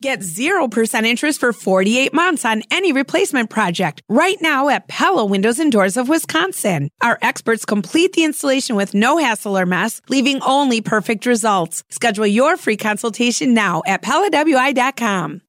Get 0.00 0.20
0% 0.20 1.04
interest 1.04 1.40
for 1.40 1.52
48 1.52 2.14
months 2.14 2.44
on 2.44 2.62
any 2.70 2.92
replacement 2.92 3.50
project 3.50 4.00
right 4.08 4.36
now 4.40 4.68
at 4.68 4.86
Pella 4.86 5.24
Windows 5.24 5.58
and 5.58 5.72
Doors 5.72 5.96
of 5.96 6.08
Wisconsin. 6.08 6.88
Our 7.00 7.18
experts 7.20 7.64
complete 7.64 8.12
the 8.12 8.22
installation 8.22 8.76
with 8.76 8.94
no 8.94 9.18
hassle 9.18 9.58
or 9.58 9.66
mess, 9.66 10.00
leaving 10.08 10.40
only 10.42 10.80
perfect 10.80 11.26
results. 11.26 11.82
Schedule 11.90 12.28
your 12.28 12.56
free 12.56 12.76
consultation 12.76 13.54
now 13.54 13.82
at 13.86 14.02
PellaWI.com. 14.02 15.42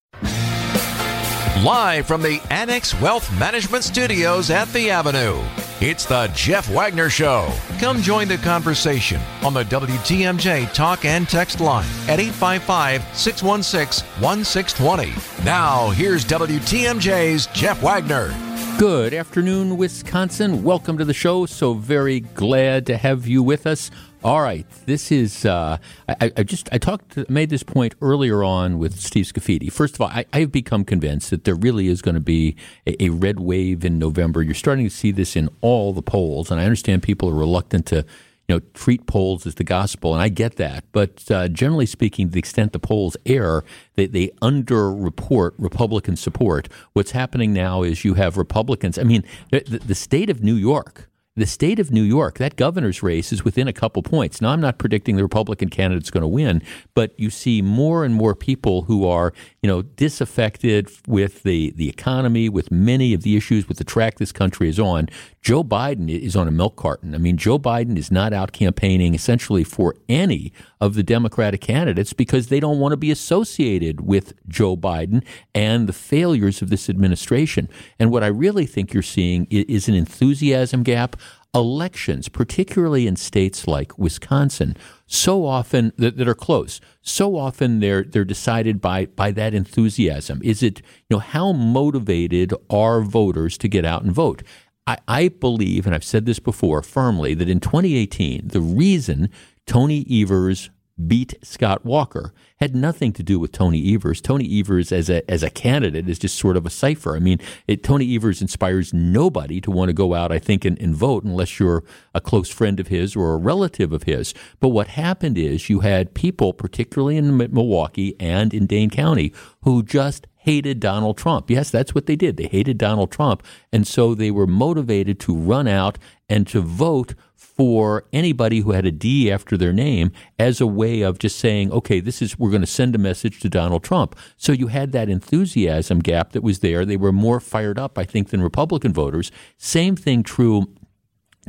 Live 1.63 2.07
from 2.07 2.23
the 2.23 2.41
Annex 2.49 2.99
Wealth 3.01 3.29
Management 3.37 3.83
Studios 3.83 4.49
at 4.49 4.71
The 4.73 4.89
Avenue, 4.89 5.43
it's 5.81 6.05
the 6.05 6.29
Jeff 6.35 6.69
Wagner 6.69 7.09
Show. 7.09 7.51
Come 7.79 8.01
join 8.01 8.27
the 8.27 8.37
conversation 8.37 9.21
on 9.43 9.53
the 9.53 9.63
WTMJ 9.63 10.73
talk 10.73 11.05
and 11.05 11.27
text 11.27 11.61
line 11.61 11.87
at 12.09 12.19
855 12.19 13.01
616 13.15 14.05
1620. 14.21 15.45
Now, 15.45 15.89
here's 15.91 16.25
WTMJ's 16.25 17.47
Jeff 17.47 17.81
Wagner. 17.81 18.35
Good 18.77 19.13
afternoon, 19.13 19.77
Wisconsin. 19.77 20.63
Welcome 20.63 20.97
to 20.97 21.05
the 21.05 21.13
show. 21.13 21.45
So 21.45 21.73
very 21.73 22.21
glad 22.21 22.85
to 22.87 22.97
have 22.97 23.27
you 23.27 23.41
with 23.41 23.65
us. 23.65 23.89
All 24.21 24.41
right, 24.41 24.65
this 24.85 25.13
is. 25.13 25.45
Uh, 25.45 25.77
I, 26.09 26.31
I, 26.35 26.43
just 26.43 26.67
I 26.73 26.77
talked 26.77 27.29
made 27.29 27.49
this 27.49 27.63
point 27.63 27.95
earlier 28.01 28.43
on 28.43 28.77
with 28.77 28.99
Steve 28.99 29.23
Scaffidi. 29.23 29.71
First 29.71 29.95
of 29.95 30.01
all, 30.01 30.09
I, 30.09 30.25
have 30.33 30.51
become 30.51 30.83
convinced 30.83 31.29
that 31.29 31.45
there 31.45 31.55
really 31.55 31.87
is 31.87 32.01
going 32.01 32.15
to 32.15 32.21
be 32.21 32.57
a, 32.85 33.05
a, 33.05 33.09
red 33.09 33.39
wave 33.39 33.85
in 33.85 33.97
November. 33.97 34.43
You're 34.43 34.55
starting 34.55 34.85
to 34.85 34.93
see 34.93 35.11
this 35.11 35.37
in 35.37 35.47
all 35.61 35.93
the 35.93 36.01
polls, 36.01 36.51
and 36.51 36.59
I 36.59 36.65
understand 36.65 37.01
people 37.01 37.29
are 37.29 37.33
reluctant 37.33 37.85
to, 37.87 38.05
you 38.49 38.55
know, 38.55 38.59
treat 38.73 39.07
polls 39.07 39.47
as 39.47 39.55
the 39.55 39.63
gospel, 39.63 40.13
and 40.13 40.21
I 40.21 40.27
get 40.27 40.57
that. 40.57 40.83
But 40.91 41.31
uh, 41.31 41.47
generally 41.47 41.85
speaking, 41.85 42.27
to 42.27 42.33
the 42.33 42.39
extent 42.39 42.73
the 42.73 42.79
polls 42.79 43.15
err, 43.25 43.63
they, 43.95 44.07
they 44.07 44.31
underreport 44.41 45.53
Republican 45.57 46.17
support. 46.17 46.67
What's 46.91 47.11
happening 47.11 47.53
now 47.53 47.83
is 47.83 48.03
you 48.03 48.15
have 48.15 48.35
Republicans. 48.35 48.99
I 48.99 49.03
mean, 49.03 49.23
the, 49.51 49.61
the 49.61 49.95
state 49.95 50.29
of 50.29 50.43
New 50.43 50.55
York 50.55 51.09
the 51.35 51.45
state 51.45 51.79
of 51.79 51.91
New 51.91 52.03
York, 52.03 52.37
that 52.37 52.55
governor's 52.55 53.01
race 53.01 53.31
is 53.31 53.45
within 53.45 53.67
a 53.67 53.73
couple 53.73 54.03
points. 54.03 54.41
Now, 54.41 54.49
I'm 54.49 54.61
not 54.61 54.77
predicting 54.77 55.15
the 55.15 55.23
Republican 55.23 55.69
candidate's 55.69 56.09
going 56.09 56.21
to 56.21 56.27
win, 56.27 56.61
but 56.93 57.17
you 57.17 57.29
see 57.29 57.61
more 57.61 58.03
and 58.03 58.13
more 58.13 58.35
people 58.35 58.83
who 58.83 59.07
are, 59.07 59.33
you 59.61 59.67
know, 59.67 59.81
disaffected 59.81 60.89
with 61.07 61.43
the, 61.43 61.71
the 61.71 61.87
economy, 61.87 62.49
with 62.49 62.71
many 62.71 63.13
of 63.13 63.23
the 63.23 63.37
issues 63.37 63.67
with 63.67 63.77
the 63.77 63.83
track 63.83 64.17
this 64.17 64.31
country 64.31 64.67
is 64.67 64.79
on. 64.79 65.07
Joe 65.41 65.63
Biden 65.63 66.09
is 66.09 66.35
on 66.35 66.47
a 66.47 66.51
milk 66.51 66.75
carton. 66.75 67.15
I 67.15 67.19
mean, 67.19 67.37
Joe 67.37 67.57
Biden 67.57 67.97
is 67.97 68.11
not 68.11 68.33
out 68.33 68.51
campaigning 68.51 69.13
essentially 69.13 69.63
for 69.63 69.95
any 70.09 70.51
of 70.81 70.93
the 70.93 71.03
Democratic 71.03 71.61
candidates 71.61 72.13
because 72.13 72.47
they 72.47 72.59
don't 72.59 72.79
want 72.79 72.93
to 72.93 72.97
be 72.97 73.11
associated 73.11 74.01
with 74.01 74.33
Joe 74.47 74.77
Biden 74.77 75.23
and 75.53 75.87
the 75.87 75.93
failures 75.93 76.61
of 76.61 76.69
this 76.69 76.89
administration. 76.89 77.67
And 77.97 78.11
what 78.11 78.23
I 78.23 78.27
really 78.27 78.65
think 78.65 78.93
you're 78.93 79.03
seeing 79.03 79.45
is 79.49 79.87
an 79.87 79.95
enthusiasm 79.95 80.83
gap. 80.83 81.15
Elections, 81.55 82.29
particularly 82.29 83.07
in 83.07 83.15
states 83.15 83.65
like 83.65 83.97
Wisconsin, 83.97 84.77
so 85.07 85.47
often 85.47 85.91
that, 85.97 86.15
that, 86.17 86.27
are 86.27 86.35
close. 86.35 86.79
So 87.01 87.35
often 87.35 87.79
they're 87.79 88.03
they're 88.03 88.23
decided 88.23 88.79
by 88.79 89.07
by 89.07 89.31
that 89.31 89.55
enthusiasm. 89.55 90.41
Is 90.43 90.61
it 90.61 90.83
you 91.09 91.15
know 91.15 91.19
how 91.19 91.51
motivated 91.53 92.53
are 92.69 93.01
voters 93.01 93.57
to 93.57 93.67
get 93.67 93.83
out 93.83 94.03
and 94.03 94.11
vote? 94.11 94.43
I, 94.85 94.97
I 95.07 95.27
believe, 95.27 95.87
and 95.87 95.95
I've 95.95 96.03
said 96.03 96.27
this 96.27 96.39
before 96.39 96.83
firmly, 96.83 97.33
that 97.35 97.49
in 97.49 97.59
2018, 97.59 98.47
the 98.47 98.61
reason 98.61 99.29
Tony 99.69 100.03
Evers 100.09 100.71
beat 101.05 101.35
Scott 101.43 101.85
Walker 101.85 102.33
had 102.57 102.75
nothing 102.75 103.13
to 103.13 103.21
do 103.21 103.39
with 103.39 103.51
Tony 103.51 103.93
Evers. 103.93 104.19
Tony 104.19 104.59
Evers 104.59 104.91
as 104.91 105.11
a 105.11 105.29
as 105.29 105.43
a 105.43 105.51
candidate 105.51 106.09
is 106.09 106.17
just 106.17 106.39
sort 106.39 106.57
of 106.57 106.65
a 106.65 106.71
cipher. 106.71 107.15
I 107.15 107.19
mean, 107.19 107.39
it, 107.67 107.83
Tony 107.83 108.15
Evers 108.15 108.41
inspires 108.41 108.95
nobody 108.95 109.61
to 109.61 109.69
want 109.69 109.89
to 109.89 109.93
go 109.93 110.15
out, 110.15 110.31
I 110.31 110.39
think, 110.39 110.65
and, 110.65 110.75
and 110.81 110.95
vote 110.95 111.23
unless 111.23 111.59
you're 111.59 111.83
a 112.15 112.19
close 112.19 112.49
friend 112.49 112.79
of 112.79 112.87
his 112.87 113.15
or 113.15 113.35
a 113.35 113.37
relative 113.37 113.93
of 113.93 114.03
his. 114.03 114.33
But 114.59 114.69
what 114.69 114.87
happened 114.87 115.37
is 115.37 115.69
you 115.69 115.81
had 115.81 116.15
people, 116.15 116.51
particularly 116.51 117.17
in 117.17 117.37
Milwaukee 117.37 118.15
and 118.19 118.55
in 118.55 118.65
Dane 118.65 118.89
County, 118.89 119.31
who 119.61 119.83
just 119.83 120.25
hated 120.37 120.79
Donald 120.79 121.15
Trump. 121.15 121.51
Yes, 121.51 121.69
that's 121.69 121.93
what 121.93 122.07
they 122.07 122.15
did. 122.15 122.37
They 122.37 122.47
hated 122.47 122.79
Donald 122.79 123.11
Trump. 123.11 123.43
And 123.71 123.85
so 123.85 124.15
they 124.15 124.31
were 124.31 124.47
motivated 124.47 125.19
to 125.19 125.35
run 125.35 125.67
out 125.67 125.99
and 126.27 126.47
to 126.47 126.61
vote 126.61 127.13
for 127.59 128.05
anybody 128.13 128.61
who 128.61 128.71
had 128.71 128.85
a 128.85 128.91
D 128.91 129.29
after 129.29 129.57
their 129.57 129.73
name 129.73 130.13
as 130.39 130.61
a 130.61 130.65
way 130.65 131.01
of 131.01 131.19
just 131.19 131.37
saying, 131.37 131.69
okay, 131.73 131.99
this 131.99 132.21
is, 132.21 132.39
we're 132.39 132.51
going 132.51 132.61
to 132.61 132.65
send 132.65 132.95
a 132.95 132.97
message 132.97 133.41
to 133.41 133.49
Donald 133.49 133.83
Trump. 133.83 134.17
So 134.37 134.53
you 134.53 134.67
had 134.67 134.93
that 134.93 135.09
enthusiasm 135.09 135.99
gap 135.99 136.31
that 136.31 136.41
was 136.41 136.59
there. 136.59 136.85
They 136.85 136.95
were 136.95 137.11
more 137.11 137.41
fired 137.41 137.77
up, 137.77 137.97
I 137.97 138.05
think, 138.05 138.29
than 138.29 138.41
Republican 138.41 138.93
voters. 138.93 139.29
Same 139.57 139.97
thing 139.97 140.23
true 140.23 140.73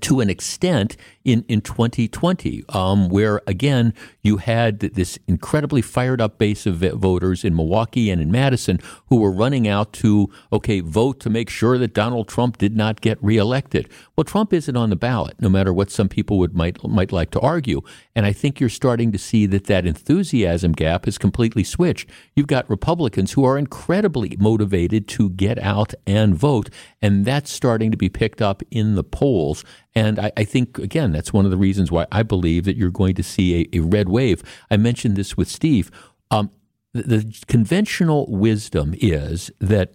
to 0.00 0.18
an 0.18 0.28
extent 0.28 0.96
in, 1.24 1.44
in 1.48 1.60
2020, 1.60 2.64
um, 2.70 3.08
where 3.08 3.42
again, 3.46 3.92
you 4.22 4.38
had 4.38 4.80
this 4.80 5.18
incredibly 5.26 5.82
fired 5.82 6.20
up 6.20 6.38
base 6.38 6.66
of 6.66 6.76
voters 6.76 7.44
in 7.44 7.54
Milwaukee 7.54 8.10
and 8.10 8.22
in 8.22 8.30
Madison 8.30 8.78
who 9.06 9.16
were 9.16 9.30
running 9.30 9.68
out 9.68 9.92
to, 9.94 10.30
okay, 10.52 10.80
vote 10.80 11.20
to 11.20 11.30
make 11.30 11.50
sure 11.50 11.76
that 11.76 11.92
Donald 11.92 12.28
Trump 12.28 12.58
did 12.58 12.76
not 12.76 13.00
get 13.00 13.22
reelected. 13.22 13.88
Well, 14.16 14.24
Trump 14.24 14.52
isn't 14.52 14.76
on 14.76 14.90
the 14.90 14.96
ballot, 14.96 15.36
no 15.40 15.48
matter 15.48 15.72
what 15.72 15.90
some 15.90 16.08
people 16.08 16.38
would 16.38 16.54
might, 16.54 16.82
might 16.84 17.12
like 17.12 17.30
to 17.32 17.40
argue. 17.40 17.82
And 18.14 18.24
I 18.24 18.32
think 18.32 18.58
you're 18.58 18.68
starting 18.68 19.12
to 19.12 19.18
see 19.18 19.46
that 19.46 19.64
that 19.64 19.86
enthusiasm 19.86 20.72
gap 20.72 21.04
has 21.04 21.18
completely 21.18 21.64
switched. 21.64 22.08
You've 22.34 22.46
got 22.46 22.68
Republicans 22.68 23.32
who 23.32 23.44
are 23.44 23.58
incredibly 23.58 24.36
motivated 24.38 25.06
to 25.08 25.30
get 25.30 25.58
out 25.58 25.94
and 26.06 26.34
vote, 26.34 26.70
and 27.02 27.24
that's 27.24 27.50
starting 27.50 27.90
to 27.90 27.96
be 27.96 28.08
picked 28.08 28.42
up 28.42 28.62
in 28.70 28.94
the 28.94 29.04
polls. 29.04 29.64
And 29.94 30.18
I, 30.18 30.32
I 30.36 30.44
think, 30.44 30.78
again, 30.78 31.12
that's 31.12 31.32
one 31.32 31.44
of 31.44 31.50
the 31.50 31.56
reasons 31.56 31.90
why 31.90 32.06
I 32.12 32.22
believe 32.22 32.64
that 32.64 32.76
you're 32.76 32.90
going 32.90 33.14
to 33.16 33.22
see 33.22 33.68
a, 33.72 33.78
a 33.78 33.80
red 33.80 34.08
wave. 34.08 34.42
I 34.70 34.76
mentioned 34.76 35.16
this 35.16 35.36
with 35.36 35.48
Steve. 35.48 35.90
Um, 36.30 36.50
the, 36.92 37.02
the 37.02 37.44
conventional 37.46 38.26
wisdom 38.30 38.94
is 38.98 39.50
that 39.60 39.94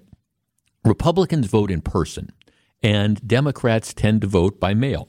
Republicans 0.83 1.47
vote 1.47 1.71
in 1.71 1.81
person 1.81 2.31
and 2.83 3.25
Democrats 3.27 3.93
tend 3.93 4.21
to 4.21 4.27
vote 4.27 4.59
by 4.59 4.73
mail 4.73 5.07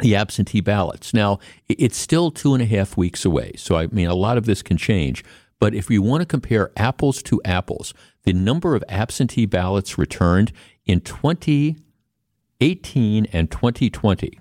the 0.00 0.14
absentee 0.14 0.60
ballots. 0.60 1.14
Now, 1.14 1.38
it's 1.68 1.96
still 1.96 2.30
two 2.30 2.52
and 2.52 2.62
a 2.62 2.66
half 2.66 2.96
weeks 2.96 3.24
away. 3.24 3.52
So, 3.56 3.76
I 3.76 3.86
mean, 3.86 4.08
a 4.08 4.14
lot 4.14 4.36
of 4.36 4.44
this 4.44 4.62
can 4.62 4.76
change. 4.76 5.24
But 5.60 5.74
if 5.74 5.88
we 5.88 5.98
want 5.98 6.20
to 6.20 6.26
compare 6.26 6.72
apples 6.76 7.22
to 7.24 7.40
apples, 7.44 7.94
the 8.24 8.32
number 8.32 8.74
of 8.74 8.84
absentee 8.88 9.46
ballots 9.46 9.96
returned 9.96 10.52
in 10.84 11.00
2018 12.64 13.26
and 13.32 13.50
2020, 13.50 14.38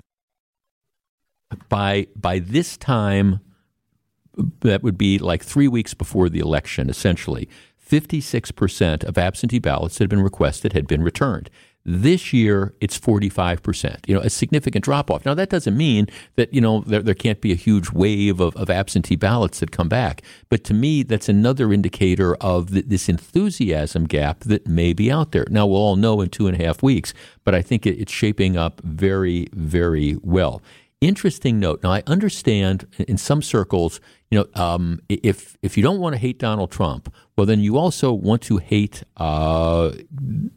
by, 1.69 2.07
by 2.15 2.39
this 2.39 2.77
time 2.77 3.39
that 4.61 4.81
would 4.81 4.97
be 4.97 5.19
like 5.19 5.43
three 5.43 5.67
weeks 5.67 5.93
before 5.93 6.29
the 6.29 6.39
election, 6.39 6.89
essentially. 6.89 7.49
56% 7.87 9.03
of 9.03 9.17
absentee 9.17 9.59
ballots 9.59 9.97
that 9.97 10.03
had 10.05 10.09
been 10.09 10.23
requested 10.23 10.73
had 10.73 10.87
been 10.87 11.03
returned. 11.03 11.49
This 11.85 12.31
year, 12.31 12.73
it's 12.79 12.97
45%, 12.97 14.07
you 14.07 14.15
know, 14.15 14.21
a 14.21 14.29
significant 14.29 14.85
drop 14.85 15.11
off. 15.11 15.25
Now, 15.25 15.33
that 15.33 15.49
doesn't 15.49 15.75
mean 15.75 16.07
that, 16.35 16.53
you 16.53 16.61
know, 16.61 16.79
there, 16.81 17.01
there 17.01 17.13
can't 17.13 17.41
be 17.41 17.51
a 17.51 17.55
huge 17.55 17.91
wave 17.91 18.39
of, 18.39 18.55
of 18.55 18.69
absentee 18.69 19.17
ballots 19.17 19.59
that 19.59 19.71
come 19.71 19.89
back. 19.89 20.21
But 20.47 20.63
to 20.65 20.73
me, 20.73 21.03
that's 21.03 21.27
another 21.27 21.73
indicator 21.73 22.35
of 22.35 22.71
this 22.71 23.09
enthusiasm 23.09 24.05
gap 24.05 24.41
that 24.41 24.65
may 24.65 24.93
be 24.93 25.11
out 25.11 25.33
there. 25.33 25.45
Now, 25.49 25.67
we'll 25.67 25.81
all 25.81 25.97
know 25.97 26.21
in 26.21 26.29
two 26.29 26.47
and 26.47 26.59
a 26.59 26.63
half 26.63 26.81
weeks, 26.81 27.13
but 27.43 27.53
I 27.53 27.61
think 27.61 27.85
it, 27.85 27.99
it's 27.99 28.13
shaping 28.13 28.55
up 28.55 28.79
very, 28.85 29.49
very 29.51 30.17
well. 30.23 30.61
Interesting 31.03 31.59
note. 31.59 31.83
Now, 31.83 31.91
I 31.91 32.03
understand 32.07 32.87
in 32.97 33.17
some 33.17 33.41
circles, 33.41 33.99
you 34.31 34.39
know, 34.39 34.45
um, 34.61 35.01
if 35.09 35.57
if 35.61 35.75
you 35.75 35.83
don't 35.83 35.99
want 35.99 36.13
to 36.13 36.17
hate 36.17 36.39
Donald 36.39 36.71
Trump, 36.71 37.13
well, 37.35 37.45
then 37.45 37.59
you 37.59 37.77
also 37.77 38.13
want 38.13 38.41
to 38.43 38.57
hate 38.57 39.03
uh, 39.17 39.91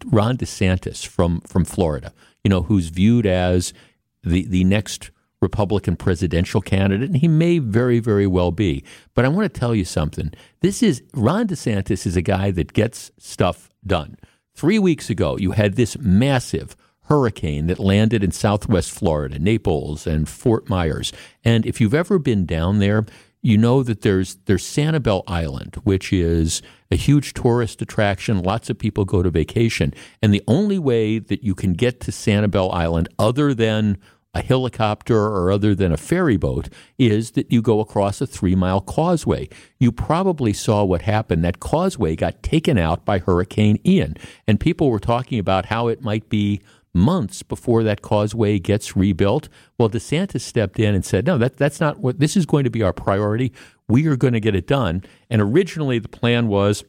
Ron 0.06 0.36
DeSantis 0.36 1.04
from 1.04 1.40
from 1.40 1.64
Florida. 1.64 2.12
You 2.44 2.50
know, 2.50 2.62
who's 2.62 2.90
viewed 2.90 3.26
as 3.26 3.74
the 4.22 4.46
the 4.46 4.62
next 4.62 5.10
Republican 5.42 5.96
presidential 5.96 6.60
candidate, 6.60 7.10
and 7.10 7.16
he 7.16 7.26
may 7.26 7.58
very, 7.58 7.98
very 7.98 8.28
well 8.28 8.52
be. 8.52 8.84
But 9.14 9.24
I 9.24 9.28
want 9.28 9.52
to 9.52 9.60
tell 9.60 9.74
you 9.74 9.84
something. 9.84 10.32
This 10.60 10.80
is 10.80 11.02
Ron 11.12 11.48
DeSantis 11.48 12.06
is 12.06 12.16
a 12.16 12.22
guy 12.22 12.52
that 12.52 12.72
gets 12.72 13.10
stuff 13.18 13.68
done. 13.84 14.16
Three 14.54 14.78
weeks 14.78 15.10
ago, 15.10 15.36
you 15.36 15.50
had 15.50 15.74
this 15.74 15.98
massive 15.98 16.76
hurricane 17.06 17.66
that 17.66 17.78
landed 17.78 18.22
in 18.22 18.30
southwest 18.30 18.90
Florida, 18.90 19.38
Naples 19.38 20.06
and 20.06 20.28
Fort 20.28 20.68
Myers. 20.68 21.12
And 21.44 21.66
if 21.66 21.80
you've 21.80 21.94
ever 21.94 22.18
been 22.18 22.46
down 22.46 22.78
there, 22.78 23.06
you 23.42 23.56
know 23.56 23.82
that 23.84 24.00
there's 24.00 24.36
there's 24.46 24.64
Sanibel 24.64 25.22
Island, 25.28 25.76
which 25.84 26.12
is 26.12 26.62
a 26.90 26.96
huge 26.96 27.32
tourist 27.32 27.80
attraction. 27.80 28.42
Lots 28.42 28.70
of 28.70 28.78
people 28.78 29.04
go 29.04 29.22
to 29.22 29.30
vacation, 29.30 29.94
and 30.20 30.34
the 30.34 30.42
only 30.48 30.78
way 30.78 31.20
that 31.20 31.44
you 31.44 31.54
can 31.54 31.74
get 31.74 32.00
to 32.00 32.10
Sanibel 32.10 32.74
Island, 32.74 33.08
other 33.18 33.54
than 33.54 33.98
a 34.36 34.42
helicopter 34.42 35.16
or 35.16 35.50
other 35.50 35.74
than 35.74 35.92
a 35.92 35.96
ferry 35.96 36.36
boat 36.36 36.68
is 36.98 37.30
that 37.32 37.50
you 37.50 37.62
go 37.62 37.80
across 37.80 38.20
a 38.20 38.26
three 38.26 38.54
mile 38.54 38.80
causeway. 38.82 39.48
You 39.78 39.90
probably 39.90 40.52
saw 40.52 40.84
what 40.84 41.02
happened. 41.02 41.42
That 41.42 41.60
causeway 41.60 42.16
got 42.16 42.42
taken 42.42 42.76
out 42.76 43.04
by 43.04 43.18
Hurricane 43.18 43.78
Ian, 43.86 44.16
and 44.46 44.60
people 44.60 44.90
were 44.90 44.98
talking 44.98 45.38
about 45.38 45.66
how 45.66 45.88
it 45.88 46.02
might 46.02 46.28
be 46.28 46.60
months 46.96 47.42
before 47.42 47.82
that 47.84 48.02
causeway 48.02 48.58
gets 48.58 48.96
rebuilt. 48.96 49.48
Well, 49.78 49.88
DeSantis 49.88 50.40
stepped 50.40 50.80
in 50.80 50.94
and 50.94 51.04
said, 51.04 51.26
no, 51.26 51.38
that, 51.38 51.56
that's 51.56 51.80
not 51.80 51.98
what 51.98 52.18
this 52.18 52.36
is 52.36 52.46
going 52.46 52.64
to 52.64 52.70
be 52.70 52.82
our 52.82 52.92
priority. 52.92 53.52
We 53.88 54.06
are 54.08 54.16
going 54.16 54.32
to 54.32 54.40
get 54.40 54.56
it 54.56 54.66
done. 54.66 55.04
And 55.30 55.40
originally 55.40 55.98
the 55.98 56.08
plan 56.08 56.48
was 56.48 56.84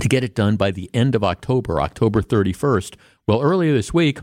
to 0.00 0.08
get 0.08 0.24
it 0.24 0.34
done 0.34 0.56
by 0.56 0.70
the 0.70 0.90
end 0.94 1.14
of 1.14 1.22
October, 1.22 1.80
October 1.80 2.22
31st. 2.22 2.96
Well, 3.26 3.42
earlier 3.42 3.72
this 3.74 3.92
week, 3.92 4.20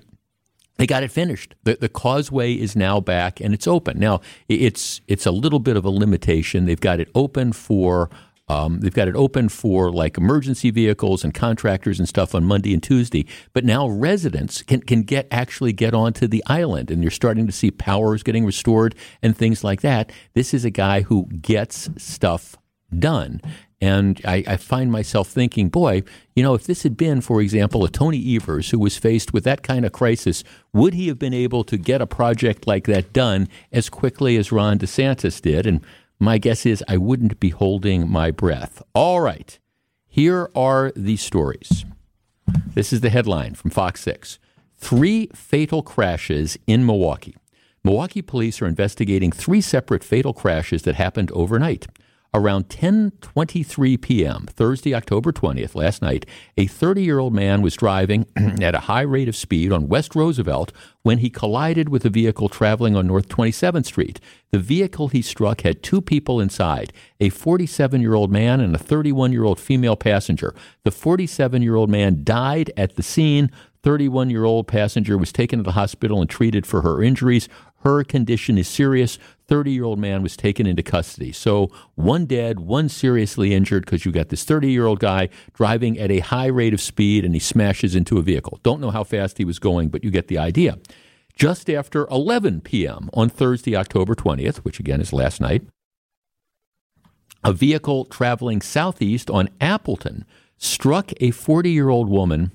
they 0.78 0.88
got 0.88 1.04
it 1.04 1.12
finished. 1.12 1.54
The, 1.64 1.76
the 1.76 1.90
causeway 1.90 2.54
is 2.54 2.76
now 2.76 3.00
back 3.00 3.40
and 3.40 3.54
it's 3.54 3.68
open. 3.68 4.00
Now, 4.00 4.22
it's, 4.50 5.02
it's 5.08 5.26
a 5.26 5.32
little 5.32 5.60
bit 5.60 5.78
of 5.78 5.86
a 5.86 5.90
limitation. 5.90 6.66
They've 6.66 6.80
got 6.80 7.00
it 7.00 7.10
open 7.14 7.54
for 7.54 8.10
um, 8.52 8.82
they've 8.82 8.94
got 8.94 9.08
it 9.08 9.16
open 9.16 9.48
for 9.48 9.92
like 9.92 10.18
emergency 10.18 10.72
vehicles 10.72 11.24
and 11.24 11.34
contractors 11.34 12.00
and 12.00 12.10
stuff 12.10 12.36
on 12.36 12.44
Monday 12.44 12.74
and 12.74 12.84
Tuesday. 12.84 13.26
But 13.54 13.64
now 13.64 13.88
residents 13.88 14.62
can, 14.62 14.82
can 14.82 15.04
get 15.04 15.28
actually 15.32 15.72
get 15.72 15.94
onto 15.94 16.28
the 16.28 16.44
island, 16.48 16.92
and 16.92 17.02
you're 17.02 17.12
starting 17.12 17.48
to 17.48 17.54
see 17.54 17.72
powers 17.72 18.24
getting 18.24 18.46
restored 18.46 18.94
and 19.22 19.38
things 19.38 19.64
like 19.64 19.82
that. 19.82 20.12
This 20.34 20.54
is 20.54 20.66
a 20.66 20.70
guy 20.70 21.02
who 21.02 21.28
gets 21.28 21.90
stuff 21.98 22.58
done. 22.98 23.42
And 23.84 24.22
I, 24.26 24.44
I, 24.46 24.58
find 24.58 24.92
myself 24.92 25.28
thinking, 25.30 25.70
boy, 25.70 26.04
you 26.36 26.44
know, 26.44 26.54
if 26.54 26.66
this 26.66 26.84
had 26.84 26.96
been, 26.96 27.20
for 27.20 27.42
example, 27.42 27.84
a 27.84 27.90
Tony 27.90 28.36
Evers 28.36 28.70
who 28.70 28.78
was 28.78 28.96
faced 28.96 29.34
with 29.34 29.44
that 29.46 29.64
kind 29.64 29.86
of 29.86 29.92
crisis, 29.92 30.44
would 30.72 30.94
he 30.94 31.08
have 31.08 31.18
been 31.18 31.34
able 31.34 31.64
to 31.64 31.78
get 31.78 32.00
a 32.00 32.06
project 32.06 32.68
like 32.68 32.86
that 32.86 33.12
done 33.12 33.48
as 33.72 33.90
quickly 33.90 34.38
as 34.38 34.52
Ron 34.52 34.78
DeSantis 34.78 35.42
did? 35.42 35.66
And 35.66 35.82
my 36.22 36.38
guess 36.38 36.68
is 36.68 36.84
I 36.88 36.98
wouldn't 36.98 37.40
be 37.40 37.50
holding 37.50 38.08
my 38.08 38.30
breath. 38.30 38.84
All 38.94 39.22
right, 39.22 39.58
here 40.08 40.52
are 40.56 40.94
the 40.96 41.18
stories. 41.18 41.84
This 42.76 42.94
is 42.94 43.02
the 43.02 43.10
headline 43.10 43.56
from 43.56 43.72
Fox 43.72 44.02
6 44.02 44.38
Three 44.78 45.30
fatal 45.34 45.82
crashes 45.82 46.60
in 46.68 46.86
Milwaukee. 46.86 47.36
Milwaukee 47.84 48.22
police 48.22 48.62
are 48.62 48.68
investigating 48.68 49.32
three 49.32 49.62
separate 49.62 50.04
fatal 50.04 50.34
crashes 50.34 50.84
that 50.84 50.94
happened 50.94 51.32
overnight. 51.32 51.88
Around 52.34 52.70
10:23 52.70 54.02
p.m. 54.02 54.46
Thursday, 54.50 54.96
October 54.96 55.34
20th, 55.34 55.76
last 55.76 56.02
night, 56.02 56.26
a 56.56 56.66
30-year-old 56.66 57.34
man 57.34 57.62
was 57.62 57.76
driving 57.76 58.26
at 58.62 58.74
a 58.74 58.82
high 58.82 59.02
rate 59.02 59.28
of 59.28 59.36
speed 59.36 59.74
on 59.74 59.90
West 59.90 60.16
Roosevelt 60.16 60.72
when 61.02 61.18
he 61.18 61.30
collided 61.30 61.90
with 61.90 62.06
a 62.06 62.10
vehicle 62.10 62.48
traveling 62.48 62.96
on 62.96 63.08
North 63.08 63.28
27th 63.28 63.86
Street. 63.86 64.22
The 64.52 64.60
vehicle 64.60 65.10
he 65.10 65.22
struck 65.22 65.62
had 65.62 65.84
two 65.84 66.00
people 66.00 66.40
inside, 66.40 66.94
a 67.20 67.32
47-year-old 67.32 68.32
man 68.32 68.62
and 68.62 68.74
a 68.74 68.80
31-year-old 68.80 69.60
female 69.60 69.98
passenger. 69.98 70.56
The 70.86 70.92
47-year-old 70.92 71.90
man 71.90 72.24
died 72.24 72.72
at 72.78 72.96
the 72.96 73.04
scene. 73.04 73.52
31 73.84 74.30
year 74.30 74.46
old 74.46 74.68
passenger 74.68 75.18
was 75.18 75.34
taken 75.34 75.60
to 75.60 75.64
the 75.64 75.72
hospital 75.72 76.22
and 76.22 76.30
treated 76.30 76.66
for 76.66 76.82
her 76.82 77.02
injuries. 77.04 77.50
Her 77.84 78.04
condition 78.04 78.58
is 78.58 78.68
serious. 78.68 79.18
30 79.52 79.70
year 79.74 79.84
old 79.84 80.00
man 80.00 80.24
was 80.24 80.38
taken 80.38 80.66
into 80.66 80.82
custody. 80.82 81.34
So, 81.34 81.70
one 81.96 82.26
dead, 82.26 82.62
one 82.62 82.88
seriously 82.88 83.54
injured 83.54 83.84
because 83.84 84.06
you 84.06 84.14
got 84.14 84.30
this 84.30 84.46
30 84.46 84.72
year 84.72 84.86
old 84.86 85.02
guy 85.02 85.28
driving 85.54 86.00
at 86.00 86.10
a 86.10 86.20
high 86.20 86.46
rate 86.46 86.74
of 86.74 86.80
speed 86.80 87.26
and 87.26 87.34
he 87.34 87.40
smashes 87.42 87.94
into 87.94 88.18
a 88.18 88.22
vehicle. 88.22 88.62
Don't 88.64 88.80
know 88.80 88.92
how 88.92 89.04
fast 89.04 89.40
he 89.40 89.44
was 89.44 89.60
going, 89.60 89.90
but 89.90 90.06
you 90.06 90.10
get 90.10 90.30
the 90.30 90.38
idea. 90.38 90.80
Just 91.36 91.70
after 91.70 92.08
11 92.08 92.62
p.m. 92.62 93.10
on 93.14 93.28
Thursday, 93.28 93.76
October 93.76 94.16
20th, 94.16 94.60
which 94.60 94.80
again 94.80 95.02
is 95.02 95.12
last 95.12 95.42
night, 95.42 95.64
a 97.44 97.52
vehicle 97.52 98.06
traveling 98.06 98.62
southeast 98.62 99.30
on 99.30 99.50
Appleton 99.60 100.24
struck 100.56 101.12
a 101.20 101.32
40 101.32 101.70
year 101.70 101.90
old 101.90 102.08
woman 102.08 102.54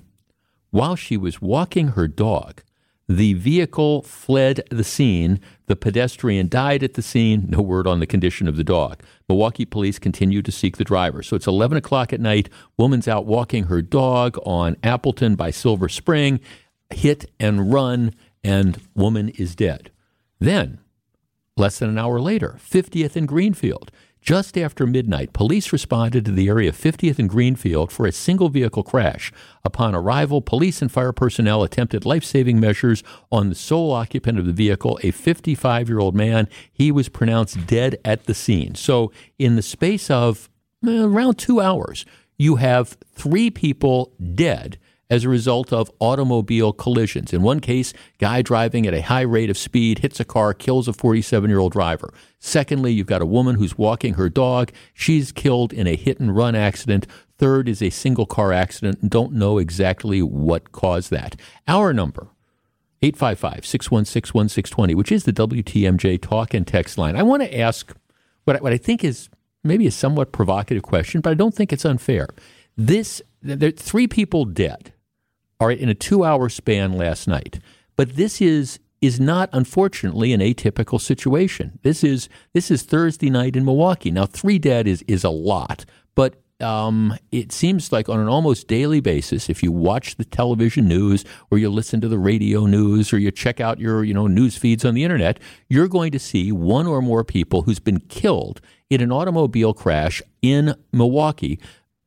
while 0.71 0.97
she 0.97 1.19
was 1.19 1.43
walking 1.43 1.89
her 1.89 2.09
dog. 2.09 2.63
The 3.09 3.35
vehicle 3.35 4.03
fled 4.03 4.63
the 4.71 4.83
scene. 4.83 5.41
The 5.67 5.77
pedestrian 5.77 6.49
died 6.49 6.83
at 6.83 6.95
the 6.95 7.03
scene. 7.03 7.47
No 7.49 7.61
word 7.61 7.87
on 7.87 8.01
the 8.01 8.07
condition 8.07 8.49
of 8.49 8.57
the 8.57 8.65
dog. 8.65 9.01
Milwaukee 9.29 9.65
police 9.65 9.99
continue 9.99 10.43
to 10.43 10.51
seek 10.51 10.77
the 10.77 10.85
driver. 10.85 11.23
So 11.23 11.37
it's 11.37 11.47
11 11.47 11.79
o'clock 11.79 12.13
at 12.13 12.21
night. 12.21 12.49
Woman's 12.77 13.07
out 13.07 13.27
walking 13.27 13.65
her 13.65 13.81
dog 13.81 14.39
on 14.45 14.77
Appleton 14.83 15.37
by 15.37 15.51
Silver 15.51 15.89
Spring. 15.89 16.41
Hit 16.91 17.31
and 17.39 17.73
run, 17.73 18.13
and 18.43 18.81
woman 18.95 19.29
is 19.31 19.55
dead. 19.55 19.91
Then, 20.41 20.79
less 21.57 21.79
than 21.79 21.91
an 21.91 21.99
hour 21.99 22.21
later, 22.21 22.59
50th 22.59 23.17
and 23.17 23.29
Greenfield. 23.29 23.91
Just 24.27 24.59
after 24.59 24.89
midnight, 24.89 25.33
police 25.33 25.73
responded 25.73 26.25
to 26.25 26.33
the 26.33 26.49
area 26.49 26.71
of 26.71 26.77
50th 26.77 27.21
and 27.21 27.29
Greenfield 27.29 27.93
for 27.93 28.07
a 28.07 28.13
single 28.13 28.49
vehicle 28.49 28.83
crash. 28.83 29.33
Upon 29.65 29.95
arrival, 29.95 30.43
police 30.43 30.83
and 30.83 30.91
fire 30.91 31.13
personnel 31.13 31.63
attempted 31.63 32.05
life 32.05 32.25
saving 32.25 32.59
measures 32.59 33.05
on 33.31 33.51
the 33.51 33.55
sole 33.55 33.93
occupant 33.93 34.41
of 34.41 34.45
the 34.45 34.53
vehicle, 34.53 34.99
a 35.05 35.13
55 35.13 35.89
year 35.89 36.01
old 36.01 36.17
man. 36.17 36.49
He 36.73 36.91
was 36.91 37.09
pronounced 37.09 37.69
dead 37.69 38.01
at 38.05 38.25
the 38.25 38.35
scene. 38.35 38.75
So, 38.75 39.13
in 39.39 39.55
the 39.55 39.63
space 39.63 40.11
of 40.11 40.49
eh, 40.85 41.05
around 41.05 41.39
two 41.39 41.61
hours, 41.61 42.05
you 42.37 42.57
have 42.57 42.99
three 43.15 43.49
people 43.49 44.13
dead 44.35 44.77
as 45.09 45.25
a 45.25 45.29
result 45.29 45.73
of 45.73 45.91
automobile 46.01 46.73
collisions. 46.73 47.33
In 47.33 47.43
one 47.43 47.61
case, 47.61 47.93
guy 48.19 48.43
driving 48.43 48.87
at 48.87 48.95
a 48.95 49.03
high 49.03 49.23
rate 49.23 49.51
of 49.51 49.59
speed 49.59 50.01
hits 50.01 50.21
a 50.21 50.25
car, 50.25 50.53
kills 50.53 50.89
a 50.89 50.93
47 50.93 51.49
year 51.49 51.59
old 51.59 51.73
driver. 51.73 52.13
Secondly, 52.39 52.93
you've 52.93 53.07
got 53.07 53.23
a 53.23 53.27
woman 53.27 53.57
who's 53.57 53.79
walking 53.79 54.15
her 54.15 54.29
dog. 54.29 54.73
She's 54.95 55.33
killed 55.33 55.73
in 55.73 55.87
a 55.87 55.97
hit 55.97 56.19
and 56.19 56.35
run 56.35 56.55
accident. 56.55 57.07
Third 57.39 57.69
is 57.69 57.83
a 57.83 57.91
single 57.91 58.27
car 58.27 58.53
accident. 58.53 59.09
Don't 59.09 59.33
know 59.33 59.59
exactly 59.59 60.23
what 60.23 60.73
caused 60.73 61.11
that. 61.11 61.37
Our 61.69 61.93
number, 61.93 62.29
855 63.03 63.67
616 63.67 64.35
1620, 64.35 64.95
which 64.95 65.13
is 65.13 65.25
the 65.25 65.33
WTMJ 65.33 66.21
talk 66.21 66.55
and 66.55 66.67
text 66.67 66.99
line. 66.99 67.15
I 67.15 67.23
want 67.23 67.43
to 67.43 67.59
ask 67.59 67.95
what 68.45 68.57
I, 68.57 68.61
what 68.61 68.73
I 68.73 68.79
think 68.79 69.05
is 69.05 69.29
maybe 69.63 69.87
a 69.87 69.91
somewhat 69.91 70.33
provocative 70.33 70.83
question, 70.83 71.21
but 71.21 71.31
I 71.31 71.35
don't 71.35 71.55
think 71.55 71.73
it's 71.73 71.85
unfair. 71.85 72.29
This, 72.77 73.21
there 73.43 73.69
are 73.69 73.73
three 73.73 74.07
people 74.07 74.45
dead 74.45 74.93
all 75.61 75.69
right, 75.69 75.79
in 75.79 75.89
a 75.89 75.95
two 75.95 76.25
hour 76.25 76.49
span 76.49 76.93
last 76.93 77.27
night. 77.27 77.61
But 77.97 78.17
this 78.17 78.41
is 78.41 78.79
is 79.01 79.21
not 79.21 79.51
unfortunately 79.53 80.33
an 80.33 80.41
atypical 80.41 81.01
situation. 81.01 81.79
This 81.83 82.03
is 82.03 82.29
this 82.53 82.71
is 82.71 82.83
Thursday 82.83 83.31
night 83.31 83.57
in 83.57 83.65
Milwaukee. 83.65 84.11
Now 84.11 84.27
three 84.27 84.59
dead 84.59 84.87
is 84.87 85.03
is 85.07 85.25
a 85.25 85.31
lot, 85.31 85.85
but 86.15 86.43
um, 86.61 87.15
it 87.33 87.53
seems 87.53 87.93
like 87.93 88.09
on 88.09 88.19
an 88.19 88.29
almost 88.29 88.67
daily 88.67 89.01
basis, 89.01 89.51
if 89.51 89.63
you 89.63 89.71
watch 89.71 90.17
the 90.17 90.25
television 90.25 90.89
news 90.89 91.23
or 91.51 91.59
you 91.59 91.69
listen 91.69 92.01
to 92.01 92.09
the 92.09 92.19
radio 92.19 92.65
news 92.65 93.13
or 93.13 93.19
you 93.19 93.31
check 93.31 93.61
out 93.61 93.79
your 93.79 94.05
you 94.05 94.15
know 94.15 94.27
news 94.27 94.57
feeds 94.57 94.85
on 94.85 94.95
the 94.95 95.05
internet, 95.05 95.39
you're 95.69 95.89
going 95.89 96.13
to 96.13 96.19
see 96.19 96.53
one 96.53 96.87
or 96.87 97.03
more 97.03 97.25
people 97.25 97.63
who's 97.63 97.81
been 97.81 98.01
killed 98.01 98.61
in 98.89 99.01
an 99.01 99.13
automobile 99.13 99.75
crash 99.75 100.23
in 100.41 100.75
Milwaukee 100.93 101.59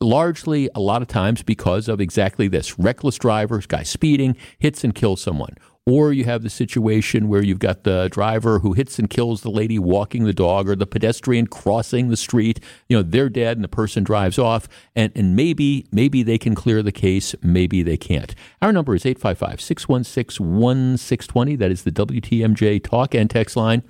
largely 0.01 0.69
a 0.75 0.79
lot 0.79 1.01
of 1.01 1.07
times 1.07 1.43
because 1.43 1.87
of 1.87 1.99
exactly 1.99 2.47
this 2.47 2.79
reckless 2.79 3.17
drivers, 3.17 3.65
guy 3.65 3.83
speeding, 3.83 4.35
hits 4.57 4.83
and 4.83 4.95
kills 4.95 5.21
someone. 5.21 5.55
Or 5.85 6.13
you 6.13 6.25
have 6.25 6.43
the 6.43 6.51
situation 6.51 7.29
where 7.29 7.41
you've 7.41 7.59
got 7.59 7.83
the 7.83 8.09
driver 8.11 8.59
who 8.59 8.73
hits 8.73 8.99
and 8.99 9.09
kills 9.09 9.41
the 9.41 9.49
lady 9.49 9.79
walking 9.79 10.23
the 10.23 10.33
dog 10.33 10.69
or 10.69 10.75
the 10.75 10.85
pedestrian 10.85 11.47
crossing 11.47 12.09
the 12.09 12.17
street. 12.17 12.59
You 12.87 12.97
know, 12.97 13.03
they're 13.03 13.29
dead 13.29 13.57
and 13.57 13.63
the 13.63 13.69
person 13.69 14.03
drives 14.03 14.37
off. 14.37 14.67
And, 14.95 15.11
and 15.15 15.35
maybe, 15.35 15.87
maybe 15.91 16.21
they 16.21 16.37
can 16.37 16.53
clear 16.53 16.83
the 16.83 16.91
case. 16.91 17.33
Maybe 17.41 17.81
they 17.81 17.97
can't. 17.97 18.35
Our 18.61 18.71
number 18.71 18.93
is 18.93 19.05
855 19.05 19.59
616 19.59 20.59
1620. 20.59 21.55
That 21.55 21.71
is 21.71 21.83
the 21.83 21.91
WTMJ 21.91 22.83
talk 22.83 23.15
and 23.15 23.27
text 23.27 23.55
line. 23.55 23.81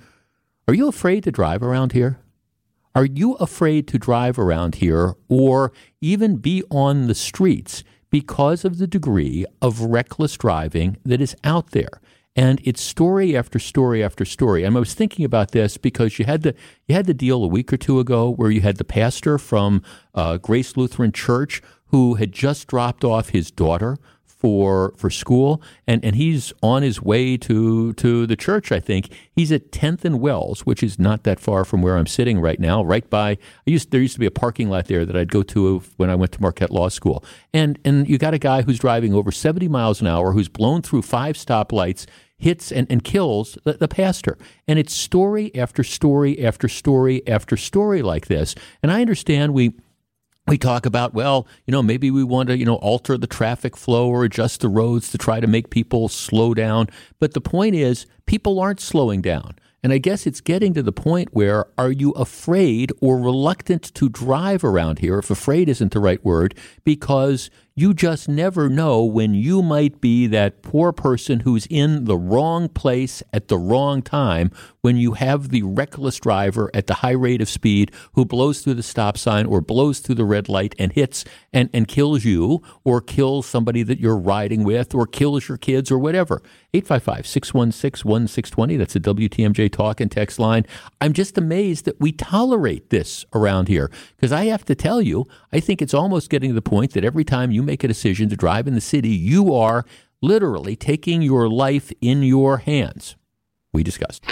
Are 0.66 0.74
you 0.74 0.88
afraid 0.88 1.24
to 1.24 1.30
drive 1.30 1.62
around 1.62 1.92
here? 1.92 2.18
Are 2.94 3.04
you 3.04 3.34
afraid 3.34 3.86
to 3.88 3.98
drive 3.98 4.36
around 4.36 4.76
here 4.76 5.14
or 5.28 5.72
even 6.00 6.36
be 6.36 6.64
on 6.70 7.06
the 7.06 7.14
streets 7.14 7.84
because 8.10 8.64
of 8.64 8.78
the 8.78 8.88
degree 8.88 9.46
of 9.62 9.80
reckless 9.80 10.36
driving 10.36 10.96
that 11.04 11.20
is 11.20 11.36
out 11.44 11.70
there? 11.70 12.00
And 12.34 12.60
it's 12.64 12.82
story 12.82 13.36
after 13.36 13.60
story 13.60 14.02
after 14.02 14.24
story. 14.24 14.64
And 14.64 14.76
I 14.76 14.80
was 14.80 14.94
thinking 14.94 15.24
about 15.24 15.52
this 15.52 15.76
because 15.76 16.18
you 16.18 16.24
had 16.24 16.42
the 16.42 16.54
you 16.88 16.94
had 16.96 17.06
the 17.06 17.14
deal 17.14 17.44
a 17.44 17.48
week 17.48 17.72
or 17.72 17.76
two 17.76 18.00
ago 18.00 18.28
where 18.28 18.50
you 18.50 18.60
had 18.60 18.78
the 18.78 18.84
pastor 18.84 19.38
from 19.38 19.82
uh, 20.14 20.38
Grace 20.38 20.76
Lutheran 20.76 21.12
Church 21.12 21.62
who 21.86 22.14
had 22.14 22.32
just 22.32 22.66
dropped 22.66 23.04
off 23.04 23.30
his 23.30 23.50
daughter 23.50 23.98
for 24.40 24.94
for 24.96 25.10
school, 25.10 25.62
and, 25.86 26.02
and 26.02 26.16
he's 26.16 26.52
on 26.62 26.82
his 26.82 27.02
way 27.02 27.36
to 27.36 27.92
to 27.94 28.26
the 28.26 28.36
church. 28.36 28.72
I 28.72 28.80
think 28.80 29.10
he's 29.30 29.52
at 29.52 29.70
Tenth 29.70 30.04
and 30.04 30.18
Wells, 30.18 30.60
which 30.60 30.82
is 30.82 30.98
not 30.98 31.24
that 31.24 31.38
far 31.38 31.64
from 31.64 31.82
where 31.82 31.96
I'm 31.98 32.06
sitting 32.06 32.40
right 32.40 32.58
now. 32.58 32.82
Right 32.82 33.08
by, 33.10 33.32
I 33.32 33.38
used 33.66 33.90
there 33.90 34.00
used 34.00 34.14
to 34.14 34.20
be 34.20 34.26
a 34.26 34.30
parking 34.30 34.70
lot 34.70 34.86
there 34.86 35.04
that 35.04 35.14
I'd 35.14 35.30
go 35.30 35.42
to 35.42 35.82
when 35.98 36.08
I 36.08 36.14
went 36.14 36.32
to 36.32 36.40
Marquette 36.40 36.70
Law 36.70 36.88
School, 36.88 37.22
and 37.52 37.78
and 37.84 38.08
you 38.08 38.16
got 38.16 38.32
a 38.32 38.38
guy 38.38 38.62
who's 38.62 38.78
driving 38.78 39.12
over 39.12 39.30
70 39.30 39.68
miles 39.68 40.00
an 40.00 40.06
hour, 40.06 40.32
who's 40.32 40.48
blown 40.48 40.80
through 40.80 41.02
five 41.02 41.36
stoplights. 41.36 42.06
hits 42.38 42.72
and, 42.72 42.86
and 42.90 43.04
kills 43.04 43.58
the, 43.64 43.74
the 43.74 43.86
pastor. 43.86 44.38
And 44.66 44.78
it's 44.78 44.94
story 44.94 45.54
after 45.54 45.84
story 45.84 46.42
after 46.42 46.68
story 46.68 47.22
after 47.28 47.54
story 47.58 48.00
like 48.00 48.28
this. 48.28 48.54
And 48.82 48.90
I 48.90 49.02
understand 49.02 49.52
we 49.52 49.74
we 50.50 50.58
talk 50.58 50.84
about 50.84 51.14
well 51.14 51.46
you 51.64 51.72
know 51.72 51.82
maybe 51.82 52.10
we 52.10 52.24
want 52.24 52.48
to 52.48 52.58
you 52.58 52.64
know 52.64 52.74
alter 52.76 53.16
the 53.16 53.26
traffic 53.28 53.76
flow 53.76 54.08
or 54.08 54.24
adjust 54.24 54.60
the 54.60 54.68
roads 54.68 55.10
to 55.12 55.16
try 55.16 55.38
to 55.38 55.46
make 55.46 55.70
people 55.70 56.08
slow 56.08 56.54
down. 56.54 56.88
But 57.20 57.34
the 57.34 57.40
point 57.40 57.76
is 57.76 58.06
people 58.26 58.58
aren't 58.58 58.80
slowing 58.80 59.22
down. 59.22 59.54
And 59.82 59.94
I 59.94 59.98
guess 59.98 60.26
it's 60.26 60.42
getting 60.42 60.74
to 60.74 60.82
the 60.82 60.92
point 60.92 61.32
where 61.32 61.64
are 61.78 61.90
you 61.90 62.10
afraid 62.12 62.92
or 63.00 63.18
reluctant 63.18 63.94
to 63.94 64.10
drive 64.10 64.62
around 64.62 64.98
here, 64.98 65.18
if 65.18 65.30
afraid 65.30 65.70
isn't 65.70 65.92
the 65.92 66.00
right 66.00 66.22
word, 66.22 66.54
because 66.84 67.48
you 67.74 67.94
just 67.94 68.28
never 68.28 68.68
know 68.68 69.02
when 69.02 69.32
you 69.32 69.62
might 69.62 70.02
be 70.02 70.26
that 70.26 70.60
poor 70.60 70.92
person 70.92 71.40
who's 71.40 71.66
in 71.70 72.04
the 72.04 72.16
wrong 72.16 72.68
place 72.68 73.22
at 73.32 73.48
the 73.48 73.56
wrong 73.56 74.02
time 74.02 74.50
when 74.82 74.96
you 74.96 75.12
have 75.12 75.50
the 75.50 75.62
reckless 75.62 76.18
driver 76.18 76.70
at 76.74 76.86
the 76.86 76.94
high 76.94 77.10
rate 77.10 77.40
of 77.40 77.48
speed 77.48 77.90
who 78.12 78.24
blows 78.24 78.60
through 78.60 78.74
the 78.74 78.82
stop 78.82 79.18
sign 79.18 79.46
or 79.46 79.60
blows 79.60 80.00
through 80.00 80.14
the 80.14 80.24
red 80.24 80.48
light 80.48 80.74
and 80.78 80.92
hits 80.92 81.24
and, 81.52 81.68
and 81.72 81.88
kills 81.88 82.24
you 82.24 82.62
or 82.84 83.00
kills 83.00 83.46
somebody 83.46 83.82
that 83.82 84.00
you're 84.00 84.16
riding 84.16 84.64
with 84.64 84.94
or 84.94 85.06
kills 85.06 85.48
your 85.48 85.58
kids 85.58 85.90
or 85.90 85.98
whatever. 85.98 86.42
855 86.72 87.26
616 87.26 88.10
1620. 88.10 88.76
That's 88.76 88.96
a 88.96 89.00
WTMJ 89.00 89.72
talk 89.72 90.00
and 90.00 90.10
text 90.10 90.38
line. 90.38 90.64
I'm 91.00 91.12
just 91.12 91.36
amazed 91.36 91.84
that 91.84 92.00
we 92.00 92.12
tolerate 92.12 92.90
this 92.90 93.24
around 93.34 93.68
here 93.68 93.90
because 94.16 94.32
I 94.32 94.46
have 94.46 94.64
to 94.66 94.74
tell 94.74 95.02
you, 95.02 95.26
I 95.52 95.60
think 95.60 95.82
it's 95.82 95.94
almost 95.94 96.30
getting 96.30 96.50
to 96.50 96.54
the 96.54 96.62
point 96.62 96.92
that 96.92 97.04
every 97.04 97.24
time 97.24 97.50
you 97.50 97.62
make 97.62 97.84
a 97.84 97.88
decision 97.88 98.28
to 98.28 98.36
drive 98.36 98.66
in 98.66 98.74
the 98.74 98.80
city, 98.80 99.10
you 99.10 99.52
are 99.54 99.84
literally 100.22 100.76
taking 100.76 101.22
your 101.22 101.48
life 101.48 101.92
in 102.00 102.22
your 102.22 102.58
hands. 102.58 103.16
We 103.72 103.82
discussed. 103.82 104.24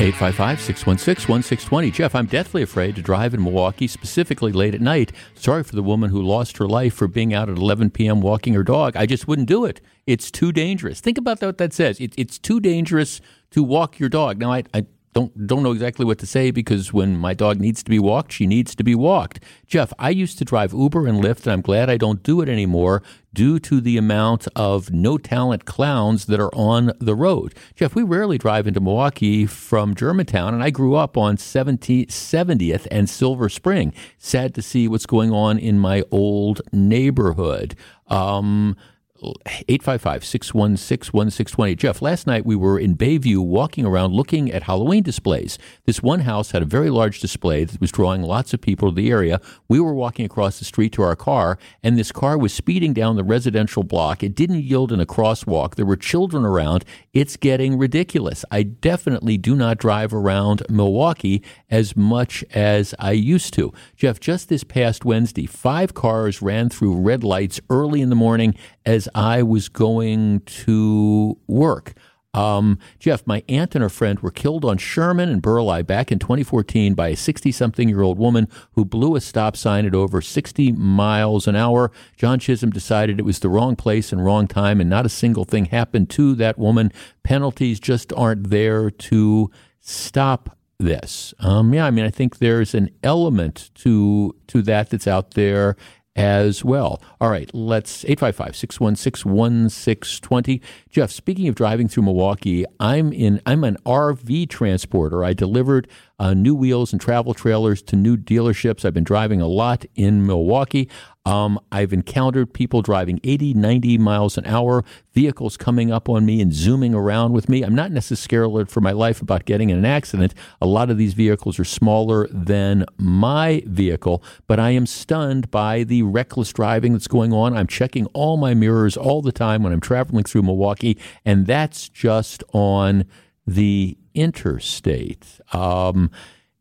855 0.00 0.60
616 0.60 1.30
1620. 1.30 1.90
Jeff, 1.90 2.14
I'm 2.14 2.26
deathly 2.26 2.62
afraid 2.62 2.96
to 2.96 3.02
drive 3.02 3.34
in 3.34 3.42
Milwaukee, 3.42 3.86
specifically 3.86 4.50
late 4.50 4.74
at 4.74 4.80
night. 4.80 5.12
Sorry 5.34 5.62
for 5.62 5.76
the 5.76 5.82
woman 5.82 6.10
who 6.10 6.22
lost 6.22 6.56
her 6.56 6.66
life 6.66 6.94
for 6.94 7.06
being 7.06 7.34
out 7.34 7.48
at 7.48 7.56
11 7.56 7.90
p.m. 7.90 8.20
walking 8.20 8.54
her 8.54 8.62
dog. 8.62 8.96
I 8.96 9.06
just 9.06 9.28
wouldn't 9.28 9.48
do 9.48 9.64
it. 9.64 9.80
It's 10.06 10.30
too 10.30 10.52
dangerous. 10.52 11.00
Think 11.00 11.18
about 11.18 11.40
what 11.42 11.58
that 11.58 11.72
says. 11.72 12.00
It, 12.00 12.14
it's 12.16 12.38
too 12.38 12.60
dangerous 12.60 13.20
to 13.50 13.62
walk 13.62 13.98
your 13.98 14.08
dog. 14.08 14.38
Now, 14.38 14.52
I, 14.52 14.64
I 14.72 14.86
don't 15.12 15.46
don't 15.46 15.62
know 15.62 15.72
exactly 15.72 16.04
what 16.04 16.18
to 16.20 16.26
say 16.26 16.50
because 16.50 16.92
when 16.92 17.16
my 17.16 17.34
dog 17.34 17.58
needs 17.58 17.82
to 17.82 17.90
be 17.90 17.98
walked, 17.98 18.32
she 18.32 18.46
needs 18.46 18.74
to 18.76 18.84
be 18.84 18.94
walked. 18.94 19.40
Jeff, 19.66 19.92
I 19.98 20.10
used 20.10 20.38
to 20.38 20.44
drive 20.44 20.72
Uber 20.72 21.06
and 21.06 21.22
Lyft, 21.22 21.44
and 21.44 21.52
I'm 21.52 21.60
glad 21.62 21.90
I 21.90 21.96
don't 21.96 22.22
do 22.22 22.40
it 22.40 22.48
anymore 22.48 23.02
due 23.32 23.58
to 23.60 23.80
the 23.80 23.96
amount 23.96 24.46
of 24.54 24.90
no 24.90 25.18
talent 25.18 25.64
clowns 25.64 26.26
that 26.26 26.40
are 26.40 26.54
on 26.54 26.92
the 27.00 27.14
road. 27.14 27.54
Jeff, 27.74 27.94
we 27.94 28.02
rarely 28.02 28.38
drive 28.38 28.66
into 28.66 28.80
Milwaukee 28.80 29.46
from 29.46 29.94
Germantown, 29.94 30.54
and 30.54 30.62
I 30.62 30.70
grew 30.70 30.94
up 30.94 31.16
on 31.16 31.36
70, 31.36 32.06
70th 32.06 32.86
and 32.90 33.10
Silver 33.10 33.48
Spring. 33.48 33.92
Sad 34.18 34.54
to 34.54 34.62
see 34.62 34.86
what's 34.86 35.06
going 35.06 35.32
on 35.32 35.58
in 35.58 35.78
my 35.78 36.04
old 36.10 36.60
neighborhood. 36.72 37.74
Um, 38.06 38.76
855 39.22 40.24
616 40.24 41.12
1620. 41.12 41.74
Jeff, 41.76 42.00
last 42.00 42.26
night 42.26 42.46
we 42.46 42.56
were 42.56 42.78
in 42.78 42.96
Bayview 42.96 43.38
walking 43.38 43.84
around 43.84 44.14
looking 44.14 44.50
at 44.50 44.62
Halloween 44.62 45.02
displays. 45.02 45.58
This 45.84 46.02
one 46.02 46.20
house 46.20 46.52
had 46.52 46.62
a 46.62 46.66
very 46.66 46.90
large 46.90 47.20
display 47.20 47.64
that 47.64 47.80
was 47.80 47.92
drawing 47.92 48.22
lots 48.22 48.54
of 48.54 48.60
people 48.60 48.88
to 48.88 48.94
the 48.94 49.10
area. 49.10 49.40
We 49.68 49.80
were 49.80 49.94
walking 49.94 50.24
across 50.24 50.58
the 50.58 50.64
street 50.64 50.92
to 50.92 51.02
our 51.02 51.16
car, 51.16 51.58
and 51.82 51.98
this 51.98 52.12
car 52.12 52.38
was 52.38 52.54
speeding 52.54 52.92
down 52.92 53.16
the 53.16 53.24
residential 53.24 53.82
block. 53.82 54.22
It 54.22 54.34
didn't 54.34 54.62
yield 54.62 54.92
in 54.92 55.00
a 55.00 55.06
crosswalk. 55.06 55.74
There 55.74 55.86
were 55.86 55.96
children 55.96 56.44
around. 56.44 56.84
It's 57.12 57.36
getting 57.36 57.76
ridiculous. 57.76 58.44
I 58.50 58.62
definitely 58.62 59.36
do 59.36 59.54
not 59.54 59.78
drive 59.78 60.14
around 60.14 60.62
Milwaukee 60.70 61.42
as 61.70 61.96
much 61.96 62.42
as 62.54 62.94
I 62.98 63.12
used 63.12 63.52
to. 63.54 63.72
Jeff, 63.96 64.18
just 64.18 64.48
this 64.48 64.64
past 64.64 65.04
Wednesday, 65.04 65.46
five 65.46 65.92
cars 65.94 66.40
ran 66.40 66.70
through 66.70 67.00
red 67.00 67.22
lights 67.22 67.60
early 67.68 68.00
in 68.00 68.08
the 68.08 68.16
morning 68.16 68.54
as 68.86 69.08
I 69.14 69.42
was 69.42 69.68
going 69.68 70.40
to 70.40 71.38
work. 71.46 71.94
Um, 72.32 72.78
Jeff, 73.00 73.26
my 73.26 73.42
aunt 73.48 73.74
and 73.74 73.82
her 73.82 73.88
friend 73.88 74.20
were 74.20 74.30
killed 74.30 74.64
on 74.64 74.78
Sherman 74.78 75.28
and 75.28 75.42
Burleigh 75.42 75.82
back 75.82 76.12
in 76.12 76.20
2014 76.20 76.94
by 76.94 77.08
a 77.08 77.16
60 77.16 77.50
something 77.50 77.88
year 77.88 78.02
old 78.02 78.18
woman 78.18 78.46
who 78.72 78.84
blew 78.84 79.16
a 79.16 79.20
stop 79.20 79.56
sign 79.56 79.84
at 79.84 79.94
over 79.94 80.20
60 80.20 80.72
miles 80.72 81.48
an 81.48 81.56
hour. 81.56 81.90
John 82.16 82.38
Chisholm 82.38 82.70
decided 82.70 83.18
it 83.18 83.24
was 83.24 83.40
the 83.40 83.48
wrong 83.48 83.74
place 83.74 84.12
and 84.12 84.24
wrong 84.24 84.46
time, 84.46 84.80
and 84.80 84.88
not 84.88 85.06
a 85.06 85.10
single 85.10 85.44
thing 85.44 85.66
happened 85.66 86.08
to 86.10 86.34
that 86.36 86.58
woman. 86.58 86.92
Penalties 87.24 87.80
just 87.80 88.12
aren't 88.12 88.50
there 88.50 88.90
to 88.90 89.50
stop 89.80 90.56
this. 90.78 91.34
Um, 91.40 91.74
yeah, 91.74 91.86
I 91.86 91.90
mean, 91.90 92.04
I 92.04 92.10
think 92.10 92.38
there's 92.38 92.74
an 92.74 92.90
element 93.02 93.70
to 93.76 94.36
to 94.46 94.62
that 94.62 94.90
that's 94.90 95.08
out 95.08 95.32
there 95.32 95.76
as 96.16 96.64
well. 96.64 97.00
All 97.20 97.30
right, 97.30 97.50
let's 97.54 98.04
855 98.04 98.56
616 98.56 99.32
1620. 99.32 100.60
Jeff, 100.90 101.10
speaking 101.10 101.48
of 101.48 101.54
driving 101.54 101.88
through 101.88 102.04
Milwaukee, 102.04 102.64
I'm 102.78 103.12
in 103.12 103.40
I'm 103.46 103.64
an 103.64 103.76
RV 103.86 104.48
transporter. 104.48 105.24
I 105.24 105.32
delivered 105.32 105.88
uh, 106.20 106.34
new 106.34 106.54
wheels 106.54 106.92
and 106.92 107.00
travel 107.00 107.32
trailers 107.32 107.80
to 107.80 107.96
new 107.96 108.14
dealerships. 108.14 108.84
I've 108.84 108.92
been 108.92 109.04
driving 109.04 109.40
a 109.40 109.46
lot 109.46 109.86
in 109.94 110.26
Milwaukee. 110.26 110.88
Um, 111.24 111.58
I've 111.72 111.94
encountered 111.94 112.52
people 112.52 112.82
driving 112.82 113.20
80, 113.24 113.54
90 113.54 113.96
miles 113.98 114.36
an 114.36 114.44
hour, 114.44 114.84
vehicles 115.14 115.56
coming 115.56 115.90
up 115.90 116.10
on 116.10 116.26
me 116.26 116.42
and 116.42 116.52
zooming 116.52 116.94
around 116.94 117.32
with 117.32 117.48
me. 117.48 117.62
I'm 117.62 117.74
not 117.74 117.90
necessarily 117.90 118.66
for 118.66 118.82
my 118.82 118.92
life 118.92 119.22
about 119.22 119.46
getting 119.46 119.70
in 119.70 119.78
an 119.78 119.86
accident. 119.86 120.34
A 120.60 120.66
lot 120.66 120.90
of 120.90 120.98
these 120.98 121.14
vehicles 121.14 121.58
are 121.58 121.64
smaller 121.64 122.28
than 122.28 122.84
my 122.98 123.62
vehicle, 123.66 124.22
but 124.46 124.60
I 124.60 124.70
am 124.70 124.84
stunned 124.84 125.50
by 125.50 125.84
the 125.84 126.02
reckless 126.02 126.52
driving 126.52 126.92
that's 126.92 127.08
going 127.08 127.32
on. 127.32 127.56
I'm 127.56 127.66
checking 127.66 128.04
all 128.06 128.36
my 128.36 128.52
mirrors 128.52 128.96
all 128.96 129.22
the 129.22 129.32
time 129.32 129.62
when 129.62 129.72
I'm 129.72 129.80
traveling 129.80 130.24
through 130.24 130.42
Milwaukee, 130.42 130.98
and 131.24 131.46
that's 131.46 131.88
just 131.88 132.44
on 132.52 133.06
the 133.46 133.96
interstate. 134.14 135.40
Um, 135.52 136.10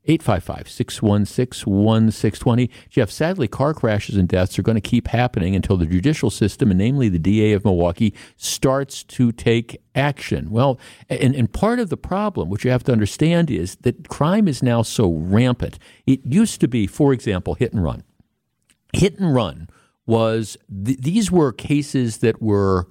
855 0.09 0.69
616 0.69 1.71
1620. 1.71 2.71
Jeff, 2.89 3.11
sadly, 3.11 3.47
car 3.47 3.75
crashes 3.75 4.15
and 4.15 4.27
deaths 4.27 4.57
are 4.57 4.63
going 4.63 4.75
to 4.75 4.81
keep 4.81 5.07
happening 5.07 5.55
until 5.55 5.77
the 5.77 5.85
judicial 5.85 6.31
system, 6.31 6.71
and 6.71 6.79
namely 6.79 7.09
the 7.09 7.19
DA 7.19 7.51
of 7.51 7.63
Milwaukee, 7.63 8.15
starts 8.35 9.03
to 9.03 9.31
take 9.31 9.79
action. 9.93 10.49
Well, 10.49 10.79
and, 11.09 11.35
and 11.35 11.51
part 11.51 11.79
of 11.79 11.89
the 11.89 11.97
problem, 11.97 12.49
which 12.49 12.65
you 12.65 12.71
have 12.71 12.83
to 12.85 12.91
understand, 12.91 13.51
is 13.51 13.75
that 13.81 14.09
crime 14.09 14.47
is 14.47 14.63
now 14.63 14.81
so 14.81 15.11
rampant. 15.11 15.77
It 16.07 16.21
used 16.25 16.59
to 16.61 16.67
be, 16.67 16.87
for 16.87 17.13
example, 17.13 17.53
hit 17.53 17.71
and 17.71 17.83
run. 17.83 18.03
Hit 18.93 19.19
and 19.19 19.35
run 19.35 19.69
was, 20.07 20.57
th- 20.85 20.97
these 20.97 21.31
were 21.31 21.51
cases 21.51 22.17
that 22.19 22.41
were 22.41 22.87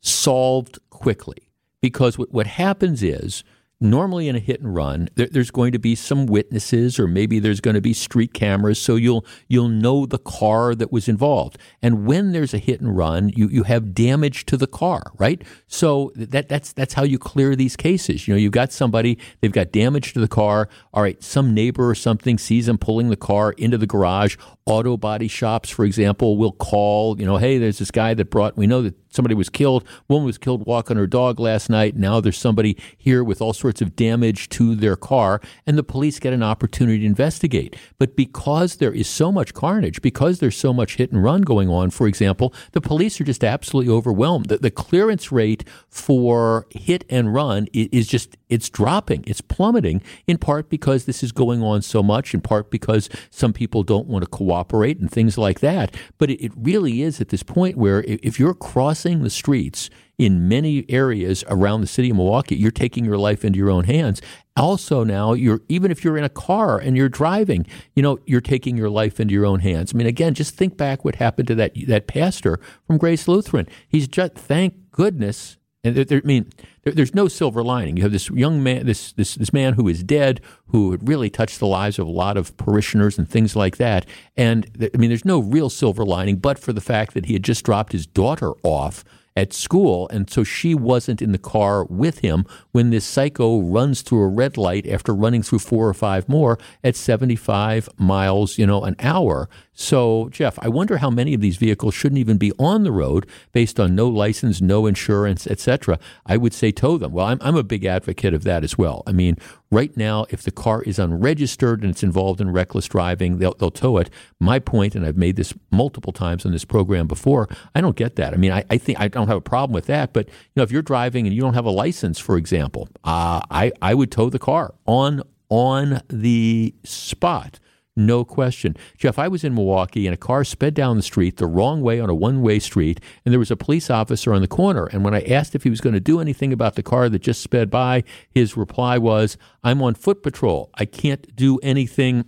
solved 0.00 0.80
quickly 0.90 1.48
because 1.80 2.18
what, 2.18 2.32
what 2.32 2.48
happens 2.48 3.04
is, 3.04 3.44
normally 3.80 4.28
in 4.28 4.36
a 4.36 4.38
hit 4.38 4.60
and 4.60 4.74
run 4.74 5.08
there, 5.16 5.28
there's 5.30 5.50
going 5.50 5.72
to 5.72 5.78
be 5.78 5.94
some 5.94 6.26
witnesses 6.26 6.98
or 6.98 7.06
maybe 7.06 7.38
there's 7.38 7.60
going 7.60 7.74
to 7.74 7.80
be 7.80 7.92
street 7.92 8.32
cameras 8.32 8.80
so 8.80 8.96
you'll 8.96 9.24
you'll 9.48 9.68
know 9.68 10.06
the 10.06 10.18
car 10.18 10.74
that 10.74 10.90
was 10.90 11.08
involved. 11.08 11.58
And 11.82 12.06
when 12.06 12.32
there's 12.32 12.54
a 12.54 12.58
hit 12.58 12.80
and 12.80 12.96
run 12.96 13.30
you 13.30 13.48
you 13.48 13.64
have 13.64 13.94
damage 13.94 14.46
to 14.46 14.56
the 14.56 14.66
car 14.66 15.12
right? 15.18 15.42
So 15.66 16.12
that 16.16 16.48
that's 16.48 16.72
that's 16.72 16.94
how 16.94 17.02
you 17.02 17.18
clear 17.18 17.54
these 17.54 17.76
cases. 17.76 18.26
You 18.26 18.34
know 18.34 18.38
you've 18.38 18.52
got 18.52 18.72
somebody 18.72 19.18
they've 19.40 19.52
got 19.52 19.72
damage 19.72 20.14
to 20.14 20.20
the 20.20 20.28
car. 20.28 20.68
All 20.94 21.02
right 21.02 21.22
some 21.22 21.52
neighbor 21.52 21.88
or 21.88 21.94
something 21.94 22.38
sees 22.38 22.66
them 22.66 22.78
pulling 22.78 23.10
the 23.10 23.16
car 23.16 23.52
into 23.52 23.76
the 23.76 23.86
garage 23.86 24.36
auto 24.66 24.96
body 24.96 25.28
shops 25.28 25.70
for 25.70 25.84
example 25.84 26.36
will 26.36 26.52
call 26.52 27.18
you 27.18 27.24
know 27.24 27.36
hey 27.36 27.58
there's 27.58 27.78
this 27.78 27.90
guy 27.90 28.14
that 28.14 28.30
brought 28.30 28.56
we 28.56 28.66
know 28.66 28.82
that 28.82 28.94
somebody 29.16 29.34
was 29.34 29.48
killed. 29.48 29.82
Woman 30.06 30.26
was 30.26 30.38
killed 30.38 30.66
walking 30.66 30.96
her 30.96 31.06
dog 31.08 31.40
last 31.40 31.68
night. 31.68 31.96
Now 31.96 32.20
there's 32.20 32.38
somebody 32.38 32.76
here 32.96 33.24
with 33.24 33.40
all 33.40 33.54
sorts 33.54 33.80
of 33.80 33.96
damage 33.96 34.48
to 34.50 34.76
their 34.76 34.94
car, 34.94 35.40
and 35.66 35.76
the 35.76 35.82
police 35.82 36.20
get 36.20 36.32
an 36.32 36.42
opportunity 36.42 37.00
to 37.00 37.06
investigate. 37.06 37.74
But 37.98 38.14
because 38.14 38.76
there 38.76 38.92
is 38.92 39.08
so 39.08 39.32
much 39.32 39.54
carnage, 39.54 40.02
because 40.02 40.38
there's 40.38 40.56
so 40.56 40.72
much 40.72 40.96
hit 40.96 41.10
and 41.10 41.24
run 41.24 41.42
going 41.42 41.68
on, 41.68 41.90
for 41.90 42.06
example, 42.06 42.54
the 42.72 42.80
police 42.80 43.20
are 43.20 43.24
just 43.24 43.42
absolutely 43.42 43.92
overwhelmed. 43.92 44.46
The, 44.46 44.58
the 44.58 44.70
clearance 44.70 45.32
rate 45.32 45.66
for 45.88 46.66
hit 46.70 47.04
and 47.08 47.32
run 47.34 47.66
is 47.72 48.06
just 48.06 48.36
it's 48.48 48.68
dropping, 48.68 49.24
it's 49.26 49.40
plummeting. 49.40 50.02
In 50.26 50.38
part 50.38 50.68
because 50.68 51.04
this 51.04 51.22
is 51.22 51.32
going 51.32 51.62
on 51.62 51.82
so 51.82 52.02
much, 52.02 52.34
in 52.34 52.40
part 52.40 52.70
because 52.70 53.08
some 53.30 53.52
people 53.52 53.82
don't 53.82 54.06
want 54.06 54.24
to 54.24 54.30
cooperate 54.30 54.98
and 54.98 55.10
things 55.10 55.36
like 55.36 55.60
that. 55.60 55.94
But 56.18 56.30
it, 56.30 56.44
it 56.44 56.52
really 56.56 57.02
is 57.02 57.20
at 57.20 57.28
this 57.28 57.42
point 57.42 57.76
where 57.76 58.04
if 58.06 58.38
you're 58.38 58.54
crossing 58.54 59.22
the 59.22 59.30
streets 59.30 59.90
in 60.18 60.48
many 60.48 60.84
areas 60.88 61.44
around 61.48 61.80
the 61.82 61.86
city 61.86 62.10
of 62.10 62.16
Milwaukee, 62.16 62.56
you're 62.56 62.70
taking 62.70 63.04
your 63.04 63.18
life 63.18 63.44
into 63.44 63.58
your 63.58 63.70
own 63.70 63.84
hands. 63.84 64.22
Also, 64.56 65.04
now 65.04 65.34
you're 65.34 65.60
even 65.68 65.90
if 65.90 66.02
you're 66.02 66.16
in 66.16 66.24
a 66.24 66.30
car 66.30 66.78
and 66.78 66.96
you're 66.96 67.10
driving, 67.10 67.66
you 67.94 68.02
know 68.02 68.18
you're 68.24 68.40
taking 68.40 68.76
your 68.76 68.88
life 68.88 69.20
into 69.20 69.34
your 69.34 69.44
own 69.44 69.60
hands. 69.60 69.92
I 69.92 69.98
mean, 69.98 70.06
again, 70.06 70.32
just 70.32 70.54
think 70.54 70.76
back 70.76 71.04
what 71.04 71.16
happened 71.16 71.48
to 71.48 71.54
that 71.56 71.72
that 71.86 72.06
pastor 72.06 72.58
from 72.86 72.96
Grace 72.96 73.28
Lutheran. 73.28 73.68
He's 73.86 74.08
just 74.08 74.34
thank 74.34 74.90
goodness 74.90 75.58
And 75.86 75.96
there, 75.96 76.04
there, 76.04 76.20
I 76.22 76.26
mean, 76.26 76.50
there, 76.82 76.92
there's 76.92 77.14
no 77.14 77.28
silver 77.28 77.62
lining. 77.62 77.96
You 77.96 78.02
have 78.02 78.12
this 78.12 78.28
young 78.30 78.62
man, 78.62 78.86
this, 78.86 79.12
this, 79.12 79.34
this 79.36 79.52
man 79.52 79.74
who 79.74 79.88
is 79.88 80.02
dead, 80.02 80.40
who 80.68 80.90
had 80.90 81.08
really 81.08 81.30
touched 81.30 81.58
the 81.58 81.66
lives 81.66 81.98
of 81.98 82.06
a 82.06 82.10
lot 82.10 82.36
of 82.36 82.56
parishioners 82.56 83.18
and 83.18 83.28
things 83.28 83.54
like 83.54 83.76
that. 83.76 84.06
And 84.36 84.90
I 84.94 84.96
mean, 84.96 85.10
there's 85.10 85.24
no 85.24 85.40
real 85.40 85.70
silver 85.70 86.04
lining, 86.04 86.36
but 86.36 86.58
for 86.58 86.72
the 86.72 86.80
fact 86.80 87.14
that 87.14 87.26
he 87.26 87.34
had 87.34 87.42
just 87.42 87.64
dropped 87.64 87.92
his 87.92 88.06
daughter 88.06 88.52
off 88.62 89.04
at 89.36 89.52
school, 89.52 90.08
and 90.08 90.30
so 90.30 90.42
she 90.42 90.74
wasn't 90.74 91.20
in 91.20 91.32
the 91.32 91.38
car 91.38 91.84
with 91.84 92.20
him 92.20 92.46
when 92.72 92.90
this 92.90 93.04
psycho 93.04 93.60
runs 93.60 94.00
through 94.00 94.22
a 94.22 94.28
red 94.28 94.56
light 94.56 94.86
after 94.88 95.14
running 95.14 95.42
through 95.42 95.58
four 95.58 95.86
or 95.86 95.94
five 95.94 96.28
more 96.28 96.58
at 96.82 96.96
75 96.96 97.88
miles, 97.98 98.56
you 98.56 98.66
know, 98.66 98.82
an 98.82 98.96
hour. 98.98 99.48
So, 99.78 100.30
Jeff, 100.30 100.58
I 100.62 100.68
wonder 100.68 100.96
how 100.96 101.10
many 101.10 101.34
of 101.34 101.42
these 101.42 101.58
vehicles 101.58 101.92
shouldn't 101.92 102.18
even 102.18 102.38
be 102.38 102.50
on 102.58 102.82
the 102.82 102.90
road 102.90 103.26
based 103.52 103.78
on 103.78 103.94
no 103.94 104.08
license, 104.08 104.62
no 104.62 104.86
insurance, 104.86 105.46
etc. 105.46 105.98
I 106.24 106.38
would 106.38 106.54
say 106.54 106.72
tow 106.72 106.96
them. 106.96 107.12
Well, 107.12 107.26
I'm, 107.26 107.36
I'm 107.42 107.56
a 107.56 107.62
big 107.62 107.84
advocate 107.84 108.32
of 108.32 108.42
that 108.44 108.64
as 108.64 108.78
well. 108.78 109.02
I 109.06 109.12
mean, 109.12 109.36
right 109.70 109.94
now, 109.94 110.24
if 110.30 110.42
the 110.42 110.50
car 110.50 110.82
is 110.82 110.98
unregistered 110.98 111.82
and 111.82 111.90
it's 111.90 112.02
involved 112.02 112.40
in 112.40 112.50
reckless 112.52 112.86
driving, 112.86 113.36
they'll, 113.36 113.52
they'll 113.52 113.70
tow 113.70 113.98
it. 113.98 114.08
My 114.40 114.58
point, 114.58 114.94
and 114.94 115.04
I've 115.04 115.18
made 115.18 115.36
this 115.36 115.52
multiple 115.70 116.12
times 116.12 116.46
on 116.46 116.52
this 116.52 116.64
program 116.64 117.06
before, 117.06 117.46
I 117.74 117.82
don't 117.82 117.96
get 117.96 118.16
that. 118.16 118.32
I 118.32 118.38
mean, 118.38 118.52
I, 118.52 118.64
I 118.70 118.78
think 118.78 118.98
I 118.98 119.08
don't 119.08 119.28
have 119.28 119.36
a 119.36 119.42
problem 119.42 119.74
with 119.74 119.86
that, 119.86 120.14
but 120.14 120.26
you 120.26 120.34
know, 120.56 120.62
if 120.62 120.72
you're 120.72 120.80
driving 120.80 121.26
and 121.26 121.36
you 121.36 121.42
don't 121.42 121.54
have 121.54 121.66
a 121.66 121.70
license, 121.70 122.18
for 122.18 122.38
example, 122.38 122.88
uh, 123.04 123.42
I 123.50 123.72
I 123.82 123.92
would 123.92 124.10
tow 124.10 124.30
the 124.30 124.38
car 124.38 124.72
on 124.86 125.22
on 125.50 126.00
the 126.08 126.74
spot. 126.82 127.60
No 127.98 128.24
question. 128.26 128.76
Jeff, 128.98 129.18
I 129.18 129.26
was 129.26 129.42
in 129.42 129.54
Milwaukee 129.54 130.06
and 130.06 130.12
a 130.12 130.18
car 130.18 130.44
sped 130.44 130.74
down 130.74 130.98
the 130.98 131.02
street 131.02 131.38
the 131.38 131.46
wrong 131.46 131.80
way 131.80 131.98
on 131.98 132.10
a 132.10 132.14
one 132.14 132.42
way 132.42 132.58
street, 132.58 133.00
and 133.24 133.32
there 133.32 133.38
was 133.38 133.50
a 133.50 133.56
police 133.56 133.88
officer 133.88 134.34
on 134.34 134.42
the 134.42 134.48
corner. 134.48 134.84
And 134.84 135.02
when 135.02 135.14
I 135.14 135.22
asked 135.22 135.54
if 135.54 135.62
he 135.62 135.70
was 135.70 135.80
going 135.80 135.94
to 135.94 136.00
do 136.00 136.20
anything 136.20 136.52
about 136.52 136.74
the 136.74 136.82
car 136.82 137.08
that 137.08 137.22
just 137.22 137.40
sped 137.40 137.70
by, 137.70 138.04
his 138.28 138.54
reply 138.54 138.98
was, 138.98 139.38
I'm 139.64 139.80
on 139.82 139.94
foot 139.94 140.22
patrol. 140.22 140.68
I 140.74 140.84
can't 140.84 141.34
do 141.34 141.58
anything 141.62 142.26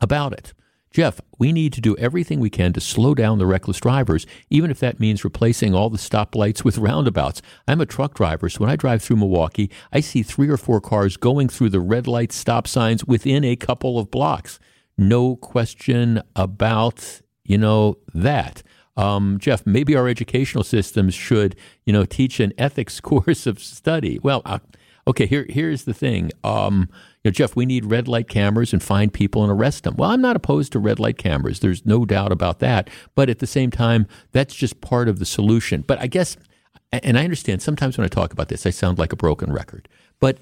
about 0.00 0.32
it. 0.32 0.54
Jeff, 0.90 1.20
we 1.38 1.52
need 1.52 1.72
to 1.74 1.80
do 1.80 1.96
everything 1.98 2.40
we 2.40 2.50
can 2.50 2.72
to 2.72 2.80
slow 2.80 3.14
down 3.14 3.38
the 3.38 3.46
reckless 3.46 3.78
drivers, 3.78 4.26
even 4.48 4.72
if 4.72 4.80
that 4.80 4.98
means 4.98 5.22
replacing 5.22 5.72
all 5.72 5.88
the 5.88 5.98
stoplights 5.98 6.64
with 6.64 6.78
roundabouts. 6.78 7.42
I'm 7.68 7.80
a 7.80 7.86
truck 7.86 8.14
driver, 8.14 8.48
so 8.48 8.60
when 8.60 8.70
I 8.70 8.74
drive 8.76 9.00
through 9.00 9.18
Milwaukee, 9.18 9.70
I 9.92 10.00
see 10.00 10.24
three 10.24 10.48
or 10.48 10.56
four 10.56 10.80
cars 10.80 11.16
going 11.16 11.48
through 11.48 11.68
the 11.68 11.80
red 11.80 12.08
light 12.08 12.32
stop 12.32 12.66
signs 12.66 13.04
within 13.04 13.44
a 13.44 13.54
couple 13.54 14.00
of 14.00 14.10
blocks. 14.10 14.58
No 15.00 15.36
question 15.36 16.22
about, 16.36 17.22
you 17.42 17.56
know, 17.56 17.96
that. 18.12 18.62
Um, 18.98 19.38
Jeff, 19.40 19.64
maybe 19.64 19.96
our 19.96 20.06
educational 20.06 20.62
systems 20.62 21.14
should, 21.14 21.56
you 21.86 21.92
know, 21.94 22.04
teach 22.04 22.38
an 22.38 22.52
ethics 22.58 23.00
course 23.00 23.46
of 23.46 23.60
study. 23.60 24.18
Well, 24.22 24.42
uh, 24.44 24.58
okay, 25.08 25.24
here 25.24 25.46
here's 25.48 25.84
the 25.84 25.94
thing. 25.94 26.30
Um, 26.44 26.90
you 27.24 27.30
know, 27.30 27.32
Jeff, 27.32 27.56
we 27.56 27.64
need 27.64 27.86
red 27.86 28.08
light 28.08 28.28
cameras 28.28 28.74
and 28.74 28.82
find 28.82 29.10
people 29.10 29.42
and 29.42 29.50
arrest 29.50 29.84
them. 29.84 29.94
Well, 29.96 30.10
I'm 30.10 30.20
not 30.20 30.36
opposed 30.36 30.72
to 30.72 30.78
red 30.78 31.00
light 31.00 31.16
cameras. 31.16 31.60
There's 31.60 31.86
no 31.86 32.04
doubt 32.04 32.30
about 32.30 32.58
that. 32.58 32.90
But 33.14 33.30
at 33.30 33.38
the 33.38 33.46
same 33.46 33.70
time, 33.70 34.06
that's 34.32 34.54
just 34.54 34.82
part 34.82 35.08
of 35.08 35.18
the 35.18 35.24
solution. 35.24 35.80
But 35.80 35.98
I 35.98 36.08
guess, 36.08 36.36
and 36.92 37.18
I 37.18 37.24
understand 37.24 37.62
sometimes 37.62 37.96
when 37.96 38.04
I 38.04 38.08
talk 38.08 38.34
about 38.34 38.48
this, 38.48 38.66
I 38.66 38.70
sound 38.70 38.98
like 38.98 39.14
a 39.14 39.16
broken 39.16 39.50
record. 39.50 39.88
But 40.20 40.40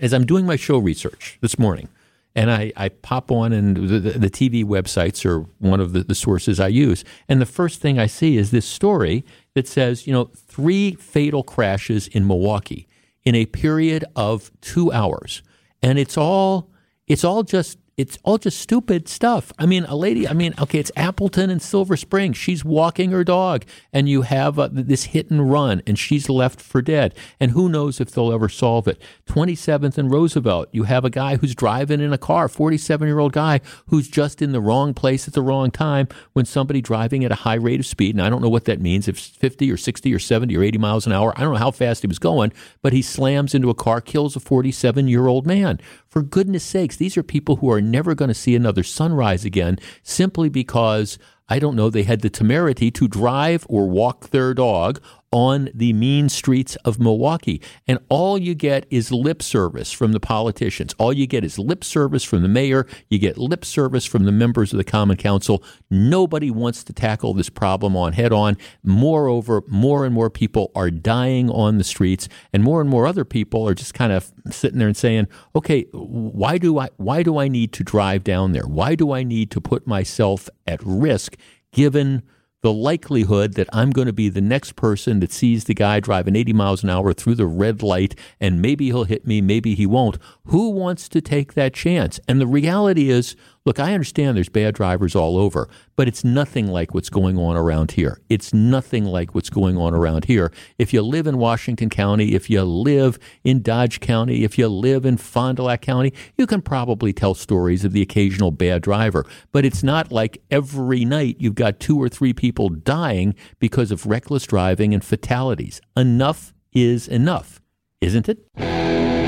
as 0.00 0.14
I'm 0.14 0.24
doing 0.24 0.46
my 0.46 0.56
show 0.56 0.78
research 0.78 1.36
this 1.42 1.58
morning, 1.58 1.90
and 2.34 2.50
I, 2.50 2.72
I 2.76 2.88
pop 2.88 3.30
on 3.30 3.52
and 3.52 3.76
the, 3.76 4.00
the, 4.00 4.30
TV 4.30 4.64
websites 4.64 5.24
are 5.24 5.46
one 5.58 5.80
of 5.80 5.92
the, 5.92 6.02
the 6.02 6.16
sources 6.16 6.58
I 6.58 6.66
use. 6.66 7.04
And 7.28 7.40
the 7.40 7.46
first 7.46 7.80
thing 7.80 7.98
I 7.98 8.06
see 8.06 8.36
is 8.36 8.50
this 8.50 8.66
story 8.66 9.24
that 9.54 9.68
says, 9.68 10.06
you 10.06 10.12
know, 10.12 10.30
three 10.34 10.96
fatal 10.96 11.44
crashes 11.44 12.08
in 12.08 12.26
Milwaukee 12.26 12.88
in 13.22 13.36
a 13.36 13.46
period 13.46 14.04
of 14.16 14.50
two 14.60 14.90
hours 14.90 15.42
and 15.84 15.98
it's 15.98 16.16
all 16.16 16.70
it's 17.06 17.24
all 17.24 17.42
just 17.42 17.78
it's 17.96 18.18
all 18.24 18.38
just 18.38 18.58
stupid 18.58 19.08
stuff. 19.08 19.52
I 19.58 19.66
mean, 19.66 19.84
a 19.84 19.94
lady, 19.94 20.26
I 20.26 20.32
mean, 20.32 20.54
okay, 20.60 20.78
it's 20.78 20.90
Appleton 20.96 21.50
and 21.50 21.62
Silver 21.62 21.96
Spring. 21.96 22.32
She's 22.32 22.64
walking 22.64 23.10
her 23.10 23.22
dog, 23.22 23.64
and 23.92 24.08
you 24.08 24.22
have 24.22 24.58
uh, 24.58 24.68
this 24.72 25.04
hit 25.04 25.30
and 25.30 25.50
run, 25.50 25.82
and 25.86 25.98
she's 25.98 26.28
left 26.28 26.60
for 26.60 26.82
dead. 26.82 27.14
And 27.38 27.52
who 27.52 27.68
knows 27.68 28.00
if 28.00 28.10
they'll 28.10 28.32
ever 28.32 28.48
solve 28.48 28.88
it. 28.88 29.00
27th 29.26 29.96
and 29.96 30.10
Roosevelt, 30.10 30.68
you 30.72 30.84
have 30.84 31.04
a 31.04 31.10
guy 31.10 31.36
who's 31.36 31.54
driving 31.54 32.00
in 32.00 32.12
a 32.12 32.18
car, 32.18 32.48
47 32.48 33.06
year 33.06 33.18
old 33.18 33.32
guy 33.32 33.60
who's 33.86 34.08
just 34.08 34.42
in 34.42 34.52
the 34.52 34.60
wrong 34.60 34.92
place 34.92 35.28
at 35.28 35.34
the 35.34 35.42
wrong 35.42 35.70
time 35.70 36.08
when 36.32 36.44
somebody 36.44 36.80
driving 36.80 37.24
at 37.24 37.32
a 37.32 37.36
high 37.36 37.54
rate 37.54 37.80
of 37.80 37.86
speed, 37.86 38.14
and 38.14 38.22
I 38.22 38.28
don't 38.28 38.42
know 38.42 38.48
what 38.48 38.64
that 38.64 38.80
means, 38.80 39.06
if 39.06 39.18
50 39.18 39.70
or 39.70 39.76
60 39.76 40.12
or 40.12 40.18
70 40.18 40.56
or 40.56 40.62
80 40.62 40.78
miles 40.78 41.06
an 41.06 41.12
hour, 41.12 41.32
I 41.36 41.42
don't 41.42 41.52
know 41.52 41.58
how 41.58 41.70
fast 41.70 42.02
he 42.02 42.08
was 42.08 42.18
going, 42.18 42.52
but 42.82 42.92
he 42.92 43.02
slams 43.02 43.54
into 43.54 43.70
a 43.70 43.74
car, 43.74 44.00
kills 44.00 44.34
a 44.34 44.40
47 44.40 45.06
year 45.06 45.26
old 45.28 45.46
man. 45.46 45.80
For 46.14 46.22
goodness 46.22 46.62
sakes, 46.62 46.94
these 46.94 47.16
are 47.16 47.24
people 47.24 47.56
who 47.56 47.68
are 47.72 47.80
never 47.80 48.14
going 48.14 48.28
to 48.28 48.34
see 48.34 48.54
another 48.54 48.84
sunrise 48.84 49.44
again 49.44 49.80
simply 50.04 50.48
because, 50.48 51.18
I 51.48 51.58
don't 51.58 51.74
know, 51.74 51.90
they 51.90 52.04
had 52.04 52.20
the 52.20 52.30
temerity 52.30 52.92
to 52.92 53.08
drive 53.08 53.66
or 53.68 53.88
walk 53.88 54.30
their 54.30 54.54
dog 54.54 55.02
on 55.34 55.68
the 55.74 55.92
mean 55.92 56.28
streets 56.28 56.76
of 56.84 57.00
Milwaukee. 57.00 57.60
And 57.88 57.98
all 58.08 58.38
you 58.38 58.54
get 58.54 58.86
is 58.88 59.10
lip 59.10 59.42
service 59.42 59.90
from 59.90 60.12
the 60.12 60.20
politicians. 60.20 60.94
All 60.96 61.12
you 61.12 61.26
get 61.26 61.44
is 61.44 61.58
lip 61.58 61.82
service 61.82 62.22
from 62.22 62.42
the 62.42 62.48
mayor. 62.48 62.86
You 63.10 63.18
get 63.18 63.36
lip 63.36 63.64
service 63.64 64.04
from 64.04 64.26
the 64.26 64.32
members 64.32 64.72
of 64.72 64.76
the 64.76 64.84
Common 64.84 65.16
Council. 65.16 65.60
Nobody 65.90 66.52
wants 66.52 66.84
to 66.84 66.92
tackle 66.92 67.34
this 67.34 67.50
problem 67.50 67.96
on 67.96 68.12
head 68.12 68.32
on. 68.32 68.56
Moreover, 68.84 69.64
more 69.66 70.04
and 70.04 70.14
more 70.14 70.30
people 70.30 70.70
are 70.76 70.88
dying 70.88 71.50
on 71.50 71.78
the 71.78 71.84
streets, 71.84 72.28
and 72.52 72.62
more 72.62 72.80
and 72.80 72.88
more 72.88 73.04
other 73.04 73.24
people 73.24 73.68
are 73.68 73.74
just 73.74 73.92
kind 73.92 74.12
of 74.12 74.32
sitting 74.50 74.78
there 74.78 74.86
and 74.86 74.96
saying, 74.96 75.26
okay, 75.56 75.86
why 75.90 76.58
do 76.58 76.78
I, 76.78 76.90
why 76.96 77.24
do 77.24 77.38
I 77.38 77.48
need 77.48 77.72
to 77.72 77.82
drive 77.82 78.22
down 78.22 78.52
there? 78.52 78.68
Why 78.68 78.94
do 78.94 79.10
I 79.10 79.24
need 79.24 79.50
to 79.50 79.60
put 79.60 79.84
myself 79.84 80.48
at 80.64 80.80
risk 80.84 81.36
given 81.72 82.22
the 82.64 82.72
likelihood 82.72 83.52
that 83.56 83.68
I'm 83.74 83.90
going 83.90 84.06
to 84.06 84.12
be 84.14 84.30
the 84.30 84.40
next 84.40 84.74
person 84.74 85.20
that 85.20 85.30
sees 85.30 85.64
the 85.64 85.74
guy 85.74 86.00
driving 86.00 86.34
80 86.34 86.54
miles 86.54 86.82
an 86.82 86.88
hour 86.88 87.12
through 87.12 87.34
the 87.34 87.44
red 87.44 87.82
light 87.82 88.18
and 88.40 88.62
maybe 88.62 88.86
he'll 88.86 89.04
hit 89.04 89.26
me, 89.26 89.42
maybe 89.42 89.74
he 89.74 89.84
won't. 89.84 90.16
Who 90.46 90.70
wants 90.70 91.06
to 91.10 91.20
take 91.20 91.52
that 91.52 91.74
chance? 91.74 92.18
And 92.26 92.40
the 92.40 92.46
reality 92.46 93.10
is, 93.10 93.36
Look, 93.66 93.80
I 93.80 93.94
understand 93.94 94.36
there's 94.36 94.50
bad 94.50 94.74
drivers 94.74 95.16
all 95.16 95.38
over, 95.38 95.70
but 95.96 96.06
it's 96.06 96.22
nothing 96.22 96.66
like 96.66 96.92
what's 96.92 97.08
going 97.08 97.38
on 97.38 97.56
around 97.56 97.92
here. 97.92 98.20
It's 98.28 98.52
nothing 98.52 99.06
like 99.06 99.34
what's 99.34 99.48
going 99.48 99.78
on 99.78 99.94
around 99.94 100.26
here. 100.26 100.52
If 100.78 100.92
you 100.92 101.00
live 101.00 101.26
in 101.26 101.38
Washington 101.38 101.88
County, 101.88 102.34
if 102.34 102.50
you 102.50 102.62
live 102.62 103.18
in 103.42 103.62
Dodge 103.62 104.00
County, 104.00 104.44
if 104.44 104.58
you 104.58 104.68
live 104.68 105.06
in 105.06 105.16
Fond 105.16 105.56
du 105.56 105.62
Lac 105.62 105.80
County, 105.80 106.12
you 106.36 106.46
can 106.46 106.60
probably 106.60 107.14
tell 107.14 107.32
stories 107.32 107.86
of 107.86 107.92
the 107.92 108.02
occasional 108.02 108.50
bad 108.50 108.82
driver. 108.82 109.24
But 109.50 109.64
it's 109.64 109.82
not 109.82 110.12
like 110.12 110.42
every 110.50 111.06
night 111.06 111.36
you've 111.38 111.54
got 111.54 111.80
two 111.80 111.96
or 111.96 112.10
three 112.10 112.34
people 112.34 112.68
dying 112.68 113.34
because 113.60 113.90
of 113.90 114.04
reckless 114.04 114.44
driving 114.44 114.92
and 114.92 115.02
fatalities. 115.02 115.80
Enough 115.96 116.52
is 116.74 117.08
enough, 117.08 117.62
isn't 118.02 118.28
it? 118.28 119.23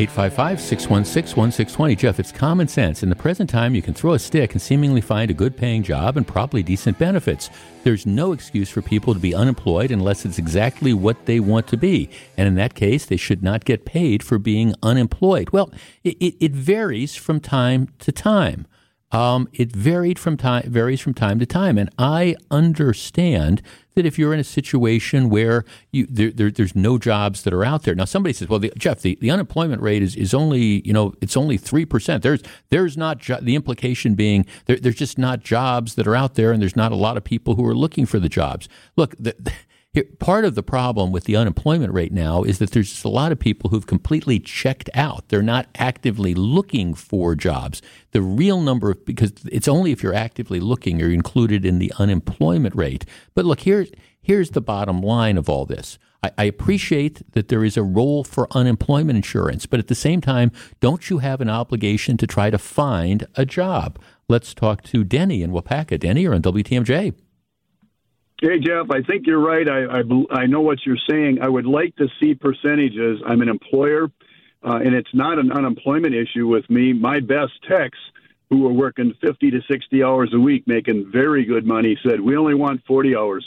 855 0.00 0.60
616 0.62 1.36
1620. 1.36 1.94
Jeff, 1.94 2.18
it's 2.18 2.32
common 2.32 2.66
sense. 2.68 3.02
In 3.02 3.10
the 3.10 3.14
present 3.14 3.50
time, 3.50 3.74
you 3.74 3.82
can 3.82 3.92
throw 3.92 4.14
a 4.14 4.18
stick 4.18 4.52
and 4.52 4.62
seemingly 4.62 5.02
find 5.02 5.30
a 5.30 5.34
good 5.34 5.58
paying 5.58 5.82
job 5.82 6.16
and 6.16 6.26
probably 6.26 6.62
decent 6.62 6.98
benefits. 6.98 7.50
There's 7.82 8.06
no 8.06 8.32
excuse 8.32 8.70
for 8.70 8.80
people 8.80 9.12
to 9.12 9.20
be 9.20 9.34
unemployed 9.34 9.90
unless 9.90 10.24
it's 10.24 10.38
exactly 10.38 10.94
what 10.94 11.26
they 11.26 11.38
want 11.38 11.66
to 11.66 11.76
be. 11.76 12.08
And 12.38 12.48
in 12.48 12.54
that 12.54 12.72
case, 12.72 13.04
they 13.04 13.18
should 13.18 13.42
not 13.42 13.66
get 13.66 13.84
paid 13.84 14.22
for 14.22 14.38
being 14.38 14.74
unemployed. 14.82 15.50
Well, 15.50 15.70
it, 16.02 16.16
it, 16.18 16.34
it 16.40 16.52
varies 16.52 17.14
from 17.14 17.38
time 17.38 17.88
to 17.98 18.10
time. 18.10 18.66
Um, 19.12 19.48
it 19.52 19.72
varied 19.72 20.18
from 20.18 20.36
time 20.36 20.70
varies 20.70 21.00
from 21.00 21.14
time 21.14 21.38
to 21.40 21.46
time, 21.46 21.78
and 21.78 21.90
I 21.98 22.36
understand 22.50 23.60
that 23.96 24.06
if 24.06 24.18
you're 24.18 24.32
in 24.32 24.38
a 24.38 24.44
situation 24.44 25.28
where 25.28 25.64
you 25.90 26.06
there, 26.08 26.30
there, 26.30 26.50
there's 26.50 26.76
no 26.76 26.96
jobs 26.96 27.42
that 27.42 27.52
are 27.52 27.64
out 27.64 27.82
there. 27.82 27.94
Now 27.94 28.04
somebody 28.04 28.32
says, 28.32 28.48
"Well, 28.48 28.60
the, 28.60 28.72
Jeff, 28.78 29.00
the, 29.02 29.18
the 29.20 29.30
unemployment 29.30 29.82
rate 29.82 30.02
is, 30.02 30.14
is 30.14 30.32
only 30.32 30.86
you 30.86 30.92
know 30.92 31.14
it's 31.20 31.36
only 31.36 31.56
three 31.56 31.84
percent." 31.84 32.22
There's 32.22 32.42
there's 32.68 32.96
not 32.96 33.18
jo- 33.18 33.40
the 33.42 33.56
implication 33.56 34.14
being 34.14 34.46
there, 34.66 34.76
there's 34.76 34.94
just 34.94 35.18
not 35.18 35.40
jobs 35.40 35.96
that 35.96 36.06
are 36.06 36.14
out 36.14 36.34
there, 36.34 36.52
and 36.52 36.62
there's 36.62 36.76
not 36.76 36.92
a 36.92 36.96
lot 36.96 37.16
of 37.16 37.24
people 37.24 37.56
who 37.56 37.66
are 37.66 37.74
looking 37.74 38.06
for 38.06 38.20
the 38.20 38.28
jobs. 38.28 38.68
Look, 38.96 39.16
the, 39.18 39.34
here, 39.92 40.04
part 40.20 40.44
of 40.44 40.54
the 40.54 40.62
problem 40.62 41.10
with 41.10 41.24
the 41.24 41.34
unemployment 41.34 41.92
rate 41.92 42.12
now 42.12 42.44
is 42.44 42.58
that 42.58 42.70
there's 42.70 42.90
just 42.90 43.04
a 43.04 43.08
lot 43.08 43.32
of 43.32 43.40
people 43.40 43.70
who've 43.70 43.86
completely 43.86 44.38
checked 44.38 44.88
out. 44.94 45.28
They're 45.28 45.42
not 45.42 45.66
actively 45.76 46.32
looking 46.32 46.94
for 46.94 47.34
jobs. 47.34 47.82
The 48.12 48.22
real 48.22 48.60
number 48.60 48.92
of, 48.92 49.04
because 49.04 49.32
it's 49.50 49.66
only 49.66 49.90
if 49.90 50.00
you're 50.00 50.14
actively 50.14 50.60
looking 50.60 51.00
you're 51.00 51.10
included 51.10 51.64
in 51.64 51.80
the 51.80 51.92
unemployment 51.98 52.76
rate. 52.76 53.04
But 53.34 53.44
look, 53.44 53.60
here's, 53.60 53.90
here's 54.22 54.50
the 54.50 54.60
bottom 54.60 55.00
line 55.00 55.36
of 55.36 55.48
all 55.48 55.66
this. 55.66 55.98
I, 56.22 56.30
I 56.38 56.44
appreciate 56.44 57.32
that 57.32 57.48
there 57.48 57.64
is 57.64 57.76
a 57.76 57.82
role 57.82 58.22
for 58.22 58.46
unemployment 58.52 59.16
insurance, 59.16 59.66
but 59.66 59.80
at 59.80 59.88
the 59.88 59.96
same 59.96 60.20
time, 60.20 60.52
don't 60.78 61.10
you 61.10 61.18
have 61.18 61.40
an 61.40 61.50
obligation 61.50 62.16
to 62.18 62.28
try 62.28 62.50
to 62.50 62.58
find 62.58 63.26
a 63.34 63.44
job? 63.44 63.98
Let's 64.28 64.54
talk 64.54 64.84
to 64.84 65.02
Denny 65.02 65.42
in 65.42 65.50
Waupaca. 65.50 65.98
Denny, 65.98 66.22
you're 66.22 66.34
on 66.34 66.42
WTMJ. 66.42 67.14
Hey, 68.42 68.58
Jeff, 68.58 68.86
I 68.90 69.02
think 69.02 69.26
you're 69.26 69.38
right. 69.38 69.68
I, 69.68 70.00
I, 70.00 70.40
I 70.40 70.46
know 70.46 70.62
what 70.62 70.78
you're 70.86 70.96
saying. 71.10 71.40
I 71.42 71.48
would 71.48 71.66
like 71.66 71.94
to 71.96 72.08
see 72.18 72.34
percentages. 72.34 73.20
I'm 73.26 73.42
an 73.42 73.50
employer, 73.50 74.04
uh, 74.64 74.76
and 74.76 74.94
it's 74.94 75.12
not 75.12 75.38
an 75.38 75.52
unemployment 75.52 76.14
issue 76.14 76.46
with 76.46 76.68
me. 76.70 76.94
My 76.94 77.20
best 77.20 77.52
techs 77.68 77.98
who 78.48 78.66
are 78.66 78.72
working 78.72 79.12
50 79.20 79.50
to 79.50 79.60
60 79.70 80.02
hours 80.02 80.30
a 80.32 80.40
week, 80.40 80.66
making 80.66 81.10
very 81.12 81.44
good 81.44 81.66
money, 81.66 81.98
said, 82.02 82.18
We 82.18 82.34
only 82.34 82.54
want 82.54 82.82
40 82.86 83.14
hours. 83.14 83.44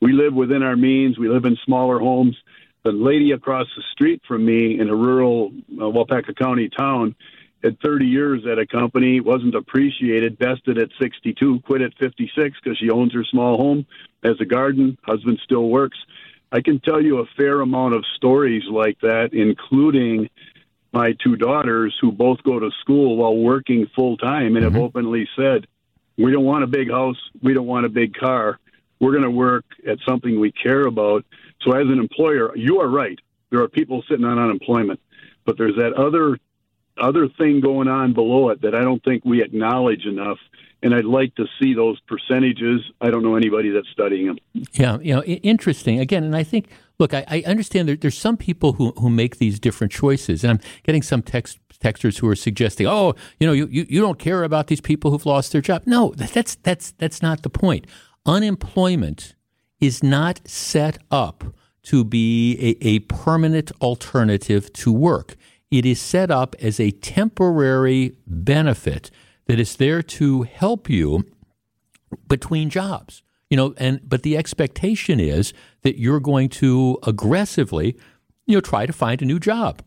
We 0.00 0.12
live 0.12 0.34
within 0.34 0.64
our 0.64 0.74
means. 0.74 1.20
We 1.20 1.28
live 1.28 1.44
in 1.44 1.56
smaller 1.64 2.00
homes. 2.00 2.36
The 2.82 2.90
lady 2.90 3.30
across 3.30 3.68
the 3.76 3.84
street 3.92 4.22
from 4.26 4.44
me 4.44 4.80
in 4.80 4.88
a 4.88 4.96
rural 4.96 5.52
uh, 5.80 5.84
Waupaca 5.84 6.36
County 6.36 6.68
town 6.68 7.14
had 7.62 7.80
30 7.80 8.06
years 8.06 8.42
at 8.50 8.58
a 8.58 8.66
company, 8.66 9.20
wasn't 9.20 9.54
appreciated, 9.54 10.38
bested 10.38 10.78
at 10.78 10.90
62, 11.00 11.60
quit 11.60 11.82
at 11.82 11.92
56 11.98 12.58
because 12.62 12.78
she 12.78 12.90
owns 12.90 13.12
her 13.14 13.24
small 13.24 13.56
home, 13.56 13.86
has 14.22 14.36
a 14.40 14.44
garden, 14.44 14.98
husband 15.02 15.40
still 15.44 15.68
works. 15.68 15.98
I 16.50 16.60
can 16.60 16.80
tell 16.80 17.00
you 17.00 17.18
a 17.18 17.26
fair 17.36 17.60
amount 17.60 17.94
of 17.94 18.04
stories 18.16 18.64
like 18.70 19.00
that, 19.00 19.30
including 19.32 20.28
my 20.92 21.14
two 21.24 21.36
daughters 21.36 21.96
who 22.00 22.12
both 22.12 22.42
go 22.42 22.58
to 22.58 22.70
school 22.80 23.16
while 23.16 23.36
working 23.36 23.86
full 23.94 24.16
time 24.16 24.56
and 24.56 24.64
mm-hmm. 24.64 24.74
have 24.74 24.82
openly 24.82 25.28
said, 25.36 25.66
We 26.18 26.30
don't 26.30 26.44
want 26.44 26.64
a 26.64 26.66
big 26.66 26.90
house, 26.90 27.16
we 27.42 27.54
don't 27.54 27.66
want 27.66 27.86
a 27.86 27.88
big 27.88 28.14
car. 28.14 28.58
We're 29.00 29.12
going 29.12 29.24
to 29.24 29.30
work 29.30 29.64
at 29.88 29.98
something 30.06 30.38
we 30.38 30.52
care 30.52 30.82
about. 30.86 31.24
So, 31.62 31.72
as 31.72 31.86
an 31.88 31.98
employer, 31.98 32.56
you 32.56 32.80
are 32.80 32.88
right. 32.88 33.18
There 33.50 33.60
are 33.62 33.68
people 33.68 34.04
sitting 34.08 34.24
on 34.24 34.38
unemployment, 34.38 35.00
but 35.44 35.58
there's 35.58 35.76
that 35.76 35.94
other 35.94 36.38
other 36.98 37.28
thing 37.28 37.60
going 37.60 37.88
on 37.88 38.12
below 38.12 38.50
it 38.50 38.62
that 38.62 38.74
I 38.74 38.82
don't 38.82 39.02
think 39.02 39.24
we 39.24 39.42
acknowledge 39.42 40.04
enough. 40.04 40.38
And 40.84 40.94
I'd 40.94 41.04
like 41.04 41.34
to 41.36 41.46
see 41.60 41.74
those 41.74 42.00
percentages. 42.00 42.80
I 43.00 43.10
don't 43.10 43.22
know 43.22 43.36
anybody 43.36 43.70
that's 43.70 43.88
studying 43.90 44.26
them. 44.26 44.38
Yeah, 44.72 44.98
you 44.98 45.14
know, 45.14 45.22
interesting. 45.22 46.00
Again, 46.00 46.24
and 46.24 46.34
I 46.34 46.42
think, 46.42 46.68
look, 46.98 47.14
I, 47.14 47.24
I 47.28 47.44
understand 47.46 47.88
that 47.88 48.00
there's 48.00 48.18
some 48.18 48.36
people 48.36 48.72
who, 48.72 48.90
who 48.98 49.08
make 49.08 49.38
these 49.38 49.60
different 49.60 49.92
choices. 49.92 50.42
And 50.42 50.50
I'm 50.50 50.60
getting 50.82 51.02
some 51.02 51.22
text 51.22 51.58
texters 51.82 52.18
who 52.18 52.28
are 52.28 52.36
suggesting, 52.36 52.86
oh, 52.86 53.14
you 53.38 53.46
know, 53.46 53.52
you, 53.52 53.66
you, 53.70 53.86
you 53.88 54.00
don't 54.00 54.18
care 54.18 54.44
about 54.44 54.68
these 54.68 54.80
people 54.80 55.10
who've 55.10 55.26
lost 55.26 55.52
their 55.52 55.60
job. 55.60 55.82
No, 55.86 56.14
that's 56.16 56.56
that's 56.56 56.92
that's 56.92 57.22
not 57.22 57.42
the 57.42 57.50
point. 57.50 57.86
Unemployment 58.26 59.34
is 59.80 60.02
not 60.02 60.40
set 60.48 60.98
up 61.10 61.44
to 61.82 62.04
be 62.04 62.56
a, 62.60 62.86
a 62.86 62.98
permanent 63.00 63.72
alternative 63.80 64.72
to 64.72 64.92
work. 64.92 65.36
It 65.72 65.86
is 65.86 65.98
set 65.98 66.30
up 66.30 66.54
as 66.60 66.78
a 66.78 66.90
temporary 66.90 68.14
benefit 68.26 69.10
that 69.46 69.58
is 69.58 69.74
there 69.76 70.02
to 70.02 70.42
help 70.42 70.90
you 70.90 71.24
between 72.28 72.68
jobs. 72.68 73.22
You 73.48 73.56
know, 73.56 73.74
and 73.78 74.06
but 74.06 74.22
the 74.22 74.36
expectation 74.36 75.18
is 75.18 75.54
that 75.80 75.98
you're 75.98 76.20
going 76.20 76.50
to 76.50 76.98
aggressively, 77.06 77.96
you 78.46 78.54
know, 78.54 78.60
try 78.60 78.84
to 78.84 78.92
find 78.92 79.22
a 79.22 79.24
new 79.24 79.40
job 79.40 79.82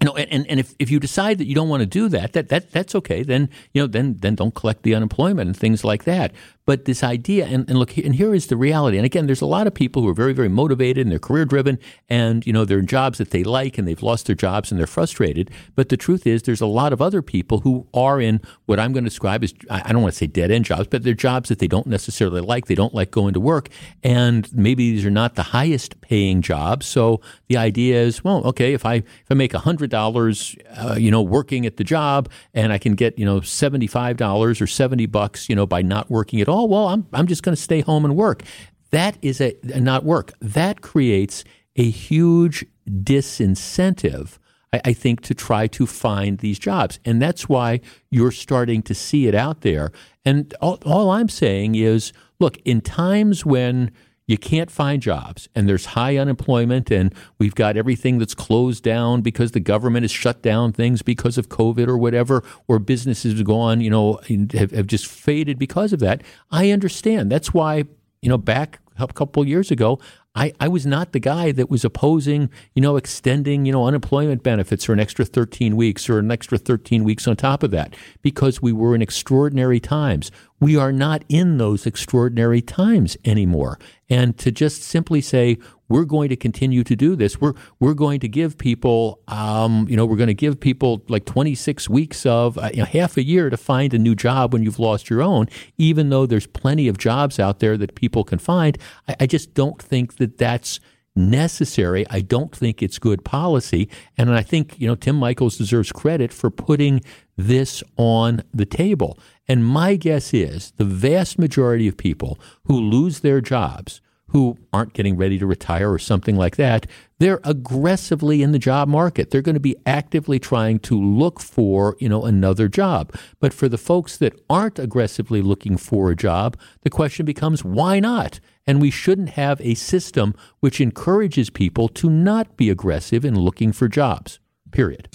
you 0.00 0.06
know, 0.06 0.14
and, 0.14 0.46
and 0.46 0.60
if, 0.60 0.74
if 0.78 0.90
you 0.90 1.00
decide 1.00 1.38
that 1.38 1.46
you 1.46 1.56
don't 1.56 1.68
want 1.68 1.80
to 1.80 1.86
do 1.86 2.08
that, 2.08 2.32
that, 2.32 2.48
that 2.50 2.70
that's 2.70 2.94
okay. 2.94 3.24
Then 3.24 3.50
you 3.72 3.82
know, 3.82 3.86
then 3.88 4.16
then 4.20 4.36
don't 4.36 4.54
collect 4.54 4.82
the 4.84 4.94
unemployment 4.94 5.48
and 5.48 5.56
things 5.56 5.82
like 5.82 6.04
that. 6.04 6.32
But 6.68 6.84
this 6.84 7.02
idea, 7.02 7.46
and, 7.46 7.66
and 7.70 7.78
look, 7.78 7.96
and 7.96 8.14
here 8.14 8.34
is 8.34 8.48
the 8.48 8.56
reality. 8.56 8.98
And 8.98 9.06
again, 9.06 9.24
there's 9.24 9.40
a 9.40 9.46
lot 9.46 9.66
of 9.66 9.72
people 9.72 10.02
who 10.02 10.08
are 10.08 10.14
very, 10.14 10.34
very 10.34 10.50
motivated 10.50 11.06
and 11.06 11.10
they're 11.10 11.18
career 11.18 11.46
driven, 11.46 11.78
and 12.10 12.46
you 12.46 12.52
know, 12.52 12.66
they're 12.66 12.80
in 12.80 12.86
jobs 12.86 13.16
that 13.16 13.30
they 13.30 13.42
like, 13.42 13.78
and 13.78 13.88
they've 13.88 14.02
lost 14.02 14.26
their 14.26 14.36
jobs 14.36 14.70
and 14.70 14.78
they're 14.78 14.86
frustrated. 14.86 15.50
But 15.74 15.88
the 15.88 15.96
truth 15.96 16.26
is, 16.26 16.42
there's 16.42 16.60
a 16.60 16.66
lot 16.66 16.92
of 16.92 17.00
other 17.00 17.22
people 17.22 17.60
who 17.60 17.86
are 17.94 18.20
in 18.20 18.42
what 18.66 18.78
I'm 18.78 18.92
going 18.92 19.04
to 19.04 19.08
describe 19.08 19.42
as 19.42 19.54
I 19.70 19.92
don't 19.92 20.02
want 20.02 20.12
to 20.12 20.18
say 20.18 20.26
dead 20.26 20.50
end 20.50 20.66
jobs, 20.66 20.88
but 20.88 21.04
they're 21.04 21.14
jobs 21.14 21.48
that 21.48 21.58
they 21.58 21.68
don't 21.68 21.86
necessarily 21.86 22.42
like. 22.42 22.66
They 22.66 22.74
don't 22.74 22.92
like 22.92 23.10
going 23.10 23.32
to 23.32 23.40
work, 23.40 23.70
and 24.04 24.46
maybe 24.54 24.92
these 24.92 25.06
are 25.06 25.10
not 25.10 25.36
the 25.36 25.44
highest 25.44 25.98
paying 26.02 26.42
jobs. 26.42 26.84
So 26.84 27.22
the 27.46 27.56
idea 27.56 28.02
is, 28.02 28.22
well, 28.22 28.44
okay, 28.44 28.74
if 28.74 28.84
I 28.84 28.96
if 28.96 29.26
I 29.30 29.34
make 29.34 29.54
a 29.54 29.60
hundred 29.60 29.87
dollars, 29.88 30.56
uh, 30.76 30.96
you 30.98 31.10
know, 31.10 31.22
working 31.22 31.66
at 31.66 31.76
the 31.76 31.84
job, 31.84 32.28
and 32.54 32.72
I 32.72 32.78
can 32.78 32.94
get 32.94 33.18
you 33.18 33.24
know 33.24 33.40
seventy 33.40 33.86
five 33.86 34.16
dollars 34.16 34.60
or 34.60 34.66
seventy 34.66 35.06
bucks, 35.06 35.48
you 35.48 35.56
know, 35.56 35.66
by 35.66 35.82
not 35.82 36.10
working 36.10 36.40
at 36.40 36.48
all 36.48 36.68
well, 36.68 36.88
I'm, 36.88 37.06
I'm 37.12 37.26
just 37.26 37.42
going 37.42 37.54
to 37.56 37.60
stay 37.60 37.80
home 37.80 38.04
and 38.04 38.16
work. 38.16 38.42
That 38.90 39.18
is 39.22 39.40
a, 39.40 39.54
not 39.64 40.04
work. 40.04 40.32
That 40.40 40.80
creates 40.80 41.44
a 41.76 41.88
huge 41.88 42.64
disincentive, 42.88 44.38
I, 44.72 44.80
I 44.86 44.92
think, 44.92 45.20
to 45.22 45.34
try 45.34 45.66
to 45.68 45.86
find 45.86 46.38
these 46.38 46.58
jobs. 46.58 46.98
And 47.04 47.20
that's 47.20 47.48
why 47.48 47.80
you're 48.10 48.32
starting 48.32 48.82
to 48.82 48.94
see 48.94 49.26
it 49.26 49.34
out 49.34 49.60
there. 49.60 49.92
And 50.24 50.54
all, 50.60 50.78
all 50.84 51.10
I'm 51.10 51.28
saying 51.28 51.74
is 51.74 52.12
look, 52.40 52.58
in 52.64 52.80
times 52.80 53.44
when 53.44 53.90
you 54.28 54.38
can't 54.38 54.70
find 54.70 55.02
jobs 55.02 55.48
and 55.54 55.68
there's 55.68 55.86
high 55.86 56.16
unemployment 56.18 56.90
and 56.90 57.12
we've 57.38 57.54
got 57.54 57.76
everything 57.76 58.18
that's 58.18 58.34
closed 58.34 58.84
down 58.84 59.22
because 59.22 59.52
the 59.52 59.60
government 59.60 60.04
has 60.04 60.10
shut 60.12 60.42
down 60.42 60.70
things 60.72 61.02
because 61.02 61.38
of 61.38 61.48
COVID 61.48 61.88
or 61.88 61.96
whatever, 61.98 62.44
or 62.68 62.78
businesses 62.78 63.38
have 63.38 63.46
gone, 63.46 63.80
you 63.80 63.90
know, 63.90 64.20
have, 64.52 64.70
have 64.70 64.86
just 64.86 65.06
faded 65.06 65.58
because 65.58 65.92
of 65.92 65.98
that. 66.00 66.22
I 66.50 66.70
understand. 66.70 67.32
That's 67.32 67.54
why, 67.54 67.84
you 68.20 68.28
know, 68.28 68.38
back 68.38 68.80
a 68.98 69.06
couple 69.08 69.46
years 69.46 69.70
ago, 69.70 69.98
I, 70.34 70.52
I 70.60 70.68
was 70.68 70.86
not 70.86 71.12
the 71.12 71.20
guy 71.20 71.50
that 71.52 71.70
was 71.70 71.84
opposing, 71.84 72.50
you 72.74 72.82
know, 72.82 72.96
extending, 72.96 73.64
you 73.64 73.72
know, 73.72 73.86
unemployment 73.86 74.42
benefits 74.42 74.84
for 74.84 74.92
an 74.92 75.00
extra 75.00 75.24
13 75.24 75.74
weeks 75.74 76.08
or 76.08 76.18
an 76.18 76.30
extra 76.30 76.58
13 76.58 77.02
weeks 77.02 77.26
on 77.26 77.34
top 77.34 77.62
of 77.62 77.70
that 77.72 77.96
because 78.22 78.62
we 78.62 78.72
were 78.72 78.94
in 78.94 79.02
extraordinary 79.02 79.80
times. 79.80 80.30
We 80.60 80.76
are 80.76 80.92
not 80.92 81.24
in 81.28 81.58
those 81.58 81.86
extraordinary 81.86 82.60
times 82.60 83.16
anymore. 83.24 83.78
And 84.10 84.36
to 84.38 84.50
just 84.50 84.82
simply 84.82 85.20
say, 85.20 85.58
we're 85.88 86.04
going 86.04 86.28
to 86.28 86.36
continue 86.36 86.84
to 86.84 86.94
do 86.94 87.16
this. 87.16 87.40
We're 87.40 87.54
we're 87.80 87.94
going 87.94 88.20
to 88.20 88.28
give 88.28 88.58
people, 88.58 89.20
um, 89.28 89.86
you 89.88 89.96
know, 89.96 90.04
we're 90.04 90.16
going 90.16 90.28
to 90.28 90.34
give 90.34 90.60
people 90.60 91.02
like 91.08 91.24
26 91.24 91.88
weeks 91.88 92.26
of 92.26 92.58
uh, 92.58 92.70
you 92.72 92.80
know, 92.80 92.84
half 92.84 93.16
a 93.16 93.22
year 93.22 93.50
to 93.50 93.56
find 93.56 93.94
a 93.94 93.98
new 93.98 94.14
job 94.14 94.52
when 94.52 94.62
you've 94.62 94.78
lost 94.78 95.08
your 95.08 95.22
own. 95.22 95.48
Even 95.78 96.10
though 96.10 96.26
there's 96.26 96.46
plenty 96.46 96.88
of 96.88 96.98
jobs 96.98 97.38
out 97.38 97.60
there 97.60 97.76
that 97.76 97.94
people 97.94 98.24
can 98.24 98.38
find, 98.38 98.76
I, 99.08 99.16
I 99.20 99.26
just 99.26 99.54
don't 99.54 99.80
think 99.80 100.16
that 100.16 100.38
that's 100.38 100.80
necessary. 101.18 102.06
I 102.08 102.20
don't 102.20 102.54
think 102.54 102.82
it's 102.82 102.98
good 102.98 103.24
policy. 103.24 103.88
And 104.16 104.34
I 104.34 104.42
think, 104.42 104.80
you 104.80 104.86
know, 104.86 104.94
Tim 104.94 105.18
Michels 105.18 105.58
deserves 105.58 105.92
credit 105.92 106.32
for 106.32 106.50
putting 106.50 107.02
this 107.36 107.82
on 107.96 108.42
the 108.54 108.66
table. 108.66 109.18
And 109.46 109.64
my 109.64 109.96
guess 109.96 110.32
is 110.32 110.72
the 110.76 110.84
vast 110.84 111.38
majority 111.38 111.88
of 111.88 111.96
people 111.96 112.38
who 112.64 112.78
lose 112.78 113.20
their 113.20 113.40
jobs, 113.40 114.00
who 114.28 114.58
aren't 114.72 114.92
getting 114.92 115.16
ready 115.16 115.38
to 115.38 115.46
retire 115.46 115.90
or 115.90 115.98
something 115.98 116.36
like 116.36 116.56
that, 116.56 116.86
they're 117.18 117.40
aggressively 117.44 118.42
in 118.42 118.52
the 118.52 118.58
job 118.58 118.86
market. 118.86 119.30
They're 119.30 119.42
going 119.42 119.54
to 119.54 119.60
be 119.60 119.76
actively 119.86 120.38
trying 120.38 120.78
to 120.80 121.00
look 121.00 121.40
for, 121.40 121.96
you 121.98 122.08
know, 122.08 122.24
another 122.24 122.68
job. 122.68 123.14
But 123.40 123.54
for 123.54 123.68
the 123.68 123.78
folks 123.78 124.16
that 124.18 124.38
aren't 124.48 124.78
aggressively 124.78 125.42
looking 125.42 125.76
for 125.76 126.10
a 126.10 126.16
job, 126.16 126.56
the 126.82 126.90
question 126.90 127.24
becomes 127.26 127.64
why 127.64 128.00
not? 128.00 128.38
And 128.68 128.80
we 128.80 128.90
shouldn't 128.90 129.30
have 129.30 129.60
a 129.62 129.74
system 129.74 130.34
which 130.60 130.80
encourages 130.80 131.48
people 131.48 131.88
to 131.88 132.10
not 132.10 132.56
be 132.58 132.68
aggressive 132.68 133.24
in 133.24 133.34
looking 133.34 133.72
for 133.72 133.88
jobs. 133.88 134.38
Period. 134.70 135.08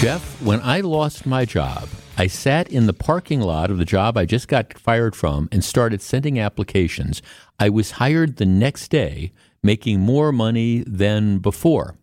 Jeff, 0.00 0.40
when 0.42 0.60
I 0.62 0.80
lost 0.80 1.26
my 1.26 1.44
job, 1.44 1.88
I 2.18 2.26
sat 2.26 2.72
in 2.72 2.86
the 2.86 2.94
parking 2.94 3.42
lot 3.42 3.70
of 3.70 3.76
the 3.76 3.84
job 3.84 4.16
I 4.16 4.24
just 4.24 4.48
got 4.48 4.78
fired 4.78 5.14
from 5.14 5.50
and 5.52 5.62
started 5.62 6.00
sending 6.00 6.40
applications. 6.40 7.20
I 7.60 7.68
was 7.68 7.92
hired 7.92 8.36
the 8.36 8.46
next 8.46 8.88
day, 8.88 9.32
making 9.62 10.00
more 10.00 10.32
money 10.32 10.82
than 10.86 11.40
before. 11.40 11.96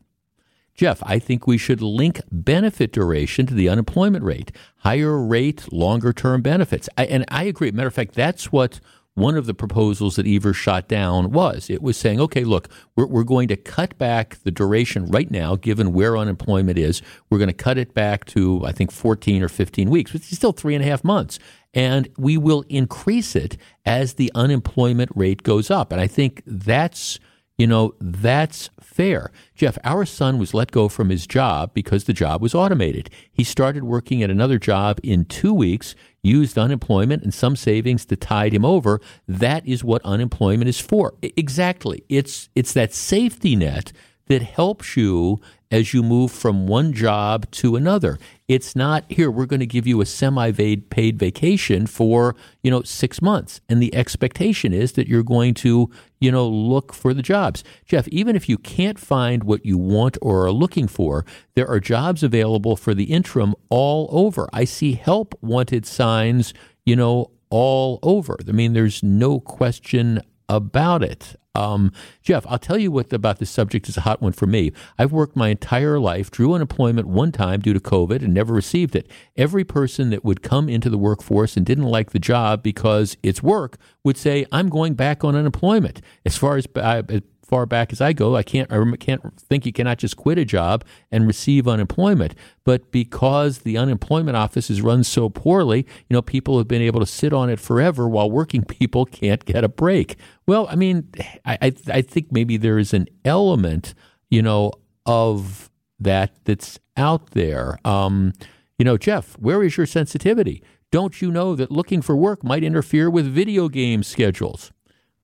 Jeff, 0.76 1.02
I 1.04 1.20
think 1.20 1.46
we 1.46 1.58
should 1.58 1.82
link 1.82 2.22
benefit 2.32 2.92
duration 2.92 3.46
to 3.46 3.54
the 3.54 3.70
unemployment 3.70 4.24
rate. 4.24 4.52
Higher 4.78 5.18
rate, 5.18 5.72
longer 5.72 6.14
term 6.14 6.42
benefits. 6.42 6.90
I, 6.98 7.06
and 7.06 7.26
I 7.30 7.44
agree. 7.44 7.72
Matter 7.72 7.88
of 7.88 7.94
fact, 7.94 8.16
that's 8.16 8.52
what 8.52 8.80
one 9.16 9.38
of 9.38 9.46
the 9.46 9.54
proposals 9.54 10.16
that 10.16 10.28
Evers 10.28 10.56
shot 10.56 10.88
down 10.88 11.32
was 11.32 11.70
it 11.70 11.82
was 11.82 11.98
saying, 11.98 12.20
okay, 12.20 12.44
look, 12.44 12.68
we're, 12.96 13.06
we're 13.06 13.24
going 13.24 13.48
to 13.50 13.56
cut 13.56 13.98
back 13.98 14.38
the 14.44 14.52
duration 14.52 15.06
right 15.08 15.30
now, 15.30 15.56
given 15.56 15.94
where 15.94 16.18
unemployment 16.18 16.78
is. 16.78 17.02
We're 17.30 17.38
going 17.38 17.50
to 17.50 17.54
cut 17.54 17.78
it 17.78 17.94
back 17.94 18.26
to, 18.26 18.66
I 18.66 18.72
think, 18.72 18.92
14 18.92 19.44
or 19.44 19.50
15 19.50 19.90
weeks, 19.90 20.14
which 20.14 20.32
is 20.32 20.38
still 20.38 20.52
three 20.52 20.76
and 20.76 20.84
a 20.84 20.88
half 20.88 21.04
months. 21.04 21.38
And 21.74 22.10
we 22.18 22.38
will 22.38 22.64
increase 22.70 23.36
it 23.36 23.58
as 23.86 24.16
the 24.16 24.32
unemployment 24.36 25.12
rate 25.16 25.44
goes 25.44 25.70
up. 25.70 25.92
And 25.92 26.02
I 26.02 26.08
think 26.08 26.42
that's 26.46 27.20
you 27.58 27.68
know, 27.68 27.94
that's 28.00 28.70
fair. 28.80 29.32
Jeff, 29.56 29.78
our 29.84 30.06
son 30.06 30.40
was 30.40 30.54
let 30.54 30.72
go 30.72 30.90
from 30.90 31.10
his 31.10 31.28
job 31.28 31.74
because 31.74 32.06
the 32.06 32.14
job 32.14 32.42
was 32.42 32.56
automated. 32.56 33.10
He 33.32 33.44
started 33.44 33.84
working 33.84 34.24
at 34.24 34.32
another 34.32 34.58
job 34.58 35.00
in 35.04 35.26
two 35.26 35.54
weeks, 35.54 35.94
used 36.24 36.58
unemployment 36.58 37.24
and 37.24 37.34
some 37.34 37.56
savings 37.56 38.06
to 38.06 38.16
tide 38.16 38.54
him 38.54 38.66
over. 38.66 39.00
That 39.28 39.68
is 39.68 39.84
what 39.84 40.02
unemployment 40.04 40.68
is 40.68 40.80
for. 40.80 41.14
Exactly. 41.22 42.04
It's, 42.10 42.50
it's 42.56 42.74
that 42.74 42.94
safety 42.94 43.56
net 43.56 43.92
that 44.34 44.42
helps 44.42 44.98
you 44.98 45.40
as 45.70 45.94
you 45.94 46.02
move 46.02 46.32
from 46.32 46.66
one 46.66 46.92
job 46.92 47.50
to 47.52 47.76
another. 47.76 48.18
It's 48.48 48.76
not 48.76 49.06
here, 49.10 49.30
we're 49.30 49.46
going 49.46 49.60
to 49.60 49.68
give 49.68 49.86
you 49.86 50.02
a 50.02 50.08
semi 50.08 50.52
paid 50.52 51.20
vacation 51.20 51.86
for, 51.86 52.36
you 52.64 52.72
know, 52.72 52.82
six 52.82 53.22
months. 53.22 53.62
And 53.70 53.80
the 53.80 53.94
expectation 53.94 54.74
is 54.74 54.94
that 54.94 55.08
you're 55.08 55.22
going 55.22 55.54
to, 55.56 55.92
you 56.20 56.32
know, 56.32 56.48
look 56.48 56.94
for 56.94 57.14
the 57.14 57.22
jobs. 57.22 57.64
Jeff, 57.86 58.08
even 58.08 58.36
if 58.36 58.50
you 58.50 58.58
can't 58.58 58.98
find 58.98 59.44
what 59.44 59.64
you 59.68 59.78
want 59.78 60.18
or 60.20 60.48
are 60.48 60.52
looking 60.52 60.88
for, 60.88 61.28
there 61.54 61.68
are 61.68 61.80
jobs 61.80 62.24
available 62.24 62.76
for 62.76 62.96
the 62.96 63.12
interim 63.14 63.54
all 63.70 64.10
over. 64.10 64.50
I 64.52 64.64
see 64.64 64.94
help 64.94 65.38
wanted 65.44 65.86
signs, 65.86 66.56
you 66.88 66.96
know, 66.96 67.30
all 67.52 68.00
over. 68.02 68.40
I 68.48 68.52
mean, 68.52 68.74
there's 68.74 69.04
no 69.04 69.40
question 69.40 70.22
about 70.50 71.04
it. 71.04 71.36
Um, 71.56 71.92
Jeff, 72.24 72.46
I'll 72.50 72.58
tell 72.58 72.80
you 72.80 72.92
what 72.92 73.14
about 73.14 73.38
this 73.38 73.50
subject 73.50 73.88
is 73.88 73.96
a 73.96 74.02
hot 74.02 74.22
one 74.22 74.32
for 74.32 74.48
me. 74.48 74.72
I've 74.98 75.12
worked 75.12 75.36
my 75.36 75.50
entire 75.50 76.00
life, 76.00 76.32
drew 76.32 76.54
unemployment 76.54 77.08
one 77.08 77.32
time 77.32 77.60
due 77.60 77.74
to 77.74 77.80
COVID 77.80 78.24
and 78.24 78.34
never 78.34 78.54
received 78.54 78.96
it. 78.96 79.08
Every 79.38 79.64
person 79.64 80.10
that 80.10 80.26
would 80.26 80.42
come 80.42 80.68
into 80.68 80.90
the 80.90 80.98
workforce 80.98 81.56
and 81.56 81.64
didn't 81.64 81.86
like 81.86 82.10
the 82.10 82.20
job 82.20 82.64
because 82.64 83.18
it's 83.22 83.44
work 83.44 83.78
would 84.04 84.18
say, 84.18 84.46
I'm 84.52 84.70
going 84.70 84.96
back 84.96 85.24
on 85.24 85.36
unemployment. 85.36 86.02
As 86.26 86.38
far 86.38 86.58
as 86.58 86.68
uh, 86.76 87.04
far 87.46 87.66
back 87.66 87.92
as 87.92 88.02
I 88.02 88.14
go, 88.14 88.36
I 88.36 88.44
can't 88.44 88.72
I 88.72 88.96
can't 88.98 89.40
think 89.40 89.66
you 89.66 89.74
cannot 89.74 89.98
just 90.00 90.18
quit 90.18 90.38
a 90.38 90.46
job 90.46 90.84
and 91.12 91.28
receive 91.28 91.68
unemployment. 91.68 92.36
But 92.64 92.92
because 92.92 93.60
the 93.60 93.78
unemployment 93.78 94.38
office 94.38 94.70
is 94.70 94.82
run 94.82 95.04
so 95.04 95.30
poorly, 95.30 95.86
you 96.10 96.14
know, 96.14 96.22
people 96.22 96.58
have 96.58 96.68
been 96.68 96.82
able 96.82 97.00
to 97.00 97.06
sit 97.06 97.34
on 97.34 97.50
it 97.50 97.60
forever 97.60 98.08
while 98.08 98.30
working 98.30 98.64
people 98.68 99.06
can't 99.06 99.46
get 99.46 99.64
a 99.64 99.70
break. 99.70 100.18
Well, 100.48 100.68
I 100.70 100.76
mean, 100.76 101.10
I 101.46 101.58
I, 101.62 101.74
I 101.88 102.02
think 102.02 102.32
maybe 102.32 102.58
there 102.58 102.80
is 102.80 102.94
an 102.94 103.08
element, 103.24 103.94
you 104.30 104.42
know, 104.42 104.72
of 105.06 105.70
that 106.00 106.34
that's 106.46 106.80
out 106.98 107.32
there. 107.32 107.78
Um, 107.86 108.34
you 108.78 108.86
know, 108.86 108.98
Jeff, 108.98 109.38
where 109.40 109.64
is 109.64 109.78
your 109.78 109.86
sensitivity? 109.86 110.64
Don't 110.92 111.22
you 111.22 111.32
know 111.32 111.56
that 111.56 111.72
looking 111.72 112.02
for 112.02 112.16
work 112.16 112.44
might 112.44 112.64
interfere 112.64 113.10
with 113.10 113.26
video 113.26 113.70
game 113.70 114.04
schedules? 114.04 114.73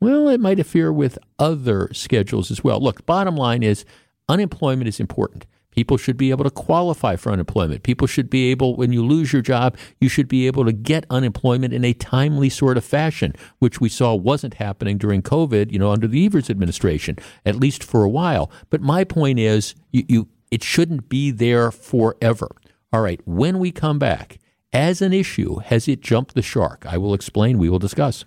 Well, 0.01 0.29
it 0.29 0.39
might 0.39 0.53
interfere 0.53 0.93
with 0.93 1.19
other 1.37 1.89
schedules 1.93 2.51
as 2.51 2.63
well. 2.63 2.79
Look, 2.79 3.05
bottom 3.05 3.35
line 3.35 3.63
is 3.63 3.83
unemployment 4.29 4.87
is 4.87 4.99
important. 4.99 5.45
People 5.71 5.97
should 5.97 6.17
be 6.17 6.31
able 6.31 6.43
to 6.45 6.51
qualify 6.51 7.15
for 7.15 7.31
unemployment. 7.31 7.83
People 7.83 8.07
should 8.07 8.29
be 8.29 8.49
able, 8.49 8.75
when 8.75 8.91
you 8.91 9.05
lose 9.05 9.31
your 9.31 9.41
job, 9.41 9.77
you 9.99 10.09
should 10.09 10.27
be 10.27 10.47
able 10.47 10.65
to 10.65 10.71
get 10.71 11.05
unemployment 11.09 11.73
in 11.73 11.85
a 11.85 11.93
timely 11.93 12.49
sort 12.49 12.77
of 12.77 12.83
fashion, 12.83 13.33
which 13.59 13.79
we 13.79 13.87
saw 13.87 14.15
wasn't 14.15 14.55
happening 14.55 14.97
during 14.97 15.21
COVID, 15.21 15.71
you 15.71 15.77
know, 15.77 15.91
under 15.91 16.07
the 16.07 16.25
Evers 16.25 16.49
administration, 16.49 17.17
at 17.45 17.55
least 17.55 17.83
for 17.83 18.03
a 18.03 18.09
while. 18.09 18.49
But 18.69 18.81
my 18.81 19.03
point 19.03 19.37
is, 19.39 19.75
you, 19.91 20.05
you 20.07 20.27
it 20.49 20.63
shouldn't 20.63 21.09
be 21.09 21.29
there 21.29 21.71
forever. 21.71 22.49
All 22.91 23.01
right, 23.01 23.21
when 23.25 23.59
we 23.59 23.71
come 23.71 23.99
back, 23.99 24.39
as 24.73 25.01
an 25.01 25.13
issue, 25.13 25.57
has 25.57 25.87
it 25.87 26.01
jumped 26.01 26.35
the 26.35 26.41
shark? 26.41 26.85
I 26.87 26.97
will 26.97 27.13
explain. 27.13 27.59
We 27.59 27.69
will 27.69 27.79
discuss. 27.79 28.25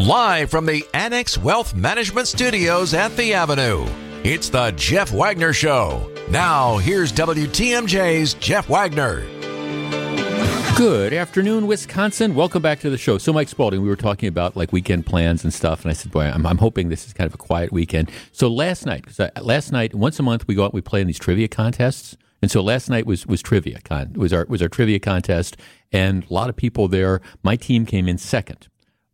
Live 0.00 0.50
from 0.50 0.64
the 0.64 0.82
Annex 0.94 1.36
Wealth 1.36 1.74
Management 1.74 2.26
Studios 2.26 2.94
at 2.94 3.14
the 3.18 3.34
Avenue, 3.34 3.86
it's 4.24 4.48
the 4.48 4.70
Jeff 4.70 5.12
Wagner 5.12 5.52
Show. 5.52 6.10
Now, 6.30 6.78
here's 6.78 7.12
WTMJ's 7.12 8.32
Jeff 8.32 8.70
Wagner. 8.70 9.26
Good 10.74 11.12
afternoon, 11.12 11.66
Wisconsin. 11.66 12.34
Welcome 12.34 12.62
back 12.62 12.80
to 12.80 12.88
the 12.88 12.96
show. 12.96 13.18
So, 13.18 13.30
Mike 13.34 13.50
Spalding, 13.50 13.82
we 13.82 13.90
were 13.90 13.94
talking 13.94 14.26
about 14.26 14.56
like 14.56 14.72
weekend 14.72 15.04
plans 15.04 15.44
and 15.44 15.52
stuff, 15.52 15.82
and 15.82 15.90
I 15.90 15.92
said, 15.92 16.10
"Boy, 16.10 16.22
I'm, 16.22 16.46
I'm 16.46 16.56
hoping 16.56 16.88
this 16.88 17.06
is 17.06 17.12
kind 17.12 17.28
of 17.28 17.34
a 17.34 17.38
quiet 17.38 17.70
weekend." 17.70 18.10
So 18.32 18.48
last 18.48 18.86
night, 18.86 19.04
because 19.04 19.30
last 19.42 19.70
night, 19.70 19.94
once 19.94 20.18
a 20.18 20.22
month, 20.22 20.48
we 20.48 20.54
go 20.54 20.62
out, 20.62 20.70
and 20.70 20.74
we 20.74 20.80
play 20.80 21.02
in 21.02 21.08
these 21.08 21.18
trivia 21.18 21.46
contests, 21.46 22.16
and 22.40 22.50
so 22.50 22.62
last 22.62 22.88
night 22.88 23.04
was 23.04 23.26
was 23.26 23.42
trivia 23.42 23.80
con 23.84 24.14
was 24.14 24.32
our 24.32 24.46
was 24.48 24.62
our 24.62 24.68
trivia 24.70 24.98
contest, 24.98 25.58
and 25.92 26.24
a 26.24 26.32
lot 26.32 26.48
of 26.48 26.56
people 26.56 26.88
there. 26.88 27.20
My 27.42 27.54
team 27.54 27.84
came 27.84 28.08
in 28.08 28.16
second. 28.16 28.69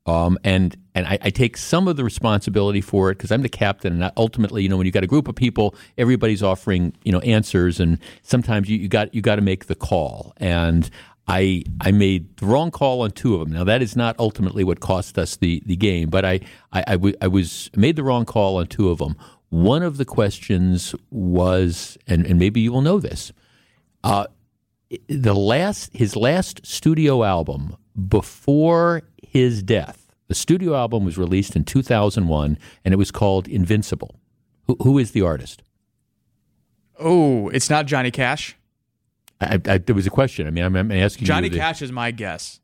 Um, 0.06 0.38
and 0.44 0.76
and 0.94 1.06
I, 1.06 1.18
I, 1.20 1.30
take 1.30 1.56
some 1.56 1.88
of 1.88 1.96
the 1.96 2.04
responsibility 2.04 2.80
for 2.80 3.10
it 3.10 3.18
because 3.18 3.32
I'm 3.32 3.42
the 3.42 3.48
captain, 3.48 4.00
and 4.00 4.12
ultimately, 4.16 4.62
you 4.62 4.68
know, 4.68 4.76
when 4.76 4.86
you've 4.86 4.94
got 4.94 5.02
a 5.02 5.08
group 5.08 5.26
of 5.26 5.34
people, 5.34 5.74
everybody's 5.98 6.44
offering 6.44 6.92
you 7.02 7.10
know 7.10 7.18
answers, 7.20 7.80
and 7.80 7.98
sometimes 8.22 8.68
you, 8.68 8.78
you 8.78 8.88
got 8.88 9.12
you 9.12 9.20
got 9.20 9.36
to 9.36 9.42
make 9.42 9.66
the 9.66 9.74
call. 9.74 10.32
And 10.36 10.88
I 11.26 11.64
I 11.80 11.90
made 11.90 12.36
the 12.36 12.46
wrong 12.46 12.70
call 12.70 13.02
on 13.02 13.10
two 13.10 13.34
of 13.34 13.40
them. 13.40 13.52
Now 13.52 13.64
that 13.64 13.82
is 13.82 13.96
not 13.96 14.16
ultimately 14.18 14.62
what 14.62 14.80
cost 14.80 15.18
us 15.18 15.36
the, 15.36 15.62
the 15.66 15.76
game, 15.76 16.08
but 16.08 16.24
I 16.24 16.40
I, 16.72 16.84
I, 16.86 16.92
w- 16.92 17.16
I 17.20 17.26
was 17.26 17.70
made 17.74 17.96
the 17.96 18.04
wrong 18.04 18.24
call 18.24 18.58
on 18.58 18.68
two 18.68 18.90
of 18.90 18.98
them. 18.98 19.16
One 19.48 19.82
of 19.82 19.96
the 19.96 20.04
questions 20.04 20.94
was, 21.10 21.96
and, 22.06 22.26
and 22.26 22.38
maybe 22.38 22.60
you 22.60 22.72
will 22.72 22.82
know 22.82 22.98
this, 22.98 23.32
uh, 24.02 24.26
the 25.08 25.34
last 25.34 25.96
his 25.96 26.14
last 26.14 26.64
studio 26.64 27.24
album 27.24 27.76
before 28.08 29.02
his 29.28 29.62
death. 29.62 30.06
The 30.28 30.34
studio 30.34 30.74
album 30.74 31.04
was 31.04 31.16
released 31.16 31.54
in 31.54 31.64
2001 31.64 32.58
and 32.84 32.94
it 32.94 32.96
was 32.96 33.10
called 33.10 33.46
Invincible. 33.46 34.16
who, 34.66 34.76
who 34.82 34.98
is 34.98 35.12
the 35.12 35.22
artist? 35.22 35.62
Oh, 36.98 37.48
it's 37.50 37.70
not 37.70 37.86
Johnny 37.86 38.10
Cash. 38.10 38.56
I, 39.40 39.60
I, 39.66 39.78
there 39.78 39.94
was 39.94 40.06
a 40.06 40.10
question. 40.10 40.46
I 40.46 40.50
mean, 40.50 40.64
I'm, 40.64 40.74
I'm 40.74 40.90
asking 40.90 41.26
Johnny 41.26 41.48
you. 41.48 41.56
Cash 41.56 41.82
is 41.82 41.92
my 41.92 42.10
guess. 42.10 42.60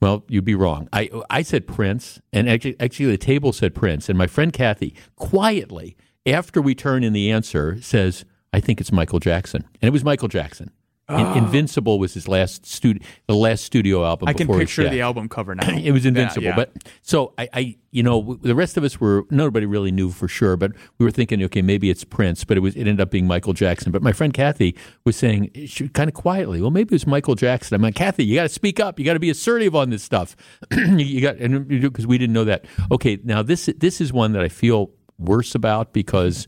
Well, 0.00 0.24
you'd 0.28 0.44
be 0.44 0.54
wrong. 0.54 0.88
I 0.92 1.10
I 1.28 1.42
said 1.42 1.66
Prince, 1.66 2.20
and 2.32 2.48
actually, 2.48 2.76
actually, 2.78 3.10
the 3.10 3.18
table 3.18 3.52
said 3.52 3.74
Prince, 3.74 4.08
and 4.08 4.16
my 4.16 4.28
friend 4.28 4.52
Kathy 4.52 4.94
quietly, 5.16 5.96
after 6.24 6.62
we 6.62 6.74
turn 6.74 7.02
in 7.02 7.12
the 7.12 7.30
answer, 7.30 7.82
says, 7.82 8.24
"I 8.52 8.60
think 8.60 8.80
it's 8.80 8.92
Michael 8.92 9.18
Jackson," 9.18 9.64
and 9.82 9.88
it 9.88 9.92
was 9.92 10.04
Michael 10.04 10.28
Jackson. 10.28 10.70
Oh. 11.10 11.34
Invincible 11.34 11.98
was 11.98 12.12
his 12.12 12.28
last 12.28 12.66
studio, 12.66 13.02
the 13.26 13.34
last 13.34 13.64
studio 13.64 14.04
album. 14.04 14.28
I 14.28 14.34
can 14.34 14.46
picture 14.46 14.90
the 14.90 15.00
album 15.00 15.30
cover 15.30 15.54
now. 15.54 15.66
it 15.82 15.92
was 15.92 16.04
Invincible, 16.04 16.42
yeah, 16.42 16.50
yeah. 16.50 16.56
but 16.56 16.72
so 17.00 17.32
I, 17.38 17.48
I, 17.54 17.76
you 17.92 18.02
know, 18.02 18.38
the 18.42 18.54
rest 18.54 18.76
of 18.76 18.84
us 18.84 19.00
were 19.00 19.24
nobody 19.30 19.64
really 19.64 19.90
knew 19.90 20.10
for 20.10 20.28
sure, 20.28 20.58
but 20.58 20.72
we 20.98 21.06
were 21.06 21.10
thinking, 21.10 21.42
okay, 21.44 21.62
maybe 21.62 21.88
it's 21.88 22.04
Prince, 22.04 22.44
but 22.44 22.58
it 22.58 22.60
was 22.60 22.76
it 22.76 22.80
ended 22.80 23.00
up 23.00 23.10
being 23.10 23.26
Michael 23.26 23.54
Jackson. 23.54 23.90
But 23.90 24.02
my 24.02 24.12
friend 24.12 24.34
Kathy 24.34 24.76
was 25.04 25.16
saying 25.16 25.50
eh, 25.54 25.88
kind 25.94 26.08
of 26.08 26.14
quietly, 26.14 26.60
well, 26.60 26.70
maybe 26.70 26.88
it 26.88 26.96
was 26.96 27.06
Michael 27.06 27.36
Jackson. 27.36 27.74
I'm 27.74 27.80
like, 27.80 27.94
Kathy, 27.94 28.26
you 28.26 28.34
got 28.34 28.42
to 28.42 28.50
speak 28.50 28.78
up, 28.78 28.98
you 28.98 29.06
got 29.06 29.14
to 29.14 29.18
be 29.18 29.30
assertive 29.30 29.74
on 29.74 29.88
this 29.88 30.02
stuff. 30.02 30.36
you 30.70 31.22
got, 31.22 31.38
because 31.38 32.06
we 32.06 32.18
didn't 32.18 32.34
know 32.34 32.44
that. 32.44 32.66
Okay, 32.92 33.18
now 33.24 33.42
this 33.42 33.70
this 33.78 34.02
is 34.02 34.12
one 34.12 34.32
that 34.32 34.42
I 34.42 34.48
feel 34.48 34.90
worse 35.18 35.54
about 35.54 35.94
because 35.94 36.46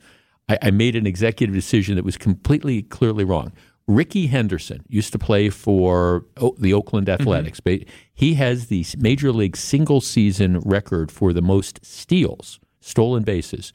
I, 0.51 0.59
I 0.65 0.71
made 0.71 0.97
an 0.97 1.07
executive 1.07 1.55
decision 1.55 1.97
that 1.97 2.05
was 2.05 2.19
completely 2.19 2.83
clearly 2.83 3.25
wrong 3.25 3.53
Rickey 3.91 4.29
Henderson 4.29 4.85
used 4.89 5.13
to 5.13 5.19
play 5.19 5.51
for 5.51 6.25
the 6.59 6.73
Oakland 6.73 7.09
mm-hmm. 7.09 7.21
Athletics. 7.21 7.61
Mm-hmm. 7.61 7.89
He 8.15 8.35
has 8.35 8.69
the 8.69 8.87
major 8.97 9.33
league 9.33 9.57
single 9.57 10.01
season 10.01 10.61
record 10.61 11.11
for 11.11 11.33
the 11.33 11.43
most 11.43 11.85
steals, 11.85 12.61
stolen 12.81 13.25
bases, 13.25 13.73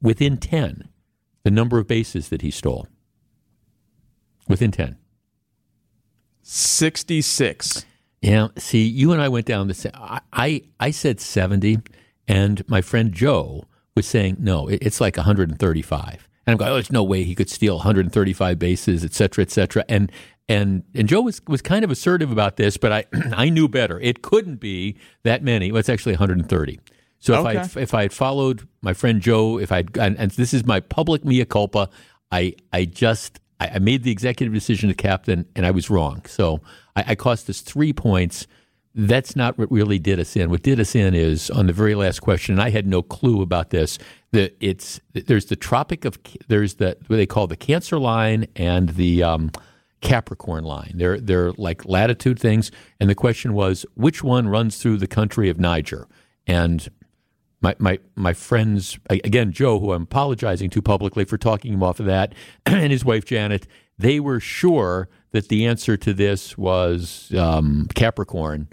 within 0.00 0.36
10, 0.36 0.88
the 1.42 1.50
number 1.50 1.78
of 1.78 1.88
bases 1.88 2.28
that 2.28 2.42
he 2.42 2.52
stole. 2.52 2.86
Within 4.46 4.70
10. 4.70 4.96
66. 6.42 7.84
Yeah, 8.22 8.48
see, 8.56 8.86
you 8.86 9.12
and 9.12 9.20
I 9.20 9.28
went 9.28 9.46
down 9.46 9.66
the 9.66 9.74
same. 9.74 9.92
I, 9.94 10.20
I, 10.32 10.62
I 10.78 10.90
said 10.92 11.20
70, 11.20 11.78
and 12.28 12.66
my 12.68 12.80
friend 12.80 13.12
Joe 13.12 13.64
was 13.96 14.06
saying, 14.06 14.36
no, 14.38 14.68
it's 14.68 15.00
like 15.00 15.16
135. 15.16 16.27
And 16.48 16.54
I'm 16.54 16.56
going, 16.56 16.70
oh, 16.70 16.74
there's 16.76 16.90
no 16.90 17.04
way 17.04 17.24
he 17.24 17.34
could 17.34 17.50
steal 17.50 17.76
135 17.76 18.58
bases, 18.58 19.04
et 19.04 19.12
cetera, 19.12 19.42
et 19.42 19.50
cetera. 19.50 19.84
And 19.86 20.10
and 20.48 20.82
and 20.94 21.06
Joe 21.06 21.20
was 21.20 21.42
was 21.46 21.60
kind 21.60 21.84
of 21.84 21.90
assertive 21.90 22.32
about 22.32 22.56
this, 22.56 22.78
but 22.78 22.90
I 22.90 23.04
I 23.32 23.50
knew 23.50 23.68
better. 23.68 24.00
It 24.00 24.22
couldn't 24.22 24.56
be 24.56 24.96
that 25.24 25.42
many. 25.42 25.70
Well, 25.70 25.80
it's 25.80 25.90
actually 25.90 26.12
130. 26.12 26.80
So 27.18 27.34
if 27.34 27.40
okay. 27.40 27.58
I 27.58 27.82
if 27.82 27.92
I 27.92 28.00
had 28.00 28.14
followed 28.14 28.66
my 28.80 28.94
friend 28.94 29.20
Joe, 29.20 29.58
if 29.58 29.70
I 29.70 29.84
and, 30.00 30.18
and, 30.18 30.30
this 30.30 30.54
is 30.54 30.64
my 30.64 30.80
public 30.80 31.22
mea 31.22 31.44
culpa, 31.44 31.90
I 32.32 32.54
I 32.72 32.86
just 32.86 33.40
I, 33.60 33.72
I, 33.74 33.78
made 33.78 34.02
the 34.02 34.10
executive 34.10 34.54
decision 34.54 34.88
to 34.88 34.94
captain, 34.94 35.44
and 35.54 35.66
I 35.66 35.70
was 35.70 35.90
wrong. 35.90 36.22
So 36.24 36.62
I, 36.96 37.04
I 37.08 37.14
cost 37.14 37.50
us 37.50 37.60
three 37.60 37.92
points 37.92 38.46
that's 38.94 39.36
not 39.36 39.56
what 39.58 39.70
really 39.70 39.98
did 39.98 40.18
us 40.18 40.34
in. 40.34 40.50
What 40.50 40.62
did 40.62 40.80
us 40.80 40.94
in 40.94 41.14
is 41.14 41.50
on 41.50 41.66
the 41.68 41.72
very 41.72 41.94
last 41.94 42.20
question, 42.20 42.54
and 42.54 42.62
I 42.62 42.70
had 42.70 42.86
no 42.86 43.00
clue 43.00 43.42
about 43.42 43.70
this. 43.70 43.98
That 44.32 44.56
it's 44.60 45.00
there's 45.14 45.46
the 45.46 45.56
Tropic 45.56 46.04
of 46.04 46.18
there's 46.48 46.74
the 46.74 46.96
what 47.06 47.16
they 47.16 47.26
call 47.26 47.46
the 47.46 47.56
Cancer 47.56 47.98
line 47.98 48.46
and 48.56 48.90
the 48.90 49.22
um, 49.22 49.50
Capricorn 50.00 50.64
line. 50.64 50.92
They're 50.96 51.18
they're 51.18 51.52
like 51.52 51.86
latitude 51.86 52.38
things, 52.38 52.70
and 53.00 53.08
the 53.08 53.14
question 53.14 53.54
was 53.54 53.86
which 53.94 54.22
one 54.22 54.48
runs 54.48 54.78
through 54.78 54.98
the 54.98 55.06
country 55.06 55.48
of 55.48 55.58
Niger, 55.58 56.06
and 56.46 56.88
my 57.60 57.74
my 57.78 57.98
my 58.14 58.32
friends 58.32 58.98
again 59.08 59.52
Joe, 59.52 59.80
who 59.80 59.92
I'm 59.92 60.02
apologizing 60.02 60.70
to 60.70 60.82
publicly 60.82 61.24
for 61.24 61.38
talking 61.38 61.72
him 61.72 61.82
off 61.82 61.98
of 61.98 62.06
that, 62.06 62.34
and 62.66 62.92
his 62.92 63.04
wife 63.04 63.24
Janet, 63.24 63.66
they 63.98 64.20
were 64.20 64.40
sure 64.40 65.08
that 65.32 65.48
the 65.48 65.66
answer 65.66 65.96
to 65.96 66.14
this 66.14 66.56
was 66.56 67.32
um, 67.34 67.88
Capricorn 67.94 68.68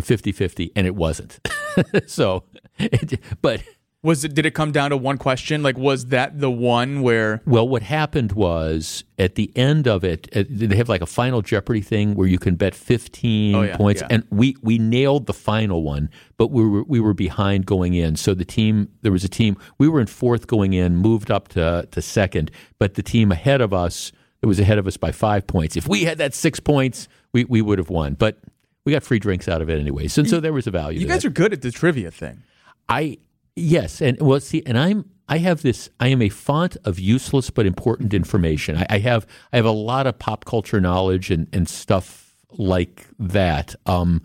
50 0.00 0.32
50, 0.32 0.72
and 0.76 0.86
it 0.86 0.94
wasn't. 0.94 1.40
so, 2.06 2.44
it, 2.78 3.20
but. 3.40 3.62
Was 4.06 4.24
it? 4.24 4.34
Did 4.34 4.46
it 4.46 4.52
come 4.52 4.70
down 4.70 4.90
to 4.90 4.96
one 4.96 5.18
question? 5.18 5.64
Like, 5.64 5.76
was 5.76 6.06
that 6.06 6.38
the 6.38 6.50
one 6.50 7.02
where? 7.02 7.42
Well, 7.44 7.66
what 7.68 7.82
happened 7.82 8.32
was 8.32 9.02
at 9.18 9.34
the 9.34 9.50
end 9.56 9.88
of 9.88 10.04
it, 10.04 10.28
uh, 10.34 10.44
they 10.48 10.76
have 10.76 10.88
like 10.88 11.02
a 11.02 11.06
final 11.06 11.42
Jeopardy 11.42 11.80
thing 11.80 12.14
where 12.14 12.28
you 12.28 12.38
can 12.38 12.54
bet 12.54 12.74
fifteen 12.74 13.54
Oh, 13.56 13.62
yeah, 13.62 13.76
points, 13.76 14.02
yeah. 14.02 14.08
and 14.10 14.24
we 14.30 14.56
we 14.62 14.78
nailed 14.78 15.26
the 15.26 15.32
final 15.34 15.82
one, 15.82 16.08
but 16.36 16.52
we 16.52 16.64
were 16.64 16.84
we 16.84 17.00
were 17.00 17.14
behind 17.14 17.66
going 17.66 17.94
in. 17.94 18.14
So 18.14 18.32
the 18.32 18.44
team 18.44 18.88
there 19.02 19.10
was 19.10 19.24
a 19.24 19.28
team 19.28 19.56
we 19.78 19.88
were 19.88 20.00
in 20.00 20.06
fourth 20.06 20.46
going 20.46 20.72
in, 20.72 20.96
moved 20.96 21.30
up 21.30 21.48
to 21.48 21.88
to 21.90 22.00
second, 22.00 22.52
but 22.78 22.94
the 22.94 23.02
team 23.02 23.32
ahead 23.32 23.60
of 23.60 23.72
us 23.74 24.12
it 24.40 24.46
was 24.46 24.60
ahead 24.60 24.78
of 24.78 24.86
us 24.86 24.96
by 24.96 25.10
five 25.10 25.48
points. 25.48 25.76
If 25.76 25.88
we 25.88 26.04
had 26.04 26.18
that 26.18 26.32
six 26.32 26.60
points, 26.60 27.08
we 27.32 27.44
we 27.44 27.60
would 27.60 27.78
have 27.78 27.90
won, 27.90 28.14
but. 28.14 28.38
We 28.84 28.92
got 28.92 29.02
free 29.02 29.18
drinks 29.18 29.48
out 29.48 29.62
of 29.62 29.68
it 29.68 29.80
anyway, 29.80 30.06
so, 30.06 30.22
so 30.22 30.38
there 30.38 30.52
was 30.52 30.68
a 30.68 30.70
value. 30.70 31.00
You 31.00 31.08
guys 31.08 31.22
that. 31.22 31.26
are 31.26 31.32
good 31.32 31.52
at 31.52 31.60
the 31.60 31.72
trivia 31.72 32.12
thing. 32.12 32.44
I 32.88 33.18
yes, 33.56 34.00
and 34.00 34.20
well, 34.20 34.40
see, 34.40 34.62
and 34.64 34.78
I'm 34.78 35.10
I 35.28 35.38
have 35.38 35.62
this. 35.62 35.90
I 35.98 36.08
am 36.08 36.22
a 36.22 36.28
font 36.28 36.76
of 36.84 36.98
useless 36.98 37.50
but 37.50 37.66
important 37.66 38.14
information. 38.14 38.76
I, 38.76 38.86
I 38.90 38.98
have 39.00 39.26
I 39.52 39.56
have 39.56 39.64
a 39.64 39.70
lot 39.70 40.06
of 40.06 40.18
pop 40.18 40.44
culture 40.44 40.80
knowledge 40.80 41.30
and 41.30 41.48
and 41.52 41.68
stuff 41.68 42.34
like 42.52 43.06
that. 43.18 43.74
Um, 43.86 44.22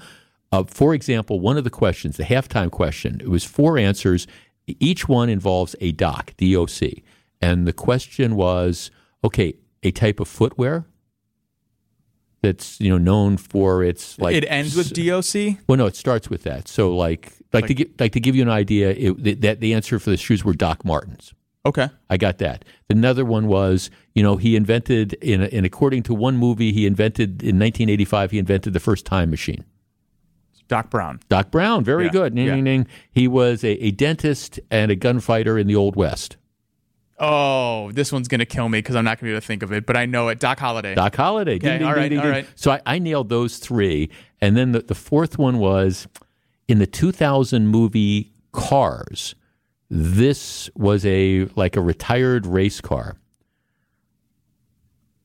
uh, 0.51 0.63
for 0.65 0.93
example, 0.93 1.39
one 1.39 1.57
of 1.57 1.63
the 1.63 1.69
questions, 1.69 2.17
the 2.17 2.23
halftime 2.23 2.69
question, 2.69 3.19
it 3.21 3.29
was 3.29 3.43
four 3.43 3.77
answers. 3.77 4.27
Each 4.67 5.07
one 5.07 5.29
involves 5.29 5.75
a 5.79 5.91
doc, 5.91 6.33
DOC, 6.37 7.01
and 7.41 7.65
the 7.65 7.73
question 7.73 8.35
was, 8.35 8.91
okay, 9.23 9.55
a 9.81 9.91
type 9.91 10.19
of 10.19 10.27
footwear 10.27 10.85
that's 12.41 12.79
you 12.79 12.89
know 12.89 12.97
known 12.97 13.37
for 13.37 13.83
its 13.83 14.17
like 14.19 14.35
it 14.35 14.45
ends 14.49 14.75
with 14.75 14.93
DOC. 14.93 15.59
well, 15.67 15.77
no, 15.77 15.85
it 15.85 15.95
starts 15.95 16.29
with 16.29 16.43
that. 16.43 16.67
So, 16.67 16.95
like, 16.95 17.33
like, 17.53 17.67
to 17.67 17.73
give, 17.73 17.89
like 17.99 18.11
to 18.13 18.19
give 18.19 18.35
you 18.35 18.41
an 18.41 18.49
idea, 18.49 18.91
it, 18.91 19.41
that 19.41 19.59
the 19.59 19.73
answer 19.73 19.99
for 19.99 20.09
the 20.09 20.17
shoes 20.17 20.43
were 20.43 20.53
Doc 20.53 20.83
Martens. 20.83 21.33
Okay. 21.63 21.89
I 22.09 22.17
got 22.17 22.39
that. 22.39 22.65
Another 22.89 23.23
one 23.23 23.45
was, 23.47 23.91
you 24.15 24.23
know, 24.23 24.35
he 24.37 24.55
invented 24.55 25.13
in, 25.21 25.43
in 25.43 25.63
according 25.63 26.01
to 26.03 26.13
one 26.15 26.35
movie, 26.35 26.71
he 26.73 26.87
invented 26.87 27.43
in 27.43 27.59
1985, 27.59 28.31
he 28.31 28.39
invented 28.39 28.73
the 28.73 28.79
first 28.79 29.05
time 29.05 29.29
machine. 29.29 29.63
Doc 30.67 30.89
Brown. 30.89 31.19
Doc 31.29 31.51
Brown, 31.51 31.83
very 31.83 32.05
Yeah, 32.05 32.11
good. 32.11 32.33
Ding, 32.35 32.47
yeah. 32.47 32.55
ding, 32.55 32.63
ding. 32.63 32.87
He 33.11 33.27
was 33.27 33.63
a, 33.63 33.73
a 33.83 33.91
dentist 33.91 34.59
and 34.71 34.89
a 34.89 34.95
gunfighter 34.95 35.57
in 35.57 35.67
the 35.67 35.75
Old 35.75 35.95
West. 35.95 36.37
Oh, 37.23 37.91
this 37.91 38.11
one's 38.11 38.27
gonna 38.27 38.47
kill 38.47 38.67
me 38.67 38.79
because 38.79 38.95
I'm 38.95 39.05
not 39.05 39.19
gonna 39.19 39.29
be 39.29 39.33
able 39.33 39.41
to 39.41 39.47
think 39.47 39.61
of 39.61 39.71
it, 39.71 39.85
but 39.85 39.95
I 39.95 40.07
know 40.07 40.29
it. 40.29 40.39
Doc 40.39 40.59
Holliday. 40.59 40.95
Doc 40.95 41.15
Holliday. 41.15 41.55
Okay, 41.57 41.83
all 41.83 41.93
right, 41.93 42.11
all 42.17 42.27
right. 42.27 42.47
So 42.55 42.71
I, 42.71 42.81
I 42.85 42.99
nailed 42.99 43.29
those 43.29 43.57
three. 43.59 44.09
And 44.41 44.57
then 44.57 44.71
the, 44.71 44.79
the 44.79 44.95
fourth 44.95 45.37
one 45.37 45.59
was 45.59 46.07
in 46.67 46.79
the 46.79 46.87
2000 46.87 47.67
movie 47.67 48.33
Cars. 48.51 49.35
This 49.89 50.69
was 50.73 51.05
a 51.05 51.45
like 51.55 51.75
a 51.75 51.81
retired 51.81 52.47
race 52.47 52.81
car. 52.81 53.17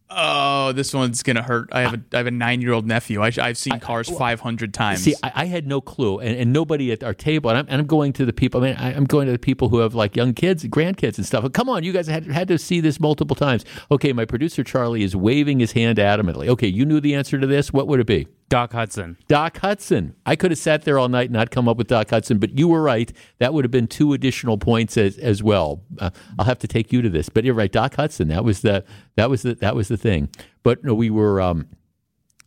Oh, 0.08 0.72
this 0.72 0.94
one's 0.94 1.22
gonna 1.22 1.42
hurt. 1.42 1.68
I 1.72 1.80
have 1.80 1.94
a 1.94 2.00
I 2.12 2.18
have 2.18 2.26
a 2.26 2.30
nine 2.30 2.60
year 2.60 2.72
old 2.72 2.86
nephew. 2.86 3.22
I, 3.22 3.32
I've 3.40 3.58
seen 3.58 3.80
Cars 3.80 4.08
500 4.08 4.72
times. 4.72 5.02
See, 5.02 5.14
I, 5.22 5.32
I 5.34 5.44
had 5.46 5.66
no 5.66 5.80
clue, 5.80 6.20
and, 6.20 6.36
and 6.36 6.52
nobody 6.52 6.92
at 6.92 7.02
our 7.02 7.14
table. 7.14 7.50
And 7.50 7.58
I'm, 7.58 7.66
and 7.68 7.80
I'm 7.80 7.86
going 7.86 8.12
to 8.14 8.24
the 8.24 8.32
people. 8.32 8.62
I 8.62 8.68
mean, 8.68 8.76
I, 8.76 8.94
I'm 8.94 9.04
going 9.04 9.26
to 9.26 9.32
the 9.32 9.38
people 9.38 9.68
who 9.68 9.78
have 9.78 9.94
like 9.94 10.14
young 10.14 10.32
kids, 10.32 10.64
grandkids, 10.64 11.16
and 11.16 11.26
stuff. 11.26 11.50
Come 11.52 11.68
on, 11.68 11.82
you 11.82 11.92
guys 11.92 12.06
had 12.06 12.26
had 12.26 12.46
to 12.48 12.58
see 12.58 12.80
this 12.80 13.00
multiple 13.00 13.34
times. 13.34 13.64
Okay, 13.90 14.12
my 14.12 14.24
producer 14.24 14.62
Charlie 14.62 15.02
is 15.02 15.16
waving 15.16 15.58
his 15.58 15.72
hand 15.72 15.98
adamantly. 15.98 16.48
Okay, 16.48 16.68
you 16.68 16.86
knew 16.86 17.00
the 17.00 17.14
answer 17.14 17.38
to 17.38 17.46
this. 17.46 17.72
What 17.72 17.88
would 17.88 17.98
it 17.98 18.06
be? 18.06 18.28
Doc 18.48 18.72
Hudson. 18.72 19.16
Doc 19.26 19.58
Hudson. 19.58 20.14
I 20.24 20.36
could 20.36 20.52
have 20.52 20.58
sat 20.58 20.82
there 20.84 20.98
all 20.98 21.08
night 21.08 21.24
and 21.24 21.32
not 21.32 21.50
come 21.50 21.68
up 21.68 21.76
with 21.76 21.88
Doc 21.88 22.10
Hudson, 22.10 22.38
but 22.38 22.56
you 22.56 22.68
were 22.68 22.80
right. 22.82 23.12
That 23.38 23.52
would 23.52 23.64
have 23.64 23.72
been 23.72 23.88
two 23.88 24.12
additional 24.12 24.56
points 24.56 24.96
as, 24.96 25.18
as 25.18 25.42
well. 25.42 25.82
Uh, 25.98 26.10
I'll 26.38 26.44
have 26.44 26.60
to 26.60 26.68
take 26.68 26.92
you 26.92 27.02
to 27.02 27.08
this, 27.08 27.28
but 27.28 27.44
you're 27.44 27.54
right. 27.54 27.72
Doc 27.72 27.96
Hudson. 27.96 28.28
That 28.28 28.44
was 28.44 28.60
the 28.62 28.84
that 29.16 29.28
was 29.30 29.42
the 29.42 29.54
that 29.56 29.74
was 29.74 29.88
the 29.88 29.96
thing. 29.96 30.28
But 30.62 30.84
no, 30.84 30.94
we 30.94 31.10
were. 31.10 31.40
Um, 31.40 31.66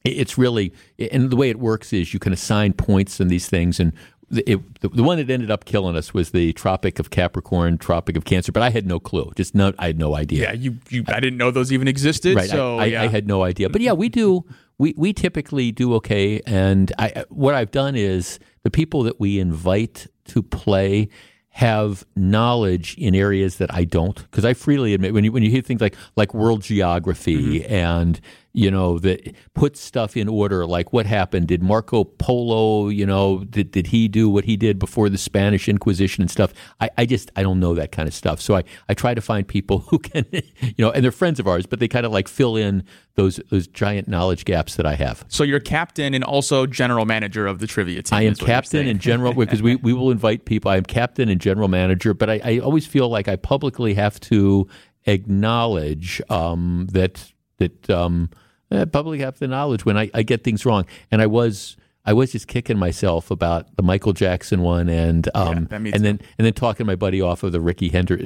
it- 0.06 0.18
it's 0.18 0.38
really 0.38 0.72
and 1.12 1.30
the 1.30 1.36
way 1.36 1.50
it 1.50 1.60
works 1.60 1.92
is 1.92 2.14
you 2.14 2.20
can 2.20 2.32
assign 2.32 2.74
points 2.74 3.20
and 3.20 3.30
these 3.30 3.50
things 3.50 3.80
and. 3.80 3.92
the- 4.30 4.50
It, 4.50 4.80
the, 4.82 4.88
the 4.90 5.04
one 5.04 5.18
that 5.18 5.30
ended 5.30 5.52
up 5.52 5.66
killing 5.66 5.98
us 5.98 6.14
was 6.14 6.30
the 6.32 6.54
Tropic 6.54 7.00
of 7.00 7.10
Capricorn, 7.10 7.78
Tropic 7.78 8.16
of 8.16 8.24
Cancer, 8.24 8.52
but 8.54 8.64
I 8.64 8.70
had 8.70 8.86
no 8.88 9.00
clue. 9.02 9.32
Just 9.36 9.54
no, 9.56 9.74
I 9.80 9.88
had 9.88 10.00
no 10.00 10.16
idea. 10.16 10.44
yeah, 10.44 10.54
you, 10.54 10.78
you 10.90 11.04
I 11.10 11.20
didn't 11.20 11.38
know 11.38 11.52
those 11.52 11.74
even 11.74 11.88
existed. 11.90 12.36
Right. 12.38 12.50
So 12.50 12.78
I, 12.78 12.84
I, 12.84 12.86
yeah. 12.86 13.02
I 13.04 13.08
had 13.08 13.28
no 13.28 13.44
idea. 13.44 13.68
But 13.70 13.82
yeah, 13.82 13.92
we 13.94 14.08
do. 14.08 14.46
We 14.80 14.96
we 14.98 15.14
typically 15.14 15.72
do 15.72 15.94
okay. 15.96 16.42
And 16.48 16.92
I 16.98 17.26
what 17.30 17.54
I've 17.54 17.72
done 17.72 17.96
is 17.96 18.40
the 18.64 18.72
people 18.72 19.04
that 19.04 19.20
we 19.20 19.40
invite 19.40 20.08
to 20.26 20.42
play 20.42 21.10
have 21.50 22.06
knowledge 22.16 22.96
in 22.98 23.14
areas 23.14 23.58
that 23.58 23.74
I 23.74 23.84
don't 23.84 24.16
because 24.16 24.46
I 24.46 24.54
freely 24.54 24.94
admit 24.94 25.14
when 25.14 25.24
you 25.26 25.32
when 25.32 25.44
you 25.44 25.52
hear 25.52 25.62
things 25.62 25.82
like 25.82 25.96
like 26.16 26.34
world 26.34 26.62
geography 26.64 27.60
Mm-hmm. 27.60 27.74
and 27.74 28.22
you 28.54 28.72
know 28.72 29.00
that 29.00 29.36
put 29.54 29.78
stuff 29.78 30.18
in 30.18 30.28
order 30.28 30.66
like 30.66 30.92
what 30.92 31.06
happened 31.06 31.48
did 31.48 31.62
Marco 31.62 32.04
Polo 32.04 32.90
you 32.90 33.06
know 33.06 33.44
did, 33.46 33.72
did 33.72 33.88
he 33.88 34.08
do 34.08 34.30
what 34.30 34.46
he 34.46 34.58
did 34.58 34.80
before 34.80 35.10
the 35.10 35.18
Spanish 35.18 35.70
Inquisition 35.70 36.22
and 36.22 36.32
stuff 36.32 36.54
I, 36.80 36.90
I 36.98 37.06
just 37.06 37.32
I 37.36 37.44
don't 37.44 37.60
know 37.60 37.74
that 37.76 37.92
kind 37.92 38.08
of 38.08 38.14
stuff 38.14 38.42
so 38.42 38.56
I, 38.56 38.64
I 38.88 38.94
try 38.94 39.14
to 39.14 39.22
find 39.22 39.48
people 39.48 39.80
who 39.90 40.00
can 40.00 40.26
you 40.32 40.74
know 40.80 40.92
and 40.92 41.04
they're 41.04 41.12
friends 41.12 41.40
of 41.40 41.48
ours 41.48 41.66
but 41.66 41.80
they 41.80 41.88
kind 41.88 42.06
of 42.06 42.12
like 42.12 42.28
fill 42.28 42.56
in 42.56 42.84
those 43.16 43.40
those 43.50 43.68
giant 43.68 44.08
knowledge 44.08 44.46
gaps 44.46 44.76
that 44.76 44.86
I 44.86 44.96
have 44.96 45.26
so 45.28 45.44
you're 45.44 45.60
captain 45.60 46.14
and 46.14 46.24
also 46.24 46.66
general 46.66 47.06
manager 47.06 47.46
of 47.48 47.60
the 47.60 47.68
trivia 47.68 48.02
team. 48.02 48.18
I 48.18 48.22
am 48.24 48.34
is 48.34 48.42
what 48.42 48.48
you're 48.48 48.56
captain 48.56 48.88
and 48.88 49.00
general 49.00 49.34
because 49.38 49.62
we, 49.62 49.76
we 49.76 49.94
will 49.94 50.12
invite 50.12 50.46
people. 50.46 50.72
I 50.72 50.78
am 50.78 50.84
captain 50.84 51.30
and 51.30 51.40
general 51.40 51.68
manager, 51.68 52.14
but 52.14 52.30
I, 52.30 52.42
I 52.44 52.60
always 52.60 52.86
feel 52.86 53.10
like 53.10 53.28
I 53.28 53.36
publicly 53.36 53.94
have 53.96 54.20
to 54.22 54.68
acknowledge 55.06 56.22
um, 56.30 56.88
that 56.92 57.32
that 57.60 57.90
um, 57.90 58.30
I 58.72 58.86
publicly 58.86 59.20
have 59.20 59.40
the 59.40 59.48
knowledge 59.48 59.86
when 59.86 59.98
I, 59.98 60.10
I 60.14 60.24
get 60.24 60.44
things 60.44 60.66
wrong. 60.66 60.86
And 61.12 61.22
I 61.22 61.28
was 61.28 61.78
I 62.06 62.14
was 62.14 62.32
just 62.32 62.48
kicking 62.48 62.78
myself 62.78 63.30
about 63.30 63.76
the 63.76 63.84
Michael 63.84 64.14
Jackson 64.14 64.62
one 64.62 64.90
and 64.90 65.30
um, 65.36 65.68
me 65.72 65.92
and 65.92 66.04
then 66.04 66.20
and 66.38 66.46
then 66.46 66.54
talking 66.54 66.86
my 66.86 66.96
buddy 66.96 67.22
off 67.22 67.44
of 67.44 67.52
the 67.52 67.62
Ricky 67.62 67.90
Hender, 67.90 68.20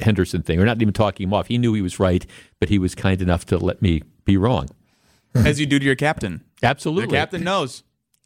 Henderson 0.00 0.42
thing, 0.42 0.58
or 0.60 0.64
not 0.64 0.80
even 0.82 0.92
talking 0.94 1.28
him 1.28 1.34
off. 1.34 1.46
He 1.46 1.58
knew 1.58 1.74
he 1.74 1.82
was 1.82 2.00
right, 2.00 2.26
but 2.58 2.68
he 2.68 2.78
was 2.78 2.94
kind 2.94 3.22
enough 3.22 3.44
to 3.46 3.58
let 3.58 3.80
me 3.80 4.02
be 4.24 4.36
wrong. 4.36 4.68
as 5.34 5.60
you 5.60 5.66
do 5.66 5.78
to 5.78 5.84
your 5.84 5.94
captain. 5.94 6.42
Absolutely, 6.62 7.06
The 7.06 7.16
captain 7.16 7.44
knows. 7.44 7.84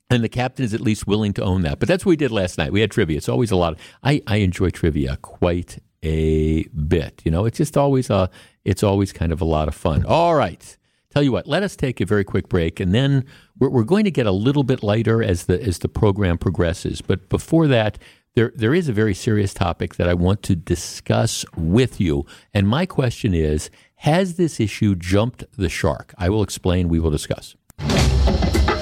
and 0.08 0.22
the 0.22 0.28
captain 0.28 0.64
is 0.64 0.72
at 0.72 0.80
least 0.80 1.06
willing 1.06 1.32
to 1.34 1.42
own 1.42 1.62
that. 1.62 1.78
But 1.78 1.88
that's 1.88 2.06
what 2.06 2.10
we 2.10 2.16
did 2.16 2.30
last 2.30 2.56
night. 2.56 2.72
We 2.72 2.80
had 2.80 2.90
trivia. 2.90 3.16
It's 3.16 3.28
always 3.28 3.50
a 3.50 3.56
lot. 3.56 3.72
Of, 3.74 3.80
I 4.02 4.22
I 4.26 4.36
enjoy 4.36 4.70
trivia 4.70 5.16
quite 5.20 5.78
a 6.02 6.64
bit. 6.68 7.22
You 7.24 7.30
know, 7.30 7.44
it's 7.44 7.58
just 7.58 7.76
always 7.76 8.10
a. 8.10 8.30
It's 8.64 8.82
always 8.82 9.12
kind 9.12 9.32
of 9.32 9.40
a 9.40 9.44
lot 9.44 9.68
of 9.68 9.74
fun. 9.74 10.04
All 10.06 10.34
right. 10.34 10.76
Tell 11.10 11.22
you 11.22 11.32
what, 11.32 11.46
let 11.46 11.62
us 11.62 11.76
take 11.76 12.00
a 12.00 12.06
very 12.06 12.24
quick 12.24 12.48
break, 12.48 12.80
and 12.80 12.94
then 12.94 13.26
we're, 13.58 13.68
we're 13.68 13.84
going 13.84 14.04
to 14.04 14.10
get 14.10 14.26
a 14.26 14.32
little 14.32 14.62
bit 14.62 14.82
lighter 14.82 15.22
as 15.22 15.44
the 15.44 15.62
as 15.62 15.80
the 15.80 15.88
program 15.88 16.38
progresses. 16.38 17.02
But 17.02 17.28
before 17.28 17.66
that, 17.68 17.98
there 18.34 18.50
there 18.56 18.74
is 18.74 18.88
a 18.88 18.94
very 18.94 19.12
serious 19.12 19.52
topic 19.52 19.96
that 19.96 20.08
I 20.08 20.14
want 20.14 20.42
to 20.44 20.56
discuss 20.56 21.44
with 21.54 22.00
you. 22.00 22.24
And 22.54 22.66
my 22.66 22.86
question 22.86 23.34
is: 23.34 23.68
Has 23.96 24.36
this 24.36 24.58
issue 24.58 24.94
jumped 24.94 25.44
the 25.56 25.68
shark? 25.68 26.14
I 26.16 26.30
will 26.30 26.42
explain. 26.42 26.88
We 26.88 26.98
will 26.98 27.10
discuss. 27.10 27.56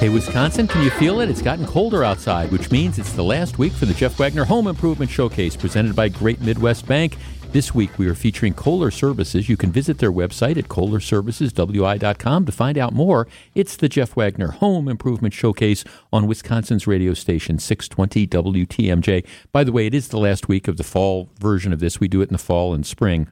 Hey, 0.01 0.09
Wisconsin, 0.09 0.67
can 0.67 0.83
you 0.83 0.89
feel 0.89 1.21
it? 1.21 1.29
It's 1.29 1.43
gotten 1.43 1.67
colder 1.67 2.05
outside, 2.05 2.51
which 2.51 2.71
means 2.71 2.99
it's 2.99 3.13
the 3.13 3.23
last 3.23 3.59
week 3.59 3.75
for 3.75 3.85
the 3.85 3.93
Jeff 3.93 4.19
Wagner 4.19 4.47
Home 4.47 4.67
Improvement 4.67 5.11
Showcase 5.11 5.57
presented 5.57 5.95
by 5.95 6.09
Great 6.09 6.41
Midwest 6.41 6.87
Bank. 6.87 7.19
This 7.53 7.75
week 7.75 7.99
we 7.99 8.09
are 8.09 8.15
featuring 8.15 8.55
Kohler 8.55 8.91
Services. 8.91 9.51
You 9.51 9.59
can 9.59 9.71
visit 9.71 9.99
their 9.99 10.11
website 10.11 10.57
at 10.57 10.69
kohlerserviceswi.com 10.69 12.47
to 12.47 12.51
find 12.51 12.79
out 12.79 12.95
more. 12.95 13.29
It's 13.55 13.77
the 13.77 13.91
Jeff 13.91 14.17
Wagner 14.17 14.53
Home 14.53 14.89
Improvement 14.89 15.35
Showcase 15.35 15.85
on 16.11 16.27
Wisconsin's 16.27 16.87
radio 16.87 17.13
station 17.13 17.59
620 17.59 18.27
WTMJ. 18.27 19.27
By 19.53 19.65
the 19.65 19.73
way, 19.73 19.87
it 19.87 19.93
is 19.93 20.09
the 20.09 20.19
last 20.19 20.49
week 20.49 20.67
of 20.67 20.79
the 20.79 20.83
fall 20.83 21.29
version 21.39 21.75
of 21.75 21.81
this. 21.81 22.01
We 22.01 22.09
do 22.09 22.23
it 22.23 22.31
in 22.31 22.33
the 22.33 22.39
fall 22.39 22.73
and 22.73 22.87
spring. 22.87 23.29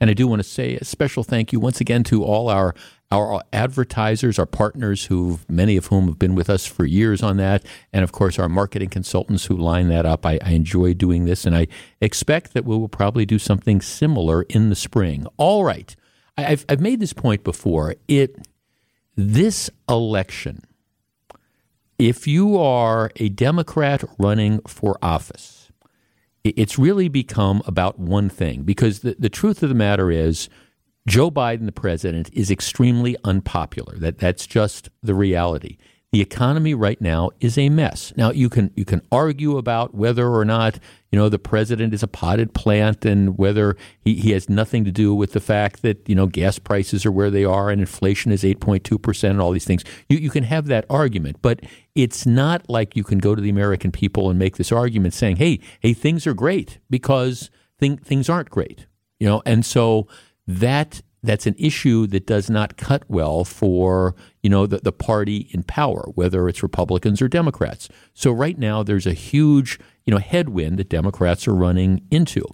And 0.00 0.10
I 0.10 0.14
do 0.14 0.26
want 0.26 0.40
to 0.40 0.48
say 0.48 0.76
a 0.76 0.84
special 0.84 1.22
thank 1.22 1.52
you 1.52 1.60
once 1.60 1.80
again 1.80 2.04
to 2.04 2.24
all 2.24 2.48
our 2.48 2.74
our 3.10 3.42
advertisers, 3.52 4.38
our 4.38 4.46
partners, 4.46 5.06
who 5.06 5.38
many 5.48 5.76
of 5.76 5.86
whom 5.86 6.06
have 6.06 6.18
been 6.18 6.34
with 6.34 6.50
us 6.50 6.66
for 6.66 6.84
years 6.84 7.22
on 7.22 7.38
that, 7.38 7.64
and 7.92 8.04
of 8.04 8.12
course 8.12 8.38
our 8.38 8.48
marketing 8.48 8.90
consultants 8.90 9.46
who 9.46 9.56
line 9.56 9.88
that 9.88 10.04
up. 10.04 10.26
I, 10.26 10.38
I 10.44 10.50
enjoy 10.50 10.94
doing 10.94 11.24
this, 11.24 11.46
and 11.46 11.56
I 11.56 11.68
expect 12.00 12.52
that 12.52 12.64
we 12.64 12.76
will 12.76 12.88
probably 12.88 13.24
do 13.24 13.38
something 13.38 13.80
similar 13.80 14.42
in 14.42 14.68
the 14.68 14.74
spring. 14.76 15.26
All 15.38 15.64
right, 15.64 15.94
I've 16.36 16.66
I've 16.68 16.80
made 16.80 17.00
this 17.00 17.14
point 17.14 17.44
before. 17.44 17.94
It 18.08 18.46
this 19.16 19.70
election, 19.88 20.60
if 21.98 22.26
you 22.26 22.58
are 22.58 23.10
a 23.16 23.30
Democrat 23.30 24.04
running 24.18 24.60
for 24.66 24.98
office 25.02 25.54
it- 26.44 26.54
it's 26.56 26.78
really 26.78 27.08
become 27.08 27.62
about 27.66 27.98
one 27.98 28.28
thing 28.28 28.62
because 28.62 29.00
the, 29.00 29.16
the 29.18 29.28
truth 29.28 29.62
of 29.62 29.68
the 29.68 29.74
matter 29.74 30.10
is 30.10 30.48
Joe 31.08 31.30
Biden, 31.30 31.66
the 31.66 31.72
president, 31.72 32.30
is 32.32 32.50
extremely 32.50 33.16
unpopular. 33.24 33.96
That 33.98 34.18
that's 34.18 34.46
just 34.46 34.90
the 35.02 35.14
reality. 35.14 35.78
the 36.12 36.20
economy 36.22 36.72
right 36.72 37.00
now 37.02 37.30
is 37.40 37.58
a 37.58 37.68
mess. 37.68 38.14
Now 38.16 38.30
you 38.30 38.48
can 38.48 38.70
you 38.74 38.84
can 38.86 39.02
argue 39.12 39.58
about 39.58 39.94
whether 39.94 40.30
or 40.30 40.44
not 40.44 40.78
you 41.12 41.18
know 41.18 41.28
the 41.28 41.38
president 41.38 41.92
is 41.92 42.02
a 42.02 42.08
potted 42.08 42.54
plant 42.54 43.04
and 43.04 43.36
whether 43.36 43.76
he, 44.00 44.14
he 44.14 44.30
has 44.30 44.48
nothing 44.48 44.84
to 44.84 44.90
do 44.90 45.14
with 45.14 45.32
the 45.32 45.40
fact 45.40 45.82
that 45.82 46.08
you 46.08 46.14
know 46.14 46.26
gas 46.26 46.58
prices 46.58 47.04
are 47.04 47.12
where 47.12 47.30
they 47.30 47.44
are 47.44 47.70
and 47.70 47.80
inflation 47.82 48.32
is 48.32 48.42
eight 48.44 48.60
point 48.60 48.84
two 48.84 48.98
percent 48.98 49.32
and 49.32 49.40
all 49.42 49.50
these 49.52 49.66
things. 49.66 49.84
You 50.08 50.16
you 50.16 50.30
can 50.30 50.44
have 50.44 50.66
that 50.68 50.86
argument, 50.88 51.42
but 51.42 51.60
it's 51.94 52.24
not 52.24 52.70
like 52.70 52.96
you 52.96 53.04
can 53.04 53.18
go 53.18 53.34
to 53.34 53.42
the 53.42 53.50
American 53.50 53.92
people 53.92 54.30
and 54.30 54.38
make 54.38 54.56
this 54.56 54.72
argument 54.72 55.12
saying, 55.12 55.36
"Hey, 55.36 55.60
hey, 55.80 55.92
things 55.92 56.26
are 56.26 56.34
great," 56.34 56.78
because 56.88 57.50
thing, 57.78 57.98
things 57.98 58.30
aren't 58.30 58.48
great. 58.50 58.86
You 59.20 59.26
know, 59.26 59.42
and 59.44 59.66
so 59.66 60.06
that 60.48 61.02
that's 61.22 61.46
an 61.46 61.54
issue 61.58 62.06
that 62.06 62.26
does 62.26 62.48
not 62.48 62.76
cut 62.76 63.02
well 63.08 63.44
for 63.44 64.14
you 64.42 64.50
know 64.50 64.66
the, 64.66 64.78
the 64.78 64.92
party 64.92 65.48
in 65.52 65.62
power, 65.62 66.08
whether 66.14 66.48
it's 66.48 66.62
Republicans 66.62 67.20
or 67.20 67.28
Democrats. 67.28 67.88
So 68.14 68.32
right 68.32 68.58
now 68.58 68.82
there's 68.82 69.06
a 69.06 69.12
huge 69.12 69.78
you 70.06 70.12
know 70.12 70.18
headwind 70.18 70.78
that 70.78 70.88
Democrats 70.88 71.46
are 71.46 71.54
running 71.54 72.06
into. 72.10 72.44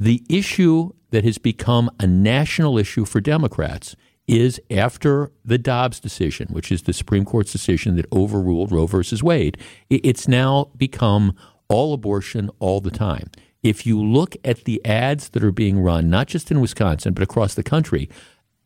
The 0.00 0.24
issue 0.28 0.90
that 1.10 1.24
has 1.24 1.38
become 1.38 1.90
a 2.00 2.06
national 2.06 2.78
issue 2.78 3.04
for 3.04 3.20
Democrats 3.20 3.94
is 4.26 4.60
after 4.70 5.30
the 5.44 5.58
Dobbs 5.58 6.00
decision, 6.00 6.48
which 6.50 6.72
is 6.72 6.82
the 6.82 6.92
Supreme 6.92 7.24
Court's 7.24 7.52
decision 7.52 7.96
that 7.96 8.10
overruled 8.12 8.72
Roe 8.72 8.86
versus 8.86 9.22
Wade. 9.22 9.58
It's 9.90 10.26
now 10.26 10.70
become 10.76 11.36
all 11.68 11.92
abortion 11.92 12.50
all 12.60 12.80
the 12.80 12.90
time 12.90 13.30
if 13.62 13.86
you 13.86 14.02
look 14.02 14.36
at 14.44 14.64
the 14.64 14.84
ads 14.84 15.30
that 15.30 15.44
are 15.44 15.52
being 15.52 15.80
run, 15.80 16.10
not 16.10 16.26
just 16.26 16.50
in 16.50 16.60
Wisconsin, 16.60 17.14
but 17.14 17.22
across 17.22 17.54
the 17.54 17.62
country, 17.62 18.08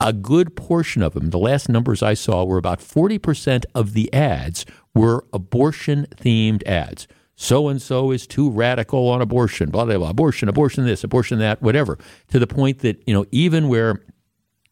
a 0.01 0.13
good 0.13 0.57
portion 0.57 1.03
of 1.03 1.15
them, 1.15 1.31
the 1.31 1.39
last 1.39 1.69
numbers 1.69 2.03
I 2.03 2.15
saw 2.15 2.45
were 2.45 2.59
about 2.59 2.81
40% 2.81 3.65
of 3.75 3.93
the 3.93 4.13
ads 4.13 4.67
were 4.95 5.25
abortion 5.33 6.07
themed 6.17 6.67
ads. 6.67 7.07
So 7.35 7.69
and 7.69 7.81
so 7.81 8.11
is 8.11 8.27
too 8.27 8.51
radical 8.51 9.09
on 9.09 9.21
abortion, 9.21 9.71
blah, 9.71 9.85
blah, 9.85 9.99
blah, 9.99 10.11
abortion, 10.11 10.49
abortion 10.49 10.87
this, 10.87 11.05
abortion 11.05 11.39
that, 11.39 11.61
whatever. 11.61 11.99
To 12.29 12.39
the 12.39 12.47
point 12.47 12.79
that, 12.79 13.03
you 13.07 13.13
know, 13.13 13.27
even 13.31 13.69
where 13.69 14.03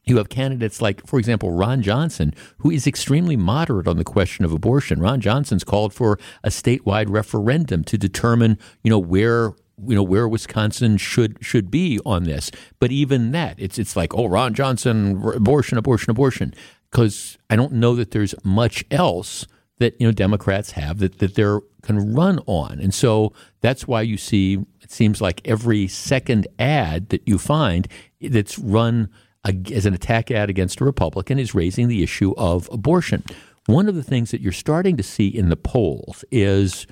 you 0.04 0.16
have 0.18 0.28
candidates 0.28 0.80
like, 0.80 1.06
for 1.06 1.18
example, 1.18 1.52
Ron 1.52 1.82
Johnson, 1.82 2.34
who 2.58 2.70
is 2.70 2.86
extremely 2.86 3.36
moderate 3.36 3.88
on 3.88 3.96
the 3.96 4.04
question 4.04 4.44
of 4.44 4.52
abortion. 4.52 5.00
Ron 5.00 5.20
Johnson's 5.20 5.64
called 5.64 5.92
for 5.92 6.18
a 6.42 6.48
statewide 6.48 7.06
referendum 7.08 7.84
to 7.84 7.98
determine, 7.98 8.58
you 8.82 8.90
know, 8.90 8.98
where 8.98 9.52
you 9.86 9.94
know 9.94 10.02
where 10.02 10.28
Wisconsin 10.28 10.96
should 10.96 11.38
should 11.40 11.70
be 11.70 11.98
on 12.04 12.24
this. 12.24 12.50
But 12.78 12.92
even 12.92 13.32
that, 13.32 13.56
it's 13.58 13.78
it's 13.78 13.96
like 13.96 14.14
oh 14.14 14.26
Ron 14.26 14.54
Johnson 14.54 15.22
abortion 15.34 15.78
abortion 15.78 16.10
abortion 16.10 16.54
because 16.90 17.38
I 17.50 17.56
don't 17.56 17.72
know 17.72 17.94
that 17.96 18.12
there's 18.12 18.34
much 18.44 18.84
else 18.90 19.46
that 19.78 20.00
you 20.00 20.06
know 20.06 20.12
Democrats 20.12 20.72
have 20.72 20.98
that 20.98 21.18
that 21.18 21.34
they 21.34 21.58
can 21.82 22.14
run 22.14 22.40
on, 22.46 22.78
and 22.80 22.94
so 22.94 23.32
that's 23.60 23.86
why 23.86 24.02
you 24.02 24.16
see 24.16 24.58
it 24.80 24.90
seems 24.90 25.20
like 25.20 25.40
every 25.44 25.88
second 25.88 26.46
ad 26.58 27.08
that 27.08 27.26
you 27.26 27.38
find 27.38 27.88
that's 28.20 28.58
run 28.58 29.08
as 29.44 29.84
an 29.84 29.94
attack 29.94 30.30
ad 30.30 30.48
against 30.48 30.80
a 30.80 30.84
Republican 30.84 31.38
is 31.38 31.54
raising 31.54 31.88
the 31.88 32.02
issue 32.02 32.34
of 32.36 32.68
abortion. 32.72 33.22
One 33.66 33.88
of 33.88 33.94
the 33.94 34.02
things 34.02 34.30
that 34.30 34.40
you're 34.40 34.52
starting 34.52 34.96
to 34.96 35.02
see 35.02 35.28
in 35.28 35.48
the 35.48 35.56
polls 35.56 36.24
is 36.30 36.86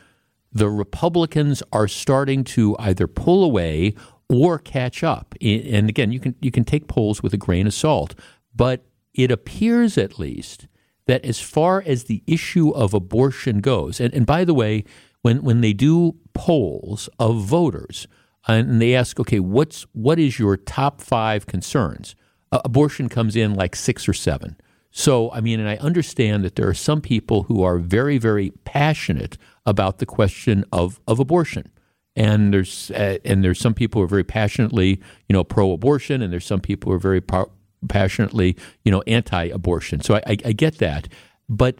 the 0.52 0.68
Republicans 0.68 1.62
are 1.72 1.88
starting 1.88 2.44
to 2.44 2.76
either 2.78 3.06
pull 3.06 3.42
away 3.44 3.94
or 4.28 4.58
catch 4.58 5.02
up. 5.02 5.34
And 5.40 5.88
again, 5.88 6.12
you 6.12 6.20
can 6.20 6.34
you 6.40 6.50
can 6.50 6.64
take 6.64 6.88
polls 6.88 7.22
with 7.22 7.34
a 7.34 7.38
grain 7.38 7.66
of 7.66 7.74
salt, 7.74 8.14
but 8.54 8.84
it 9.14 9.30
appears 9.30 9.98
at 9.98 10.18
least 10.18 10.68
that 11.06 11.24
as 11.24 11.40
far 11.40 11.82
as 11.84 12.04
the 12.04 12.22
issue 12.26 12.70
of 12.70 12.94
abortion 12.94 13.60
goes, 13.60 14.00
and, 14.00 14.14
and 14.14 14.24
by 14.24 14.44
the 14.44 14.54
way, 14.54 14.84
when 15.22 15.42
when 15.42 15.60
they 15.60 15.72
do 15.72 16.16
polls 16.34 17.08
of 17.18 17.42
voters 17.42 18.06
and 18.48 18.80
they 18.80 18.94
ask, 18.94 19.20
okay, 19.20 19.40
what's 19.40 19.86
what 19.92 20.18
is 20.18 20.38
your 20.38 20.56
top 20.56 21.00
five 21.00 21.46
concerns? 21.46 22.14
Uh, 22.50 22.60
abortion 22.64 23.08
comes 23.08 23.36
in 23.36 23.54
like 23.54 23.74
six 23.74 24.08
or 24.08 24.12
seven. 24.12 24.56
So, 24.90 25.32
I 25.32 25.40
mean, 25.40 25.58
and 25.58 25.68
I 25.68 25.76
understand 25.76 26.44
that 26.44 26.56
there 26.56 26.68
are 26.68 26.74
some 26.74 27.00
people 27.00 27.44
who 27.44 27.62
are 27.62 27.78
very, 27.78 28.18
very 28.18 28.50
passionate 28.64 29.38
about 29.66 29.98
the 29.98 30.06
question 30.06 30.64
of, 30.72 31.00
of 31.06 31.18
abortion. 31.18 31.70
And 32.14 32.52
there's 32.52 32.90
uh, 32.90 33.16
and 33.24 33.42
there's 33.42 33.58
some 33.58 33.72
people 33.72 34.00
who 34.00 34.04
are 34.04 34.08
very 34.08 34.24
passionately, 34.24 35.00
you 35.30 35.32
know, 35.32 35.44
pro-abortion, 35.44 36.20
and 36.20 36.30
there's 36.30 36.44
some 36.44 36.60
people 36.60 36.90
who 36.90 36.96
are 36.96 37.00
very 37.00 37.22
pro- 37.22 37.50
passionately, 37.88 38.54
you 38.84 38.92
know, 38.92 39.02
anti-abortion. 39.06 40.02
So 40.02 40.16
I, 40.16 40.22
I, 40.26 40.36
I 40.44 40.52
get 40.52 40.76
that, 40.76 41.08
but 41.48 41.78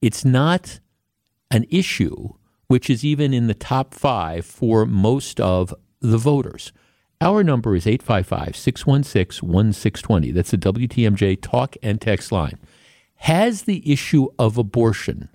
it's 0.00 0.24
not 0.24 0.80
an 1.50 1.66
issue 1.68 2.30
which 2.66 2.88
is 2.90 3.04
even 3.04 3.34
in 3.34 3.46
the 3.46 3.54
top 3.54 3.94
five 3.94 4.44
for 4.44 4.86
most 4.86 5.40
of 5.40 5.74
the 6.00 6.18
voters. 6.18 6.72
Our 7.20 7.44
number 7.44 7.76
is 7.76 7.86
855 7.86 8.56
616 8.56 9.48
1620. 9.48 10.30
That's 10.32 10.50
the 10.50 10.58
WTMJ 10.58 11.40
talk 11.40 11.76
and 11.82 12.00
text 12.00 12.32
line. 12.32 12.58
Has 13.16 13.62
the 13.62 13.90
issue 13.90 14.28
of 14.38 14.58
abortion 14.58 15.28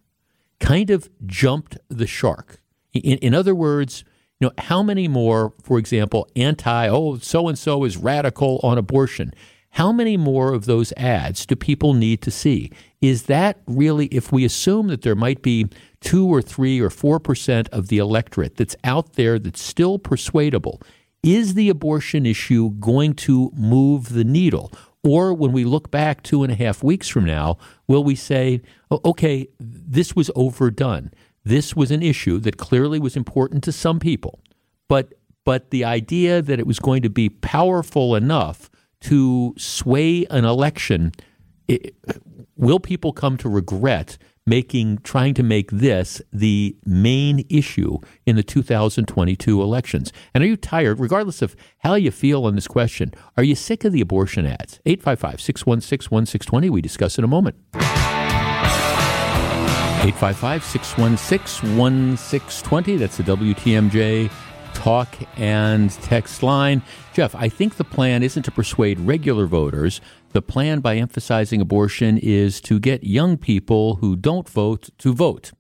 kind 0.60 0.90
of 0.90 1.10
jumped 1.26 1.78
the 1.90 2.08
shark? 2.08 2.62
In, 2.94 3.18
in 3.20 3.34
other 3.34 3.56
words, 3.56 4.04
you 4.40 4.48
know, 4.48 4.54
how 4.58 4.82
many 4.82 5.08
more, 5.08 5.54
for 5.62 5.78
example, 5.78 6.28
anti, 6.36 6.88
oh, 6.88 7.18
so 7.18 7.48
and 7.48 7.58
so 7.58 7.84
is 7.84 7.98
radical 7.98 8.60
on 8.64 8.78
abortion? 8.78 9.34
How 9.72 9.92
many 9.92 10.18
more 10.18 10.54
of 10.54 10.66
those 10.66 10.94
ads 10.98 11.46
do 11.46 11.56
people 11.56 11.94
need 11.94 12.22
to 12.24 12.32
see? 12.32 12.72
Is 13.02 13.24
that 13.24 13.60
really, 13.68 14.08
if 14.08 14.32
we 14.32 14.44
assume 14.44 14.88
that 14.88 15.04
there 15.04 15.16
might 15.16 15.42
be 15.42 15.68
two 16.02 16.26
or 16.28 16.42
three 16.42 16.80
or 16.80 16.90
four 16.90 17.20
percent 17.20 17.70
of 17.70 17.88
the 17.88 17.98
electorate 17.98 18.56
that's 18.56 18.76
out 18.84 19.14
there 19.14 19.38
that's 19.38 19.62
still 19.62 20.00
persuadable, 20.00 20.82
is 21.22 21.54
the 21.54 21.70
abortion 21.70 22.26
issue 22.26 22.72
going 22.72 23.14
to 23.14 23.52
move 23.56 24.10
the 24.10 24.24
needle? 24.24 24.72
Or 25.04 25.34
when 25.34 25.52
we 25.54 25.64
look 25.64 25.92
back 25.92 26.24
two 26.24 26.44
and 26.44 26.52
a 26.52 26.56
half 26.56 26.84
weeks 26.84 27.08
from 27.08 27.26
now, 27.26 27.58
will 27.88 28.04
we 28.04 28.16
say, 28.16 28.62
okay, 28.92 29.48
this 29.60 30.16
was 30.16 30.30
overdone? 30.36 31.12
This 31.46 31.76
was 31.76 31.90
an 31.90 32.04
issue 32.04 32.38
that 32.40 32.58
clearly 32.58 33.00
was 33.00 33.16
important 33.16 33.64
to 33.64 33.72
some 33.72 34.00
people, 34.00 34.40
but 34.88 35.14
but 35.46 35.72
the 35.72 35.86
idea 35.86 36.42
that 36.42 36.60
it 36.60 36.68
was 36.68 36.80
going 36.80 37.02
to 37.02 37.10
be 37.10 37.30
powerful 37.30 38.14
enough 38.14 38.70
to 39.02 39.56
sway 39.58 40.26
an 40.30 40.46
election, 40.46 41.12
it, 41.68 41.96
will 42.56 42.80
people 42.80 43.14
come 43.14 43.38
to 43.38 43.50
regret 43.50 44.18
making 44.50 44.98
trying 45.04 45.36
to 45.36 45.44
make 45.44 45.70
this 45.70 46.22
the 46.34 46.76
main 46.84 47.46
issue 47.50 48.00
in 48.26 48.36
the 48.36 48.44
2022 48.44 49.62
elections. 49.62 50.12
And 50.34 50.44
are 50.44 50.48
you 50.48 50.58
tired, 50.58 51.00
regardless 51.00 51.44
of 51.44 51.56
how 51.80 51.94
you 51.94 52.12
feel 52.12 52.46
on 52.46 52.56
this 52.56 52.68
question, 52.68 53.14
are 53.38 53.44
you 53.44 53.56
sick 53.56 53.86
of 53.86 53.94
the 53.94 54.02
abortion 54.02 54.48
ads? 54.48 54.80
855-616-1620. 54.88 56.70
We 56.70 56.82
discuss 56.82 57.20
in 57.20 57.24
a 57.24 57.28
moment. 57.28 57.56
855-616-1620. 60.00 62.98
That's 62.98 63.18
the 63.18 63.24
WTMJ 63.24 64.32
talk 64.80 65.18
and 65.38 65.92
text 65.92 66.42
line. 66.42 66.82
Jeff, 67.14 67.36
I 67.36 67.50
think 67.50 67.76
the 67.76 67.84
plan 67.84 68.24
isn't 68.24 68.44
to 68.44 68.52
persuade 68.52 68.98
regular 69.00 69.46
voters. 69.46 70.00
The 70.32 70.42
plan, 70.42 70.80
by 70.80 70.96
emphasizing 70.96 71.60
abortion, 71.60 72.18
is 72.18 72.62
to 72.62 72.80
get 72.80 73.04
young 73.04 73.36
people 73.38 73.96
who 73.96 74.16
don't 74.16 74.48
vote 74.48 74.90
to 75.00 75.14
vote. 75.14 75.52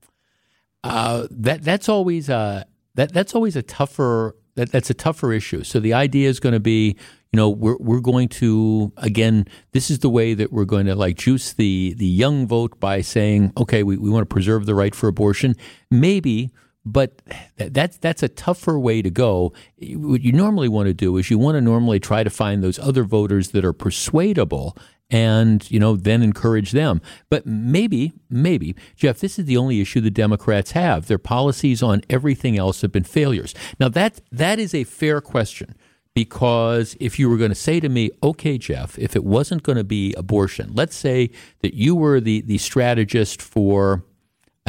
Uh, 0.85 1.27
that 1.31 1.63
that's 1.63 1.89
always 1.89 2.29
a 2.29 2.65
that 2.95 3.11
that's 3.11 3.35
always 3.35 3.57
a 3.57 3.61
tougher 3.61 4.37
that, 4.55 4.71
that's 4.71 4.89
a 4.89 4.93
tougher 4.93 5.33
issue. 5.33 5.63
So 5.63 5.81
the 5.81 5.93
idea 5.93 6.29
is 6.29 6.39
going 6.39 6.53
to 6.53 6.59
be, 6.61 6.95
you 7.33 7.37
know, 7.37 7.49
we're 7.49 7.77
we're 7.77 7.99
going 7.99 8.29
to 8.29 8.93
again, 8.95 9.47
this 9.73 9.91
is 9.91 9.99
the 9.99 10.09
way 10.09 10.33
that 10.33 10.53
we're 10.53 10.63
going 10.63 10.85
to 10.85 10.95
like 10.95 11.17
juice 11.17 11.51
the 11.51 11.93
the 11.97 12.05
young 12.05 12.47
vote 12.47 12.79
by 12.79 13.01
saying, 13.01 13.51
okay, 13.57 13.83
we, 13.83 13.97
we 13.97 14.09
want 14.09 14.21
to 14.21 14.33
preserve 14.33 14.65
the 14.65 14.75
right 14.75 14.95
for 14.95 15.09
abortion. 15.09 15.55
Maybe 15.91 16.51
but 16.85 17.21
that's 17.57 17.97
that's 17.97 18.23
a 18.23 18.29
tougher 18.29 18.79
way 18.79 19.01
to 19.01 19.09
go. 19.09 19.53
What 19.79 20.21
you 20.21 20.31
normally 20.31 20.69
want 20.69 20.87
to 20.87 20.93
do 20.93 21.17
is 21.17 21.29
you 21.29 21.37
want 21.37 21.55
to 21.55 21.61
normally 21.61 21.99
try 21.99 22.23
to 22.23 22.29
find 22.29 22.63
those 22.63 22.79
other 22.79 23.03
voters 23.03 23.49
that 23.51 23.65
are 23.65 23.73
persuadable 23.73 24.77
and 25.11 25.69
you 25.69 25.79
know 25.79 25.95
then 25.95 26.21
encourage 26.21 26.71
them. 26.71 27.01
But 27.29 27.45
maybe, 27.45 28.13
maybe, 28.29 28.75
Jeff, 28.95 29.19
this 29.19 29.39
is 29.39 29.45
the 29.45 29.57
only 29.57 29.81
issue 29.81 30.01
the 30.01 30.09
Democrats 30.09 30.71
have. 30.71 31.07
Their 31.07 31.17
policies 31.17 31.83
on 31.83 32.01
everything 32.09 32.57
else 32.57 32.81
have 32.81 32.91
been 32.91 33.03
failures. 33.03 33.53
Now 33.79 33.89
that 33.89 34.21
that 34.31 34.59
is 34.59 34.73
a 34.73 34.83
fair 34.83 35.21
question 35.21 35.75
because 36.15 36.97
if 36.99 37.19
you 37.19 37.29
were 37.29 37.37
going 37.37 37.51
to 37.51 37.55
say 37.55 37.79
to 37.79 37.89
me, 37.89 38.09
okay, 38.23 38.57
Jeff, 38.57 38.97
if 38.97 39.15
it 39.15 39.23
wasn't 39.23 39.63
going 39.63 39.77
to 39.77 39.83
be 39.83 40.13
abortion, 40.15 40.71
let's 40.73 40.95
say 40.95 41.29
that 41.61 41.73
you 41.73 41.95
were 41.95 42.19
the 42.19 42.41
the 42.41 42.57
strategist 42.57 43.41
for 43.41 44.03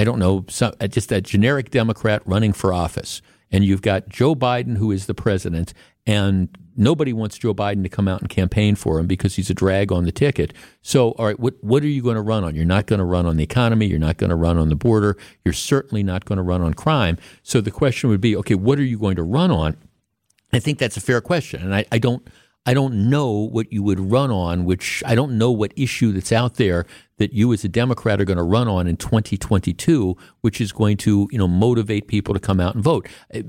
I 0.01 0.05
don't 0.05 0.19
know, 0.19 0.47
some, 0.49 0.73
uh, 0.81 0.87
just 0.87 1.13
a 1.13 1.21
generic 1.21 1.71
Democrat 1.71 2.23
running 2.25 2.55
for 2.55 2.73
office, 2.73 3.21
and 3.53 3.67
you've 3.67 3.83
got 3.83 4.09
Joe 4.09 4.35
Biden, 4.35 4.79
who 4.79 4.91
is 4.93 5.05
the 5.05 5.13
president, 5.13 5.75
and 6.07 6.49
nobody 6.75 7.13
wants 7.13 7.37
Joe 7.37 7.53
Biden 7.53 7.83
to 7.83 7.91
come 7.91 8.09
out 8.09 8.23
and 8.23 8.31
campaign 8.31 8.77
for 8.77 8.99
him 8.99 9.07
because 9.07 9.37
he's 9.37 9.51
a 9.51 9.55
drag 9.55 9.93
on 9.93 10.07
the 10.07 10.11
ticket. 10.11 10.55
So, 10.81 11.11
all 11.13 11.27
right, 11.27 11.39
what 11.39 11.63
what 11.63 11.83
are 11.83 11.89
you 11.89 12.01
going 12.01 12.15
to 12.15 12.23
run 12.23 12.45
on? 12.45 12.55
You're 12.55 12.65
not 12.65 12.87
going 12.87 13.01
to 13.01 13.05
run 13.05 13.27
on 13.27 13.37
the 13.37 13.45
economy. 13.45 13.89
You're 13.89 13.99
not 13.99 14.17
going 14.17 14.31
to 14.31 14.37
run 14.37 14.57
on 14.57 14.71
the 14.71 14.75
border. 14.75 15.19
You're 15.45 15.53
certainly 15.53 16.03
not 16.03 16.25
going 16.25 16.39
to 16.39 16.43
run 16.43 16.63
on 16.63 16.73
crime. 16.73 17.19
So 17.43 17.61
the 17.61 17.71
question 17.71 18.09
would 18.09 18.23
be, 18.23 18.35
okay, 18.37 18.55
what 18.55 18.79
are 18.79 18.85
you 18.85 18.99
going 18.99 19.17
to 19.17 19.23
run 19.23 19.51
on? 19.51 19.77
I 20.51 20.61
think 20.61 20.79
that's 20.79 20.97
a 20.97 21.03
fair 21.03 21.21
question, 21.21 21.61
and 21.61 21.75
I, 21.75 21.85
I 21.93 21.99
don't. 21.99 22.27
I 22.67 22.75
don't 22.75 23.09
know 23.09 23.31
what 23.31 23.73
you 23.73 23.83
would 23.83 23.99
run 23.99 24.31
on, 24.31 24.67
which 24.67 25.03
I 25.07 25.15
don't 25.15 25.39
know 25.39 25.51
what 25.51 25.73
issue 25.77 26.13
that's 26.13 26.31
out 26.31 26.57
there 26.57 26.87
that 27.21 27.35
you 27.35 27.53
as 27.53 27.65
a 27.65 27.69
Democrat 27.69 28.19
are 28.19 28.25
going 28.25 28.39
to 28.39 28.43
run 28.43 28.67
on 28.67 28.87
in 28.87 28.97
2022, 28.97 30.17
which 30.41 30.59
is 30.59 30.73
going 30.73 30.97
to, 30.97 31.29
you 31.31 31.37
know, 31.37 31.47
motivate 31.47 32.09
people 32.09 32.33
to 32.33 32.41
come 32.41 32.59
out 32.59 32.75
and 32.75 32.83
vote. 32.83 33.07
Uh, 33.35 33.43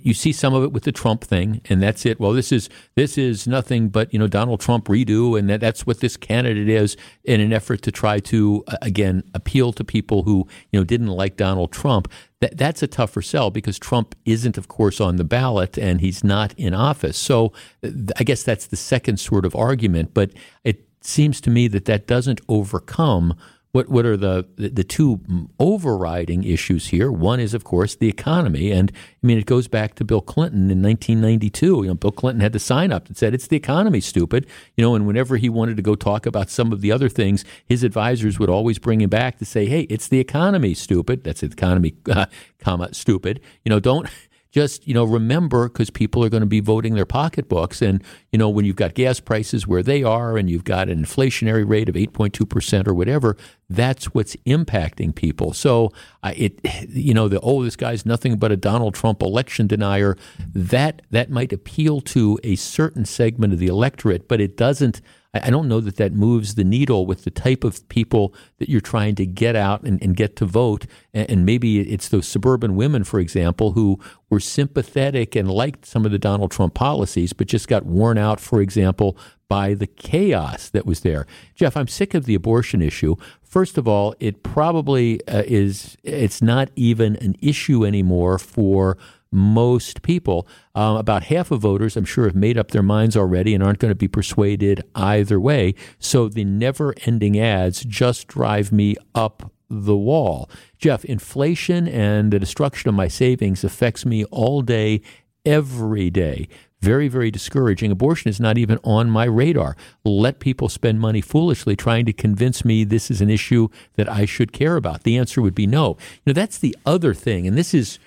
you 0.00 0.14
see 0.14 0.30
some 0.30 0.54
of 0.54 0.62
it 0.62 0.72
with 0.72 0.84
the 0.84 0.92
Trump 0.92 1.24
thing, 1.24 1.60
and 1.68 1.82
that's 1.82 2.06
it. 2.06 2.20
Well, 2.20 2.32
this 2.32 2.52
is 2.52 2.70
this 2.94 3.18
is 3.18 3.48
nothing 3.48 3.88
but 3.88 4.12
you 4.12 4.18
know 4.18 4.28
Donald 4.28 4.60
Trump 4.60 4.86
redo, 4.86 5.36
and 5.36 5.50
that, 5.50 5.60
that's 5.60 5.84
what 5.84 5.98
this 5.98 6.16
candidate 6.16 6.68
is 6.68 6.96
in 7.24 7.40
an 7.40 7.52
effort 7.52 7.82
to 7.82 7.90
try 7.90 8.20
to 8.20 8.62
uh, 8.68 8.76
again 8.80 9.24
appeal 9.34 9.72
to 9.72 9.82
people 9.82 10.22
who 10.22 10.46
you 10.70 10.78
know 10.78 10.84
didn't 10.84 11.08
like 11.08 11.36
Donald 11.36 11.72
Trump. 11.72 12.08
That, 12.40 12.56
that's 12.56 12.82
a 12.82 12.86
tougher 12.86 13.22
sell 13.22 13.50
because 13.50 13.78
Trump 13.78 14.14
isn't, 14.26 14.58
of 14.58 14.68
course, 14.68 15.00
on 15.00 15.16
the 15.16 15.24
ballot 15.24 15.78
and 15.78 16.02
he's 16.02 16.22
not 16.22 16.52
in 16.58 16.74
office. 16.74 17.16
So 17.16 17.52
I 17.82 18.24
guess 18.24 18.42
that's 18.42 18.66
the 18.66 18.76
second 18.76 19.18
sort 19.18 19.46
of 19.46 19.56
argument. 19.56 20.12
But 20.12 20.32
it 20.62 20.85
seems 21.06 21.40
to 21.42 21.50
me 21.50 21.68
that 21.68 21.84
that 21.86 22.06
doesn't 22.06 22.40
overcome 22.48 23.34
what 23.76 23.90
what 23.90 24.06
are 24.06 24.16
the 24.16 24.46
the 24.56 24.84
two 24.84 25.20
overriding 25.60 26.44
issues 26.44 26.86
here? 26.86 27.12
One 27.12 27.38
is, 27.38 27.52
of 27.52 27.62
course, 27.64 27.94
the 27.94 28.08
economy, 28.08 28.72
and 28.72 28.90
I 29.22 29.26
mean 29.26 29.36
it 29.36 29.44
goes 29.44 29.68
back 29.68 29.94
to 29.96 30.04
Bill 30.04 30.22
Clinton 30.22 30.70
in 30.70 30.80
1992. 30.80 31.66
You 31.66 31.82
know, 31.88 31.94
Bill 31.94 32.10
Clinton 32.10 32.40
had 32.40 32.54
to 32.54 32.58
sign 32.58 32.90
up 32.90 33.06
that 33.08 33.18
said 33.18 33.34
it's 33.34 33.48
the 33.48 33.56
economy, 33.56 34.00
stupid. 34.00 34.46
You 34.76 34.84
know, 34.84 34.94
and 34.94 35.06
whenever 35.06 35.36
he 35.36 35.50
wanted 35.50 35.76
to 35.76 35.82
go 35.82 35.94
talk 35.94 36.24
about 36.24 36.48
some 36.48 36.72
of 36.72 36.80
the 36.80 36.90
other 36.90 37.10
things, 37.10 37.44
his 37.66 37.82
advisors 37.82 38.38
would 38.38 38.48
always 38.48 38.78
bring 38.78 39.02
him 39.02 39.10
back 39.10 39.36
to 39.38 39.44
say, 39.44 39.66
"Hey, 39.66 39.82
it's 39.82 40.08
the 40.08 40.20
economy, 40.20 40.72
stupid." 40.72 41.22
That's 41.22 41.42
the 41.42 41.48
economy, 41.48 41.96
comma 42.60 42.94
stupid. 42.94 43.40
You 43.62 43.68
know, 43.68 43.80
don't 43.80 44.08
just 44.56 44.88
you 44.88 44.94
know 44.94 45.04
remember 45.04 45.68
because 45.68 45.90
people 45.90 46.24
are 46.24 46.30
going 46.30 46.40
to 46.40 46.46
be 46.46 46.60
voting 46.60 46.94
their 46.94 47.04
pocketbooks. 47.04 47.82
And 47.82 48.02
you 48.32 48.38
know 48.38 48.48
when 48.48 48.64
you've 48.64 48.76
got 48.76 48.94
gas 48.94 49.20
prices 49.20 49.66
where 49.66 49.82
they 49.82 50.02
are 50.02 50.38
and 50.38 50.48
you've 50.48 50.64
got 50.64 50.88
an 50.88 51.04
inflationary 51.04 51.68
rate 51.68 51.90
of 51.90 51.94
8.2% 51.94 52.88
or 52.88 52.94
whatever 52.94 53.36
that's 53.68 54.06
what's 54.14 54.36
impacting 54.46 55.14
people. 55.14 55.52
So 55.52 55.92
uh, 56.22 56.32
it 56.34 56.58
you 56.88 57.12
know 57.12 57.28
the 57.28 57.38
oh 57.40 57.64
this 57.64 57.76
guy's 57.76 58.06
nothing 58.06 58.38
but 58.38 58.50
a 58.50 58.56
Donald 58.56 58.94
Trump 58.94 59.20
election 59.20 59.66
denier. 59.66 60.16
That 60.54 61.02
that 61.10 61.30
might 61.30 61.52
appeal 61.52 62.00
to 62.02 62.38
a 62.42 62.56
certain 62.56 63.04
segment 63.04 63.52
of 63.52 63.58
the 63.58 63.66
electorate 63.66 64.26
but 64.26 64.40
it 64.40 64.56
doesn't 64.56 65.02
I 65.34 65.50
don't 65.50 65.68
know 65.68 65.80
that 65.80 65.96
that 65.96 66.12
moves 66.12 66.54
the 66.54 66.64
needle 66.64 67.06
with 67.06 67.24
the 67.24 67.30
type 67.30 67.64
of 67.64 67.86
people 67.88 68.34
that 68.58 68.68
you're 68.68 68.80
trying 68.80 69.14
to 69.16 69.26
get 69.26 69.56
out 69.56 69.82
and, 69.82 70.02
and 70.02 70.16
get 70.16 70.36
to 70.36 70.46
vote. 70.46 70.86
And, 71.12 71.30
and, 71.30 71.46
maybe 71.46 71.80
it's 71.80 72.08
those 72.08 72.26
suburban 72.26 72.76
women, 72.76 73.04
for 73.04 73.20
example, 73.20 73.72
who 73.72 74.00
were 74.30 74.40
sympathetic 74.40 75.36
and 75.36 75.50
liked 75.50 75.86
some 75.86 76.04
of 76.04 76.12
the 76.12 76.18
Donald 76.18 76.50
Trump 76.50 76.74
policies, 76.74 77.32
but 77.32 77.46
just 77.46 77.68
got 77.68 77.84
worn 77.84 78.18
out, 78.18 78.40
for 78.40 78.60
example, 78.60 79.16
by 79.48 79.74
the 79.74 79.86
chaos 79.86 80.68
that 80.70 80.86
was 80.86 81.00
there. 81.00 81.26
Jeff, 81.54 81.76
I'm 81.76 81.88
sick 81.88 82.14
of 82.14 82.24
the 82.24 82.34
abortion 82.34 82.82
issue. 82.82 83.16
First 83.42 83.78
of 83.78 83.86
all, 83.86 84.14
it 84.18 84.42
probably 84.42 85.26
uh, 85.28 85.44
is, 85.46 85.96
it's 86.02 86.42
not 86.42 86.70
even 86.74 87.16
an 87.16 87.36
issue 87.40 87.84
anymore 87.84 88.38
for 88.38 88.98
most 89.30 90.02
people. 90.02 90.46
Um, 90.74 90.96
about 90.96 91.24
half 91.24 91.50
of 91.50 91.60
voters, 91.60 91.96
I'm 91.96 92.04
sure, 92.04 92.26
have 92.26 92.36
made 92.36 92.58
up 92.58 92.70
their 92.70 92.82
minds 92.82 93.16
already 93.16 93.54
and 93.54 93.62
aren't 93.62 93.78
going 93.78 93.90
to 93.90 93.96
be 93.96 94.08
persuaded 94.08 94.82
either 94.94 95.40
way. 95.40 95.74
So 95.98 96.28
the 96.28 96.44
never 96.44 96.94
ending 97.04 97.38
ads 97.38 97.84
just 97.84 98.28
drive 98.28 98.72
me 98.72 98.96
up 99.14 99.52
the 99.68 99.96
wall. 99.96 100.48
Jeff, 100.78 101.04
inflation 101.04 101.88
and 101.88 102.32
the 102.32 102.38
destruction 102.38 102.88
of 102.88 102.94
my 102.94 103.08
savings 103.08 103.64
affects 103.64 104.06
me 104.06 104.24
all 104.26 104.62
day, 104.62 105.02
every 105.44 106.10
day. 106.10 106.48
Very, 106.80 107.08
very 107.08 107.30
discouraging. 107.30 107.90
Abortion 107.90 108.28
is 108.28 108.38
not 108.38 108.58
even 108.58 108.78
on 108.84 109.10
my 109.10 109.24
radar. 109.24 109.76
Let 110.04 110.40
people 110.40 110.68
spend 110.68 111.00
money 111.00 111.20
foolishly 111.20 111.74
trying 111.74 112.04
to 112.04 112.12
convince 112.12 112.64
me 112.64 112.84
this 112.84 113.10
is 113.10 113.20
an 113.20 113.30
issue 113.30 113.68
that 113.94 114.08
I 114.08 114.26
should 114.26 114.52
care 114.52 114.76
about. 114.76 115.02
The 115.02 115.16
answer 115.16 115.40
would 115.40 115.54
be 115.54 115.66
no. 115.66 115.96
Know, 116.26 116.32
that's 116.32 116.58
the 116.58 116.76
other 116.84 117.14
thing, 117.14 117.46
and 117.46 117.56
this 117.56 117.72
is 117.72 117.98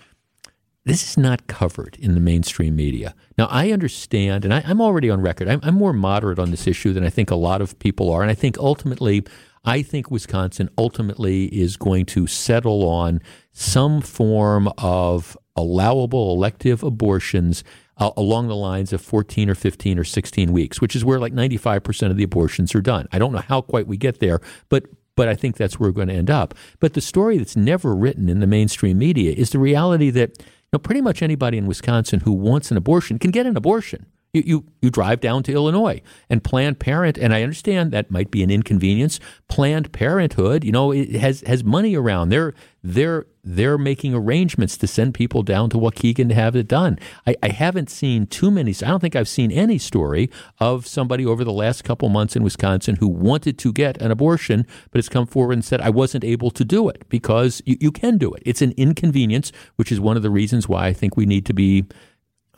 this 0.86 1.09
is 1.09 1.17
not 1.17 1.47
covered 1.47 1.97
in 1.99 2.13
the 2.13 2.19
mainstream 2.19 2.75
media. 2.75 3.13
Now, 3.38 3.47
I 3.47 3.71
understand, 3.71 4.45
and 4.45 4.53
I, 4.53 4.61
am 4.61 4.82
already 4.82 5.09
on 5.09 5.21
record, 5.21 5.47
I'm, 5.47 5.59
I'm, 5.61 5.75
more 5.75 5.93
moderate 5.93 6.39
on 6.39 6.51
this 6.51 6.67
issue 6.67 6.93
than 6.93 7.03
I 7.03 7.09
think 7.09 7.30
a 7.30 7.36
lot 7.36 7.61
of 7.61 7.77
people 7.80 8.11
are. 8.11 8.21
And 8.21 8.32
I 8.32 8.36
think 8.36 8.57
ultimately, 8.57 9.23
I 9.65 9.82
think 9.82 10.09
Wisconsin 10.09 10.69
ultimately 10.77 11.45
is 11.47 11.77
going 11.77 12.05
to 12.07 12.27
settle 12.27 12.88
on 12.88 13.21
some 13.51 14.01
form 14.01 14.71
of 14.77 15.38
allowable 15.55 16.32
elective 16.34 16.82
abortions 16.82 17.63
uh, 17.97 18.11
along 18.15 18.47
the 18.47 18.55
lines 18.55 18.93
of 18.93 19.01
14 19.01 19.49
or 19.49 19.55
15 19.55 19.99
or 19.99 20.05
16 20.05 20.53
weeks, 20.53 20.80
which 20.80 20.95
is 20.95 21.03
where 21.03 21.19
like 21.19 21.34
95% 21.34 22.09
of 22.09 22.17
the 22.17 22.23
abortions 22.23 22.73
are 22.73 22.82
done. 22.82 23.07
I 23.11 23.19
don't 23.19 23.34
know 23.34 23.39
how 23.39 23.61
quite 23.61 23.88
we 23.88 23.97
get 23.97 24.19
there, 24.19 24.39
but 24.69 24.86
but 25.15 25.27
I 25.27 25.36
think 25.36 25.57
that's 25.57 25.77
where 25.77 25.89
we're 25.89 25.95
going 25.95 26.07
to 26.07 26.13
end 26.13 26.30
up. 26.30 26.53
But 26.80 26.93
the 26.93 27.01
story 27.01 27.38
that's 27.38 27.57
never 27.57 27.93
written 27.93 28.30
in 28.30 28.39
the 28.39 28.47
mainstream 28.47 28.97
media 28.99 29.34
is 29.34 29.49
the 29.49 29.59
reality 29.59 30.11
that 30.11 30.41
know, 30.74 30.80
pretty 30.80 31.01
much 31.01 31.22
anybody 31.22 31.57
in 31.57 31.67
Wisconsin 31.67 32.22
who 32.22 32.32
wants 32.32 32.72
an 32.72 32.78
abortion 32.78 33.20
can 33.20 33.32
get 33.32 33.45
an 33.45 33.57
abortion. 33.57 34.05
You, 34.32 34.43
you, 34.45 34.65
you 34.84 34.89
drive 34.91 35.21
down 35.21 35.41
to 35.43 35.51
Illinois 35.51 36.03
and 36.30 36.43
Planned 36.43 36.80
Parent, 36.80 37.17
and 37.17 37.34
I 37.34 37.41
understand 37.41 37.91
that 37.91 38.11
might 38.11 38.30
be 38.30 38.43
an 38.43 38.51
inconvenience. 38.51 39.19
Planned 39.47 39.91
Parenthood, 39.91 40.63
you 40.63 40.71
know, 40.71 40.91
it 40.91 41.15
has 41.15 41.41
has 41.47 41.63
money 41.63 41.95
around. 41.95 42.30
They're 42.30 42.53
they're 42.84 43.25
they're 43.43 43.80
making 43.80 44.13
arrangements 44.13 44.77
to 44.77 44.88
send 44.88 45.15
people 45.15 45.41
down 45.41 45.71
to 45.71 45.77
Waukegan 45.77 46.30
to 46.30 46.36
have 46.36 46.55
it 46.55 46.67
done. 46.67 46.99
I, 47.25 47.36
I 47.41 47.49
haven't 47.49 47.89
seen 47.89 48.27
too 48.27 48.51
many. 48.51 48.71
I 48.71 48.88
don't 48.88 48.99
think 48.99 49.15
I've 49.15 49.27
seen 49.27 49.51
any 49.51 49.80
story 49.80 50.30
of 50.59 50.86
somebody 50.86 51.25
over 51.25 51.43
the 51.43 51.51
last 51.51 51.84
couple 51.84 52.09
months 52.09 52.36
in 52.36 52.43
Wisconsin 52.43 52.97
who 52.97 53.07
wanted 53.07 53.57
to 53.57 53.73
get 53.73 53.99
an 53.99 54.11
abortion, 54.11 54.67
but 54.91 54.99
has 54.99 55.09
come 55.09 55.25
forward 55.25 55.53
and 55.53 55.65
said 55.65 55.82
I 55.82 55.89
wasn't 55.89 56.23
able 56.23 56.51
to 56.51 56.63
do 56.63 56.88
it 56.89 57.05
because 57.09 57.63
you, 57.65 57.77
you 57.80 57.91
can 57.91 58.19
do 58.19 58.32
it. 58.34 58.43
It's 58.45 58.61
an 58.61 58.73
inconvenience, 58.77 59.51
which 59.77 59.91
is 59.91 59.99
one 59.99 60.17
of 60.17 60.23
the 60.23 60.30
reasons 60.30 60.69
why 60.69 60.86
I 60.86 60.93
think 60.93 61.17
we 61.17 61.25
need 61.25 61.47
to 61.47 61.53
be 61.53 61.86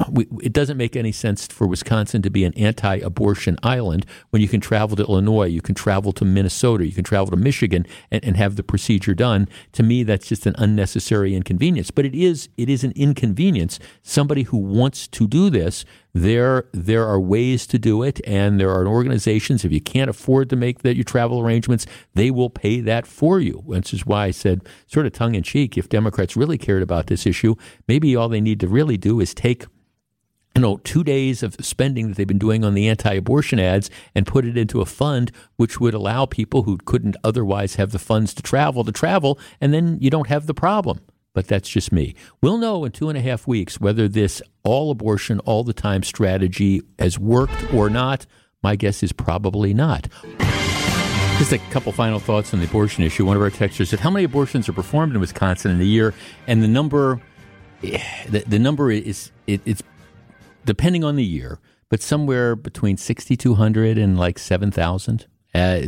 we, 0.10 0.28
it 0.42 0.54
doesn't 0.54 0.78
make 0.78 0.96
any 0.96 1.12
sense 1.12 1.48
for 1.48 1.68
Wisconsin 1.68 2.22
to 2.22 2.30
be 2.30 2.44
an 2.46 2.54
anti 2.56 2.98
abortion 2.98 3.58
island 3.64 4.06
when 4.30 4.42
you 4.42 4.48
can 4.48 4.62
travel 4.62 4.96
to 4.98 5.04
Illinois, 5.04 5.46
you 5.46 5.62
can 5.62 5.76
travel 5.76 6.12
to 6.14 6.26
Minnesota, 6.26 6.86
you 6.86 6.94
can 6.94 7.04
travel 7.04 7.28
to 7.28 7.36
Michigan 7.36 7.86
and, 8.10 8.24
and, 8.24 8.38
have 8.38 8.56
the 8.56 8.64
procedure 8.64 9.14
done. 9.14 9.48
To 9.74 9.84
me, 9.84 10.04
that's 10.04 10.28
just 10.28 10.46
an 10.46 10.56
unnecessary 10.58 11.36
inconvenience. 11.36 11.92
But 11.92 12.06
it 12.06 12.16
is 12.16 12.50
it 12.58 12.70
is 12.70 12.84
an 12.84 12.94
inconvenience. 12.96 13.80
Somebody 14.02 14.44
who 14.44 14.58
wants 14.58 15.08
to 15.10 15.28
do 15.28 15.50
this, 15.50 15.86
there 16.14 16.66
there 16.72 17.06
are 17.08 17.20
ways 17.20 17.68
to 17.68 17.78
do 17.78 18.04
it, 18.04 18.22
and 18.26 18.60
there 18.60 18.72
are 18.72 18.88
organizations. 18.88 19.66
If 19.66 19.72
you 19.72 19.82
can't 19.82 20.10
afford 20.10 20.50
to 20.50 20.56
make 20.56 20.80
that 20.84 20.96
your 20.96 21.04
travel 21.04 21.40
arrangements, 21.40 21.86
they 22.14 22.32
will 22.32 22.50
pay 22.50 22.82
that 22.82 23.06
for 23.06 23.40
you. 23.40 23.62
Which 23.66 23.94
is 23.94 24.06
why 24.06 24.26
I 24.26 24.32
said, 24.32 24.62
sort 24.88 25.06
of 25.06 25.14
tongue 25.14 25.36
in 25.36 25.44
cheek, 25.44 25.78
if 25.78 25.90
Democrats 25.90 26.36
really 26.36 26.58
cared 26.58 26.82
about 26.82 27.08
this 27.08 27.26
issue, 27.26 27.56
maybe 27.88 28.16
all 28.16 28.30
they 28.30 28.42
need 28.42 28.60
to 28.62 28.68
really 28.68 28.98
do 28.98 29.20
is 29.20 29.34
take 29.34 29.66
you 30.56 30.62
know, 30.62 30.78
two 30.84 31.04
days 31.04 31.44
of 31.44 31.56
spending 31.62 32.10
that 32.10 32.18
they've 32.18 32.28
been 32.28 32.38
doing 32.38 32.66
on 32.66 32.74
the 32.74 32.90
anti 32.90 33.14
abortion 33.14 33.60
ads 33.60 33.90
and 34.14 34.28
put 34.28 34.46
it 34.46 34.58
into 34.58 34.82
a 34.82 34.86
fund 34.86 35.32
which 35.56 35.80
would 35.80 35.94
allow 35.94 36.26
people 36.26 36.64
who 36.64 36.78
couldn't 36.78 37.16
otherwise 37.24 37.76
have 37.76 37.92
the 37.92 38.00
funds 38.00 38.34
to 38.34 38.42
travel 38.42 38.84
to 38.84 38.92
travel, 38.92 39.40
and 39.62 39.74
then 39.74 39.98
you 40.02 40.10
don't 40.10 40.28
have 40.28 40.48
the 40.48 40.54
problem. 40.54 41.00
But 41.34 41.48
that's 41.48 41.70
just 41.70 41.94
me. 41.94 42.14
We'll 42.42 42.58
know 42.58 42.84
in 42.84 42.92
two 42.92 43.08
and 43.08 43.18
a 43.18 43.22
half 43.22 43.48
weeks 43.48 43.80
whether 43.80 44.10
this 44.10 44.42
all 44.64 44.92
abortion, 44.92 45.40
all 45.40 45.64
the 45.64 45.74
time 45.74 46.04
strategy 46.04 46.82
has 47.00 47.18
worked 47.18 47.74
or 47.74 47.90
not. 47.90 48.26
My 48.62 48.76
guess 48.76 49.02
is 49.02 49.14
probably 49.14 49.74
not. 49.74 50.08
Just 51.38 51.54
a 51.54 51.58
couple 51.72 51.92
final 51.94 52.20
thoughts 52.20 52.54
on 52.54 52.60
the 52.60 52.66
abortion 52.66 53.04
issue. 53.04 53.26
One 53.26 53.38
of 53.38 53.42
our 53.42 53.50
texters 53.50 53.88
said, 53.88 54.02
How 54.02 54.12
many 54.12 54.26
abortions 54.26 54.68
are 54.68 54.74
performed 54.74 55.14
in 55.14 55.22
Wisconsin 55.22 55.72
in 55.72 55.82
a 55.82 55.86
year? 55.86 56.14
And 56.48 56.62
the 56.62 56.68
number. 56.68 57.22
Eh, 57.82 58.00
the, 58.30 58.40
the 58.42 58.60
number 58.60 58.92
is 58.92 59.32
it, 59.48 59.62
it's 59.66 59.82
depending 60.66 61.04
on 61.04 61.16
the 61.16 61.24
year, 61.24 61.60
but 61.90 62.02
somewhere 62.02 62.56
between 62.56 62.98
6,200 62.98 63.98
and 63.98 64.18
like 64.18 64.40
7,000. 64.40 65.26
Uh, 65.54 65.82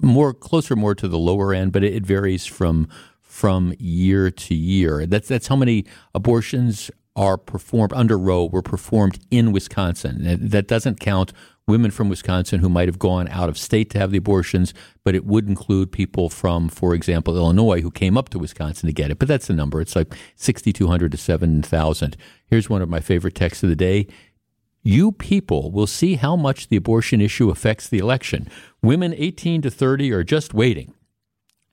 more 0.00 0.34
closer, 0.34 0.76
more 0.76 0.94
to 0.94 1.08
the 1.08 1.18
lower 1.18 1.54
end, 1.54 1.72
but 1.72 1.82
it, 1.82 1.94
it 1.94 2.06
varies 2.06 2.44
from 2.44 2.88
from 3.22 3.72
year 3.78 4.30
to 4.30 4.54
year. 4.54 5.06
That's 5.06 5.26
that's 5.26 5.46
how 5.46 5.56
many 5.56 5.86
abortions 6.14 6.90
are 7.14 7.36
performed 7.36 7.92
under 7.92 8.18
Roe 8.18 8.46
were 8.46 8.62
performed 8.62 9.18
in 9.30 9.52
Wisconsin. 9.52 10.38
That 10.40 10.66
doesn't 10.66 11.00
count 11.00 11.32
women 11.66 11.90
from 11.90 12.08
Wisconsin 12.08 12.60
who 12.60 12.68
might 12.68 12.88
have 12.88 12.98
gone 12.98 13.28
out 13.28 13.48
of 13.48 13.56
state 13.58 13.90
to 13.90 13.98
have 13.98 14.10
the 14.10 14.18
abortions, 14.18 14.74
but 15.04 15.14
it 15.14 15.24
would 15.24 15.48
include 15.48 15.92
people 15.92 16.28
from, 16.28 16.68
for 16.68 16.94
example, 16.94 17.36
Illinois 17.36 17.80
who 17.80 17.90
came 17.90 18.16
up 18.16 18.30
to 18.30 18.38
Wisconsin 18.38 18.88
to 18.88 18.92
get 18.92 19.10
it. 19.10 19.18
But 19.18 19.28
that's 19.28 19.46
the 19.46 19.52
number. 19.52 19.80
It's 19.80 19.94
like 19.94 20.14
6,200 20.36 21.12
to 21.12 21.18
7,000. 21.18 22.16
Here's 22.46 22.70
one 22.70 22.82
of 22.82 22.88
my 22.88 23.00
favorite 23.00 23.34
texts 23.34 23.62
of 23.62 23.68
the 23.68 23.76
day. 23.76 24.06
You 24.82 25.12
people 25.12 25.70
will 25.70 25.86
see 25.86 26.16
how 26.16 26.34
much 26.34 26.68
the 26.68 26.76
abortion 26.76 27.20
issue 27.20 27.50
affects 27.50 27.88
the 27.88 27.98
election. 27.98 28.48
Women 28.82 29.14
18 29.16 29.62
to 29.62 29.70
30 29.70 30.12
are 30.12 30.24
just 30.24 30.54
waiting. 30.54 30.92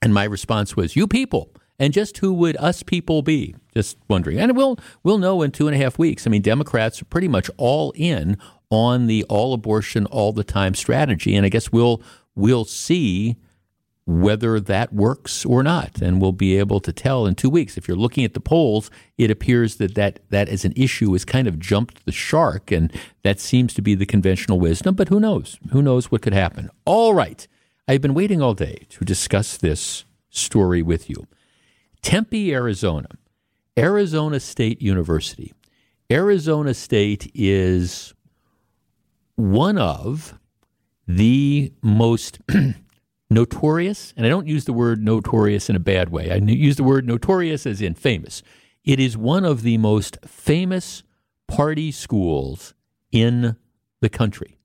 And 0.00 0.14
my 0.14 0.24
response 0.24 0.76
was, 0.76 0.94
You 0.94 1.06
people. 1.08 1.52
And 1.80 1.94
just 1.94 2.18
who 2.18 2.34
would 2.34 2.58
us 2.58 2.82
people 2.82 3.22
be? 3.22 3.56
Just 3.74 3.96
wondering. 4.06 4.38
And 4.38 4.54
we'll, 4.54 4.78
we'll 5.02 5.16
know 5.16 5.40
in 5.40 5.50
two 5.50 5.66
and 5.66 5.74
a 5.74 5.82
half 5.82 5.98
weeks. 5.98 6.26
I 6.26 6.30
mean, 6.30 6.42
Democrats 6.42 7.00
are 7.00 7.06
pretty 7.06 7.26
much 7.26 7.50
all 7.56 7.92
in 7.96 8.36
on 8.68 9.06
the 9.06 9.24
all 9.24 9.54
abortion, 9.54 10.04
all 10.06 10.34
the 10.34 10.44
time 10.44 10.74
strategy. 10.74 11.34
And 11.34 11.46
I 11.46 11.48
guess 11.48 11.72
we'll, 11.72 12.02
we'll 12.34 12.66
see 12.66 13.36
whether 14.04 14.60
that 14.60 14.92
works 14.92 15.46
or 15.46 15.62
not. 15.62 16.02
And 16.02 16.20
we'll 16.20 16.32
be 16.32 16.58
able 16.58 16.80
to 16.80 16.92
tell 16.92 17.24
in 17.24 17.34
two 17.34 17.48
weeks. 17.48 17.78
If 17.78 17.88
you're 17.88 17.96
looking 17.96 18.26
at 18.26 18.34
the 18.34 18.40
polls, 18.40 18.90
it 19.16 19.30
appears 19.30 19.76
that 19.76 19.94
that, 19.94 20.20
that 20.28 20.50
as 20.50 20.66
an 20.66 20.74
issue 20.76 21.12
has 21.12 21.24
kind 21.24 21.48
of 21.48 21.58
jumped 21.58 22.04
the 22.04 22.12
shark. 22.12 22.70
And 22.70 22.92
that 23.22 23.40
seems 23.40 23.72
to 23.72 23.80
be 23.80 23.94
the 23.94 24.04
conventional 24.04 24.60
wisdom. 24.60 24.96
But 24.96 25.08
who 25.08 25.18
knows? 25.18 25.58
Who 25.72 25.80
knows 25.80 26.10
what 26.10 26.20
could 26.20 26.34
happen? 26.34 26.68
All 26.84 27.14
right. 27.14 27.48
I've 27.88 28.02
been 28.02 28.14
waiting 28.14 28.42
all 28.42 28.52
day 28.52 28.86
to 28.90 29.04
discuss 29.04 29.56
this 29.56 30.04
story 30.28 30.82
with 30.82 31.08
you. 31.08 31.26
Tempe, 32.02 32.52
Arizona, 32.52 33.08
Arizona 33.78 34.40
State 34.40 34.80
University. 34.80 35.52
Arizona 36.10 36.74
State 36.74 37.30
is 37.34 38.14
one 39.36 39.78
of 39.78 40.34
the 41.06 41.72
most 41.82 42.40
notorious, 43.30 44.12
and 44.16 44.26
I 44.26 44.28
don't 44.28 44.46
use 44.46 44.64
the 44.64 44.72
word 44.72 45.02
notorious 45.02 45.70
in 45.70 45.76
a 45.76 45.80
bad 45.80 46.10
way. 46.10 46.30
I 46.30 46.36
use 46.36 46.76
the 46.76 46.84
word 46.84 47.06
notorious 47.06 47.66
as 47.66 47.80
in 47.80 47.94
famous. 47.94 48.42
It 48.84 48.98
is 48.98 49.16
one 49.16 49.44
of 49.44 49.62
the 49.62 49.78
most 49.78 50.18
famous 50.26 51.02
party 51.46 51.92
schools 51.92 52.74
in 53.12 53.56
the 54.00 54.08
country. 54.08 54.58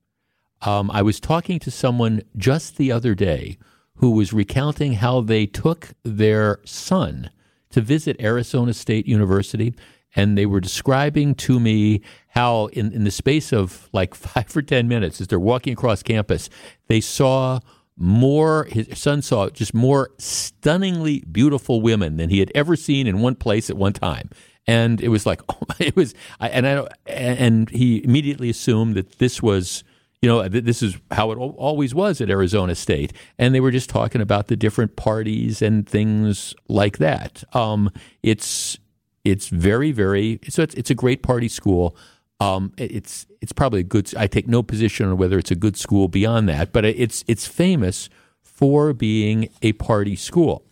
Um, 0.62 0.90
I 0.90 1.02
was 1.02 1.20
talking 1.20 1.58
to 1.60 1.70
someone 1.70 2.22
just 2.36 2.76
the 2.76 2.90
other 2.90 3.14
day 3.14 3.58
who 3.96 4.10
was 4.10 4.32
recounting 4.32 4.94
how 4.94 5.20
they 5.20 5.46
took 5.46 5.94
their 6.02 6.60
son 6.64 7.30
to 7.70 7.80
visit 7.80 8.20
Arizona 8.20 8.72
State 8.74 9.06
University. 9.06 9.74
And 10.14 10.36
they 10.36 10.46
were 10.46 10.60
describing 10.60 11.34
to 11.36 11.60
me 11.60 12.00
how, 12.28 12.66
in, 12.66 12.92
in 12.92 13.04
the 13.04 13.10
space 13.10 13.52
of 13.52 13.88
like 13.92 14.14
five 14.14 14.56
or 14.56 14.62
10 14.62 14.88
minutes, 14.88 15.20
as 15.20 15.28
they're 15.28 15.38
walking 15.38 15.72
across 15.72 16.02
campus, 16.02 16.48
they 16.88 17.00
saw 17.00 17.60
more 17.98 18.64
his 18.70 18.86
son 18.98 19.22
saw 19.22 19.48
just 19.48 19.72
more 19.72 20.10
stunningly 20.18 21.20
beautiful 21.32 21.80
women 21.80 22.18
than 22.18 22.28
he 22.28 22.40
had 22.40 22.52
ever 22.54 22.76
seen 22.76 23.06
in 23.06 23.20
one 23.20 23.34
place 23.34 23.70
at 23.70 23.76
one 23.76 23.94
time 23.94 24.28
and 24.66 25.00
it 25.00 25.08
was 25.08 25.24
like 25.24 25.40
oh, 25.48 25.62
it 25.78 25.96
was 25.96 26.14
and 26.38 26.66
i 26.66 26.86
and 27.06 27.70
he 27.70 28.04
immediately 28.04 28.50
assumed 28.50 28.94
that 28.94 29.18
this 29.18 29.42
was 29.42 29.82
you 30.22 30.28
know 30.28 30.48
this 30.48 30.82
is 30.82 30.96
how 31.10 31.30
it 31.30 31.36
always 31.36 31.94
was 31.94 32.20
at 32.20 32.30
arizona 32.30 32.74
state 32.74 33.12
and 33.38 33.54
they 33.54 33.60
were 33.60 33.70
just 33.70 33.90
talking 33.90 34.20
about 34.20 34.48
the 34.48 34.56
different 34.56 34.96
parties 34.96 35.60
and 35.60 35.88
things 35.88 36.54
like 36.68 36.98
that 36.98 37.44
um, 37.54 37.90
it's 38.22 38.78
it's 39.24 39.48
very 39.48 39.92
very 39.92 40.40
so 40.48 40.62
it's, 40.62 40.74
it's 40.74 40.90
a 40.90 40.94
great 40.94 41.22
party 41.22 41.48
school 41.48 41.96
um, 42.40 42.72
it's 42.76 43.26
it's 43.40 43.52
probably 43.52 43.80
a 43.80 43.84
good. 43.84 44.14
I 44.16 44.26
take 44.26 44.46
no 44.46 44.62
position 44.62 45.08
on 45.08 45.16
whether 45.16 45.38
it's 45.38 45.50
a 45.50 45.56
good 45.56 45.76
school 45.76 46.08
beyond 46.08 46.48
that, 46.48 46.72
but 46.72 46.84
it's 46.84 47.24
it's 47.26 47.46
famous 47.46 48.10
for 48.42 48.92
being 48.92 49.48
a 49.62 49.72
party 49.74 50.16
school. 50.16 50.62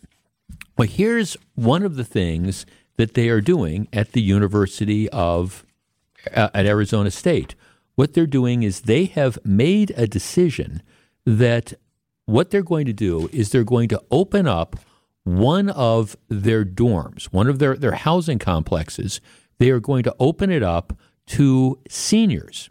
Well, 0.77 0.87
here's 0.87 1.37
one 1.55 1.83
of 1.83 1.95
the 1.95 2.03
things 2.03 2.65
that 2.97 3.13
they 3.13 3.29
are 3.29 3.41
doing 3.41 3.87
at 3.91 4.11
the 4.11 4.21
University 4.21 5.09
of 5.09 5.65
uh, 6.35 6.49
at 6.53 6.65
Arizona 6.65 7.09
State. 7.09 7.55
What 7.95 8.13
they're 8.13 8.27
doing 8.27 8.63
is 8.63 8.81
they 8.81 9.05
have 9.05 9.37
made 9.43 9.91
a 9.95 10.07
decision 10.07 10.81
that 11.25 11.73
what 12.25 12.51
they're 12.51 12.63
going 12.63 12.85
to 12.85 12.93
do 12.93 13.29
is 13.31 13.51
they're 13.51 13.63
going 13.63 13.89
to 13.89 14.01
open 14.11 14.47
up 14.47 14.75
one 15.23 15.69
of 15.69 16.15
their 16.29 16.63
dorms, 16.63 17.25
one 17.25 17.47
of 17.47 17.59
their, 17.59 17.75
their 17.75 17.93
housing 17.93 18.39
complexes. 18.39 19.21
They 19.57 19.69
are 19.69 19.79
going 19.79 20.03
to 20.03 20.15
open 20.19 20.51
it 20.51 20.63
up 20.63 20.97
to 21.27 21.79
seniors. 21.89 22.69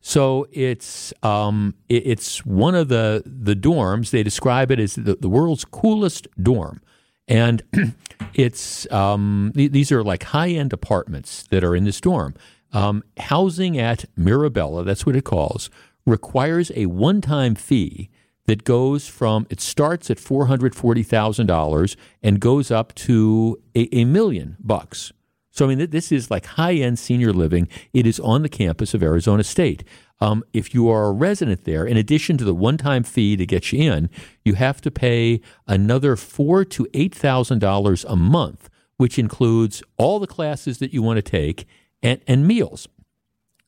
So 0.00 0.46
it's 0.50 1.12
um, 1.22 1.74
it, 1.88 2.06
it's 2.06 2.44
one 2.46 2.74
of 2.74 2.88
the 2.88 3.22
the 3.26 3.54
dorms. 3.54 4.10
They 4.10 4.22
describe 4.22 4.70
it 4.70 4.80
as 4.80 4.94
the, 4.94 5.14
the 5.14 5.28
world's 5.28 5.66
coolest 5.66 6.26
dorm, 6.42 6.80
and 7.28 7.62
it's 8.34 8.90
um, 8.90 9.52
th- 9.54 9.72
these 9.72 9.92
are 9.92 10.02
like 10.02 10.22
high 10.22 10.48
end 10.48 10.72
apartments 10.72 11.46
that 11.50 11.62
are 11.62 11.76
in 11.76 11.84
this 11.84 12.00
dorm. 12.00 12.34
Um, 12.72 13.02
housing 13.18 13.78
at 13.78 14.04
Mirabella, 14.16 14.84
that's 14.84 15.04
what 15.04 15.16
it 15.16 15.24
calls, 15.24 15.70
requires 16.06 16.70
a 16.74 16.86
one 16.86 17.20
time 17.20 17.54
fee 17.54 18.10
that 18.46 18.64
goes 18.64 19.06
from 19.06 19.46
it 19.50 19.60
starts 19.60 20.10
at 20.10 20.18
four 20.18 20.46
hundred 20.46 20.74
forty 20.74 21.02
thousand 21.02 21.46
dollars 21.46 21.96
and 22.22 22.40
goes 22.40 22.70
up 22.70 22.94
to 22.94 23.60
a, 23.76 23.88
a 23.94 24.04
million 24.04 24.56
bucks. 24.60 25.12
So, 25.52 25.66
I 25.66 25.74
mean, 25.74 25.90
this 25.90 26.12
is 26.12 26.30
like 26.30 26.46
high 26.46 26.74
end 26.74 26.98
senior 26.98 27.32
living. 27.32 27.68
It 27.92 28.06
is 28.06 28.20
on 28.20 28.42
the 28.42 28.48
campus 28.48 28.94
of 28.94 29.02
Arizona 29.02 29.42
State. 29.42 29.84
Um, 30.20 30.44
if 30.52 30.74
you 30.74 30.88
are 30.88 31.06
a 31.06 31.12
resident 31.12 31.64
there, 31.64 31.84
in 31.84 31.96
addition 31.96 32.36
to 32.38 32.44
the 32.44 32.54
one 32.54 32.76
time 32.76 33.02
fee 33.02 33.36
to 33.36 33.46
get 33.46 33.72
you 33.72 33.92
in, 33.92 34.10
you 34.44 34.54
have 34.54 34.80
to 34.82 34.90
pay 34.90 35.40
another 35.66 36.14
four 36.16 36.64
to 36.66 36.86
eight 36.94 37.14
thousand 37.14 37.58
dollars 37.58 38.04
a 38.04 38.16
month, 38.16 38.68
which 38.96 39.18
includes 39.18 39.82
all 39.96 40.18
the 40.18 40.26
classes 40.26 40.78
that 40.78 40.92
you 40.92 41.02
want 41.02 41.16
to 41.16 41.22
take 41.22 41.66
and, 42.02 42.20
and 42.26 42.46
meals. 42.46 42.88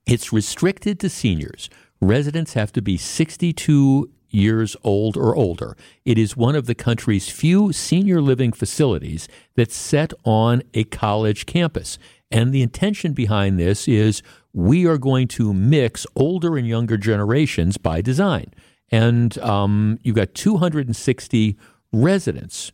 It's 0.06 0.32
restricted 0.32 0.98
to 1.00 1.08
seniors. 1.08 1.70
Residents 2.00 2.54
have 2.54 2.72
to 2.72 2.82
be 2.82 2.96
62 2.96 4.10
years 4.30 4.76
old 4.82 5.16
or 5.16 5.36
older. 5.36 5.76
It 6.04 6.18
is 6.18 6.36
one 6.36 6.56
of 6.56 6.66
the 6.66 6.74
country's 6.74 7.28
few 7.28 7.72
senior 7.72 8.20
living 8.20 8.52
facilities 8.52 9.28
that's 9.54 9.76
set 9.76 10.12
on 10.24 10.62
a 10.74 10.84
college 10.84 11.46
campus. 11.46 11.98
And 12.30 12.52
the 12.52 12.62
intention 12.62 13.12
behind 13.12 13.58
this 13.58 13.86
is 13.86 14.22
we 14.52 14.86
are 14.86 14.98
going 14.98 15.28
to 15.28 15.52
mix 15.52 16.06
older 16.16 16.56
and 16.56 16.66
younger 16.66 16.96
generations 16.96 17.76
by 17.76 18.00
design. 18.00 18.52
And 18.90 19.38
um, 19.38 19.98
you've 20.02 20.16
got 20.16 20.34
260 20.34 21.56
residents 21.92 22.72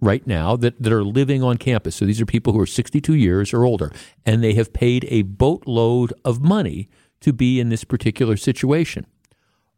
right 0.00 0.26
now 0.26 0.56
that, 0.56 0.82
that 0.82 0.92
are 0.92 1.04
living 1.04 1.42
on 1.42 1.58
campus. 1.58 1.96
So 1.96 2.04
these 2.04 2.20
are 2.20 2.26
people 2.26 2.52
who 2.52 2.60
are 2.60 2.66
62 2.66 3.14
years 3.14 3.52
or 3.52 3.64
older, 3.64 3.92
and 4.24 4.42
they 4.42 4.54
have 4.54 4.72
paid 4.72 5.06
a 5.08 5.22
boatload 5.22 6.12
of 6.24 6.40
money 6.40 6.88
to 7.20 7.32
be 7.32 7.60
in 7.60 7.68
this 7.68 7.84
particular 7.84 8.36
situation. 8.36 9.06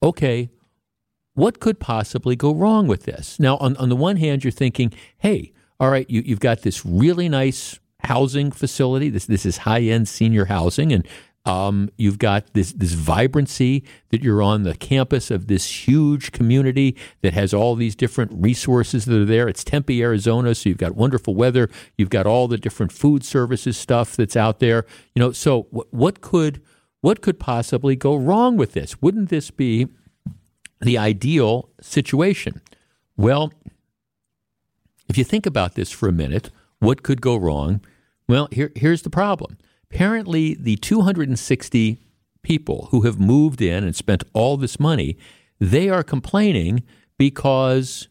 Okay, 0.02 0.50
what 1.34 1.60
could 1.60 1.80
possibly 1.80 2.36
go 2.36 2.54
wrong 2.54 2.86
with 2.86 3.04
this? 3.04 3.40
Now, 3.40 3.56
on, 3.56 3.76
on 3.76 3.88
the 3.88 3.96
one 3.96 4.16
hand, 4.16 4.44
you're 4.44 4.50
thinking, 4.50 4.92
hey, 5.18 5.52
all 5.80 5.90
right, 5.90 6.08
you, 6.08 6.22
you've 6.24 6.40
got 6.40 6.62
this 6.62 6.84
really 6.84 7.28
nice 7.28 7.78
housing 8.04 8.50
facility. 8.50 9.08
This 9.08 9.26
this 9.26 9.46
is 9.46 9.58
high 9.58 9.82
end 9.82 10.08
senior 10.08 10.46
housing, 10.46 10.92
and 10.92 11.06
um, 11.44 11.90
you've 11.96 12.18
got 12.18 12.52
this 12.54 12.72
this 12.72 12.92
vibrancy 12.92 13.84
that 14.10 14.22
you're 14.22 14.42
on 14.42 14.62
the 14.62 14.74
campus 14.74 15.30
of 15.30 15.48
this 15.48 15.88
huge 15.88 16.30
community 16.30 16.96
that 17.22 17.32
has 17.32 17.52
all 17.52 17.74
these 17.74 17.96
different 17.96 18.30
resources 18.34 19.06
that 19.06 19.20
are 19.20 19.24
there. 19.24 19.48
It's 19.48 19.64
Tempe, 19.64 20.02
Arizona, 20.02 20.54
so 20.54 20.68
you've 20.68 20.78
got 20.78 20.94
wonderful 20.94 21.34
weather. 21.34 21.68
You've 21.98 22.10
got 22.10 22.26
all 22.26 22.46
the 22.46 22.58
different 22.58 22.92
food 22.92 23.24
services 23.24 23.76
stuff 23.76 24.14
that's 24.14 24.36
out 24.36 24.60
there. 24.60 24.86
You 25.14 25.20
know, 25.20 25.32
so 25.32 25.66
what, 25.70 25.92
what 25.92 26.20
could 26.20 26.62
what 27.00 27.20
could 27.20 27.40
possibly 27.40 27.96
go 27.96 28.14
wrong 28.14 28.56
with 28.56 28.72
this? 28.72 29.02
Wouldn't 29.02 29.28
this 29.28 29.50
be 29.50 29.88
the 30.80 30.96
ideal 30.96 31.70
situation? 31.80 32.60
Well, 33.16 33.52
if 35.08 35.18
you 35.18 35.24
think 35.24 35.44
about 35.44 35.74
this 35.74 35.90
for 35.90 36.08
a 36.08 36.12
minute, 36.12 36.50
what 36.78 37.02
could 37.02 37.20
go 37.20 37.36
wrong? 37.36 37.80
Well, 38.28 38.48
here, 38.52 38.70
here's 38.76 39.02
the 39.02 39.10
problem. 39.10 39.58
Apparently, 39.92 40.54
the 40.54 40.76
260 40.76 41.98
people 42.42 42.88
who 42.90 43.02
have 43.02 43.20
moved 43.20 43.60
in 43.60 43.84
and 43.84 43.94
spent 43.94 44.24
all 44.32 44.56
this 44.56 44.80
money, 44.80 45.18
they 45.60 45.90
are 45.90 46.02
complaining 46.02 46.82
because 47.18 48.08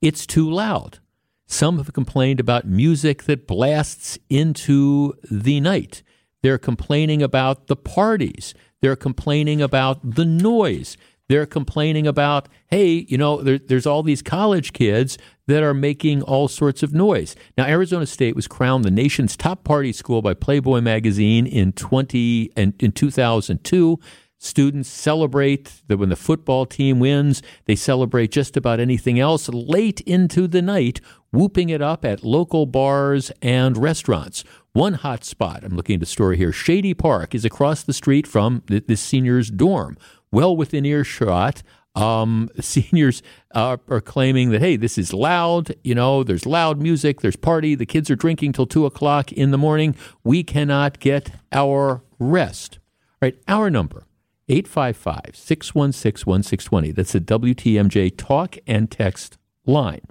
it's 0.00 0.26
too 0.26 0.50
loud. 0.50 0.98
Some 1.46 1.78
have 1.78 1.92
complained 1.92 2.40
about 2.40 2.66
music 2.66 3.22
that 3.24 3.46
blasts 3.46 4.18
into 4.28 5.14
the 5.30 5.60
night. 5.60 6.02
They're 6.42 6.58
complaining 6.58 7.22
about 7.22 7.68
the 7.68 7.76
parties. 7.76 8.52
They're 8.80 8.96
complaining 8.96 9.62
about 9.62 10.16
the 10.16 10.24
noise 10.24 10.96
they're 11.32 11.46
complaining 11.46 12.06
about, 12.06 12.48
hey, 12.66 13.06
you 13.08 13.16
know, 13.16 13.40
there, 13.40 13.58
there's 13.58 13.86
all 13.86 14.02
these 14.02 14.20
college 14.20 14.74
kids 14.74 15.16
that 15.52 15.62
are 15.62 15.74
making 15.74 16.22
all 16.22 16.48
sorts 16.48 16.82
of 16.82 16.94
noise. 16.94 17.36
Now, 17.58 17.66
Arizona 17.66 18.06
State 18.06 18.34
was 18.34 18.48
crowned 18.48 18.84
the 18.84 18.90
nation's 18.90 19.36
top 19.36 19.64
party 19.64 19.92
school 19.92 20.22
by 20.22 20.32
Playboy 20.32 20.80
magazine 20.80 21.46
in 21.46 21.72
20 21.72 22.50
and 22.56 22.72
in 22.82 22.92
2002. 22.92 24.00
Students 24.38 24.88
celebrate 24.88 25.82
that 25.88 25.98
when 25.98 26.08
the 26.08 26.16
football 26.16 26.64
team 26.64 26.98
wins, 26.98 27.42
they 27.66 27.76
celebrate 27.76 28.32
just 28.32 28.56
about 28.56 28.80
anything 28.80 29.20
else 29.20 29.48
late 29.50 30.00
into 30.00 30.48
the 30.48 30.62
night, 30.62 31.00
whooping 31.32 31.68
it 31.68 31.82
up 31.82 32.04
at 32.04 32.24
local 32.24 32.64
bars 32.64 33.30
and 33.42 33.76
restaurants. 33.76 34.42
One 34.72 34.94
hot 34.94 35.22
spot, 35.22 35.64
I'm 35.64 35.76
looking 35.76 35.94
at 35.94 36.00
the 36.00 36.06
story 36.06 36.38
here, 36.38 36.50
Shady 36.50 36.94
Park 36.94 37.34
is 37.34 37.44
across 37.44 37.82
the 37.82 37.92
street 37.92 38.26
from 38.26 38.62
this 38.66 39.02
senior's 39.02 39.50
dorm, 39.50 39.98
well 40.32 40.56
within 40.56 40.86
earshot. 40.86 41.62
Um, 41.94 42.48
seniors 42.60 43.22
uh, 43.54 43.76
are 43.88 44.00
claiming 44.00 44.50
that, 44.50 44.60
hey, 44.60 44.76
this 44.76 44.98
is 44.98 45.12
loud. 45.12 45.74
You 45.84 45.94
know, 45.94 46.22
there's 46.22 46.46
loud 46.46 46.80
music, 46.80 47.20
there's 47.20 47.36
party, 47.36 47.74
the 47.74 47.86
kids 47.86 48.10
are 48.10 48.16
drinking 48.16 48.52
till 48.52 48.66
2 48.66 48.86
o'clock 48.86 49.32
in 49.32 49.50
the 49.50 49.58
morning. 49.58 49.94
We 50.24 50.42
cannot 50.42 51.00
get 51.00 51.32
our 51.52 52.02
rest. 52.18 52.78
All 53.20 53.28
right, 53.28 53.38
our 53.46 53.70
number, 53.70 54.06
855 54.48 55.36
616 55.36 56.26
1620. 56.26 56.92
That's 56.92 57.12
the 57.12 57.20
WTMJ 57.20 58.16
talk 58.16 58.56
and 58.66 58.90
text 58.90 59.38
line. 59.66 60.02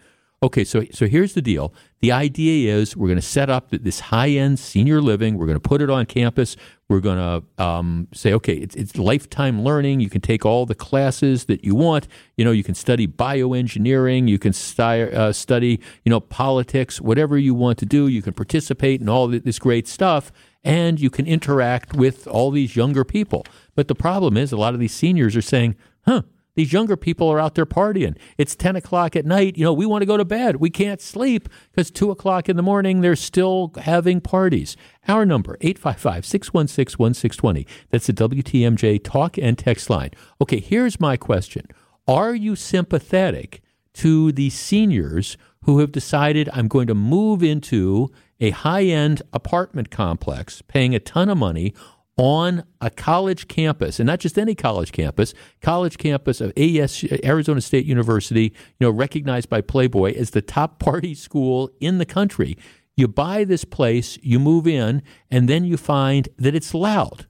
Okay, 0.44 0.64
so 0.64 0.84
so 0.92 1.06
here's 1.06 1.34
the 1.36 1.42
deal. 1.42 1.72
The 2.00 2.12
idea 2.12 2.76
is 2.76 2.98
we're 2.98 3.10
going 3.10 3.20
to 3.20 3.22
set 3.22 3.52
up 3.52 3.70
this 3.70 4.00
high 4.00 4.30
end 4.30 4.58
senior 4.58 5.00
living. 5.00 5.38
We're 5.38 5.46
going 5.46 5.60
to 5.60 5.70
put 5.70 5.84
it 5.84 5.90
on 5.92 6.08
campus. 6.08 6.58
We're 6.90 7.00
going 7.00 7.20
to 7.20 7.64
um, 7.64 8.08
say, 8.12 8.34
okay, 8.34 8.56
it's, 8.56 8.76
it's 8.76 8.98
lifetime 8.98 9.62
learning. 9.62 10.00
You 10.00 10.10
can 10.10 10.20
take 10.20 10.44
all 10.44 10.66
the 10.66 10.74
classes 10.74 11.46
that 11.46 11.64
you 11.64 11.76
want. 11.76 12.08
You 12.38 12.46
know, 12.46 12.50
you 12.50 12.64
can 12.64 12.74
study 12.74 13.08
bioengineering. 13.08 14.28
You 14.28 14.40
can 14.40 14.54
uh, 14.80 15.32
study, 15.32 15.80
you 16.04 16.10
know, 16.10 16.20
politics, 16.20 17.00
whatever 17.00 17.38
you 17.38 17.54
want 17.54 17.78
to 17.78 17.86
do. 17.86 18.08
You 18.08 18.24
can 18.24 18.34
participate 18.34 19.00
in 19.00 19.08
all 19.08 19.28
this 19.28 19.60
great 19.60 19.88
stuff, 19.88 20.32
and 20.64 21.00
you 21.00 21.12
can 21.12 21.28
interact 21.28 21.94
with 21.94 22.26
all 22.26 22.50
these 22.50 22.76
younger 22.76 23.04
people. 23.04 23.46
But 23.76 23.88
the 23.88 23.96
problem 23.96 24.38
is, 24.38 24.52
a 24.52 24.58
lot 24.58 24.74
of 24.74 24.80
these 24.80 24.94
seniors 24.94 25.36
are 25.36 25.42
saying, 25.44 25.76
huh 26.08 26.24
these 26.56 26.74
younger 26.74 26.98
people 26.98 27.30
are 27.30 27.40
out 27.40 27.56
there 27.56 27.66
partying. 27.66 28.18
It's 28.38 28.56
10 28.56 28.76
o'clock 28.76 29.16
at 29.16 29.26
night. 29.26 29.58
You 29.58 29.64
know, 29.64 29.74
we 29.74 29.86
want 29.86 30.02
to 30.02 30.06
go 30.06 30.18
to 30.18 30.26
bed. 30.26 30.58
We 30.58 30.70
can't 30.70 31.02
sleep 31.02 31.48
because 31.72 31.92
2 31.92 32.12
o'clock 32.12 32.50
in 32.50 32.58
the 32.58 32.64
morning, 32.64 33.02
they're 33.02 33.16
still 33.16 33.72
having 33.78 34.22
parties. 34.22 34.76
Our 35.08 35.26
number, 35.26 35.58
855 35.62 36.26
616 36.26 37.00
1620. 37.00 37.68
That's 37.90 38.08
the 38.08 38.14
WTMJ 38.14 39.04
talk 39.04 39.38
and 39.38 39.58
text 39.58 39.90
line. 39.90 40.12
Okay, 40.42 40.60
here's 40.60 41.00
my 41.00 41.18
question 41.18 41.68
Are 42.08 42.36
you 42.36 42.56
sympathetic 42.56 43.62
to 43.94 44.32
the 44.32 44.50
seniors 44.50 45.38
who 45.64 45.80
have 45.80 45.92
decided 45.92 46.50
I'm 46.54 46.68
going 46.68 46.88
to 46.88 46.96
move 46.96 47.44
into 47.44 48.12
a 48.40 48.50
high 48.50 48.86
end 48.86 49.22
apartment 49.32 49.92
complex, 49.92 50.62
paying 50.64 50.96
a 50.96 51.00
ton 51.00 51.30
of 51.30 51.38
money 51.38 51.74
on 52.18 52.64
a 52.82 52.90
college 52.90 53.48
campus, 53.48 54.00
and 54.00 54.08
not 54.08 54.20
just 54.20 54.38
any 54.38 54.54
college 54.54 54.92
campus, 54.92 55.34
college 55.62 55.98
campus 55.98 56.42
of 56.42 56.52
AS, 56.58 57.04
Arizona 57.24 57.62
State 57.62 57.86
University, 57.86 58.54
you 58.80 58.88
know, 58.88 58.92
recognized 58.92 59.50
by 59.50 59.62
Playboy 59.62 60.14
as 60.16 60.32
the 60.32 60.42
top 60.42 60.80
party 60.80 61.16
school 61.16 61.70
in 61.80 61.98
the 61.98 62.06
country. 62.06 62.58
You 62.98 63.08
buy 63.08 63.46
this 63.46 63.64
place, 63.64 64.20
you 64.22 64.40
move 64.40 64.68
in, 64.68 65.02
and 65.30 65.48
then 65.48 65.64
you 65.64 65.78
find 65.78 66.28
that 66.38 66.54
it's 66.54 66.74
loud. 66.74 67.28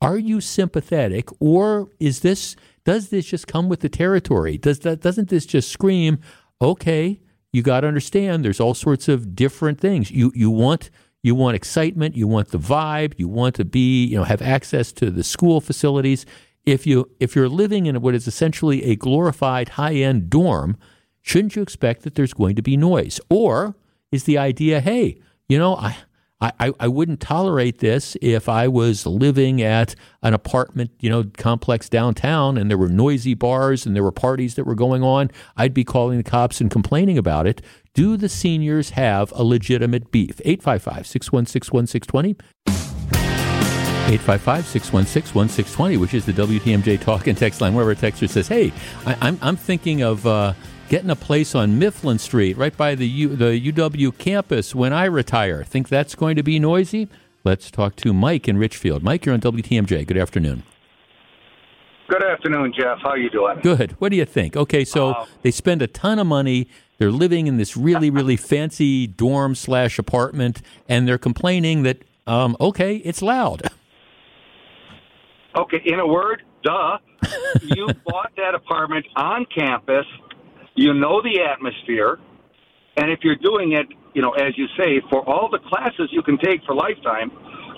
Are 0.00 0.18
you 0.18 0.40
sympathetic, 0.40 1.28
or 1.40 1.88
is 2.00 2.20
this 2.20 2.56
does 2.84 3.08
this 3.08 3.26
just 3.26 3.46
come 3.46 3.68
with 3.68 3.80
the 3.80 3.88
territory? 3.88 4.58
Does 4.58 4.80
that 4.80 5.00
doesn't 5.00 5.28
this 5.28 5.46
just 5.46 5.70
scream, 5.70 6.18
okay, 6.60 7.20
you 7.52 7.62
got 7.62 7.80
to 7.80 7.86
understand 7.86 8.44
there's 8.44 8.60
all 8.60 8.74
sorts 8.74 9.08
of 9.08 9.36
different 9.36 9.80
things. 9.80 10.10
You 10.10 10.32
you 10.34 10.50
want 10.50 10.90
you 11.24 11.34
want 11.34 11.56
excitement, 11.56 12.14
you 12.14 12.28
want 12.28 12.48
the 12.50 12.58
vibe, 12.58 13.14
you 13.16 13.26
want 13.26 13.54
to 13.54 13.64
be, 13.64 14.04
you 14.04 14.14
know, 14.14 14.24
have 14.24 14.42
access 14.42 14.92
to 14.92 15.10
the 15.10 15.24
school 15.24 15.58
facilities. 15.62 16.26
If 16.66 16.86
you 16.86 17.10
if 17.18 17.34
you're 17.34 17.48
living 17.48 17.86
in 17.86 18.00
what 18.02 18.14
is 18.14 18.28
essentially 18.28 18.84
a 18.84 18.94
glorified 18.94 19.70
high-end 19.70 20.28
dorm, 20.28 20.76
shouldn't 21.22 21.56
you 21.56 21.62
expect 21.62 22.02
that 22.02 22.14
there's 22.14 22.34
going 22.34 22.56
to 22.56 22.62
be 22.62 22.76
noise? 22.76 23.20
Or 23.30 23.74
is 24.12 24.24
the 24.24 24.36
idea, 24.36 24.82
hey, 24.82 25.18
you 25.48 25.58
know, 25.58 25.76
I 25.76 25.96
I, 26.60 26.72
I 26.80 26.88
wouldn't 26.88 27.20
tolerate 27.20 27.78
this 27.78 28.16
if 28.20 28.48
I 28.48 28.68
was 28.68 29.06
living 29.06 29.62
at 29.62 29.94
an 30.22 30.34
apartment, 30.34 30.90
you 31.00 31.08
know, 31.08 31.24
complex 31.38 31.88
downtown 31.88 32.58
and 32.58 32.70
there 32.70 32.78
were 32.78 32.88
noisy 32.88 33.34
bars 33.34 33.86
and 33.86 33.94
there 33.94 34.02
were 34.02 34.12
parties 34.12 34.54
that 34.56 34.64
were 34.64 34.74
going 34.74 35.02
on. 35.02 35.30
I'd 35.56 35.74
be 35.74 35.84
calling 35.84 36.18
the 36.18 36.24
cops 36.24 36.60
and 36.60 36.70
complaining 36.70 37.18
about 37.18 37.46
it. 37.46 37.62
Do 37.94 38.16
the 38.16 38.28
seniors 38.28 38.90
have 38.90 39.32
a 39.32 39.44
legitimate 39.44 40.10
beef? 40.10 40.40
855 40.44 41.06
616 41.06 41.72
1620. 41.72 42.36
855 44.06 44.66
616 44.66 45.34
1620, 45.34 45.96
which 45.96 46.12
is 46.12 46.26
the 46.26 46.32
WTMJ 46.32 47.00
talk 47.00 47.26
and 47.26 47.38
text 47.38 47.60
line, 47.60 47.74
wherever 47.74 47.92
a 47.92 47.96
texter 47.96 48.28
says, 48.28 48.48
Hey, 48.48 48.72
I, 49.06 49.12
am 49.12 49.18
I'm, 49.22 49.38
I'm 49.40 49.56
thinking 49.56 50.02
of 50.02 50.26
uh, 50.26 50.52
getting 50.88 51.10
a 51.10 51.16
place 51.16 51.54
on 51.54 51.78
Mifflin 51.78 52.18
Street 52.18 52.56
right 52.56 52.76
by 52.76 52.94
the, 52.94 53.06
U, 53.08 53.36
the 53.36 53.72
UW 53.72 54.16
campus 54.16 54.74
when 54.74 54.92
I 54.92 55.04
retire. 55.04 55.64
Think 55.64 55.88
that's 55.88 56.14
going 56.14 56.36
to 56.36 56.42
be 56.42 56.58
noisy? 56.58 57.08
Let's 57.44 57.70
talk 57.70 57.96
to 57.96 58.12
Mike 58.12 58.48
in 58.48 58.56
Richfield. 58.56 59.02
Mike, 59.02 59.26
you're 59.26 59.34
on 59.34 59.40
WTMJ. 59.40 60.06
Good 60.06 60.16
afternoon. 60.16 60.62
Good 62.08 62.22
afternoon, 62.22 62.72
Jeff. 62.78 62.98
How 63.02 63.10
are 63.10 63.18
you 63.18 63.30
doing? 63.30 63.60
Good. 63.62 63.92
What 63.92 64.10
do 64.10 64.16
you 64.16 64.24
think? 64.24 64.56
Okay, 64.56 64.84
so 64.84 65.10
uh, 65.10 65.26
they 65.42 65.50
spend 65.50 65.80
a 65.80 65.86
ton 65.86 66.18
of 66.18 66.26
money 66.26 66.68
they're 66.98 67.10
living 67.10 67.46
in 67.46 67.56
this 67.56 67.76
really, 67.76 68.10
really 68.10 68.36
fancy 68.36 69.06
dorm 69.06 69.54
slash 69.54 69.98
apartment, 69.98 70.62
and 70.88 71.08
they're 71.08 71.18
complaining 71.18 71.82
that, 71.82 72.02
um, 72.26 72.56
okay, 72.60 72.96
it's 72.96 73.20
loud. 73.20 73.62
Okay, 75.56 75.82
in 75.84 75.98
a 75.98 76.06
word, 76.06 76.42
duh. 76.62 76.98
you 77.62 77.88
bought 78.06 78.32
that 78.36 78.54
apartment 78.54 79.06
on 79.16 79.46
campus. 79.46 80.06
You 80.74 80.94
know 80.94 81.22
the 81.22 81.40
atmosphere. 81.40 82.18
And 82.96 83.10
if 83.10 83.20
you're 83.22 83.36
doing 83.36 83.72
it, 83.72 83.86
you 84.14 84.22
know, 84.22 84.32
as 84.32 84.56
you 84.56 84.66
say, 84.78 85.00
for 85.10 85.28
all 85.28 85.48
the 85.50 85.58
classes 85.58 86.08
you 86.12 86.22
can 86.22 86.38
take 86.38 86.64
for 86.64 86.74
lifetime, 86.74 87.32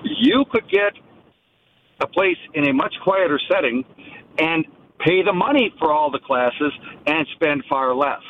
you 0.05 0.45
could 0.51 0.69
get 0.71 0.93
a 2.01 2.07
place 2.07 2.37
in 2.55 2.69
a 2.69 2.73
much 2.73 2.95
quieter 3.03 3.41
setting 3.51 3.85
and 4.39 4.67
pay 5.01 5.23
the 5.23 5.33
money 5.33 5.73
for 5.79 5.93
all 5.93 6.11
the 6.11 6.19
classes 6.19 6.73
and 7.07 7.27
spend 7.35 7.65
far 7.69 7.95
less. 7.95 8.21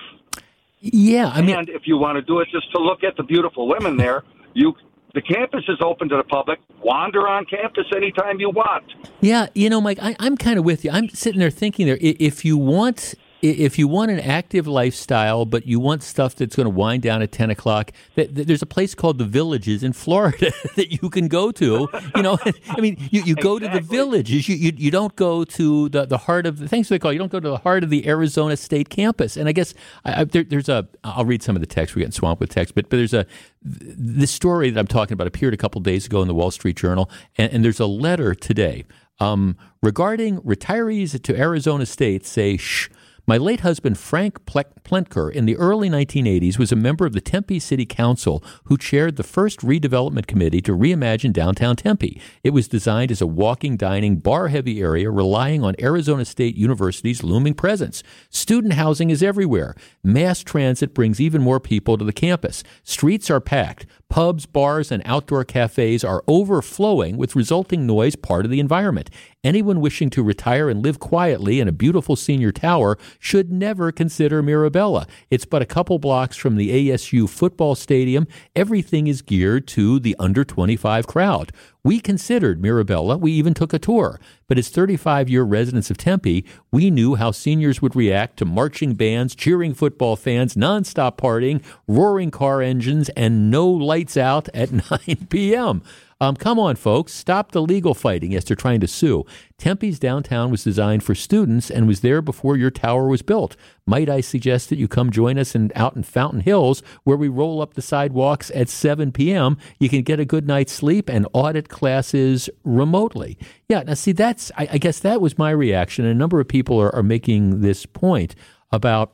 Yeah, 0.80 1.30
I 1.32 1.42
mean, 1.42 1.56
and 1.56 1.68
if 1.68 1.82
you 1.86 1.96
want 1.96 2.16
to 2.16 2.22
do 2.22 2.40
it 2.40 2.48
just 2.52 2.70
to 2.72 2.78
look 2.78 3.02
at 3.02 3.16
the 3.16 3.24
beautiful 3.24 3.66
women 3.66 3.96
there, 3.96 4.22
you 4.54 4.74
the 5.14 5.22
campus 5.22 5.64
is 5.68 5.78
open 5.80 6.10
to 6.10 6.16
the 6.16 6.24
public. 6.24 6.60
Wander 6.82 7.26
on 7.26 7.46
campus 7.46 7.86
anytime 7.96 8.38
you 8.38 8.50
want. 8.50 8.84
Yeah, 9.22 9.46
you 9.54 9.70
know, 9.70 9.80
Mike, 9.80 9.98
I, 10.00 10.14
am 10.20 10.36
kind 10.36 10.58
of 10.58 10.64
with 10.64 10.84
you. 10.84 10.90
I'm 10.90 11.08
sitting 11.08 11.40
there 11.40 11.50
thinking 11.50 11.86
there. 11.86 11.96
If 12.00 12.44
you 12.44 12.58
want 12.58 13.14
if 13.42 13.78
you 13.78 13.86
want 13.88 14.10
an 14.10 14.20
active 14.20 14.66
lifestyle, 14.66 15.44
but 15.44 15.66
you 15.66 15.78
want 15.78 16.02
stuff 16.02 16.34
that's 16.34 16.56
going 16.56 16.64
to 16.64 16.70
wind 16.70 17.02
down 17.02 17.22
at 17.22 17.32
ten 17.32 17.50
o'clock, 17.50 17.92
there's 18.14 18.62
a 18.62 18.66
place 18.66 18.94
called 18.94 19.18
the 19.18 19.24
Villages 19.24 19.82
in 19.82 19.92
Florida 19.92 20.52
that 20.76 20.90
you 20.90 21.10
can 21.10 21.28
go 21.28 21.50
to. 21.52 21.88
You 22.14 22.22
know, 22.22 22.38
I 22.68 22.80
mean, 22.80 22.96
you, 23.10 23.22
you 23.22 23.34
go 23.34 23.56
exactly. 23.56 23.80
to 23.80 23.86
the 23.86 23.94
Villages. 23.94 24.48
You, 24.48 24.56
you 24.56 24.72
you 24.76 24.90
don't 24.90 25.14
go 25.16 25.44
to 25.44 25.88
the, 25.88 26.06
the 26.06 26.18
heart 26.18 26.46
of 26.46 26.58
the 26.58 26.68
things 26.68 26.88
they 26.88 26.98
call. 26.98 27.12
You 27.12 27.18
don't 27.18 27.32
go 27.32 27.40
to 27.40 27.48
the 27.48 27.58
heart 27.58 27.84
of 27.84 27.90
the 27.90 28.08
Arizona 28.08 28.56
State 28.56 28.88
campus. 28.88 29.36
And 29.36 29.48
I 29.48 29.52
guess 29.52 29.74
I, 30.04 30.20
I, 30.20 30.24
there, 30.24 30.44
there's 30.44 30.68
a. 30.68 30.88
I'll 31.04 31.24
read 31.24 31.42
some 31.42 31.56
of 31.56 31.60
the 31.60 31.66
text. 31.66 31.94
We're 31.94 32.00
getting 32.00 32.12
swamped 32.12 32.40
with 32.40 32.50
text, 32.50 32.74
but 32.74 32.88
but 32.88 32.96
there's 32.96 33.14
a 33.14 33.26
this 33.62 34.30
story 34.30 34.70
that 34.70 34.78
I'm 34.78 34.86
talking 34.86 35.12
about 35.12 35.26
appeared 35.26 35.52
a 35.52 35.56
couple 35.56 35.80
days 35.80 36.06
ago 36.06 36.22
in 36.22 36.28
the 36.28 36.34
Wall 36.34 36.50
Street 36.50 36.76
Journal, 36.76 37.10
and, 37.36 37.52
and 37.52 37.64
there's 37.64 37.80
a 37.80 37.86
letter 37.86 38.34
today 38.34 38.84
um, 39.20 39.56
regarding 39.82 40.40
retirees 40.40 41.20
to 41.20 41.38
Arizona 41.38 41.86
State 41.86 42.26
say 42.26 42.56
shh 42.56 42.88
my 43.28 43.38
late 43.38 43.60
husband, 43.60 43.98
Frank 43.98 44.44
Plentker, 44.44 45.32
in 45.32 45.46
the 45.46 45.56
early 45.56 45.90
1980s, 45.90 46.60
was 46.60 46.70
a 46.70 46.76
member 46.76 47.04
of 47.04 47.12
the 47.12 47.20
Tempe 47.20 47.58
City 47.58 47.84
Council 47.84 48.42
who 48.64 48.78
chaired 48.78 49.16
the 49.16 49.24
first 49.24 49.60
redevelopment 49.60 50.28
committee 50.28 50.60
to 50.60 50.76
reimagine 50.76 51.32
downtown 51.32 51.74
Tempe. 51.74 52.20
It 52.44 52.50
was 52.50 52.68
designed 52.68 53.10
as 53.10 53.20
a 53.20 53.26
walking, 53.26 53.76
dining, 53.76 54.18
bar 54.18 54.46
heavy 54.46 54.80
area 54.80 55.10
relying 55.10 55.64
on 55.64 55.74
Arizona 55.80 56.24
State 56.24 56.56
University's 56.56 57.24
looming 57.24 57.54
presence. 57.54 58.04
Student 58.30 58.74
housing 58.74 59.10
is 59.10 59.24
everywhere. 59.24 59.74
Mass 60.04 60.44
transit 60.44 60.94
brings 60.94 61.20
even 61.20 61.42
more 61.42 61.58
people 61.58 61.98
to 61.98 62.04
the 62.04 62.12
campus. 62.12 62.62
Streets 62.84 63.28
are 63.28 63.40
packed. 63.40 63.86
Pubs, 64.08 64.46
bars, 64.46 64.92
and 64.92 65.02
outdoor 65.04 65.44
cafes 65.44 66.04
are 66.04 66.22
overflowing 66.28 67.16
with 67.16 67.34
resulting 67.34 67.86
noise 67.86 68.14
part 68.14 68.44
of 68.44 68.52
the 68.52 68.60
environment. 68.60 69.10
Anyone 69.46 69.80
wishing 69.80 70.10
to 70.10 70.24
retire 70.24 70.68
and 70.68 70.82
live 70.82 70.98
quietly 70.98 71.60
in 71.60 71.68
a 71.68 71.72
beautiful 71.72 72.16
senior 72.16 72.50
tower 72.50 72.98
should 73.20 73.52
never 73.52 73.92
consider 73.92 74.42
Mirabella. 74.42 75.06
It's 75.30 75.44
but 75.44 75.62
a 75.62 75.66
couple 75.66 76.00
blocks 76.00 76.36
from 76.36 76.56
the 76.56 76.90
ASU 76.90 77.28
football 77.28 77.76
stadium. 77.76 78.26
Everything 78.56 79.06
is 79.06 79.22
geared 79.22 79.68
to 79.68 80.00
the 80.00 80.16
under 80.18 80.44
25 80.44 81.06
crowd. 81.06 81.52
We 81.84 82.00
considered 82.00 82.60
Mirabella. 82.60 83.16
We 83.16 83.30
even 83.30 83.54
took 83.54 83.72
a 83.72 83.78
tour. 83.78 84.18
But 84.48 84.58
as 84.58 84.68
35 84.68 85.28
year 85.28 85.44
residents 85.44 85.92
of 85.92 85.96
Tempe, 85.96 86.44
we 86.72 86.90
knew 86.90 87.14
how 87.14 87.30
seniors 87.30 87.80
would 87.80 87.94
react 87.94 88.38
to 88.38 88.44
marching 88.44 88.94
bands, 88.94 89.36
cheering 89.36 89.74
football 89.74 90.16
fans, 90.16 90.56
nonstop 90.56 91.18
partying, 91.18 91.62
roaring 91.86 92.32
car 92.32 92.62
engines, 92.62 93.10
and 93.10 93.48
no 93.48 93.68
lights 93.68 94.16
out 94.16 94.48
at 94.52 94.72
9 95.06 95.28
p.m. 95.30 95.82
Um, 96.18 96.34
come 96.34 96.58
on, 96.58 96.76
folks, 96.76 97.12
stop 97.12 97.52
the 97.52 97.60
legal 97.60 97.92
fighting. 97.92 98.32
Yes, 98.32 98.44
they're 98.44 98.56
trying 98.56 98.80
to 98.80 98.88
sue. 98.88 99.26
Tempe's 99.58 99.98
downtown 99.98 100.50
was 100.50 100.64
designed 100.64 101.02
for 101.02 101.14
students 101.14 101.70
and 101.70 101.86
was 101.86 102.00
there 102.00 102.22
before 102.22 102.56
your 102.56 102.70
tower 102.70 103.06
was 103.06 103.20
built. 103.20 103.54
Might 103.86 104.08
I 104.08 104.22
suggest 104.22 104.70
that 104.70 104.78
you 104.78 104.88
come 104.88 105.10
join 105.10 105.38
us 105.38 105.54
in, 105.54 105.70
out 105.74 105.94
in 105.94 106.02
Fountain 106.02 106.40
Hills, 106.40 106.82
where 107.04 107.18
we 107.18 107.28
roll 107.28 107.60
up 107.60 107.74
the 107.74 107.82
sidewalks 107.82 108.50
at 108.54 108.70
7 108.70 109.12
p.m. 109.12 109.58
You 109.78 109.90
can 109.90 110.02
get 110.02 110.18
a 110.18 110.24
good 110.24 110.46
night's 110.46 110.72
sleep 110.72 111.10
and 111.10 111.28
audit 111.34 111.68
classes 111.68 112.48
remotely. 112.64 113.36
Yeah, 113.68 113.82
now 113.82 113.94
see, 113.94 114.12
that's 114.12 114.50
I, 114.56 114.68
I 114.72 114.78
guess 114.78 114.98
that 115.00 115.20
was 115.20 115.36
my 115.36 115.50
reaction. 115.50 116.06
A 116.06 116.14
number 116.14 116.40
of 116.40 116.48
people 116.48 116.80
are, 116.80 116.94
are 116.94 117.02
making 117.02 117.60
this 117.60 117.84
point 117.84 118.34
about 118.72 119.12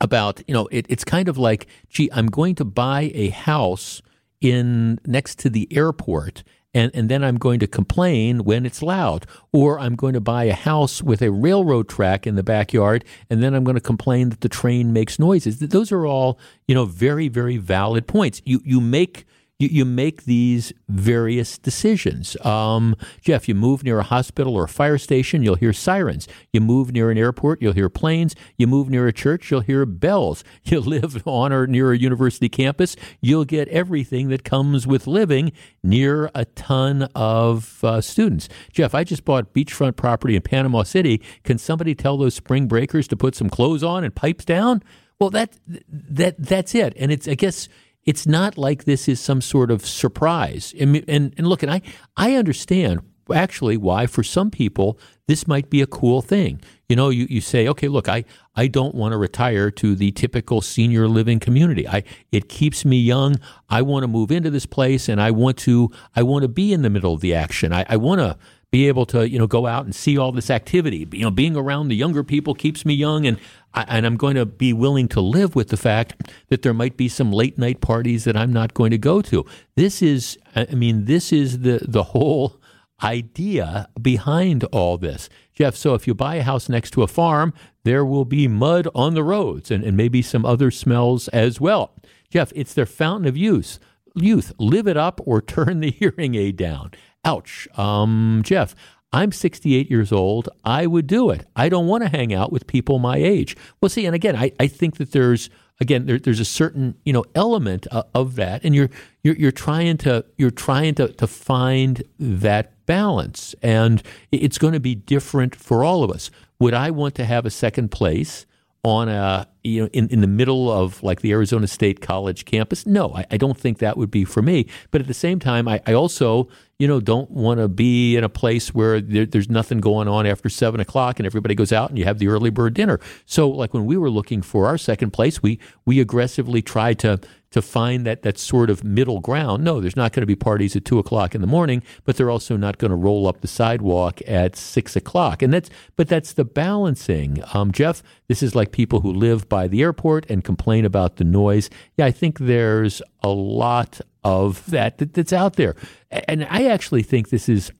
about 0.00 0.42
you 0.48 0.54
know 0.54 0.66
it, 0.70 0.86
it's 0.88 1.04
kind 1.04 1.28
of 1.28 1.36
like 1.36 1.66
gee 1.88 2.08
i'm 2.12 2.26
going 2.26 2.54
to 2.54 2.64
buy 2.64 3.10
a 3.14 3.28
house 3.28 4.00
in 4.40 4.98
next 5.06 5.38
to 5.40 5.50
the 5.50 5.68
airport 5.70 6.42
and, 6.72 6.90
and 6.94 7.08
then 7.08 7.24
I'm 7.24 7.36
going 7.36 7.58
to 7.60 7.66
complain 7.66 8.44
when 8.44 8.64
it's 8.64 8.82
loud. 8.82 9.26
Or 9.52 9.78
I'm 9.80 9.96
going 9.96 10.14
to 10.14 10.20
buy 10.20 10.44
a 10.44 10.54
house 10.54 11.02
with 11.02 11.22
a 11.22 11.30
railroad 11.30 11.88
track 11.88 12.26
in 12.26 12.36
the 12.36 12.42
backyard, 12.42 13.04
and 13.28 13.42
then 13.42 13.54
I'm 13.54 13.64
going 13.64 13.74
to 13.74 13.80
complain 13.80 14.28
that 14.30 14.40
the 14.40 14.48
train 14.48 14.92
makes 14.92 15.18
noises. 15.18 15.58
Those 15.58 15.90
are 15.90 16.06
all, 16.06 16.38
you 16.68 16.74
know, 16.74 16.84
very, 16.84 17.28
very 17.28 17.56
valid 17.56 18.06
points. 18.06 18.40
You 18.44 18.60
you 18.64 18.80
make 18.80 19.26
you, 19.60 19.68
you 19.68 19.84
make 19.84 20.24
these 20.24 20.72
various 20.88 21.58
decisions. 21.58 22.36
Um, 22.44 22.96
Jeff, 23.20 23.48
you 23.48 23.54
move 23.54 23.84
near 23.84 23.98
a 24.00 24.02
hospital 24.04 24.56
or 24.56 24.64
a 24.64 24.68
fire 24.68 24.98
station, 24.98 25.42
you'll 25.42 25.56
hear 25.56 25.72
sirens. 25.72 26.26
You 26.52 26.60
move 26.60 26.92
near 26.92 27.10
an 27.10 27.18
airport, 27.18 27.60
you'll 27.60 27.74
hear 27.74 27.90
planes. 27.90 28.34
You 28.56 28.66
move 28.66 28.88
near 28.88 29.06
a 29.06 29.12
church, 29.12 29.50
you'll 29.50 29.60
hear 29.60 29.86
bells. 29.86 30.42
You 30.70 30.78
live 30.80 31.26
on 31.26 31.52
or 31.52 31.66
near 31.66 31.92
a 31.92 31.98
university 31.98 32.48
campus, 32.48 32.94
you'll 33.20 33.44
get 33.44 33.66
everything 33.68 34.28
that 34.28 34.44
comes 34.44 34.86
with 34.86 35.08
living 35.08 35.50
near 35.82 36.30
a 36.32 36.44
ton 36.44 37.08
of 37.14 37.82
uh, 37.82 38.00
students. 38.00 38.48
Jeff, 38.72 38.94
I 38.94 39.02
just 39.02 39.24
bought 39.24 39.52
beachfront 39.52 39.96
property 39.96 40.36
in 40.36 40.42
Panama 40.42 40.84
City. 40.84 41.20
Can 41.42 41.58
somebody 41.58 41.96
tell 41.96 42.16
those 42.16 42.34
spring 42.34 42.68
breakers 42.68 43.08
to 43.08 43.16
put 43.16 43.34
some 43.34 43.50
clothes 43.50 43.82
on 43.82 44.04
and 44.04 44.14
pipes 44.14 44.44
down? 44.44 44.82
Well, 45.20 45.30
that 45.30 45.54
that 45.66 46.36
that's 46.38 46.74
it, 46.74 46.94
and 46.96 47.12
it's 47.12 47.28
I 47.28 47.34
guess 47.34 47.68
it's 48.04 48.26
not 48.26 48.56
like 48.56 48.84
this 48.84 49.08
is 49.08 49.20
some 49.20 49.40
sort 49.40 49.70
of 49.70 49.86
surprise. 49.86 50.74
And, 50.78 51.04
and, 51.08 51.34
and 51.36 51.46
look, 51.46 51.62
and 51.62 51.70
I, 51.70 51.82
I 52.16 52.34
understand 52.34 53.02
actually 53.32 53.76
why 53.76 54.06
for 54.06 54.22
some 54.22 54.50
people 54.50 54.98
this 55.28 55.46
might 55.46 55.70
be 55.70 55.80
a 55.80 55.86
cool 55.86 56.22
thing. 56.22 56.60
You 56.88 56.96
know, 56.96 57.10
you, 57.10 57.26
you 57.30 57.40
say, 57.40 57.68
okay, 57.68 57.86
look, 57.86 58.08
I, 58.08 58.24
I 58.56 58.66
don't 58.66 58.94
want 58.94 59.12
to 59.12 59.16
retire 59.16 59.70
to 59.72 59.94
the 59.94 60.10
typical 60.10 60.60
senior 60.60 61.06
living 61.06 61.38
community. 61.38 61.86
I 61.86 62.02
it 62.32 62.48
keeps 62.48 62.84
me 62.84 62.98
young. 62.98 63.36
I 63.68 63.82
want 63.82 64.02
to 64.02 64.08
move 64.08 64.32
into 64.32 64.50
this 64.50 64.66
place 64.66 65.08
and 65.08 65.20
I 65.20 65.30
want 65.30 65.56
to 65.58 65.90
I 66.16 66.24
want 66.24 66.42
to 66.42 66.48
be 66.48 66.72
in 66.72 66.82
the 66.82 66.90
middle 66.90 67.14
of 67.14 67.20
the 67.20 67.34
action. 67.34 67.72
I, 67.72 67.86
I 67.88 67.96
want 67.96 68.20
to 68.20 68.36
be 68.70 68.86
able 68.86 69.04
to 69.06 69.28
you 69.28 69.38
know 69.38 69.46
go 69.46 69.66
out 69.66 69.84
and 69.84 69.94
see 69.94 70.16
all 70.16 70.32
this 70.32 70.50
activity. 70.50 71.06
You 71.12 71.24
know, 71.24 71.30
being 71.30 71.56
around 71.56 71.88
the 71.88 71.96
younger 71.96 72.22
people 72.22 72.54
keeps 72.54 72.84
me 72.84 72.94
young, 72.94 73.26
and 73.26 73.38
I, 73.74 73.84
and 73.88 74.06
I'm 74.06 74.16
going 74.16 74.36
to 74.36 74.46
be 74.46 74.72
willing 74.72 75.08
to 75.08 75.20
live 75.20 75.54
with 75.54 75.68
the 75.68 75.76
fact 75.76 76.30
that 76.48 76.62
there 76.62 76.74
might 76.74 76.96
be 76.96 77.08
some 77.08 77.32
late 77.32 77.58
night 77.58 77.80
parties 77.80 78.24
that 78.24 78.36
I'm 78.36 78.52
not 78.52 78.74
going 78.74 78.90
to 78.90 78.98
go 78.98 79.22
to. 79.22 79.44
This 79.76 80.02
is, 80.02 80.38
I 80.54 80.66
mean, 80.74 81.06
this 81.06 81.32
is 81.32 81.60
the 81.60 81.80
the 81.86 82.04
whole 82.04 82.60
idea 83.02 83.88
behind 84.00 84.64
all 84.64 84.98
this. 84.98 85.28
Jeff, 85.54 85.74
so 85.74 85.94
if 85.94 86.06
you 86.06 86.14
buy 86.14 86.36
a 86.36 86.42
house 86.42 86.68
next 86.68 86.92
to 86.92 87.02
a 87.02 87.06
farm, 87.06 87.52
there 87.84 88.04
will 88.04 88.24
be 88.24 88.48
mud 88.48 88.88
on 88.94 89.14
the 89.14 89.22
roads 89.22 89.70
and, 89.70 89.82
and 89.84 89.96
maybe 89.96 90.22
some 90.22 90.44
other 90.44 90.70
smells 90.70 91.28
as 91.28 91.60
well. 91.60 91.94
Jeff, 92.30 92.52
it's 92.54 92.74
their 92.74 92.86
fountain 92.86 93.26
of 93.26 93.36
youth. 93.36 93.78
Youth, 94.14 94.52
live 94.58 94.86
it 94.86 94.96
up 94.96 95.20
or 95.24 95.40
turn 95.42 95.80
the 95.80 95.90
hearing 95.90 96.34
aid 96.34 96.56
down. 96.56 96.92
Ouch. 97.24 97.68
Um, 97.76 98.42
Jeff, 98.44 98.74
I'm 99.12 99.32
68 99.32 99.90
years 99.90 100.12
old. 100.12 100.48
I 100.64 100.86
would 100.86 101.06
do 101.06 101.30
it. 101.30 101.46
I 101.56 101.68
don't 101.68 101.86
want 101.86 102.04
to 102.04 102.08
hang 102.08 102.32
out 102.32 102.52
with 102.52 102.66
people 102.66 102.98
my 102.98 103.16
age. 103.16 103.56
Well, 103.80 103.88
see, 103.88 104.06
and 104.06 104.14
again, 104.14 104.36
I, 104.36 104.52
I 104.60 104.68
think 104.68 104.96
that 104.98 105.12
there's 105.12 105.50
again 105.80 106.06
there, 106.06 106.18
there's 106.18 106.40
a 106.40 106.44
certain 106.44 106.94
you 107.04 107.12
know 107.12 107.24
element 107.34 107.86
of, 107.88 108.04
of 108.14 108.36
that, 108.36 108.64
and 108.64 108.74
you're, 108.74 108.90
you're 109.24 109.36
you're 109.36 109.52
trying 109.52 109.96
to 109.98 110.24
you're 110.36 110.50
trying 110.50 110.94
to 110.96 111.08
to 111.08 111.26
find 111.26 112.04
that 112.18 112.86
balance, 112.86 113.54
and 113.62 114.02
it's 114.30 114.58
going 114.58 114.74
to 114.74 114.80
be 114.80 114.94
different 114.94 115.56
for 115.56 115.82
all 115.82 116.04
of 116.04 116.10
us. 116.10 116.30
Would 116.60 116.74
I 116.74 116.90
want 116.90 117.14
to 117.16 117.24
have 117.24 117.44
a 117.46 117.50
second 117.50 117.90
place? 117.90 118.46
on 118.82 119.10
a 119.10 119.46
you 119.62 119.82
know 119.82 119.88
in, 119.92 120.08
in 120.08 120.22
the 120.22 120.26
middle 120.26 120.70
of 120.70 121.02
like 121.02 121.20
the 121.20 121.32
Arizona 121.32 121.66
State 121.66 122.00
College 122.00 122.46
campus. 122.46 122.86
No, 122.86 123.12
I, 123.14 123.26
I 123.30 123.36
don't 123.36 123.58
think 123.58 123.76
that 123.78 123.98
would 123.98 124.10
be 124.10 124.24
for 124.24 124.40
me. 124.40 124.66
But 124.90 125.02
at 125.02 125.06
the 125.06 125.12
same 125.12 125.38
time, 125.38 125.68
I, 125.68 125.82
I 125.86 125.92
also 125.92 126.48
you 126.80 126.88
know 126.88 126.98
don't 126.98 127.30
want 127.30 127.60
to 127.60 127.68
be 127.68 128.16
in 128.16 128.24
a 128.24 128.28
place 128.28 128.74
where 128.74 129.02
there, 129.02 129.26
there's 129.26 129.50
nothing 129.50 129.80
going 129.80 130.08
on 130.08 130.26
after 130.26 130.48
seven 130.48 130.80
o'clock 130.80 131.20
and 131.20 131.26
everybody 131.26 131.54
goes 131.54 131.72
out 131.72 131.90
and 131.90 131.98
you 131.98 132.06
have 132.06 132.18
the 132.18 132.26
early 132.26 132.48
bird 132.48 132.72
dinner. 132.72 132.98
So 133.26 133.50
like 133.50 133.74
when 133.74 133.84
we 133.84 133.98
were 133.98 134.08
looking 134.08 134.40
for 134.40 134.66
our 134.66 134.78
second 134.78 135.10
place, 135.10 135.42
we 135.42 135.60
we 135.84 136.00
aggressively 136.00 136.62
tried 136.62 136.98
to 137.00 137.20
to 137.50 137.60
find 137.60 138.06
that 138.06 138.22
that 138.22 138.38
sort 138.38 138.70
of 138.70 138.82
middle 138.82 139.20
ground. 139.20 139.62
No, 139.62 139.80
there's 139.80 139.96
not 139.96 140.12
going 140.12 140.22
to 140.22 140.26
be 140.26 140.36
parties 140.36 140.74
at 140.74 140.86
two 140.86 140.98
o'clock 140.98 141.34
in 141.34 141.42
the 141.42 141.46
morning, 141.46 141.82
but 142.04 142.16
they're 142.16 142.30
also 142.30 142.56
not 142.56 142.78
going 142.78 142.92
to 142.92 142.96
roll 142.96 143.26
up 143.26 143.42
the 143.42 143.48
sidewalk 143.48 144.20
at 144.26 144.56
six 144.56 144.96
o'clock. 144.96 145.42
And 145.42 145.52
that's 145.52 145.68
but 145.96 146.08
that's 146.08 146.32
the 146.32 146.46
balancing. 146.46 147.42
Um, 147.52 147.72
Jeff, 147.72 148.02
this 148.28 148.42
is 148.42 148.54
like 148.54 148.72
people 148.72 149.02
who 149.02 149.12
live 149.12 149.50
by 149.50 149.68
the 149.68 149.82
airport 149.82 150.30
and 150.30 150.42
complain 150.42 150.86
about 150.86 151.16
the 151.16 151.24
noise. 151.24 151.68
Yeah, 151.98 152.06
I 152.06 152.10
think 152.10 152.38
there's 152.38 153.02
a 153.22 153.28
lot 153.28 154.00
of 154.24 154.64
that, 154.70 154.98
that 154.98 155.14
that's 155.14 155.32
out 155.32 155.56
there, 155.56 155.76
and 156.10 156.46
I 156.50 156.66
actually 156.66 157.02
think 157.02 157.30
this 157.30 157.48
is 157.48 157.72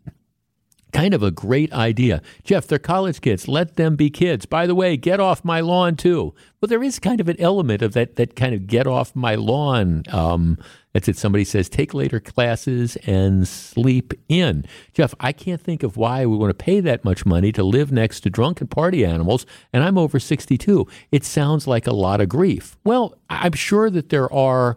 kind 0.92 1.14
of 1.14 1.22
a 1.22 1.30
great 1.30 1.72
idea. 1.72 2.22
Jeff, 2.44 2.66
they're 2.66 2.78
college 2.78 3.20
kids. 3.20 3.48
Let 3.48 3.76
them 3.76 3.96
be 3.96 4.10
kids. 4.10 4.46
By 4.46 4.66
the 4.66 4.74
way, 4.74 4.96
get 4.96 5.20
off 5.20 5.44
my 5.44 5.60
lawn 5.60 5.96
too. 5.96 6.34
Well, 6.60 6.68
there 6.68 6.82
is 6.82 6.98
kind 6.98 7.20
of 7.20 7.28
an 7.28 7.40
element 7.40 7.82
of 7.82 7.92
that 7.94 8.16
that 8.16 8.36
kind 8.36 8.54
of 8.54 8.66
get 8.66 8.86
off 8.86 9.14
my 9.16 9.34
lawn. 9.34 10.04
Um, 10.10 10.58
that's 10.92 11.08
it. 11.08 11.16
Somebody 11.16 11.44
says 11.44 11.68
take 11.68 11.94
later 11.94 12.20
classes 12.20 12.96
and 13.06 13.46
sleep 13.46 14.12
in. 14.28 14.64
Jeff, 14.92 15.14
I 15.20 15.32
can't 15.32 15.60
think 15.60 15.82
of 15.82 15.96
why 15.96 16.26
we 16.26 16.36
want 16.36 16.50
to 16.50 16.64
pay 16.64 16.80
that 16.80 17.04
much 17.04 17.24
money 17.24 17.52
to 17.52 17.62
live 17.62 17.92
next 17.92 18.20
to 18.20 18.30
drunken 18.30 18.66
party 18.66 19.04
animals, 19.04 19.46
and 19.72 19.84
I'm 19.84 19.98
over 19.98 20.18
62. 20.18 20.86
It 21.12 21.24
sounds 21.24 21.66
like 21.66 21.86
a 21.86 21.94
lot 21.94 22.20
of 22.20 22.28
grief. 22.28 22.76
Well, 22.84 23.16
I'm 23.28 23.52
sure 23.52 23.90
that 23.90 24.08
there 24.08 24.32
are. 24.32 24.76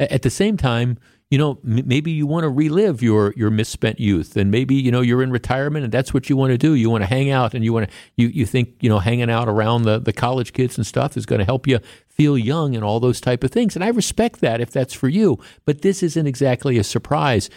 At 0.00 0.22
the 0.22 0.30
same 0.30 0.56
time, 0.56 0.98
you 1.30 1.38
know, 1.38 1.60
m- 1.64 1.86
maybe 1.86 2.10
you 2.10 2.26
want 2.26 2.44
to 2.44 2.48
relive 2.48 3.02
your 3.02 3.32
your 3.36 3.50
misspent 3.50 4.00
youth, 4.00 4.36
and 4.36 4.50
maybe 4.50 4.74
you 4.74 4.90
know 4.90 5.00
you're 5.00 5.22
in 5.22 5.30
retirement, 5.30 5.84
and 5.84 5.92
that's 5.92 6.12
what 6.12 6.28
you 6.28 6.36
want 6.36 6.50
to 6.50 6.58
do. 6.58 6.74
You 6.74 6.90
want 6.90 7.02
to 7.02 7.06
hang 7.06 7.30
out, 7.30 7.54
and 7.54 7.64
you 7.64 7.72
want 7.72 7.88
to 7.88 7.94
you 8.16 8.28
you 8.28 8.46
think 8.46 8.74
you 8.80 8.88
know 8.88 8.98
hanging 8.98 9.30
out 9.30 9.48
around 9.48 9.82
the 9.82 9.98
the 9.98 10.12
college 10.12 10.52
kids 10.52 10.76
and 10.76 10.86
stuff 10.86 11.16
is 11.16 11.26
going 11.26 11.38
to 11.38 11.44
help 11.44 11.66
you 11.66 11.78
feel 12.08 12.36
young 12.36 12.74
and 12.74 12.84
all 12.84 12.98
those 12.98 13.20
type 13.20 13.44
of 13.44 13.50
things. 13.50 13.76
And 13.76 13.84
I 13.84 13.88
respect 13.88 14.40
that 14.40 14.60
if 14.60 14.70
that's 14.70 14.92
for 14.94 15.08
you, 15.08 15.38
but 15.64 15.82
this 15.82 16.02
isn't 16.02 16.26
exactly 16.26 16.78
a 16.78 16.84
surprise. 16.84 17.48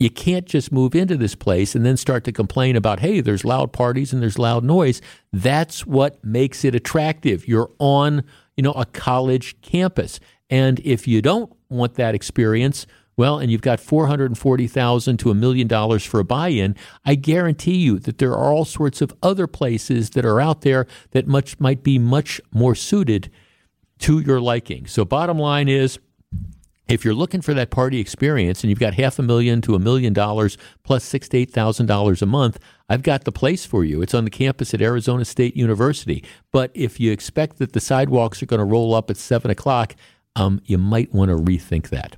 You 0.00 0.10
can't 0.10 0.46
just 0.46 0.72
move 0.72 0.96
into 0.96 1.16
this 1.16 1.36
place 1.36 1.76
and 1.76 1.86
then 1.86 1.96
start 1.96 2.24
to 2.24 2.32
complain 2.32 2.74
about, 2.74 2.98
hey, 2.98 3.20
there's 3.20 3.44
loud 3.44 3.72
parties 3.72 4.12
and 4.12 4.20
there's 4.20 4.38
loud 4.38 4.64
noise. 4.64 5.00
That's 5.32 5.86
what 5.86 6.22
makes 6.24 6.64
it 6.64 6.74
attractive. 6.74 7.46
You're 7.46 7.70
on, 7.78 8.24
you 8.56 8.64
know, 8.64 8.72
a 8.72 8.84
college 8.84 9.60
campus. 9.60 10.18
And 10.50 10.80
if 10.80 11.06
you 11.06 11.22
don't 11.22 11.52
want 11.72 11.94
that 11.94 12.14
experience, 12.14 12.86
well, 13.16 13.38
and 13.38 13.50
you've 13.50 13.62
got 13.62 13.80
440,000 13.80 15.16
to 15.18 15.30
a 15.30 15.34
million 15.34 15.68
dollars 15.68 16.04
for 16.04 16.20
a 16.20 16.24
buy-in, 16.24 16.76
I 17.04 17.14
guarantee 17.14 17.76
you 17.76 17.98
that 18.00 18.18
there 18.18 18.32
are 18.32 18.52
all 18.52 18.64
sorts 18.64 19.02
of 19.02 19.12
other 19.22 19.46
places 19.46 20.10
that 20.10 20.24
are 20.24 20.40
out 20.40 20.62
there 20.62 20.86
that 21.10 21.26
much 21.26 21.60
might 21.60 21.82
be 21.82 21.98
much 21.98 22.40
more 22.52 22.74
suited 22.74 23.30
to 24.00 24.20
your 24.20 24.40
liking. 24.40 24.86
So 24.86 25.04
bottom 25.04 25.38
line 25.38 25.68
is 25.68 25.98
if 26.88 27.04
you're 27.04 27.14
looking 27.14 27.40
for 27.40 27.54
that 27.54 27.70
party 27.70 28.00
experience 28.00 28.62
and 28.62 28.70
you've 28.70 28.80
got 28.80 28.94
half 28.94 29.18
a 29.18 29.22
million 29.22 29.60
to 29.62 29.74
a 29.74 29.78
million 29.78 30.12
dollars 30.12 30.58
plus 30.82 31.04
six 31.04 31.28
to 31.28 31.38
eight 31.38 31.50
thousand 31.50 31.86
dollars 31.86 32.22
a 32.22 32.26
month, 32.26 32.58
I've 32.88 33.02
got 33.02 33.24
the 33.24 33.32
place 33.32 33.64
for 33.64 33.84
you. 33.84 34.02
It's 34.02 34.14
on 34.14 34.24
the 34.24 34.30
campus 34.30 34.74
at 34.74 34.82
Arizona 34.82 35.24
State 35.24 35.56
University. 35.56 36.24
But 36.50 36.70
if 36.74 36.98
you 36.98 37.12
expect 37.12 37.58
that 37.58 37.72
the 37.72 37.80
sidewalks 37.80 38.42
are 38.42 38.46
going 38.46 38.58
to 38.58 38.64
roll 38.64 38.94
up 38.94 39.10
at 39.10 39.16
seven 39.16 39.50
o'clock, 39.50 39.94
um, 40.36 40.60
you 40.64 40.78
might 40.78 41.12
want 41.12 41.30
to 41.30 41.36
rethink 41.36 41.88
that. 41.90 42.16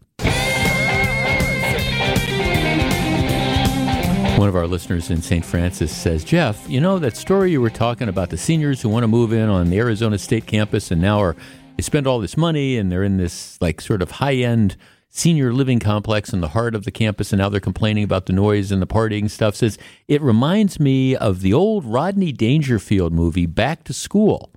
One 4.38 4.48
of 4.48 4.56
our 4.56 4.66
listeners 4.66 5.10
in 5.10 5.22
St. 5.22 5.44
Francis 5.44 5.94
says, 5.94 6.24
Jeff, 6.24 6.68
you 6.68 6.80
know 6.80 6.98
that 6.98 7.16
story 7.16 7.52
you 7.52 7.60
were 7.60 7.70
talking 7.70 8.08
about 8.08 8.30
the 8.30 8.36
seniors 8.36 8.82
who 8.82 8.88
want 8.88 9.04
to 9.04 9.08
move 9.08 9.32
in 9.32 9.48
on 9.48 9.70
the 9.70 9.78
Arizona 9.78 10.18
State 10.18 10.46
campus 10.46 10.90
and 10.90 11.00
now 11.00 11.20
are 11.20 11.36
they 11.76 11.82
spend 11.82 12.06
all 12.06 12.18
this 12.20 12.36
money 12.36 12.76
and 12.76 12.90
they're 12.90 13.04
in 13.04 13.16
this 13.16 13.60
like 13.60 13.80
sort 13.80 14.02
of 14.02 14.12
high 14.12 14.34
end 14.34 14.76
senior 15.08 15.52
living 15.52 15.78
complex 15.78 16.32
in 16.32 16.40
the 16.40 16.48
heart 16.48 16.74
of 16.74 16.84
the 16.84 16.90
campus 16.90 17.32
and 17.32 17.38
now 17.38 17.48
they're 17.48 17.60
complaining 17.60 18.02
about 18.02 18.26
the 18.26 18.32
noise 18.32 18.72
and 18.72 18.82
the 18.82 18.86
partying 18.86 19.30
stuff 19.30 19.54
says 19.54 19.78
it 20.08 20.20
reminds 20.20 20.80
me 20.80 21.14
of 21.14 21.40
the 21.40 21.52
old 21.52 21.84
Rodney 21.84 22.32
Dangerfield 22.32 23.12
movie 23.12 23.46
Back 23.46 23.84
to 23.84 23.92
School 23.92 24.50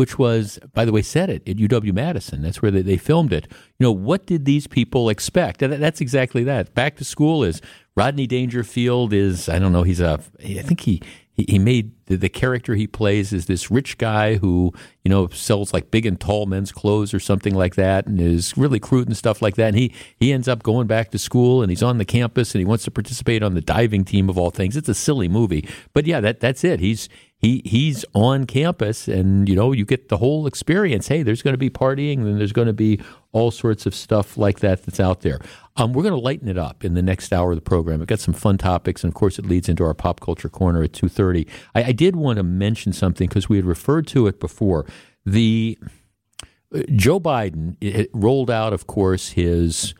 which 0.00 0.18
was, 0.18 0.58
by 0.72 0.86
the 0.86 0.92
way, 0.92 1.02
set 1.02 1.28
it 1.28 1.46
at 1.46 1.56
UW 1.56 1.92
Madison. 1.92 2.40
That's 2.40 2.62
where 2.62 2.70
they, 2.70 2.80
they 2.80 2.96
filmed 2.96 3.34
it. 3.34 3.46
You 3.78 3.84
know, 3.84 3.92
what 3.92 4.24
did 4.24 4.46
these 4.46 4.66
people 4.66 5.10
expect? 5.10 5.60
And 5.60 5.74
that's 5.74 6.00
exactly 6.00 6.42
that. 6.44 6.72
Back 6.72 6.96
to 6.96 7.04
school 7.04 7.44
is 7.44 7.60
Rodney 7.96 8.26
Dangerfield 8.26 9.12
is, 9.12 9.46
I 9.46 9.58
don't 9.58 9.72
know, 9.72 9.82
he's 9.82 10.00
a, 10.00 10.18
I 10.42 10.62
think 10.62 10.80
he, 10.80 11.02
he, 11.36 11.58
made 11.58 11.92
the, 12.06 12.30
character 12.30 12.76
he 12.76 12.86
plays 12.86 13.34
is 13.34 13.44
this 13.44 13.70
rich 13.70 13.98
guy 13.98 14.36
who 14.36 14.72
you 15.04 15.10
know 15.10 15.28
sells 15.28 15.72
like 15.72 15.90
big 15.90 16.06
and 16.06 16.18
tall 16.18 16.46
men's 16.46 16.72
clothes 16.72 17.12
or 17.12 17.20
something 17.20 17.54
like 17.54 17.74
that 17.74 18.06
and 18.06 18.20
is 18.20 18.56
really 18.56 18.78
crude 18.78 19.06
and 19.06 19.16
stuff 19.16 19.42
like 19.42 19.56
that 19.56 19.68
and 19.68 19.76
he 19.76 19.92
he 20.18 20.32
ends 20.32 20.48
up 20.48 20.62
going 20.62 20.86
back 20.86 21.10
to 21.10 21.18
school 21.18 21.62
and 21.62 21.70
he's 21.70 21.82
on 21.82 21.98
the 21.98 22.04
campus 22.04 22.54
and 22.54 22.60
he 22.60 22.64
wants 22.64 22.84
to 22.84 22.90
participate 22.90 23.42
on 23.42 23.54
the 23.54 23.60
diving 23.60 24.04
team 24.04 24.28
of 24.28 24.38
all 24.38 24.50
things 24.50 24.76
it's 24.76 24.88
a 24.88 24.94
silly 24.94 25.28
movie 25.28 25.68
but 25.92 26.06
yeah 26.06 26.20
that 26.20 26.40
that's 26.40 26.62
it 26.64 26.80
he's 26.80 27.08
he 27.40 27.62
he's 27.64 28.04
on 28.14 28.44
campus 28.44 29.08
and 29.08 29.48
you 29.48 29.56
know 29.56 29.72
you 29.72 29.84
get 29.84 30.08
the 30.08 30.18
whole 30.18 30.46
experience. 30.46 31.08
Hey 31.08 31.22
there's 31.22 31.42
going 31.42 31.54
to 31.54 31.58
be 31.58 31.70
partying 31.70 32.18
and 32.18 32.38
there's 32.38 32.52
going 32.52 32.66
to 32.66 32.74
be 32.74 33.00
all 33.32 33.50
sorts 33.50 33.86
of 33.86 33.94
stuff 33.94 34.36
like 34.36 34.60
that 34.60 34.84
that's 34.84 35.00
out 35.00 35.22
there. 35.22 35.40
Um, 35.76 35.92
we're 35.94 36.02
going 36.02 36.14
to 36.14 36.20
lighten 36.20 36.48
it 36.48 36.58
up 36.58 36.84
in 36.84 36.94
the 36.94 37.02
next 37.02 37.32
hour 37.32 37.52
of 37.52 37.56
the 37.56 37.62
program. 37.62 38.00
We've 38.00 38.08
got 38.08 38.20
some 38.20 38.34
fun 38.34 38.58
topics 38.58 39.02
and 39.02 39.10
of 39.10 39.14
course 39.14 39.38
it 39.38 39.46
leads 39.46 39.68
into 39.68 39.84
our 39.84 39.94
pop 39.94 40.20
culture 40.20 40.50
corner 40.50 40.82
at 40.82 40.92
2.30 40.92 41.48
i, 41.74 41.84
I 41.84 41.92
did 41.92 42.14
want 42.14 42.36
to 42.36 42.42
mention 42.42 42.92
something 42.92 43.28
because 43.28 43.48
we 43.48 43.56
had 43.56 43.64
referred 43.64 44.06
to 44.08 44.26
it 44.26 44.38
before. 44.38 44.84
The 45.24 45.78
uh, 46.74 46.82
joe 46.94 47.18
biden 47.18 47.76
rolled 48.12 48.50
out 48.50 48.72
of 48.72 48.86
course 48.86 49.30
his 49.30 49.94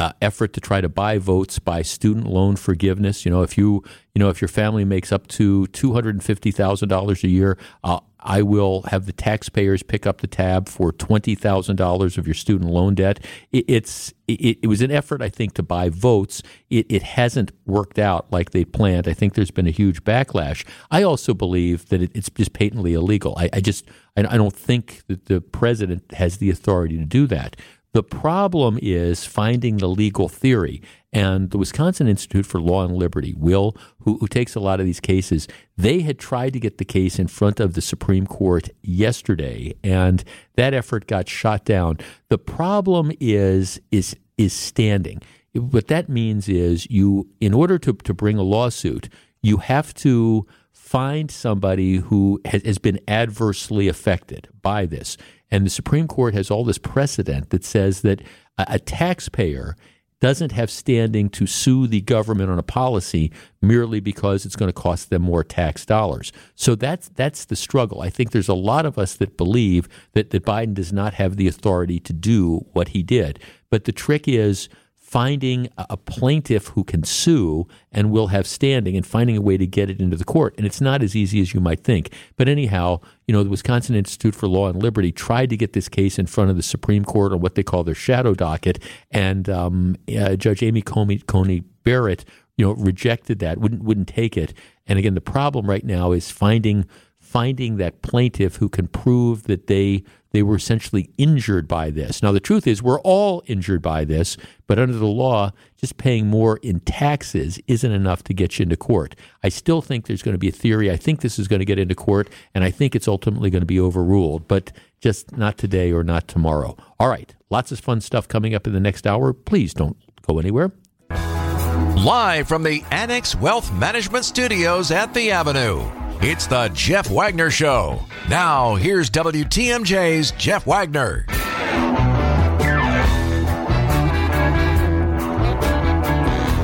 uh, 0.00 0.12
effort 0.22 0.54
to 0.54 0.60
try 0.60 0.80
to 0.80 0.88
buy 0.88 1.18
votes 1.18 1.58
by 1.58 1.82
student 1.82 2.26
loan 2.26 2.56
forgiveness. 2.56 3.26
You 3.26 3.30
know, 3.30 3.42
if 3.42 3.58
you 3.58 3.84
you 4.14 4.18
know 4.18 4.30
if 4.30 4.40
your 4.40 4.48
family 4.48 4.82
makes 4.82 5.12
up 5.12 5.26
to 5.28 5.66
two 5.68 5.92
hundred 5.92 6.14
and 6.14 6.24
fifty 6.24 6.50
thousand 6.50 6.88
dollars 6.88 7.22
a 7.22 7.28
year, 7.28 7.58
uh, 7.84 8.00
I 8.18 8.40
will 8.40 8.80
have 8.84 9.04
the 9.04 9.12
taxpayers 9.12 9.82
pick 9.82 10.06
up 10.06 10.22
the 10.22 10.26
tab 10.26 10.70
for 10.70 10.90
twenty 10.90 11.34
thousand 11.34 11.76
dollars 11.76 12.16
of 12.16 12.26
your 12.26 12.32
student 12.32 12.70
loan 12.70 12.94
debt. 12.94 13.22
It, 13.52 13.66
it's 13.68 14.14
it, 14.26 14.60
it, 14.62 14.66
was 14.68 14.80
an 14.80 14.90
effort, 14.90 15.20
I 15.20 15.28
think, 15.28 15.52
to 15.54 15.62
buy 15.62 15.90
votes. 15.90 16.42
It, 16.70 16.86
it 16.88 17.02
hasn't 17.02 17.52
worked 17.66 17.98
out 17.98 18.32
like 18.32 18.52
they 18.52 18.64
planned. 18.64 19.06
I 19.06 19.12
think 19.12 19.34
there's 19.34 19.50
been 19.50 19.66
a 19.66 19.72
huge 19.72 20.02
backlash. 20.02 20.64
I 20.90 21.02
also 21.02 21.34
believe 21.34 21.90
that 21.90 22.00
it, 22.00 22.12
it's 22.14 22.30
just 22.30 22.54
patently 22.54 22.94
illegal. 22.94 23.34
I, 23.36 23.50
I 23.52 23.60
just 23.60 23.84
I, 24.16 24.20
I 24.22 24.38
don't 24.38 24.56
think 24.56 25.02
that 25.08 25.26
the 25.26 25.42
president 25.42 26.10
has 26.12 26.38
the 26.38 26.48
authority 26.48 26.96
to 26.96 27.04
do 27.04 27.26
that. 27.26 27.56
The 27.92 28.02
problem 28.02 28.78
is 28.80 29.24
finding 29.24 29.78
the 29.78 29.88
legal 29.88 30.28
theory. 30.28 30.82
And 31.12 31.50
the 31.50 31.58
Wisconsin 31.58 32.06
Institute 32.06 32.46
for 32.46 32.60
Law 32.60 32.84
and 32.84 32.94
Liberty, 32.94 33.34
Will, 33.36 33.76
who, 34.00 34.18
who, 34.18 34.28
takes 34.28 34.54
a 34.54 34.60
lot 34.60 34.78
of 34.78 34.86
these 34.86 35.00
cases, 35.00 35.48
they 35.76 36.02
had 36.02 36.20
tried 36.20 36.52
to 36.52 36.60
get 36.60 36.78
the 36.78 36.84
case 36.84 37.18
in 37.18 37.26
front 37.26 37.58
of 37.58 37.74
the 37.74 37.80
Supreme 37.80 38.28
Court 38.28 38.68
yesterday, 38.80 39.74
and 39.82 40.22
that 40.54 40.72
effort 40.72 41.08
got 41.08 41.28
shot 41.28 41.64
down. 41.64 41.98
The 42.28 42.38
problem 42.38 43.10
is 43.18 43.80
is 43.90 44.14
is 44.38 44.52
standing. 44.52 45.20
What 45.52 45.88
that 45.88 46.08
means 46.08 46.48
is 46.48 46.88
you, 46.88 47.28
in 47.40 47.52
order 47.52 47.76
to, 47.78 47.92
to 47.92 48.14
bring 48.14 48.38
a 48.38 48.42
lawsuit, 48.42 49.08
you 49.42 49.56
have 49.56 49.92
to 49.94 50.46
find 50.72 51.30
somebody 51.30 51.96
who 51.96 52.40
has, 52.44 52.62
has 52.62 52.78
been 52.78 53.00
adversely 53.08 53.88
affected 53.88 54.48
by 54.62 54.86
this. 54.86 55.16
And 55.50 55.66
the 55.66 55.70
Supreme 55.70 56.06
Court 56.06 56.34
has 56.34 56.50
all 56.50 56.64
this 56.64 56.78
precedent 56.78 57.50
that 57.50 57.64
says 57.64 58.02
that 58.02 58.20
a, 58.58 58.66
a 58.68 58.78
taxpayer 58.78 59.76
doesn't 60.20 60.52
have 60.52 60.70
standing 60.70 61.30
to 61.30 61.46
sue 61.46 61.86
the 61.86 62.02
government 62.02 62.50
on 62.50 62.58
a 62.58 62.62
policy 62.62 63.32
merely 63.62 64.00
because 64.00 64.44
it's 64.44 64.56
going 64.56 64.68
to 64.68 64.72
cost 64.72 65.08
them 65.08 65.22
more 65.22 65.42
tax 65.42 65.86
dollars. 65.86 66.30
So 66.54 66.74
that's 66.74 67.08
that's 67.08 67.46
the 67.46 67.56
struggle. 67.56 68.02
I 68.02 68.10
think 68.10 68.30
there's 68.30 68.48
a 68.48 68.54
lot 68.54 68.84
of 68.84 68.98
us 68.98 69.14
that 69.16 69.38
believe 69.38 69.88
that, 70.12 70.30
that 70.30 70.44
Biden 70.44 70.74
does 70.74 70.92
not 70.92 71.14
have 71.14 71.36
the 71.36 71.48
authority 71.48 71.98
to 72.00 72.12
do 72.12 72.66
what 72.72 72.88
he 72.88 73.02
did. 73.02 73.40
But 73.70 73.84
the 73.84 73.92
trick 73.92 74.28
is 74.28 74.68
finding 75.10 75.68
a 75.76 75.96
plaintiff 75.96 76.68
who 76.68 76.84
can 76.84 77.02
sue 77.02 77.66
and 77.90 78.12
will 78.12 78.28
have 78.28 78.46
standing 78.46 78.96
and 78.96 79.04
finding 79.04 79.36
a 79.36 79.40
way 79.40 79.56
to 79.56 79.66
get 79.66 79.90
it 79.90 80.00
into 80.00 80.16
the 80.16 80.24
court. 80.24 80.54
And 80.56 80.64
it's 80.64 80.80
not 80.80 81.02
as 81.02 81.16
easy 81.16 81.40
as 81.40 81.52
you 81.52 81.58
might 81.58 81.82
think. 81.82 82.12
But 82.36 82.48
anyhow, 82.48 83.00
you 83.26 83.34
know, 83.34 83.42
the 83.42 83.50
Wisconsin 83.50 83.96
Institute 83.96 84.36
for 84.36 84.46
Law 84.46 84.68
and 84.68 84.80
Liberty 84.80 85.10
tried 85.10 85.50
to 85.50 85.56
get 85.56 85.72
this 85.72 85.88
case 85.88 86.16
in 86.16 86.26
front 86.26 86.50
of 86.50 86.56
the 86.56 86.62
Supreme 86.62 87.04
Court 87.04 87.32
on 87.32 87.40
what 87.40 87.56
they 87.56 87.64
call 87.64 87.82
their 87.82 87.92
shadow 87.92 88.34
docket. 88.34 88.78
And 89.10 89.48
um, 89.48 89.96
uh, 90.16 90.36
Judge 90.36 90.62
Amy 90.62 90.80
Coney, 90.80 91.18
Coney 91.18 91.64
Barrett, 91.82 92.24
you 92.56 92.64
know, 92.64 92.74
rejected 92.74 93.40
that, 93.40 93.58
wouldn't, 93.58 93.82
wouldn't 93.82 94.06
take 94.06 94.36
it. 94.36 94.54
And 94.86 94.96
again, 94.96 95.14
the 95.14 95.20
problem 95.20 95.68
right 95.68 95.84
now 95.84 96.12
is 96.12 96.30
finding 96.30 96.86
finding 97.18 97.76
that 97.76 98.02
plaintiff 98.02 98.56
who 98.56 98.68
can 98.68 98.88
prove 98.88 99.44
that 99.44 99.66
they 99.66 100.02
they 100.32 100.42
were 100.42 100.56
essentially 100.56 101.10
injured 101.18 101.66
by 101.66 101.90
this. 101.90 102.22
Now, 102.22 102.32
the 102.32 102.40
truth 102.40 102.66
is, 102.66 102.82
we're 102.82 103.00
all 103.00 103.42
injured 103.46 103.82
by 103.82 104.04
this, 104.04 104.36
but 104.66 104.78
under 104.78 104.96
the 104.96 105.06
law, 105.06 105.52
just 105.76 105.96
paying 105.96 106.26
more 106.26 106.58
in 106.58 106.80
taxes 106.80 107.58
isn't 107.66 107.90
enough 107.90 108.22
to 108.24 108.34
get 108.34 108.58
you 108.58 108.64
into 108.64 108.76
court. 108.76 109.16
I 109.42 109.48
still 109.48 109.82
think 109.82 110.06
there's 110.06 110.22
going 110.22 110.34
to 110.34 110.38
be 110.38 110.48
a 110.48 110.52
theory. 110.52 110.90
I 110.90 110.96
think 110.96 111.20
this 111.20 111.38
is 111.38 111.48
going 111.48 111.60
to 111.60 111.64
get 111.64 111.78
into 111.78 111.94
court, 111.94 112.28
and 112.54 112.64
I 112.64 112.70
think 112.70 112.94
it's 112.94 113.08
ultimately 113.08 113.50
going 113.50 113.62
to 113.62 113.66
be 113.66 113.80
overruled, 113.80 114.46
but 114.46 114.72
just 115.00 115.36
not 115.36 115.58
today 115.58 115.92
or 115.92 116.04
not 116.04 116.28
tomorrow. 116.28 116.76
All 116.98 117.08
right, 117.08 117.34
lots 117.50 117.72
of 117.72 117.80
fun 117.80 118.00
stuff 118.00 118.28
coming 118.28 118.54
up 118.54 118.66
in 118.66 118.72
the 118.72 118.80
next 118.80 119.06
hour. 119.06 119.32
Please 119.32 119.74
don't 119.74 119.96
go 120.26 120.38
anywhere. 120.38 120.72
Live 121.10 122.48
from 122.48 122.62
the 122.62 122.82
Annex 122.90 123.34
Wealth 123.34 123.72
Management 123.72 124.24
Studios 124.24 124.90
at 124.90 125.12
the 125.12 125.32
Avenue. 125.32 125.99
It's 126.22 126.46
the 126.46 126.70
Jeff 126.74 127.08
Wagner 127.08 127.48
Show. 127.48 127.98
Now, 128.28 128.74
here's 128.74 129.08
WTMJ's 129.08 130.32
Jeff 130.32 130.66
Wagner. 130.66 131.24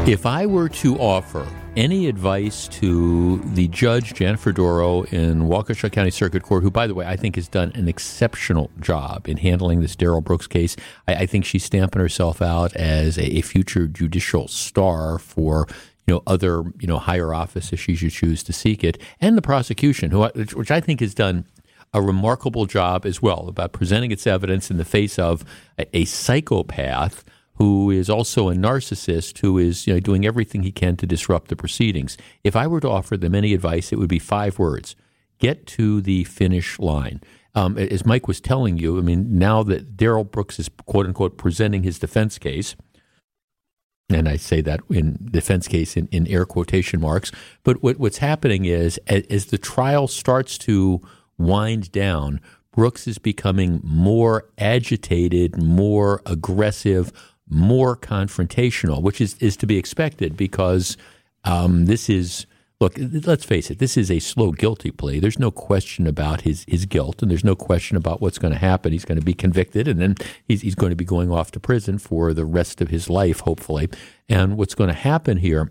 If 0.07 0.27
I 0.27 0.45
were 0.45 0.69
to 0.69 0.99
offer 0.99 1.47
any 1.75 2.07
advice 2.07 2.69
to 2.69 3.39
the 3.55 3.69
judge, 3.69 4.13
Jennifer 4.13 4.53
Dorow, 4.53 5.05
in 5.05 5.45
Waukesha 5.45 5.91
County 5.91 6.11
Circuit 6.11 6.43
Court, 6.43 6.63
who, 6.63 6.71
by 6.71 6.87
the 6.87 6.95
way, 6.95 7.07
I 7.07 7.17
think 7.17 7.37
has 7.37 7.49
done 7.49 7.73
an 7.75 7.89
exceptional 7.89 8.71
job 8.81 9.27
in 9.27 9.39
handling 9.39 9.81
this 9.81 9.97
Darrell 9.97 10.21
Brooks 10.21 10.47
case. 10.47 10.77
I, 11.09 11.15
I, 11.15 11.27
think 11.27 11.47
she's 11.47 11.65
stamping 11.65 12.01
herself 12.01 12.43
out 12.43 12.77
as 12.77 13.17
a, 13.17 13.39
a 13.39 13.41
future 13.41 13.87
judicial 13.87 14.49
star 14.49 15.19
for 15.19 15.67
you 16.07 16.15
know 16.15 16.23
other 16.27 16.63
you 16.79 16.87
know 16.87 16.99
higher 16.99 17.35
office 17.35 17.73
if 17.73 17.81
she 17.81 17.95
should 17.95 18.13
choose 18.13 18.43
to 18.45 18.53
seek 18.53 18.85
it, 18.85 18.99
and 19.21 19.37
the 19.37 19.43
prosecution, 19.43 20.11
who 20.11 20.27
which 20.55 20.71
I 20.71 20.81
think 20.81 21.01
has 21.01 21.15
done 21.15 21.47
a 21.93 22.03
remarkable 22.03 22.67
job 22.67 23.07
as 23.07 23.23
well 23.23 23.49
about 23.49 23.73
presenting 23.73 24.11
its 24.11 24.27
evidence 24.27 24.71
in 24.71 24.77
the 24.77 24.85
face 24.85 25.19
of 25.19 25.45
a, 25.79 25.97
a 25.97 26.05
psychopath 26.05 27.25
who 27.55 27.91
is 27.91 28.11
also 28.11 28.51
a 28.51 28.55
narcissist 28.55 29.39
who 29.39 29.57
is 29.59 29.87
you 29.87 29.95
know, 29.95 30.01
doing 30.01 30.27
everything 30.27 30.63
he 30.63 30.73
can 30.73 30.97
to 30.97 31.07
disrupt 31.07 31.49
the 31.49 31.57
proceedings. 31.57 32.19
If 32.45 32.55
I 32.55 32.67
were 32.67 32.81
to 32.81 32.91
offer 32.91 33.17
them 33.17 33.35
any 33.35 33.55
advice, 33.55 33.93
it 33.93 33.99
would 33.99 34.09
be 34.09 34.19
five 34.19 34.59
words: 34.59 34.95
get 35.39 35.67
to 35.69 36.01
the 36.01 36.25
finish 36.25 36.79
line. 36.79 37.21
Um, 37.55 37.79
as 37.79 38.05
Mike 38.05 38.29
was 38.29 38.39
telling 38.39 38.77
you, 38.77 38.99
I 38.99 39.01
mean, 39.01 39.39
now 39.39 39.63
that 39.63 39.97
Darrell 39.97 40.25
Brooks 40.25 40.59
is 40.59 40.69
quote 40.85 41.07
unquote 41.07 41.39
presenting 41.39 41.83
his 41.83 41.99
defense 41.99 42.39
case, 42.39 42.77
and 44.09 44.29
I 44.29 44.37
say 44.37 44.61
that 44.61 44.81
in 44.89 45.19
defense 45.31 45.67
case 45.67 45.97
in, 45.97 46.09
in 46.09 46.27
air 46.29 46.45
quotation 46.45 47.01
marks. 47.01 47.33
But 47.65 47.83
what, 47.83 47.99
what's 47.99 48.19
happening 48.19 48.65
is 48.65 48.99
as, 49.09 49.25
as 49.29 49.47
the 49.47 49.59
trial 49.59 50.07
starts 50.07 50.59
to 50.59 51.01
wind 51.39 51.91
down, 51.93 52.41
Brooks 52.73 53.09
is 53.09 53.19
becoming 53.19 53.81
more 53.83 54.49
agitated, 54.59 55.61
more 55.61 56.23
aggressive, 56.27 57.13
more 57.49 57.97
confrontational, 57.97 59.03
which 59.03 59.21
is, 59.21 59.35
is 59.41 59.57
to 59.57 59.67
be 59.67 59.79
expected 59.79 60.37
because 60.37 60.97
um, 61.45 61.87
this 61.87 62.09
is 62.09 62.47
look, 62.81 62.95
let's 62.99 63.45
face 63.45 63.71
it, 63.71 63.79
this 63.79 63.97
is 63.97 64.11
a 64.11 64.19
slow 64.19 64.53
guilty 64.53 64.91
plea. 64.91 65.19
There's 65.19 65.39
no 65.39 65.51
question 65.51 66.07
about 66.07 66.43
his, 66.43 66.65
his 66.69 66.85
guilt, 66.85 67.23
and 67.23 67.31
there's 67.31 67.45
no 67.45 67.57
question 67.57 67.97
about 67.97 68.21
what's 68.21 68.39
going 68.39 68.53
to 68.53 68.59
happen. 68.59 68.93
He's 68.93 69.05
going 69.05 69.19
to 69.19 69.25
be 69.25 69.35
convicted, 69.35 69.89
and 69.89 70.01
then 70.01 70.17
he's, 70.47 70.63
he's 70.63 70.75
going 70.75 70.91
to 70.91 70.97
be 70.97 71.05
going 71.05 71.31
off 71.31 71.51
to 71.53 71.61
prison 71.61 71.99
for 71.99 72.35
the 72.35 72.45
rest 72.45 72.81
of 72.81 72.89
his 72.89 73.09
life, 73.09 73.41
hopefully. 73.41 73.89
And 74.29 74.57
what's 74.57 74.75
going 74.75 74.89
to 74.89 74.95
happen 74.95 75.39
here 75.39 75.71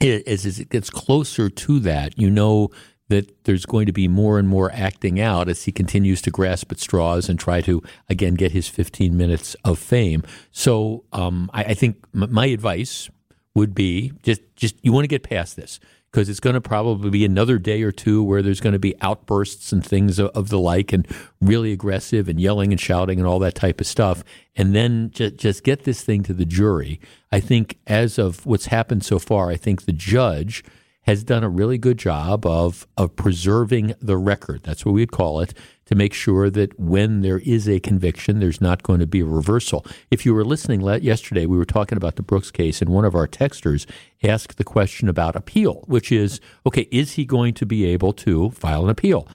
is, 0.00 0.44
as 0.44 0.58
it 0.58 0.70
gets 0.70 0.90
closer 0.90 1.48
to 1.48 1.78
that, 1.80 2.18
you 2.18 2.30
know 2.30 2.70
that 3.08 3.44
there's 3.44 3.66
going 3.66 3.86
to 3.86 3.92
be 3.92 4.08
more 4.08 4.36
and 4.36 4.48
more 4.48 4.70
acting 4.72 5.20
out 5.20 5.48
as 5.48 5.62
he 5.62 5.70
continues 5.70 6.20
to 6.22 6.30
grasp 6.30 6.72
at 6.72 6.80
straws 6.80 7.28
and 7.28 7.38
try 7.38 7.60
to 7.60 7.80
again 8.08 8.34
get 8.34 8.50
his 8.50 8.68
15 8.68 9.16
minutes 9.16 9.54
of 9.64 9.78
fame. 9.78 10.24
So 10.50 11.04
um, 11.12 11.48
I, 11.54 11.64
I, 11.64 11.74
think 11.74 11.98
m- 12.14 12.32
my 12.32 12.46
advice 12.46 13.08
would 13.54 13.76
be 13.76 14.12
just 14.24 14.40
just 14.56 14.74
you 14.82 14.92
want 14.92 15.04
to 15.04 15.08
get 15.08 15.22
past 15.22 15.54
this 15.54 15.78
because 16.10 16.28
it's 16.28 16.40
going 16.40 16.54
to 16.54 16.60
probably 16.60 17.10
be 17.10 17.24
another 17.24 17.58
day 17.58 17.82
or 17.82 17.92
two 17.92 18.22
where 18.22 18.42
there's 18.42 18.60
going 18.60 18.72
to 18.72 18.78
be 18.78 18.94
outbursts 19.00 19.72
and 19.72 19.84
things 19.84 20.18
of, 20.18 20.30
of, 20.30 20.48
the 20.48 20.58
like 20.58 20.92
and 20.92 21.06
really 21.40 21.72
aggressive 21.72 22.28
and 22.28 22.40
yelling 22.40 22.72
and 22.72 22.80
shouting 22.80 23.18
and 23.18 23.26
all 23.26 23.38
that 23.38 23.54
type 23.54 23.80
of 23.80 23.86
stuff. 23.86 24.24
And 24.54 24.74
then 24.74 25.10
just, 25.12 25.36
just 25.36 25.64
get 25.64 25.84
this 25.84 26.02
thing 26.02 26.22
to 26.22 26.32
the 26.32 26.46
jury. 26.46 27.00
I 27.30 27.40
think, 27.40 27.78
as 27.86 28.18
of 28.18 28.46
what's 28.46 28.66
happened 28.66 29.04
so 29.04 29.18
far, 29.18 29.50
I 29.50 29.56
think 29.56 29.84
the 29.84 29.92
judge 29.92 30.64
has 31.06 31.22
done 31.22 31.44
a 31.44 31.48
really 31.48 31.78
good 31.78 31.98
job 31.98 32.44
of 32.44 32.86
of 32.96 33.14
preserving 33.16 33.94
the 34.00 34.16
record. 34.16 34.62
That's 34.64 34.84
what 34.84 34.92
we'd 34.92 35.12
call 35.12 35.40
it 35.40 35.54
to 35.86 35.94
make 35.94 36.12
sure 36.12 36.50
that 36.50 36.78
when 36.80 37.22
there 37.22 37.38
is 37.38 37.68
a 37.68 37.78
conviction, 37.78 38.40
there's 38.40 38.60
not 38.60 38.82
going 38.82 38.98
to 38.98 39.06
be 39.06 39.20
a 39.20 39.24
reversal. 39.24 39.86
If 40.10 40.26
you 40.26 40.34
were 40.34 40.44
listening 40.44 40.80
yesterday, 40.80 41.46
we 41.46 41.56
were 41.56 41.64
talking 41.64 41.96
about 41.96 42.16
the 42.16 42.22
Brooks 42.22 42.50
case, 42.50 42.82
and 42.82 42.90
one 42.90 43.04
of 43.04 43.14
our 43.14 43.28
texters 43.28 43.86
asked 44.24 44.58
the 44.58 44.64
question 44.64 45.08
about 45.08 45.36
appeal, 45.36 45.84
which 45.86 46.10
is 46.10 46.40
okay, 46.66 46.88
is 46.90 47.12
he 47.12 47.24
going 47.24 47.54
to 47.54 47.66
be 47.66 47.84
able 47.86 48.12
to 48.14 48.50
file 48.50 48.84
an 48.84 48.90
appeal? 48.90 49.28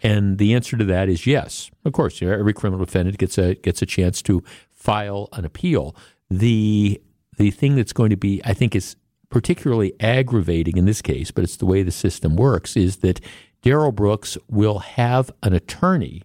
And 0.00 0.38
the 0.38 0.54
answer 0.54 0.76
to 0.76 0.84
that 0.84 1.08
is 1.08 1.26
yes. 1.26 1.72
Of 1.84 1.92
course, 1.92 2.20
you 2.20 2.28
know, 2.28 2.38
every 2.38 2.52
criminal 2.52 2.84
defendant 2.84 3.18
gets 3.18 3.36
a 3.36 3.56
gets 3.56 3.82
a 3.82 3.86
chance 3.86 4.22
to 4.22 4.44
file 4.72 5.28
an 5.32 5.44
appeal. 5.44 5.96
The 6.30 7.02
the 7.36 7.50
thing 7.50 7.76
that's 7.76 7.92
going 7.92 8.10
to 8.10 8.16
be, 8.16 8.40
I 8.44 8.52
think, 8.52 8.76
is 8.76 8.96
particularly 9.30 9.92
aggravating 10.00 10.76
in 10.76 10.84
this 10.84 11.02
case, 11.02 11.30
but 11.30 11.44
it's 11.44 11.56
the 11.56 11.66
way 11.66 11.82
the 11.82 11.90
system 11.90 12.36
works, 12.36 12.76
is 12.76 12.98
that 12.98 13.20
Darrell 13.62 13.92
Brooks 13.92 14.38
will 14.48 14.78
have 14.80 15.30
an 15.42 15.52
attorney 15.52 16.22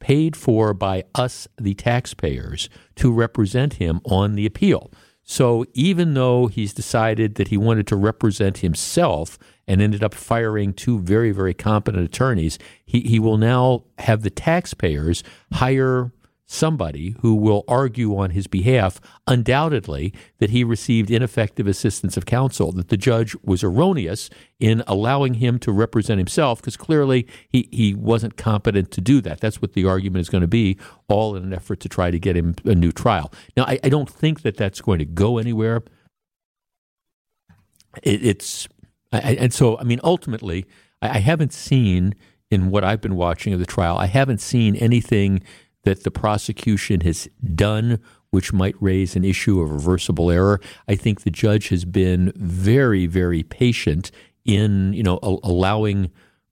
paid 0.00 0.36
for 0.36 0.72
by 0.72 1.04
us, 1.14 1.48
the 1.60 1.74
taxpayers, 1.74 2.68
to 2.96 3.12
represent 3.12 3.74
him 3.74 4.00
on 4.04 4.34
the 4.34 4.46
appeal. 4.46 4.90
So 5.24 5.66
even 5.74 6.14
though 6.14 6.46
he's 6.46 6.72
decided 6.72 7.34
that 7.34 7.48
he 7.48 7.58
wanted 7.58 7.86
to 7.88 7.96
represent 7.96 8.58
himself 8.58 9.38
and 9.66 9.82
ended 9.82 10.02
up 10.02 10.14
firing 10.14 10.72
two 10.72 11.00
very, 11.00 11.32
very 11.32 11.52
competent 11.52 12.04
attorneys, 12.04 12.58
he, 12.86 13.00
he 13.00 13.18
will 13.18 13.36
now 13.36 13.84
have 13.98 14.22
the 14.22 14.30
taxpayers 14.30 15.22
hire 15.52 16.12
somebody 16.50 17.14
who 17.20 17.34
will 17.34 17.62
argue 17.68 18.16
on 18.16 18.30
his 18.30 18.46
behalf, 18.46 18.98
undoubtedly, 19.26 20.14
that 20.38 20.48
he 20.48 20.64
received 20.64 21.10
ineffective 21.10 21.66
assistance 21.66 22.16
of 22.16 22.24
counsel, 22.24 22.72
that 22.72 22.88
the 22.88 22.96
judge 22.96 23.36
was 23.44 23.62
erroneous 23.62 24.30
in 24.58 24.82
allowing 24.86 25.34
him 25.34 25.58
to 25.58 25.70
represent 25.70 26.16
himself, 26.16 26.60
because 26.60 26.76
clearly 26.76 27.28
he, 27.50 27.68
he 27.70 27.92
wasn't 27.92 28.38
competent 28.38 28.90
to 28.90 29.02
do 29.02 29.20
that. 29.20 29.40
That's 29.40 29.60
what 29.60 29.74
the 29.74 29.84
argument 29.84 30.22
is 30.22 30.30
going 30.30 30.40
to 30.40 30.48
be, 30.48 30.78
all 31.06 31.36
in 31.36 31.42
an 31.42 31.52
effort 31.52 31.80
to 31.80 31.88
try 31.88 32.10
to 32.10 32.18
get 32.18 32.34
him 32.34 32.54
a 32.64 32.74
new 32.74 32.92
trial. 32.92 33.30
Now, 33.54 33.64
I, 33.64 33.78
I 33.84 33.90
don't 33.90 34.08
think 34.08 34.40
that 34.40 34.56
that's 34.56 34.80
going 34.80 35.00
to 35.00 35.04
go 35.04 35.36
anywhere. 35.36 35.82
It, 38.02 38.24
it's, 38.24 38.68
I, 39.12 39.36
and 39.38 39.52
so, 39.52 39.78
I 39.78 39.84
mean, 39.84 40.00
ultimately, 40.02 40.64
I, 41.02 41.16
I 41.16 41.18
haven't 41.18 41.52
seen 41.52 42.14
in 42.50 42.70
what 42.70 42.84
I've 42.84 43.02
been 43.02 43.16
watching 43.16 43.52
of 43.52 43.60
the 43.60 43.66
trial, 43.66 43.98
I 43.98 44.06
haven't 44.06 44.40
seen 44.40 44.76
anything 44.76 45.42
that 45.88 46.04
the 46.04 46.10
prosecution 46.10 47.00
has 47.00 47.30
done 47.54 47.98
which 48.28 48.52
might 48.52 48.74
raise 48.78 49.16
an 49.16 49.24
issue 49.24 49.58
of 49.62 49.70
reversible 49.70 50.30
error. 50.30 50.60
I 50.86 50.96
think 50.96 51.22
the 51.22 51.30
judge 51.30 51.70
has 51.70 51.86
been 51.86 52.30
very, 52.36 53.06
very 53.06 53.42
patient 53.42 54.10
in 54.44 54.92
you 54.92 55.02
know 55.02 55.18
a- 55.22 55.38
allowing 55.42 56.10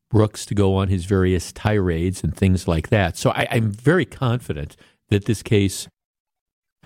Brooks 0.09 0.47
to 0.47 0.55
go 0.55 0.75
on 0.75 0.89
his 0.89 1.05
various 1.05 1.53
tirades 1.53 2.25
and 2.25 2.35
things 2.35 2.67
like 2.67 2.89
that. 2.89 3.19
So 3.19 3.29
I, 3.33 3.47
I'm 3.51 3.71
very 3.73 4.07
confident 4.07 4.75
that 5.11 5.27
this 5.27 5.43
case 5.43 5.87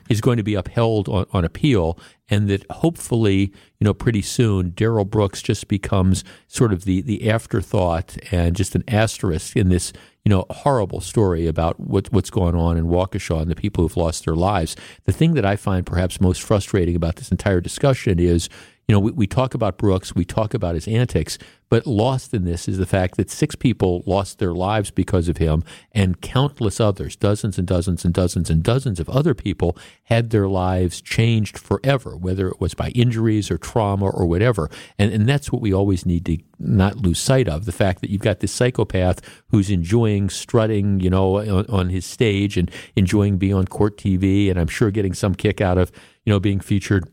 is 0.09 0.21
going 0.21 0.37
to 0.37 0.43
be 0.43 0.55
upheld 0.55 1.09
on, 1.09 1.27
on 1.33 1.45
appeal, 1.45 1.99
and 2.29 2.49
that 2.49 2.65
hopefully, 2.71 3.53
you 3.79 3.85
know, 3.85 3.95
pretty 3.95 4.23
soon, 4.23 4.71
Darrell 4.71 5.05
Brooks 5.05 5.43
just 5.43 5.69
becomes 5.69 6.25
sort 6.47 6.73
of 6.73 6.85
the 6.85 7.03
the 7.03 7.31
afterthought 7.31 8.17
and 8.33 8.57
just 8.57 8.75
an 8.75 8.85
asterisk 8.89 9.57
in 9.57 9.69
this 9.69 9.93
you 10.25 10.31
know, 10.31 10.45
horrible 10.51 11.01
story 11.01 11.47
about 11.47 11.81
what, 11.81 12.13
what's 12.13 12.31
going 12.31 12.55
on 12.55 12.77
in 12.77 12.85
Waukesha 12.85 13.41
and 13.41 13.51
the 13.51 13.55
people 13.55 13.83
who've 13.83 13.97
lost 13.97 14.27
their 14.27 14.37
lives. 14.37 14.77
The 15.05 15.13
thing 15.13 15.35
that 15.35 15.47
I 15.47 15.57
find 15.57 15.87
perhaps 15.87 16.21
most 16.21 16.43
frustrating 16.43 16.95
about 16.95 17.17
this 17.17 17.31
entire 17.31 17.61
discussion 17.61 18.19
is, 18.19 18.49
you 18.91 18.97
know, 18.97 18.99
we, 18.99 19.13
we 19.13 19.27
talk 19.29 19.55
about 19.55 19.79
Brooks, 19.79 20.17
we 20.17 20.25
talk 20.25 20.53
about 20.53 20.75
his 20.75 20.89
antics, 20.89 21.39
but 21.69 21.87
lost 21.87 22.35
in 22.35 22.45
this 22.45 22.67
is 22.67 22.77
the 22.77 22.87
fact 22.87 23.17
that 23.19 23.31
six 23.31 23.55
people 23.55 24.03
lost 24.05 24.41
their 24.41 24.53
lives 24.53 24.91
because 24.91 25.29
of 25.29 25.37
him, 25.37 25.63
and 25.93 26.21
countless 26.21 26.81
others, 26.81 27.15
dozens 27.15 27.57
and 27.57 27.69
dozens 27.69 28.05
and 28.05 28.13
dozens 28.13 28.51
and 28.51 28.65
dozens 28.65 28.99
of 28.99 29.09
other 29.09 29.33
people, 29.33 29.79
had 30.03 30.31
their 30.31 30.49
lives 30.49 31.01
changed 31.01 31.57
forever, 31.57 32.17
whether 32.17 32.49
it 32.49 32.61
was 32.61 32.75
by 32.75 32.89
injuries 32.89 33.49
or 33.49 33.59
trauma 33.59 34.07
or 34.07 34.27
whatever. 34.27 34.69
And, 34.99 35.13
and 35.13 35.29
that's 35.29 35.53
what 35.53 35.63
we 35.63 35.73
always 35.73 36.05
need 36.05 36.27
to 36.27 36.39
not 36.59 36.97
lose 36.97 37.21
sight 37.21 37.47
of 37.47 37.67
the 37.67 37.73
fact 37.73 38.01
that 38.01 38.11
you've 38.11 38.23
got 38.23 38.41
this 38.41 38.51
psychopath 38.51 39.21
who's 39.51 39.71
enjoying 39.71 40.31
strutting, 40.31 40.99
you 40.99 41.11
know, 41.11 41.39
on, 41.39 41.65
on 41.67 41.91
his 41.91 42.05
stage 42.05 42.57
and 42.57 42.69
enjoying 42.97 43.39
being 43.39 43.55
on 43.55 43.67
court 43.67 43.97
TV, 43.97 44.51
and 44.51 44.59
I'm 44.59 44.67
sure 44.67 44.91
getting 44.91 45.15
some 45.15 45.37
kick 45.37 45.61
out 45.61 45.79
of, 45.79 45.93
you 46.25 46.33
know, 46.33 46.41
being 46.41 46.59
featured 46.59 47.09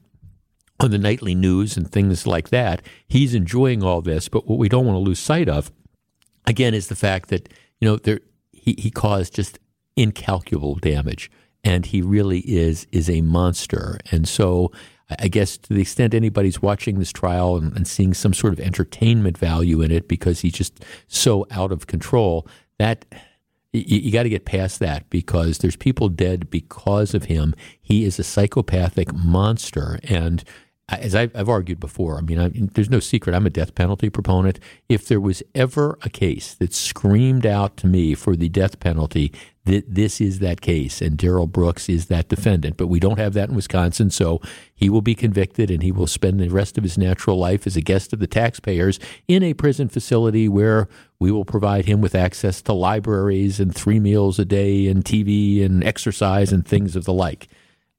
on 0.80 0.92
the 0.92 0.98
nightly 0.98 1.36
news 1.36 1.76
and 1.76 1.90
things 1.90 2.28
like 2.28 2.50
that. 2.50 2.82
He's 3.08 3.34
enjoying 3.34 3.84
all 3.84 4.02
this, 4.02 4.30
but 4.30 4.48
what 4.48 4.60
we 4.60 4.70
don't 4.70 4.86
want 4.86 4.96
to 4.96 5.00
lose 5.00 5.20
sight 5.20 5.50
of, 5.50 5.72
again, 6.46 6.74
is 6.74 6.88
the 6.88 6.96
fact 6.96 7.30
that 7.30 7.50
you 7.80 7.88
know 7.88 7.98
there 7.98 8.20
he, 8.52 8.76
he 8.78 8.92
caused 8.92 9.36
just 9.36 9.60
incalculable 9.96 10.76
damage, 10.76 11.32
and 11.64 11.86
he 11.86 12.02
really 12.02 12.40
is 12.40 12.86
is 12.92 13.10
a 13.10 13.22
monster. 13.22 14.00
And 14.12 14.28
so, 14.28 14.72
I 15.20 15.28
guess 15.28 15.58
to 15.58 15.74
the 15.74 15.82
extent 15.82 16.14
anybody's 16.14 16.62
watching 16.62 17.00
this 17.00 17.12
trial 17.12 17.58
and, 17.58 17.76
and 17.76 17.88
seeing 17.88 18.14
some 18.14 18.34
sort 18.34 18.54
of 18.54 18.60
entertainment 18.60 19.38
value 19.38 19.82
in 19.82 19.92
it 19.92 20.08
because 20.08 20.42
he's 20.42 20.54
just 20.54 20.84
so 21.08 21.48
out 21.50 21.72
of 21.72 21.88
control, 21.88 22.48
that 22.78 23.06
you, 23.74 24.00
you 24.00 24.12
got 24.12 24.24
to 24.24 24.30
get 24.30 24.46
past 24.46 24.80
that 24.80 25.10
because 25.10 25.60
there's 25.60 25.76
people 25.76 26.10
dead 26.10 26.50
because 26.50 27.14
of 27.14 27.26
him. 27.26 27.56
He 27.82 28.04
is 28.04 28.20
a 28.20 28.24
psychopathic 28.24 29.14
monster, 29.14 30.00
and 30.04 30.44
as 30.90 31.16
I've, 31.16 31.50
argued 31.50 31.82
before, 31.82 32.18
I 32.18 32.22
mean, 32.22 32.40
I, 32.40 32.50
there's 32.54 32.90
no 32.90 33.02
secret. 33.02 33.36
I'm 33.36 33.46
a 33.46 33.50
death 33.50 33.76
penalty 33.76 34.10
proponent. 34.10 34.58
If 34.88 35.06
there 35.06 35.20
was 35.20 35.44
ever 35.54 36.00
a 36.04 36.10
case 36.10 36.54
that 36.56 36.74
screamed 36.74 37.46
out 37.46 37.76
to 37.78 37.88
me 37.88 38.14
for 38.14 38.38
the 38.38 38.48
death 38.48 38.80
penalty, 38.80 39.34
that 39.66 39.84
this 39.94 40.22
is 40.22 40.40
that 40.40 40.62
case, 40.62 41.02
and 41.02 41.18
Darrell 41.18 41.46
Brooks 41.46 41.90
is 41.90 42.06
that 42.06 42.30
defendant. 42.30 42.78
But 42.78 42.88
we 42.88 43.02
don't 43.02 43.20
have 43.20 43.34
that 43.34 43.50
in 43.50 43.56
Wisconsin, 43.56 44.10
so 44.10 44.40
he 44.74 44.90
will 44.90 45.02
be 45.02 45.14
convicted, 45.14 45.70
and 45.70 45.84
he 45.84 45.92
will 45.92 46.08
spend 46.08 46.40
the 46.40 46.48
rest 46.48 46.78
of 46.78 46.86
his 46.86 46.98
natural 46.98 47.38
life 47.38 47.68
as 47.68 47.76
a 47.76 47.82
guest 47.82 48.14
of 48.14 48.20
the 48.20 48.28
taxpayers 48.28 48.98
in 49.28 49.44
a 49.44 49.54
prison 49.54 49.90
facility 49.90 50.48
where 50.48 50.88
we 51.20 51.34
will 51.34 51.44
provide 51.44 51.86
him 51.86 52.00
with 52.00 52.16
access 52.16 52.62
to 52.62 52.72
libraries 52.72 53.60
and 53.60 53.76
three 53.76 54.00
meals 54.00 54.40
a 54.40 54.46
day, 54.46 54.88
and 54.88 55.04
TV 55.04 55.66
and 55.66 55.84
exercise 55.84 56.54
and 56.54 56.66
things 56.66 56.96
of 56.96 57.04
the 57.04 57.14
like. 57.14 57.50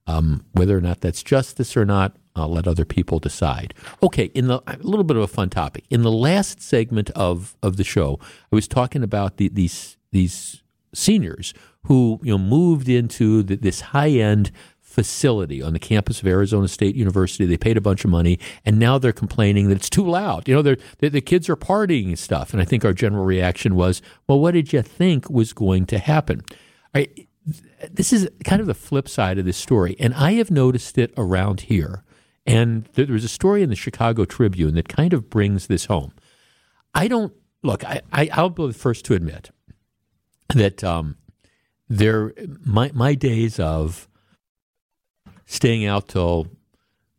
Um, 0.07 0.47
whether 0.53 0.75
or 0.75 0.81
not 0.81 1.03
that's 1.03 1.23
justice 1.23 1.77
or 1.77 1.85
not, 1.85 2.17
I'll 2.39 2.53
let 2.53 2.67
other 2.67 2.85
people 2.85 3.19
decide. 3.19 3.75
Okay, 4.03 4.27
in 4.35 4.47
the 4.47 4.63
a 4.67 4.77
little 4.79 5.05
bit 5.05 5.17
of 5.17 5.23
a 5.23 5.29
fun 5.29 5.51
topic. 5.51 5.85
In 5.91 6.03
the 6.03 6.13
last 6.13 6.61
segment 6.61 7.11
of, 7.11 7.57
of 7.63 7.77
the 7.77 7.85
show, 7.85 8.19
I 8.23 8.57
was 8.57 8.69
talking 8.69 9.03
about 9.03 9.37
the, 9.37 9.49
these 9.49 9.97
these 10.11 10.63
seniors 10.95 11.53
who 11.85 12.21
you 12.23 12.33
know 12.33 12.39
moved 12.39 12.89
into 12.89 13.43
the, 13.43 13.57
this 13.57 13.81
high 13.81 14.11
end 14.11 14.51
facility 14.81 15.63
on 15.63 15.73
the 15.73 15.79
campus 15.79 16.21
of 16.21 16.27
Arizona 16.27 16.67
State 16.67 16.97
University. 16.97 17.47
They 17.47 17.57
paid 17.57 17.77
a 17.77 17.81
bunch 17.81 18.05
of 18.05 18.11
money, 18.11 18.39
and 18.65 18.79
now 18.79 18.99
they're 18.99 19.13
complaining 19.13 19.69
that 19.69 19.77
it's 19.77 19.91
too 19.91 20.05
loud. 20.05 20.49
You 20.49 20.55
know, 20.55 20.63
they're, 20.63 20.79
they're, 20.99 21.11
the 21.11 21.21
kids 21.21 21.49
are 21.49 21.57
partying 21.57 22.09
and 22.09 22.19
stuff. 22.19 22.53
And 22.53 22.61
I 22.61 22.65
think 22.65 22.85
our 22.85 22.93
general 22.93 23.25
reaction 23.25 23.77
was, 23.77 24.03
well, 24.27 24.41
what 24.41 24.55
did 24.55 24.73
you 24.73 24.83
think 24.83 25.31
was 25.31 25.53
going 25.53 25.87
to 25.87 25.99
happen? 25.99 26.43
this 27.93 28.13
is 28.13 28.29
kind 28.45 28.61
of 28.61 28.67
the 28.67 28.75
flip 28.75 29.09
side 29.09 29.39
of 29.39 29.45
this 29.45 29.57
story, 29.57 29.97
and 29.99 30.15
I 30.15 30.33
have 30.33 30.51
noticed 30.51 30.99
it 30.99 31.13
around 31.17 31.63
here. 31.63 32.03
And 32.49 32.89
there 32.95 33.07
was 33.07 33.25
a 33.25 33.29
story 33.29 33.63
in 33.63 33.69
the 33.69 33.77
Chicago 33.77 34.25
Tribune 34.25 34.75
that 34.75 34.89
kind 34.89 35.13
of 35.13 35.29
brings 35.29 35.67
this 35.67 35.85
home. 35.85 36.13
I 36.95 37.07
don't 37.07 37.35
look. 37.63 37.85
I, 37.85 38.01
I 38.11 38.41
will 38.41 38.49
be 38.49 38.67
the 38.69 38.73
first 38.73 39.05
to 39.05 39.15
admit 39.15 39.51
that 40.55 40.83
um, 40.83 41.17
there 41.91 42.33
my 42.65 42.91
my 42.95 43.15
days 43.15 43.61
of 43.61 44.09
staying 45.45 45.85
out 45.85 46.09
till 46.09 46.49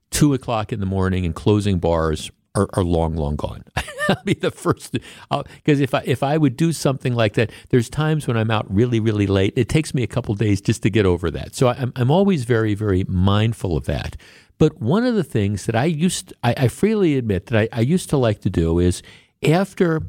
two 0.09 0.33
o'clock 0.33 0.73
in 0.73 0.79
the 0.79 0.87
morning 0.87 1.25
and 1.25 1.35
closing 1.35 1.77
bars 1.77 2.31
are, 2.55 2.67
are 2.73 2.83
long, 2.83 3.15
long 3.15 3.35
gone. 3.35 3.63
I'll 4.09 4.21
be 4.25 4.33
the 4.33 4.51
first 4.51 4.97
because 5.29 5.79
if 5.79 5.93
I 5.93 6.03
if 6.05 6.23
I 6.23 6.37
would 6.37 6.57
do 6.57 6.73
something 6.73 7.13
like 7.15 7.33
that, 7.33 7.51
there's 7.69 7.89
times 7.89 8.27
when 8.27 8.37
I'm 8.37 8.51
out 8.51 8.65
really, 8.73 8.99
really 8.99 9.27
late. 9.27 9.53
It 9.55 9.69
takes 9.69 9.93
me 9.93 10.03
a 10.03 10.07
couple 10.07 10.35
days 10.35 10.61
just 10.61 10.83
to 10.83 10.89
get 10.89 11.05
over 11.05 11.31
that. 11.31 11.55
So 11.55 11.69
I'm 11.69 11.93
I'm 11.95 12.11
always 12.11 12.43
very, 12.45 12.73
very 12.73 13.03
mindful 13.05 13.77
of 13.77 13.85
that. 13.85 14.15
But 14.59 14.81
one 14.81 15.05
of 15.05 15.15
the 15.15 15.23
things 15.23 15.65
that 15.65 15.75
I 15.75 15.85
used, 15.85 16.33
I, 16.43 16.53
I 16.57 16.67
freely 16.67 17.17
admit 17.17 17.47
that 17.47 17.57
I, 17.57 17.79
I, 17.79 17.81
used 17.81 18.09
to 18.09 18.17
like 18.17 18.41
to 18.41 18.49
do 18.49 18.77
is 18.77 19.01
after, 19.41 20.01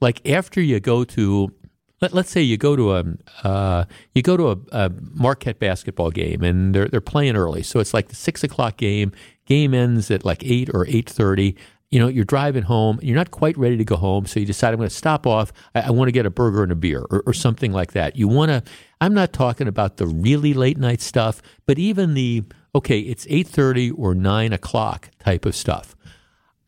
like 0.00 0.26
after 0.30 0.60
you 0.60 0.78
go 0.78 1.02
to, 1.02 1.52
let, 2.00 2.14
us 2.14 2.30
say 2.30 2.40
you 2.40 2.56
go 2.56 2.76
to 2.76 2.94
a, 2.94 3.04
uh, 3.42 3.84
you 4.14 4.22
go 4.22 4.36
to 4.36 4.52
a, 4.52 4.58
a, 4.70 4.92
Marquette 5.12 5.58
basketball 5.58 6.12
game 6.12 6.44
and 6.44 6.72
they're 6.72 6.86
they're 6.86 7.00
playing 7.00 7.36
early, 7.36 7.64
so 7.64 7.80
it's 7.80 7.92
like 7.92 8.08
the 8.08 8.14
six 8.14 8.44
o'clock 8.44 8.76
game. 8.76 9.12
Game 9.44 9.74
ends 9.74 10.10
at 10.10 10.24
like 10.24 10.44
eight 10.44 10.70
or 10.72 10.86
eight 10.86 11.08
thirty. 11.08 11.56
You 11.96 12.02
know, 12.02 12.08
you're 12.08 12.26
driving 12.26 12.64
home. 12.64 12.98
And 12.98 13.08
you're 13.08 13.16
not 13.16 13.30
quite 13.30 13.56
ready 13.56 13.78
to 13.78 13.84
go 13.84 13.96
home, 13.96 14.26
so 14.26 14.38
you 14.38 14.44
decide 14.44 14.74
I'm 14.74 14.76
going 14.76 14.86
to 14.86 14.94
stop 14.94 15.26
off. 15.26 15.50
I, 15.74 15.80
I 15.80 15.90
want 15.92 16.08
to 16.08 16.12
get 16.12 16.26
a 16.26 16.30
burger 16.30 16.62
and 16.62 16.70
a 16.70 16.74
beer 16.74 17.06
or, 17.10 17.22
or 17.24 17.32
something 17.32 17.72
like 17.72 17.92
that. 17.92 18.16
You 18.16 18.28
want 18.28 18.50
to. 18.50 18.62
I'm 19.00 19.14
not 19.14 19.32
talking 19.32 19.66
about 19.66 19.96
the 19.96 20.06
really 20.06 20.52
late 20.52 20.76
night 20.76 21.00
stuff, 21.00 21.40
but 21.64 21.78
even 21.78 22.12
the 22.12 22.44
okay, 22.74 22.98
it's 22.98 23.24
8.30 23.24 23.94
or 23.96 24.14
9 24.14 24.52
o'clock 24.52 25.08
type 25.20 25.46
of 25.46 25.56
stuff. 25.56 25.96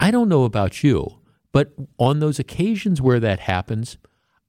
I 0.00 0.10
don't 0.10 0.30
know 0.30 0.44
about 0.44 0.82
you, 0.82 1.18
but 1.52 1.74
on 1.98 2.20
those 2.20 2.38
occasions 2.38 3.02
where 3.02 3.20
that 3.20 3.40
happens, 3.40 3.98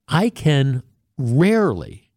I 0.08 0.30
can 0.30 0.82
rarely, 1.18 2.10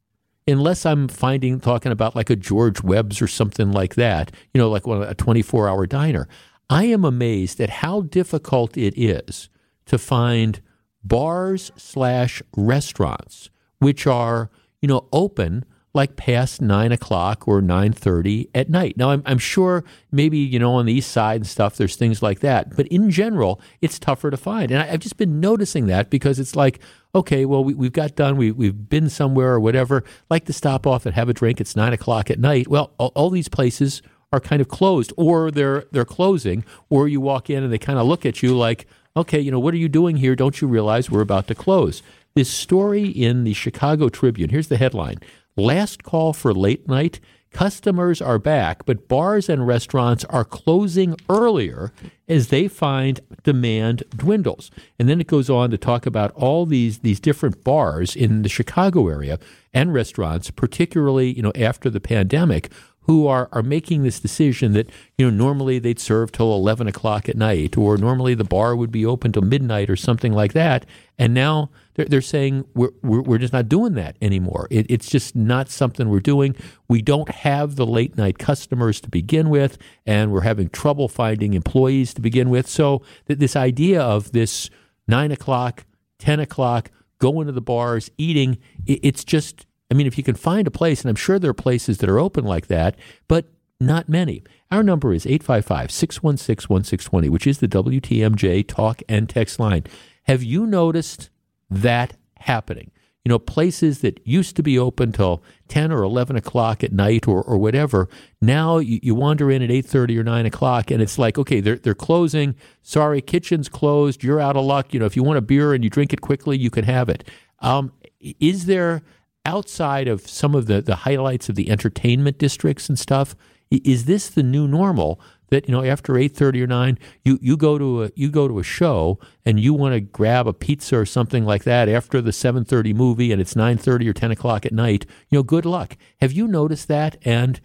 unless 0.47 0.85
I'm 0.85 1.09
finding 1.09 1.59
talking 1.59 1.91
about 1.91 2.15
like 2.15 2.29
a 2.29 2.37
George 2.37 2.81
Webb's 2.81 3.21
or 3.21 3.27
something 3.27 3.73
like 3.73 3.95
that, 3.95 4.31
you 4.53 4.59
know, 4.59 4.69
like 4.69 4.87
a 4.87 5.15
24 5.15 5.67
hour 5.67 5.85
diner. 5.85 6.29
I 6.73 6.85
am 6.85 7.05
amazed 7.05 7.61
at 7.61 7.69
how 7.69 8.01
difficult 8.01 8.77
it 8.77 8.99
is 8.99 9.47
to 9.85 9.99
find 9.99 10.59
bars 11.03 11.71
slash 11.77 12.41
restaurants 12.57 13.51
which 13.77 14.07
are 14.07 14.49
you 14.81 14.87
know 14.87 15.07
open 15.13 15.65
like 15.93 16.15
past 16.15 16.63
nine 16.63 16.91
o'clock 16.91 17.47
or 17.47 17.61
nine 17.61 17.93
thirty 17.93 18.49
at 18.55 18.71
night. 18.71 18.97
Now 18.97 19.11
I'm, 19.11 19.21
I'm 19.27 19.37
sure 19.37 19.83
maybe 20.11 20.39
you 20.39 20.57
know 20.57 20.73
on 20.73 20.87
the 20.87 20.93
east 20.93 21.11
side 21.11 21.41
and 21.41 21.47
stuff 21.47 21.75
there's 21.75 21.95
things 21.95 22.23
like 22.23 22.39
that, 22.39 22.75
but 22.75 22.87
in 22.87 23.11
general 23.11 23.61
it's 23.79 23.99
tougher 23.99 24.31
to 24.31 24.37
find. 24.37 24.71
And 24.71 24.81
I, 24.81 24.85
have 24.87 24.99
just 24.99 25.17
been 25.17 25.39
noticing 25.39 25.85
that 25.87 26.09
because 26.09 26.39
it's 26.39 26.55
like 26.55 26.79
okay, 27.13 27.45
well 27.45 27.63
we, 27.63 27.85
have 27.85 27.93
got 27.93 28.15
done, 28.15 28.35
we, 28.35 28.49
we've 28.49 28.89
been 28.89 29.09
somewhere 29.09 29.53
or 29.53 29.59
whatever, 29.59 30.03
like 30.31 30.45
to 30.45 30.53
stop 30.53 30.87
off 30.87 31.05
and 31.05 31.13
have 31.13 31.29
a 31.29 31.33
drink. 31.33 31.61
It's 31.61 31.75
nine 31.75 31.93
o'clock 31.93 32.31
at 32.31 32.39
night. 32.39 32.67
Well, 32.67 32.93
all, 32.97 33.11
all 33.13 33.29
these 33.29 33.47
places 33.47 34.01
are 34.33 34.39
kind 34.39 34.61
of 34.61 34.67
closed 34.67 35.13
or 35.15 35.51
they're 35.51 35.85
they're 35.91 36.03
closing, 36.03 36.65
or 36.89 37.07
you 37.07 37.21
walk 37.21 37.49
in 37.49 37.63
and 37.63 37.71
they 37.71 37.77
kind 37.77 37.99
of 37.99 38.07
look 38.07 38.25
at 38.25 38.41
you 38.41 38.57
like, 38.57 38.87
okay, 39.15 39.39
you 39.39 39.51
know 39.51 39.59
what 39.59 39.73
are 39.73 39.77
you 39.77 39.87
doing 39.87 40.17
here? 40.17 40.35
Don't 40.35 40.59
you 40.59 40.67
realize 40.67 41.09
we're 41.09 41.21
about 41.21 41.47
to 41.47 41.55
close? 41.55 42.01
This 42.33 42.49
story 42.49 43.05
in 43.05 43.43
the 43.43 43.53
Chicago 43.53 44.09
Tribune. 44.09 44.49
Here's 44.49 44.67
the 44.67 44.77
headline 44.77 45.19
Last 45.55 46.01
call 46.01 46.33
for 46.33 46.51
late 46.51 46.87
night. 46.87 47.19
Customers 47.51 48.19
are 48.19 48.39
back, 48.39 48.83
but 48.83 49.07
bars 49.07 49.47
and 49.47 49.67
restaurants 49.67 50.25
are 50.25 50.43
closing 50.43 51.15
earlier 51.29 51.93
as 52.27 52.47
they 52.47 52.67
find 52.67 53.19
demand 53.43 54.01
dwindles. 54.09 54.71
And 54.97 55.07
then 55.07 55.21
it 55.21 55.27
goes 55.27 55.51
on 55.51 55.69
to 55.69 55.77
talk 55.77 56.07
about 56.07 56.31
all 56.31 56.65
these 56.65 56.99
these 56.99 57.19
different 57.19 57.63
bars 57.63 58.15
in 58.15 58.41
the 58.41 58.49
Chicago 58.49 59.07
area 59.07 59.37
and 59.71 59.93
restaurants, 59.93 60.49
particularly 60.49 61.31
you 61.31 61.43
know 61.43 61.51
after 61.53 61.91
the 61.91 62.01
pandemic, 62.01 62.71
who 63.03 63.27
are, 63.27 63.49
are 63.51 63.63
making 63.63 64.03
this 64.03 64.19
decision 64.19 64.73
that 64.73 64.89
you 65.17 65.29
know 65.29 65.35
normally 65.35 65.79
they'd 65.79 65.99
serve 65.99 66.31
till 66.31 66.53
11 66.53 66.87
o'clock 66.87 67.29
at 67.29 67.37
night 67.37 67.77
or 67.77 67.97
normally 67.97 68.33
the 68.33 68.43
bar 68.43 68.75
would 68.75 68.91
be 68.91 69.05
open 69.05 69.31
till 69.31 69.41
midnight 69.41 69.89
or 69.89 69.95
something 69.95 70.33
like 70.33 70.53
that 70.53 70.85
and 71.17 71.33
now 71.33 71.69
they're, 71.95 72.05
they're 72.05 72.21
saying 72.21 72.65
we're, 72.73 72.89
we're, 73.01 73.37
just 73.37 73.53
not 73.53 73.69
doing 73.69 73.93
that 73.93 74.17
anymore. 74.21 74.67
It, 74.71 74.87
it's 74.89 75.09
just 75.09 75.35
not 75.35 75.69
something 75.69 76.09
we're 76.09 76.19
doing. 76.19 76.55
We 76.87 77.01
don't 77.01 77.29
have 77.29 77.75
the 77.75 77.85
late 77.85 78.17
night 78.17 78.39
customers 78.39 78.99
to 79.01 79.09
begin 79.09 79.49
with, 79.49 79.77
and 80.05 80.31
we're 80.31 80.41
having 80.41 80.69
trouble 80.69 81.07
finding 81.07 81.53
employees 81.53 82.13
to 82.15 82.21
begin 82.21 82.49
with. 82.49 82.67
So 82.67 83.03
th- 83.27 83.39
this 83.39 83.55
idea 83.55 84.01
of 84.01 84.31
this 84.31 84.69
nine 85.07 85.31
o'clock, 85.31 85.85
ten 86.17 86.39
o'clock, 86.39 86.89
going 87.19 87.47
to 87.47 87.53
the 87.53 87.61
bars, 87.61 88.09
eating, 88.17 88.57
it, 88.85 88.99
it's 89.03 89.23
just. 89.23 89.65
I 89.91 89.95
mean, 89.95 90.07
if 90.07 90.17
you 90.17 90.23
can 90.23 90.35
find 90.35 90.67
a 90.67 90.71
place, 90.71 91.01
and 91.01 91.09
I'm 91.09 91.15
sure 91.15 91.39
there 91.39 91.51
are 91.51 91.55
places 91.55 91.99
that 91.99 92.09
are 92.09 92.19
open 92.19 92.43
like 92.43 92.67
that, 92.67 92.95
but 93.27 93.47
not 93.79 94.09
many. 94.09 94.43
Our 94.71 94.81
number 94.81 95.13
is 95.13 95.25
855 95.25 95.91
616 95.91 96.69
1620, 96.69 97.29
which 97.29 97.45
is 97.45 97.59
the 97.59 97.67
WTMJ 97.67 98.67
talk 98.67 99.01
and 99.07 99.29
text 99.29 99.59
line. 99.59 99.83
Have 100.23 100.41
you 100.41 100.65
noticed 100.65 101.29
that 101.69 102.15
happening. 102.43 102.91
You 103.25 103.29
know, 103.29 103.39
places 103.39 104.01
that 104.01 104.19
used 104.27 104.57
to 104.57 104.63
be 104.63 104.77
open 104.77 105.13
till 105.13 105.41
10 105.69 105.93
or 105.93 106.03
11 106.03 106.35
o'clock 106.35 106.83
at 106.83 106.91
night 106.91 107.25
or, 107.25 107.41
or 107.41 107.57
whatever, 107.57 108.09
now 108.41 108.79
you, 108.79 108.99
you 109.01 109.15
wander 109.15 109.49
in 109.49 109.61
at 109.61 109.69
8.30 109.69 110.17
or 110.17 110.23
9 110.23 110.45
o'clock 110.45 110.91
and 110.91 111.01
it's 111.01 111.17
like, 111.17 111.37
okay, 111.37 111.61
they're, 111.61 111.77
they're 111.77 111.95
closing. 111.95 112.55
Sorry, 112.81 113.21
kitchen's 113.21 113.69
closed. 113.69 114.23
You're 114.23 114.41
out 114.41 114.57
of 114.57 114.65
luck. 114.65 114.93
You 114.93 114.99
know, 114.99 115.05
if 115.05 115.15
you 115.15 115.23
want 115.23 115.37
a 115.37 115.41
beer 115.41 115.73
and 115.73 115.85
you 115.85 115.89
drink 115.89 116.11
it 116.11 116.19
quickly, 116.19 116.57
you 116.57 116.69
can 116.69 116.83
have 116.83 117.07
it. 117.07 117.25
Um, 117.59 117.93
is 118.19 118.65
there, 118.65 119.01
outside 119.45 120.07
of 120.07 120.27
some 120.27 120.55
of 120.55 120.67
the, 120.67 120.81
the 120.81 120.97
highlights 120.97 121.49
of 121.49 121.55
the 121.55 121.69
entertainment 121.69 122.37
districts 122.37 122.89
and 122.89 122.97
stuff, 122.97 123.35
is 123.71 124.05
this 124.05 124.29
the 124.29 124.43
new 124.43 124.67
normal 124.67 125.19
that 125.49 125.67
you 125.67 125.71
know 125.71 125.83
after 125.83 126.17
eight 126.17 126.35
thirty 126.35 126.61
or 126.61 126.67
nine, 126.67 126.97
you, 127.23 127.37
you 127.41 127.55
go 127.55 127.77
to 127.77 128.03
a 128.03 128.11
you 128.15 128.29
go 128.29 128.47
to 128.47 128.59
a 128.59 128.63
show 128.63 129.19
and 129.45 129.59
you 129.59 129.73
want 129.73 129.93
to 129.93 129.99
grab 129.99 130.47
a 130.47 130.53
pizza 130.53 130.97
or 130.97 131.05
something 131.05 131.45
like 131.45 131.63
that 131.63 131.87
after 131.87 132.21
the 132.21 132.31
seven 132.31 132.65
thirty 132.65 132.93
movie 132.93 133.31
and 133.31 133.39
it's 133.39 133.55
nine 133.55 133.77
thirty 133.77 134.07
or 134.09 134.13
ten 134.13 134.31
o'clock 134.31 134.65
at 134.65 134.73
night. 134.73 135.05
You 135.29 135.39
know, 135.39 135.43
good 135.43 135.65
luck. 135.65 135.97
Have 136.21 136.31
you 136.31 136.47
noticed 136.47 136.87
that? 136.87 137.17
And 137.23 137.59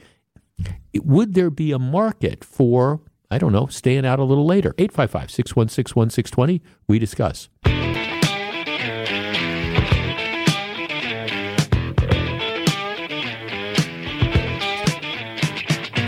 would 0.95 1.35
there 1.35 1.51
be 1.51 1.73
a 1.73 1.79
market 1.79 2.45
for 2.45 3.01
I 3.31 3.39
don't 3.39 3.53
know 3.53 3.67
staying 3.67 4.07
out 4.07 4.19
a 4.19 4.25
little 4.25 4.47
later? 4.47 4.75
855 4.79 5.31
616 5.31 5.95
1620. 5.95 6.63
We 6.87 6.99
discuss. 6.99 7.49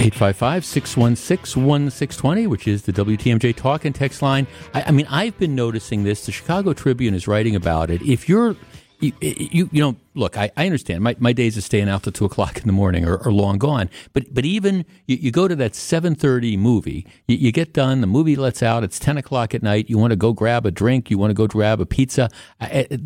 855 0.00 0.64
616 0.64 1.66
1620, 1.66 2.46
which 2.46 2.66
is 2.66 2.82
the 2.82 2.92
WTMJ 2.92 3.54
talk 3.54 3.84
and 3.84 3.94
text 3.94 4.22
line. 4.22 4.46
I, 4.72 4.84
I, 4.84 4.90
mean, 4.92 5.06
I've 5.10 5.38
been 5.38 5.54
noticing 5.54 6.04
this. 6.04 6.24
The 6.24 6.32
Chicago 6.32 6.72
Tribune 6.72 7.12
is 7.12 7.28
writing 7.28 7.54
about 7.54 7.90
it. 7.90 8.00
If 8.00 8.26
you're, 8.26 8.56
you, 9.00 9.12
you, 9.20 9.70
you 9.72 9.82
know, 9.82 9.96
look, 10.14 10.36
I, 10.36 10.50
I 10.56 10.66
understand. 10.66 11.02
My, 11.02 11.16
my 11.18 11.32
days 11.32 11.56
of 11.56 11.64
staying 11.64 11.88
out 11.88 12.02
till 12.02 12.12
two 12.12 12.26
o'clock 12.26 12.58
in 12.58 12.66
the 12.66 12.72
morning 12.72 13.06
are, 13.06 13.18
are 13.24 13.32
long 13.32 13.58
gone. 13.58 13.88
But 14.12 14.32
but 14.32 14.44
even 14.44 14.84
you, 15.06 15.16
you 15.16 15.30
go 15.30 15.48
to 15.48 15.56
that 15.56 15.74
seven 15.74 16.14
thirty 16.14 16.56
movie, 16.56 17.06
you, 17.26 17.36
you, 17.36 17.52
get 17.52 17.72
done, 17.72 18.02
the 18.02 18.06
movie 18.06 18.36
lets 18.36 18.62
out. 18.62 18.84
It's 18.84 18.98
ten 18.98 19.16
o'clock 19.16 19.54
at 19.54 19.62
night. 19.62 19.88
You 19.88 19.96
want 19.96 20.10
to 20.10 20.16
go 20.16 20.32
grab 20.32 20.66
a 20.66 20.70
drink. 20.70 21.10
You 21.10 21.18
want 21.18 21.30
to 21.30 21.34
go 21.34 21.46
grab 21.46 21.80
a 21.80 21.86
pizza. 21.86 22.28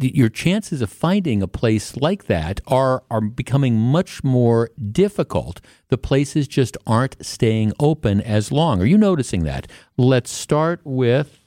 Your 0.00 0.28
chances 0.28 0.82
of 0.82 0.90
finding 0.90 1.42
a 1.42 1.48
place 1.48 1.96
like 1.96 2.26
that 2.26 2.60
are 2.66 3.04
are 3.10 3.20
becoming 3.20 3.78
much 3.78 4.24
more 4.24 4.70
difficult. 4.90 5.60
The 5.88 5.98
places 5.98 6.48
just 6.48 6.76
aren't 6.86 7.24
staying 7.24 7.72
open 7.78 8.20
as 8.20 8.50
long. 8.50 8.80
Are 8.80 8.86
you 8.86 8.98
noticing 8.98 9.44
that? 9.44 9.68
Let's 9.96 10.30
start 10.30 10.80
with 10.82 11.38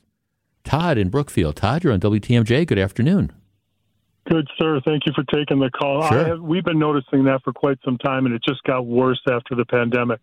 Todd 0.63 0.97
in 0.97 1.09
Brookfield. 1.09 1.57
Todd, 1.57 1.83
you're 1.83 1.91
on 1.91 1.99
WTMJ. 1.99 2.65
Good 2.65 2.79
afternoon. 2.79 3.31
Good, 4.29 4.47
sir. 4.59 4.81
Thank 4.85 5.05
you 5.05 5.13
for 5.15 5.23
taking 5.23 5.59
the 5.59 5.69
call. 5.69 6.05
Sure. 6.09 6.25
Have, 6.25 6.41
we've 6.41 6.63
been 6.63 6.79
noticing 6.79 7.23
that 7.25 7.43
for 7.43 7.53
quite 7.53 7.79
some 7.85 7.97
time, 7.97 8.25
and 8.25 8.35
it 8.35 8.43
just 8.47 8.61
got 8.63 8.85
worse 8.85 9.21
after 9.29 9.55
the 9.55 9.65
pandemic. 9.65 10.19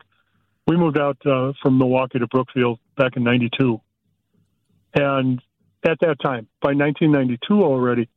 We 0.66 0.76
moved 0.76 0.98
out 0.98 1.16
uh, 1.26 1.52
from 1.62 1.78
Milwaukee 1.78 2.18
to 2.18 2.26
Brookfield 2.26 2.78
back 2.96 3.16
in 3.16 3.24
92. 3.24 3.80
And 4.94 5.40
at 5.84 5.98
that 6.00 6.20
time, 6.22 6.48
by 6.60 6.72
1992 6.72 7.62
already, 7.62 8.08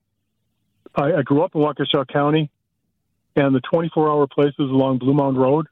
I, 0.95 1.13
I 1.13 1.21
grew 1.21 1.41
up 1.43 1.55
in 1.55 1.61
Waukesha 1.61 2.07
County, 2.11 2.49
and 3.35 3.55
the 3.55 3.61
24 3.71 4.09
hour 4.09 4.27
places 4.27 4.55
along 4.59 4.99
Bluemound 4.99 5.37
Road 5.37 5.67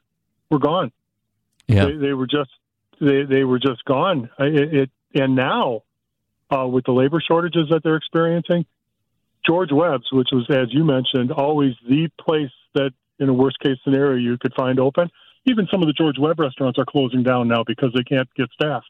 were 0.50 0.58
gone. 0.58 0.92
Yeah. 1.66 1.86
They, 1.86 1.96
they 1.96 2.12
were 2.12 2.26
just 2.26 2.50
they, 3.00 3.24
they 3.24 3.44
were 3.44 3.58
just 3.58 3.84
gone. 3.84 4.30
It, 4.38 4.74
it 4.74 4.90
and 5.14 5.34
now 5.34 5.82
uh, 6.50 6.66
with 6.66 6.84
the 6.84 6.92
labor 6.92 7.20
shortages 7.26 7.68
that 7.70 7.82
they're 7.82 7.96
experiencing, 7.96 8.66
George 9.46 9.70
Webb's, 9.72 10.06
which 10.12 10.28
was, 10.32 10.46
as 10.50 10.68
you 10.72 10.84
mentioned, 10.84 11.30
always 11.32 11.74
the 11.88 12.08
place 12.20 12.50
that, 12.74 12.90
in 13.18 13.28
a 13.28 13.32
worst 13.34 13.58
case 13.60 13.76
scenario, 13.84 14.16
you 14.16 14.36
could 14.38 14.52
find 14.54 14.78
open. 14.80 15.08
Even 15.46 15.66
some 15.70 15.80
of 15.82 15.86
the 15.86 15.92
George 15.92 16.16
Webb 16.18 16.40
restaurants 16.40 16.78
are 16.78 16.84
closing 16.84 17.22
down 17.22 17.48
now 17.48 17.62
because 17.66 17.90
they 17.94 18.02
can't 18.02 18.28
get 18.34 18.48
staff. 18.52 18.82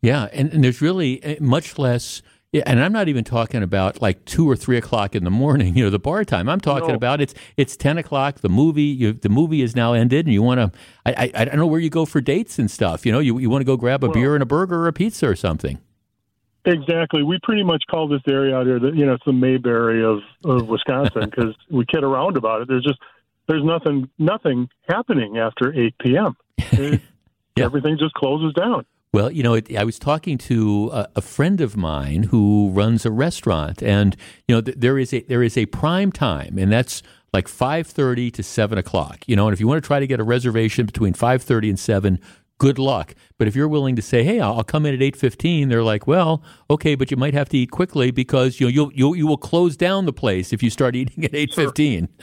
Yeah, 0.00 0.28
and, 0.32 0.52
and 0.52 0.62
there's 0.62 0.80
really 0.80 1.22
eh, 1.24 1.36
much 1.40 1.78
less. 1.78 2.22
And 2.54 2.80
I'm 2.82 2.92
not 2.92 3.08
even 3.08 3.24
talking 3.24 3.62
about 3.62 4.00
like 4.00 4.24
two 4.24 4.48
or 4.48 4.56
three 4.56 4.78
o'clock 4.78 5.14
in 5.14 5.24
the 5.24 5.30
morning, 5.30 5.74
you 5.76 5.84
know, 5.84 5.90
the 5.90 5.98
bar 5.98 6.24
time. 6.24 6.48
I'm 6.48 6.60
talking 6.60 6.88
No. 6.88 6.94
about 6.94 7.20
it's 7.20 7.34
it's 7.56 7.76
ten 7.76 7.98
o'clock. 7.98 8.40
The 8.40 8.48
movie, 8.48 8.84
you, 8.84 9.12
the 9.12 9.28
movie 9.28 9.60
is 9.60 9.74
now 9.76 9.92
ended, 9.92 10.24
and 10.24 10.32
you 10.32 10.42
want 10.42 10.60
to. 10.60 10.78
I, 11.04 11.24
I 11.34 11.42
I 11.42 11.44
don't 11.44 11.56
know 11.56 11.66
where 11.66 11.80
you 11.80 11.90
go 11.90 12.06
for 12.06 12.20
dates 12.22 12.58
and 12.58 12.70
stuff. 12.70 13.04
You 13.04 13.12
know, 13.12 13.18
you 13.18 13.38
you 13.38 13.50
want 13.50 13.60
to 13.60 13.66
go 13.66 13.76
grab 13.76 14.02
a 14.02 14.06
Well- 14.06 14.14
beer 14.14 14.34
and 14.34 14.42
a 14.42 14.46
burger 14.46 14.76
or 14.84 14.88
a 14.88 14.92
pizza 14.94 15.28
or 15.28 15.36
something. 15.36 15.78
Exactly. 16.64 17.22
We 17.22 17.38
pretty 17.42 17.62
much 17.62 17.82
call 17.90 18.08
this 18.08 18.20
area 18.28 18.54
out 18.56 18.66
here, 18.66 18.78
the, 18.78 18.88
you 18.88 19.06
know, 19.06 19.14
it's 19.14 19.24
the 19.24 19.32
Mayberry 19.32 20.04
of, 20.04 20.18
of 20.44 20.68
Wisconsin 20.68 21.24
because 21.30 21.54
we 21.70 21.86
kid 21.86 22.04
around 22.04 22.36
about 22.36 22.62
it. 22.62 22.68
There's 22.68 22.84
just 22.84 22.98
there's 23.48 23.64
nothing 23.64 24.08
nothing 24.18 24.68
happening 24.88 25.38
after 25.38 25.72
8 25.72 25.94
p.m. 26.00 26.36
It- 26.72 27.00
Yeah. 27.56 27.64
Everything 27.64 27.96
just 27.98 28.14
closes 28.14 28.52
down. 28.54 28.84
Well, 29.12 29.32
you 29.32 29.42
know, 29.42 29.54
it, 29.54 29.74
I 29.76 29.82
was 29.82 29.98
talking 29.98 30.36
to 30.38 30.90
a, 30.92 31.08
a 31.16 31.20
friend 31.22 31.60
of 31.60 31.76
mine 31.76 32.24
who 32.24 32.70
runs 32.72 33.04
a 33.06 33.10
restaurant, 33.10 33.82
and 33.82 34.14
you 34.46 34.54
know, 34.54 34.60
th- 34.60 34.76
there 34.78 34.96
is 34.98 35.12
a 35.14 35.22
there 35.22 35.42
is 35.42 35.56
a 35.56 35.66
prime 35.66 36.12
time, 36.12 36.56
and 36.58 36.70
that's 36.70 37.02
like 37.32 37.48
five 37.48 37.86
thirty 37.88 38.30
to 38.32 38.42
seven 38.44 38.76
o'clock. 38.78 39.24
You 39.26 39.34
know, 39.34 39.48
and 39.48 39.54
if 39.54 39.60
you 39.60 39.66
want 39.66 39.82
to 39.82 39.86
try 39.86 39.98
to 39.98 40.06
get 40.06 40.20
a 40.20 40.22
reservation 40.24 40.84
between 40.86 41.14
five 41.14 41.42
thirty 41.42 41.68
and 41.70 41.78
seven, 41.78 42.20
good 42.58 42.78
luck. 42.78 43.14
But 43.38 43.48
if 43.48 43.56
you're 43.56 43.68
willing 43.68 43.96
to 43.96 44.02
say, 44.02 44.22
"Hey, 44.24 44.40
I'll, 44.40 44.56
I'll 44.58 44.64
come 44.64 44.84
in 44.86 44.94
at 44.94 45.02
eight 45.02 45.16
15, 45.16 45.68
they're 45.68 45.82
like, 45.82 46.06
"Well, 46.06 46.42
okay, 46.68 46.94
but 46.94 47.10
you 47.10 47.16
might 47.16 47.34
have 47.34 47.48
to 47.50 47.58
eat 47.58 47.70
quickly 47.70 48.10
because 48.10 48.60
you 48.60 48.66
know 48.66 48.70
you'll, 48.70 48.92
you'll 48.92 49.16
you 49.16 49.26
will 49.26 49.36
close 49.38 49.76
down 49.76 50.06
the 50.06 50.12
place 50.12 50.52
if 50.52 50.62
you 50.62 50.70
start 50.70 50.96
eating 51.00 51.24
at 51.24 51.34
eight 51.34 51.54
fifteen. 51.54 52.08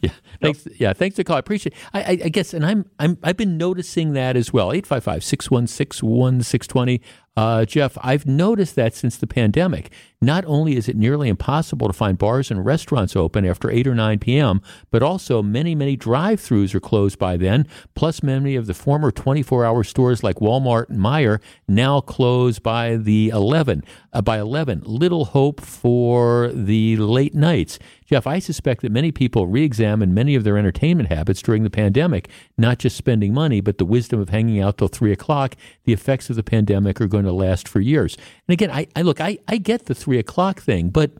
Yeah, 0.00 0.12
thanks. 0.40 0.68
Yeah, 0.78 0.92
thanks 0.92 1.16
for 1.16 1.20
the 1.20 1.24
call. 1.24 1.34
I 1.34 1.40
appreciate. 1.40 1.74
I, 1.92 2.02
I, 2.02 2.10
I 2.26 2.28
guess, 2.28 2.54
and 2.54 2.64
I'm 2.64 2.88
I'm 3.00 3.18
I've 3.24 3.36
been 3.36 3.58
noticing 3.58 4.12
that 4.12 4.36
as 4.36 4.52
well. 4.52 4.68
855-616-1620. 4.68 7.00
Uh, 7.36 7.64
Jeff, 7.64 7.98
I've 8.00 8.26
noticed 8.26 8.76
that 8.76 8.94
since 8.94 9.16
the 9.16 9.26
pandemic. 9.26 9.90
Not 10.24 10.44
only 10.46 10.76
is 10.76 10.88
it 10.88 10.96
nearly 10.96 11.28
impossible 11.28 11.86
to 11.86 11.92
find 11.92 12.16
bars 12.16 12.50
and 12.50 12.64
restaurants 12.64 13.14
open 13.14 13.44
after 13.44 13.70
8 13.70 13.86
or 13.86 13.94
9 13.94 14.18
p.m., 14.20 14.62
but 14.90 15.02
also 15.02 15.42
many, 15.42 15.74
many 15.74 15.96
drive 15.96 16.40
throughs 16.40 16.74
are 16.74 16.80
closed 16.80 17.18
by 17.18 17.36
then. 17.36 17.66
Plus, 17.94 18.22
many 18.22 18.56
of 18.56 18.66
the 18.66 18.72
former 18.72 19.10
24 19.10 19.64
hour 19.64 19.84
stores 19.84 20.22
like 20.22 20.36
Walmart 20.36 20.88
and 20.88 20.98
Meijer 20.98 21.40
now 21.68 22.00
close 22.00 22.58
by 22.58 22.96
the 22.96 23.28
11. 23.30 23.84
Uh, 24.12 24.22
by 24.22 24.38
11, 24.38 24.82
little 24.86 25.26
hope 25.26 25.60
for 25.60 26.50
the 26.54 26.96
late 26.96 27.34
nights. 27.34 27.78
Jeff, 28.06 28.26
I 28.26 28.38
suspect 28.38 28.82
that 28.82 28.92
many 28.92 29.10
people 29.10 29.46
re 29.46 29.64
examine 29.64 30.14
many 30.14 30.34
of 30.34 30.44
their 30.44 30.56
entertainment 30.56 31.10
habits 31.10 31.42
during 31.42 31.64
the 31.64 31.70
pandemic, 31.70 32.28
not 32.56 32.78
just 32.78 32.96
spending 32.96 33.34
money, 33.34 33.60
but 33.60 33.78
the 33.78 33.84
wisdom 33.84 34.20
of 34.20 34.28
hanging 34.28 34.60
out 34.60 34.78
till 34.78 34.88
3 34.88 35.10
o'clock. 35.12 35.56
The 35.84 35.92
effects 35.92 36.30
of 36.30 36.36
the 36.36 36.42
pandemic 36.42 37.00
are 37.00 37.08
going 37.08 37.23
to 37.24 37.32
last 37.32 37.68
for 37.68 37.80
years. 37.80 38.16
And 38.46 38.52
again, 38.52 38.70
I, 38.70 38.86
I 38.94 39.02
look, 39.02 39.20
I, 39.20 39.38
I 39.48 39.58
get 39.58 39.86
the 39.86 39.94
3 39.94 40.18
o'clock 40.18 40.60
thing, 40.60 40.90
but 40.90 41.12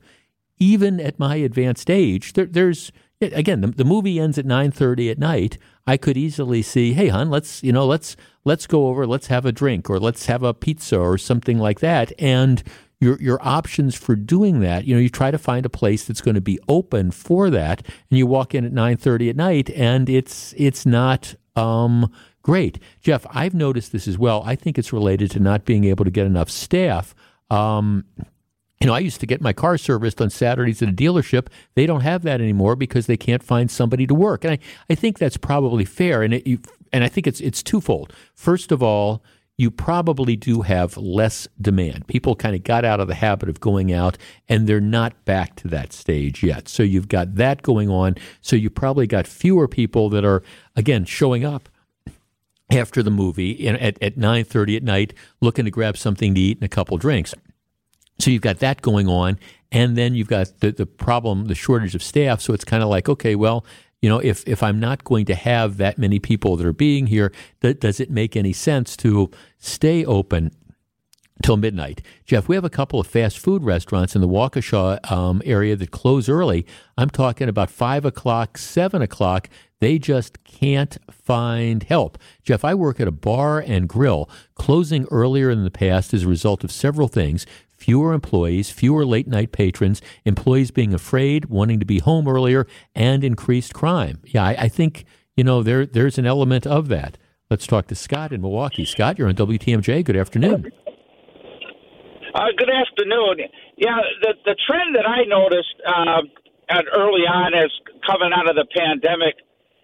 even 0.59 1.01
at 1.01 1.18
my 1.18 1.36
advanced 1.36 1.90
age, 1.90 2.35
there, 2.35 2.47
there's 2.47 2.93
again 3.20 3.60
the, 3.60 3.68
the 3.68 3.85
movie 3.85 4.20
ends 4.20 4.39
at 4.39 4.47
9:30 4.47 5.10
at 5.10 5.18
night. 5.18 5.59
I 5.86 5.97
could 5.97 6.16
easily 6.16 6.62
see, 6.62 6.93
hey, 6.94 7.09
hon, 7.09 7.31
let's 7.31 7.62
you 7.62 7.72
know 7.72 7.86
let's 7.86 8.16
let's 8.44 8.66
go 8.66 8.86
over, 8.89 9.06
let's 9.06 9.28
have 9.28 9.44
a 9.44 9.52
drink, 9.52 9.90
or 9.90 9.98
let's 9.98 10.26
have 10.26 10.43
a 10.43 10.55
pizza 10.55 10.98
or 10.98 11.18
something 11.18 11.59
like 11.59 11.81
that, 11.81 12.12
and 12.18 12.62
your 13.01 13.20
your 13.20 13.39
options 13.43 13.94
for 13.94 14.16
doing 14.16 14.60
that. 14.60 14.85
You 14.85 14.94
know, 14.94 15.01
you 15.01 15.09
try 15.09 15.31
to 15.31 15.39
find 15.39 15.66
a 15.66 15.70
place 15.70 16.05
that's 16.05 16.20
going 16.20 16.36
to 16.36 16.40
be 16.40 16.59
open 16.68 17.10
for 17.10 17.51
that, 17.51 17.86
and 18.10 18.18
you 18.18 18.26
walk 18.26 18.55
in 18.55 18.64
at 18.64 18.72
nine 18.72 18.97
thirty 18.97 19.28
at 19.28 19.36
night, 19.36 19.70
and 19.70 20.09
it's 20.09 20.55
it's 20.56 20.86
not 20.86 21.35
um, 21.56 22.12
great. 22.44 22.78
Jeff, 23.00 23.26
I've 23.30 23.54
noticed 23.54 23.90
this 23.90 24.06
as 24.06 24.16
well. 24.16 24.44
I 24.46 24.54
think 24.54 24.78
it's 24.78 24.92
related 24.92 25.32
to 25.32 25.40
not 25.40 25.64
being 25.64 25.84
able 25.84 26.04
to 26.04 26.10
get 26.12 26.26
enough 26.26 26.48
staff. 26.48 27.14
Um, 27.50 28.04
you 28.80 28.86
know, 28.86 28.94
I 28.94 29.00
used 29.00 29.20
to 29.20 29.26
get 29.26 29.40
my 29.40 29.52
car 29.52 29.78
serviced 29.78 30.20
on 30.20 30.30
Saturdays 30.30 30.82
at 30.82 30.90
a 30.90 30.92
dealership. 30.92 31.48
They 31.74 31.86
don't 31.86 32.02
have 32.02 32.22
that 32.22 32.40
anymore 32.40 32.76
because 32.76 33.06
they 33.06 33.16
can't 33.16 33.42
find 33.42 33.70
somebody 33.70 34.06
to 34.06 34.14
work, 34.14 34.44
and 34.44 34.52
I, 34.52 34.58
I 34.90 34.94
think 34.94 35.18
that's 35.18 35.38
probably 35.38 35.84
fair. 35.84 36.22
And 36.22 36.34
it, 36.34 36.46
you, 36.46 36.58
and 36.92 37.02
I 37.02 37.08
think 37.08 37.26
it's 37.26 37.40
it's 37.40 37.62
twofold. 37.62 38.12
First 38.34 38.70
of 38.70 38.82
all, 38.82 39.22
you 39.56 39.70
probably 39.70 40.36
do 40.36 40.62
have 40.62 40.96
less 40.96 41.48
demand. 41.60 42.06
People 42.08 42.34
kind 42.34 42.54
of 42.54 42.64
got 42.64 42.84
out 42.84 43.00
of 43.00 43.08
the 43.08 43.14
habit 43.14 43.48
of 43.48 43.60
going 43.60 43.92
out 43.92 44.18
and 44.48 44.66
they're 44.66 44.80
not 44.80 45.24
back 45.24 45.54
to 45.56 45.68
that 45.68 45.92
stage 45.92 46.42
yet. 46.42 46.68
So 46.68 46.82
you've 46.82 47.06
got 47.06 47.36
that 47.36 47.62
going 47.62 47.88
on. 47.88 48.16
So 48.40 48.56
you 48.56 48.68
probably 48.68 49.06
got 49.06 49.28
fewer 49.28 49.68
people 49.68 50.10
that 50.10 50.24
are, 50.24 50.42
again, 50.74 51.04
showing 51.04 51.44
up 51.44 51.68
after 52.70 53.02
the 53.02 53.10
movie 53.10 53.66
at, 53.68 54.02
at 54.02 54.16
9.30 54.16 54.76
at 54.76 54.82
night 54.82 55.14
looking 55.40 55.64
to 55.64 55.70
grab 55.70 55.96
something 55.96 56.34
to 56.34 56.40
eat 56.40 56.58
and 56.58 56.64
a 56.64 56.68
couple 56.68 56.96
drinks. 56.96 57.34
So 58.18 58.30
you've 58.30 58.42
got 58.42 58.58
that 58.60 58.82
going 58.82 59.08
on. 59.08 59.38
And 59.72 59.96
then 59.96 60.14
you've 60.14 60.28
got 60.28 60.60
the, 60.60 60.70
the 60.70 60.86
problem, 60.86 61.46
the 61.46 61.54
shortage 61.54 61.96
of 61.96 62.02
staff. 62.02 62.40
So 62.40 62.54
it's 62.54 62.64
kind 62.64 62.82
of 62.82 62.88
like, 62.88 63.08
okay, 63.08 63.34
well, 63.34 63.66
you 64.00 64.08
know, 64.08 64.18
if, 64.18 64.46
if 64.46 64.62
I'm 64.62 64.78
not 64.78 65.02
going 65.02 65.24
to 65.26 65.34
have 65.34 65.78
that 65.78 65.98
many 65.98 66.18
people 66.20 66.56
that 66.56 66.66
are 66.66 66.72
being 66.72 67.08
here, 67.08 67.32
th- 67.60 67.80
does 67.80 67.98
it 67.98 68.10
make 68.10 68.36
any 68.36 68.52
sense 68.52 68.96
to 68.98 69.30
stay 69.58 70.04
open 70.04 70.52
till 71.43 71.56
midnight. 71.56 72.01
Jeff, 72.24 72.48
we 72.48 72.55
have 72.55 72.65
a 72.65 72.70
couple 72.70 73.01
of 73.01 73.06
fast 73.06 73.39
food 73.39 73.65
restaurants 73.65 74.15
in 74.15 74.20
the 74.20 74.28
Waukesha 74.28 75.11
um, 75.11 75.43
area 75.44 75.77
that 75.77 75.90
close 75.90 76.28
early. 76.28 76.65
I'm 76.97 77.11
talking 77.11 77.48
about 77.48 77.70
5 77.70 78.05
o'clock, 78.05 78.56
7 78.56 79.02
o'clock. 79.02 79.48
They 79.81 79.98
just 79.98 80.43
can't 80.44 80.97
find 81.11 81.82
help. 81.82 82.19
Jeff, 82.43 82.65
I 82.65 82.74
work 82.74 83.01
at 83.01 83.09
a 83.09 83.12
bar 83.12 83.59
and 83.59 83.89
grill. 83.89 84.31
Closing 84.55 85.06
earlier 85.11 85.51
in 85.51 85.65
the 85.65 85.70
past 85.70 86.15
is 86.15 86.23
a 86.23 86.28
result 86.28 86.65
of 86.65 86.73
several 86.73 87.09
things 87.09 87.47
fewer 87.77 88.15
employees, 88.15 88.70
fewer 88.70 89.05
late 89.05 89.27
night 89.27 89.52
patrons, 89.52 90.01
employees 90.24 90.70
being 90.70 90.94
afraid, 90.94 91.47
wanting 91.47 91.78
to 91.81 91.85
be 91.85 91.98
home 91.98 92.27
earlier, 92.27 92.66
and 92.94 93.23
increased 93.23 93.74
crime. 93.74 94.20
Yeah, 94.24 94.44
I, 94.44 94.56
I 94.59 94.69
think, 94.69 95.05
you 95.36 95.44
know, 95.44 95.62
there 95.62 95.85
there's 95.85 96.16
an 96.16 96.24
element 96.24 96.66
of 96.66 96.89
that. 96.89 97.19
Let's 97.51 97.66
talk 97.66 97.89
to 97.89 97.94
Scott 97.94 98.32
in 98.32 98.40
Milwaukee. 98.40 98.86
Scott, 98.86 99.19
you're 99.19 99.28
on 99.28 99.35
WTMJ. 99.35 100.02
Good 100.02 100.16
afternoon. 100.16 100.73
Uh, 102.35 102.51
good 102.59 102.70
afternoon. 102.70 103.47
Yeah, 103.78 103.94
the 104.20 104.35
the 104.44 104.56
trend 104.66 104.97
that 104.98 105.06
I 105.06 105.23
noticed 105.23 105.78
uh, 105.86 106.27
at 106.69 106.85
early 106.90 107.23
on 107.31 107.55
as 107.55 107.70
coming 108.02 108.35
out 108.35 108.51
of 108.51 108.56
the 108.59 108.66
pandemic 108.74 109.39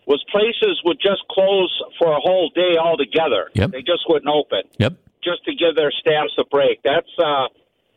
was 0.06 0.18
places 0.34 0.82
would 0.84 0.98
just 0.98 1.22
close 1.30 1.70
for 1.96 2.10
a 2.10 2.18
whole 2.18 2.50
day 2.50 2.74
altogether. 2.74 3.54
Yep. 3.54 3.70
They 3.70 3.86
just 3.86 4.02
wouldn't 4.10 4.26
open. 4.26 4.66
Yep. 4.82 4.98
Just 5.22 5.44
to 5.46 5.54
give 5.54 5.76
their 5.76 5.92
staffs 5.94 6.34
a 6.42 6.44
break. 6.50 6.82
That's 6.82 7.14
uh, 7.22 7.46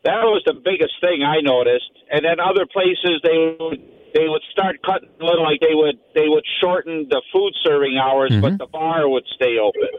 that 0.06 0.22
was 0.22 0.46
the 0.46 0.54
biggest 0.54 0.94
thing 1.02 1.26
I 1.26 1.42
noticed. 1.42 1.90
And 2.14 2.22
then 2.22 2.38
other 2.38 2.62
places 2.70 3.18
they 3.26 3.58
would 3.58 3.82
they 4.14 4.30
would 4.30 4.46
start 4.54 4.78
cutting 4.86 5.10
a 5.18 5.24
little 5.24 5.42
like 5.42 5.58
they 5.66 5.74
would 5.74 5.98
they 6.14 6.30
would 6.30 6.46
shorten 6.62 7.10
the 7.10 7.22
food 7.34 7.58
serving 7.66 7.98
hours, 7.98 8.30
mm-hmm. 8.30 8.40
but 8.40 8.58
the 8.58 8.70
bar 8.70 9.08
would 9.08 9.26
stay 9.34 9.58
open. 9.58 9.98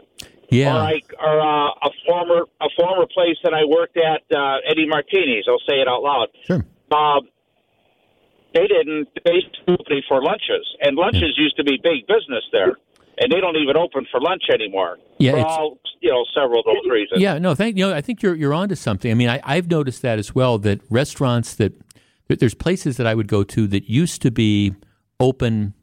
Yeah. 0.50 0.76
Or 0.76 0.78
like 0.78 1.12
or 1.18 1.40
uh, 1.40 1.70
a 1.82 1.90
former 2.06 2.42
a 2.60 2.68
former 2.76 3.06
place 3.12 3.36
that 3.42 3.54
I 3.54 3.64
worked 3.64 3.96
at, 3.96 4.22
uh, 4.34 4.58
Eddie 4.68 4.86
Martini's. 4.86 5.44
I'll 5.48 5.58
say 5.68 5.80
it 5.80 5.88
out 5.88 6.02
loud. 6.02 6.28
Sure. 6.44 6.64
Uh, 6.90 7.20
they 8.54 8.66
didn't 8.66 9.08
They 9.24 9.42
basically 9.66 10.02
for 10.08 10.22
lunches, 10.22 10.66
and 10.80 10.96
lunches 10.96 11.34
yeah. 11.36 11.44
used 11.44 11.56
to 11.56 11.64
be 11.64 11.78
big 11.82 12.06
business 12.06 12.44
there 12.52 12.76
and 13.18 13.32
they 13.32 13.40
don't 13.40 13.56
even 13.56 13.76
open 13.76 14.06
for 14.10 14.20
lunch 14.20 14.44
anymore. 14.52 14.98
Yeah, 15.18 15.32
for 15.32 15.46
all 15.46 15.78
you 16.00 16.10
know, 16.10 16.24
several 16.34 16.60
of 16.60 16.66
those 16.66 16.90
reasons. 16.90 17.20
Yeah, 17.20 17.38
no, 17.38 17.54
thank 17.54 17.76
you 17.76 17.86
know, 17.86 17.94
I 17.94 18.00
think 18.00 18.22
you're 18.22 18.34
you're 18.34 18.54
onto 18.54 18.74
something. 18.74 19.10
I 19.10 19.14
mean, 19.14 19.28
I, 19.28 19.40
I've 19.44 19.70
noticed 19.70 20.02
that 20.02 20.18
as 20.18 20.34
well. 20.34 20.58
That 20.58 20.80
restaurants 20.90 21.54
that 21.54 21.72
there's 22.28 22.54
places 22.54 22.96
that 22.96 23.06
I 23.06 23.14
would 23.14 23.28
go 23.28 23.44
to 23.44 23.66
that 23.68 23.88
used 23.88 24.22
to 24.22 24.30
be 24.30 24.74
open 25.20 25.74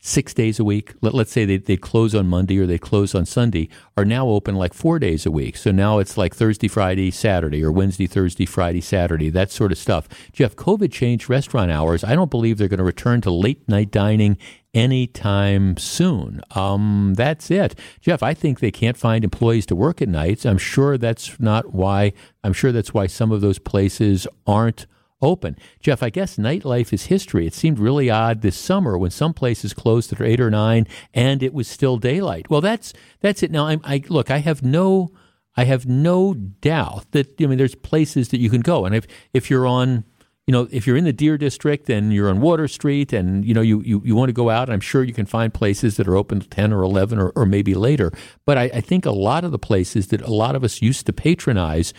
six 0.00 0.32
days 0.32 0.60
a 0.60 0.64
week. 0.64 0.94
Let, 1.00 1.14
us 1.14 1.30
say 1.30 1.44
they, 1.44 1.56
they 1.56 1.76
close 1.76 2.14
on 2.14 2.28
Monday 2.28 2.58
or 2.58 2.66
they 2.66 2.78
close 2.78 3.14
on 3.14 3.26
Sunday, 3.26 3.68
are 3.96 4.04
now 4.04 4.28
open 4.28 4.54
like 4.54 4.72
four 4.72 4.98
days 4.98 5.26
a 5.26 5.30
week. 5.30 5.56
So 5.56 5.70
now 5.70 5.98
it's 5.98 6.16
like 6.16 6.34
Thursday, 6.34 6.68
Friday, 6.68 7.10
Saturday, 7.10 7.64
or 7.64 7.72
Wednesday, 7.72 8.06
Thursday, 8.06 8.46
Friday, 8.46 8.80
Saturday, 8.80 9.28
that 9.30 9.50
sort 9.50 9.72
of 9.72 9.78
stuff. 9.78 10.08
Jeff, 10.32 10.54
COVID 10.56 10.92
changed 10.92 11.28
restaurant 11.28 11.70
hours. 11.70 12.04
I 12.04 12.14
don't 12.14 12.30
believe 12.30 12.58
they're 12.58 12.68
going 12.68 12.78
to 12.78 12.84
return 12.84 13.20
to 13.22 13.30
late 13.30 13.68
night 13.68 13.90
dining 13.90 14.38
anytime 14.72 15.76
soon. 15.76 16.42
Um, 16.52 17.14
that's 17.16 17.50
it. 17.50 17.78
Jeff, 18.00 18.22
I 18.22 18.34
think 18.34 18.60
they 18.60 18.70
can't 18.70 18.96
find 18.96 19.24
employees 19.24 19.66
to 19.66 19.76
work 19.76 20.00
at 20.00 20.08
nights. 20.08 20.46
I'm 20.46 20.58
sure 20.58 20.96
that's 20.96 21.40
not 21.40 21.74
why, 21.74 22.12
I'm 22.44 22.52
sure 22.52 22.70
that's 22.70 22.94
why 22.94 23.08
some 23.08 23.32
of 23.32 23.40
those 23.40 23.58
places 23.58 24.28
aren't 24.46 24.86
open. 25.20 25.56
Jeff, 25.80 26.02
I 26.02 26.10
guess 26.10 26.36
nightlife 26.36 26.92
is 26.92 27.06
history. 27.06 27.46
It 27.46 27.54
seemed 27.54 27.78
really 27.78 28.10
odd 28.10 28.42
this 28.42 28.56
summer 28.56 28.96
when 28.96 29.10
some 29.10 29.34
places 29.34 29.74
closed 29.74 30.12
at 30.12 30.20
eight 30.20 30.40
or 30.40 30.50
nine 30.50 30.86
and 31.12 31.42
it 31.42 31.52
was 31.52 31.68
still 31.68 31.96
daylight. 31.96 32.48
Well, 32.50 32.60
that's 32.60 32.92
that's 33.20 33.42
it. 33.42 33.50
Now, 33.50 33.66
I'm, 33.66 33.80
I 33.84 34.02
look. 34.08 34.30
I 34.30 34.38
have 34.38 34.62
no, 34.62 35.10
I 35.56 35.64
have 35.64 35.86
no 35.86 36.34
doubt 36.34 37.10
that 37.12 37.40
I 37.40 37.46
mean, 37.46 37.58
there's 37.58 37.74
places 37.74 38.28
that 38.28 38.40
you 38.40 38.50
can 38.50 38.60
go, 38.60 38.84
and 38.84 38.94
if 38.94 39.06
if 39.32 39.50
you're 39.50 39.66
on. 39.66 40.04
You 40.46 40.52
know, 40.52 40.66
if 40.70 40.86
you're 40.86 40.96
in 40.96 41.04
the 41.04 41.12
Deer 41.12 41.36
District 41.36 41.90
and 41.90 42.10
you're 42.10 42.30
on 42.30 42.40
Water 42.40 42.68
Street 42.68 43.12
and, 43.12 43.44
you 43.44 43.52
know, 43.52 43.60
you, 43.60 43.82
you, 43.82 44.00
you 44.02 44.16
want 44.16 44.30
to 44.30 44.32
go 44.32 44.48
out, 44.48 44.70
I'm 44.70 44.80
sure 44.80 45.04
you 45.04 45.12
can 45.12 45.26
find 45.26 45.52
places 45.52 45.98
that 45.98 46.08
are 46.08 46.16
open 46.16 46.40
10 46.40 46.72
or 46.72 46.82
11 46.82 47.18
or, 47.18 47.28
or 47.36 47.44
maybe 47.44 47.74
later. 47.74 48.10
But 48.46 48.56
I, 48.56 48.62
I 48.72 48.80
think 48.80 49.04
a 49.04 49.10
lot 49.10 49.44
of 49.44 49.52
the 49.52 49.58
places 49.58 50.06
that 50.06 50.22
a 50.22 50.32
lot 50.32 50.56
of 50.56 50.64
us 50.64 50.80
used 50.80 51.04
to 51.04 51.12
patronize 51.12 51.92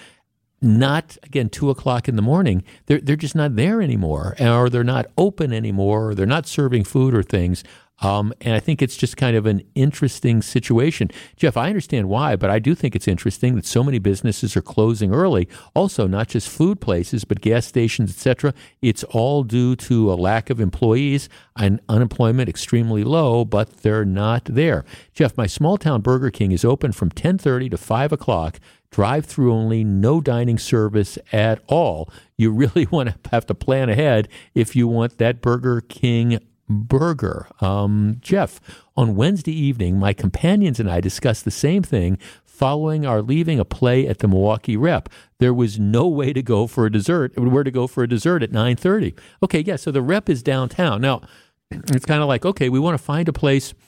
not 0.61 1.17
again 1.23 1.49
two 1.49 1.69
o'clock 1.69 2.07
in 2.07 2.15
the 2.15 2.21
morning. 2.21 2.63
They're 2.85 2.99
they're 2.99 3.15
just 3.15 3.35
not 3.35 3.55
there 3.55 3.81
anymore, 3.81 4.35
or 4.39 4.69
they're 4.69 4.83
not 4.83 5.07
open 5.17 5.53
anymore, 5.53 6.09
or 6.09 6.15
they're 6.15 6.25
not 6.25 6.47
serving 6.47 6.83
food 6.83 7.13
or 7.13 7.23
things. 7.23 7.63
Um, 8.01 8.33
and 8.41 8.53
I 8.53 8.59
think 8.59 8.81
it's 8.81 8.95
just 8.95 9.17
kind 9.17 9.35
of 9.35 9.45
an 9.45 9.61
interesting 9.75 10.41
situation. 10.41 11.11
Jeff, 11.35 11.57
I 11.57 11.67
understand 11.67 12.09
why, 12.09 12.35
but 12.35 12.49
I 12.49 12.59
do 12.59 12.75
think 12.75 12.95
it's 12.95 13.07
interesting 13.07 13.55
that 13.55 13.65
so 13.65 13.83
many 13.83 13.99
businesses 13.99 14.55
are 14.55 14.61
closing 14.61 15.13
early. 15.13 15.47
Also, 15.73 16.07
not 16.07 16.29
just 16.29 16.47
food 16.49 16.79
places, 16.79 17.25
but 17.25 17.41
gas 17.41 17.65
stations, 17.65 18.11
etc. 18.11 18.53
It's 18.81 19.03
all 19.05 19.43
due 19.43 19.75
to 19.77 20.11
a 20.11 20.15
lack 20.15 20.49
of 20.49 20.59
employees 20.59 21.29
and 21.57 21.81
unemployment 21.89 22.49
extremely 22.49 23.03
low, 23.03 23.43
but 23.43 23.81
they're 23.81 24.05
not 24.05 24.45
there. 24.45 24.85
Jeff, 25.13 25.37
my 25.37 25.47
small 25.47 25.77
town 25.77 26.01
Burger 26.01 26.31
King 26.31 26.51
is 26.51 26.63
open 26.63 26.91
from 26.91 27.09
10:30 27.09 27.69
to 27.71 27.77
5 27.77 28.11
o'clock 28.11 28.59
drive 28.91 29.25
through 29.25 29.53
only, 29.53 29.83
no 29.83 30.19
dining 30.21 30.57
service 30.57 31.17
at 31.31 31.61
all. 31.67 32.09
You 32.37 32.51
really 32.53 32.87
want 32.89 33.09
to 33.09 33.29
have 33.31 33.45
to 33.47 33.55
plan 33.55 33.89
ahead 33.89 34.27
if 34.55 34.75
you 34.75 34.87
want 34.87 35.17
that 35.17 35.41
Burger 35.41 35.81
King 35.81 36.39
burger. 36.69 37.47
Um, 37.61 38.17
Jeff, 38.21 38.59
on 38.95 39.15
Wednesday 39.15 39.53
evening, 39.53 39.97
my 39.97 40.13
companions 40.13 40.79
and 40.79 40.89
I 40.89 41.01
discussed 41.01 41.45
the 41.45 41.51
same 41.51 41.83
thing 41.83 42.17
following 42.45 43.05
our 43.05 43.21
leaving 43.21 43.59
a 43.59 43.65
play 43.65 44.07
at 44.07 44.19
the 44.19 44.27
Milwaukee 44.27 44.77
Rep. 44.77 45.09
There 45.39 45.53
was 45.53 45.79
no 45.79 46.07
way 46.07 46.33
to 46.33 46.43
go 46.43 46.67
for 46.67 46.85
a 46.85 46.91
dessert, 46.91 47.37
where 47.37 47.63
to 47.63 47.71
go 47.71 47.87
for 47.87 48.03
a 48.03 48.07
dessert 48.07 48.43
at 48.43 48.51
9.30. 48.51 49.17
Okay, 49.41 49.61
yeah, 49.61 49.77
so 49.77 49.91
the 49.91 50.01
Rep 50.01 50.29
is 50.29 50.43
downtown. 50.43 51.01
Now, 51.01 51.21
it's 51.71 52.05
kind 52.05 52.21
of 52.21 52.27
like, 52.27 52.45
okay, 52.45 52.69
we 52.69 52.79
want 52.79 52.97
to 52.97 53.03
find 53.03 53.27
a 53.27 53.33
place– 53.33 53.73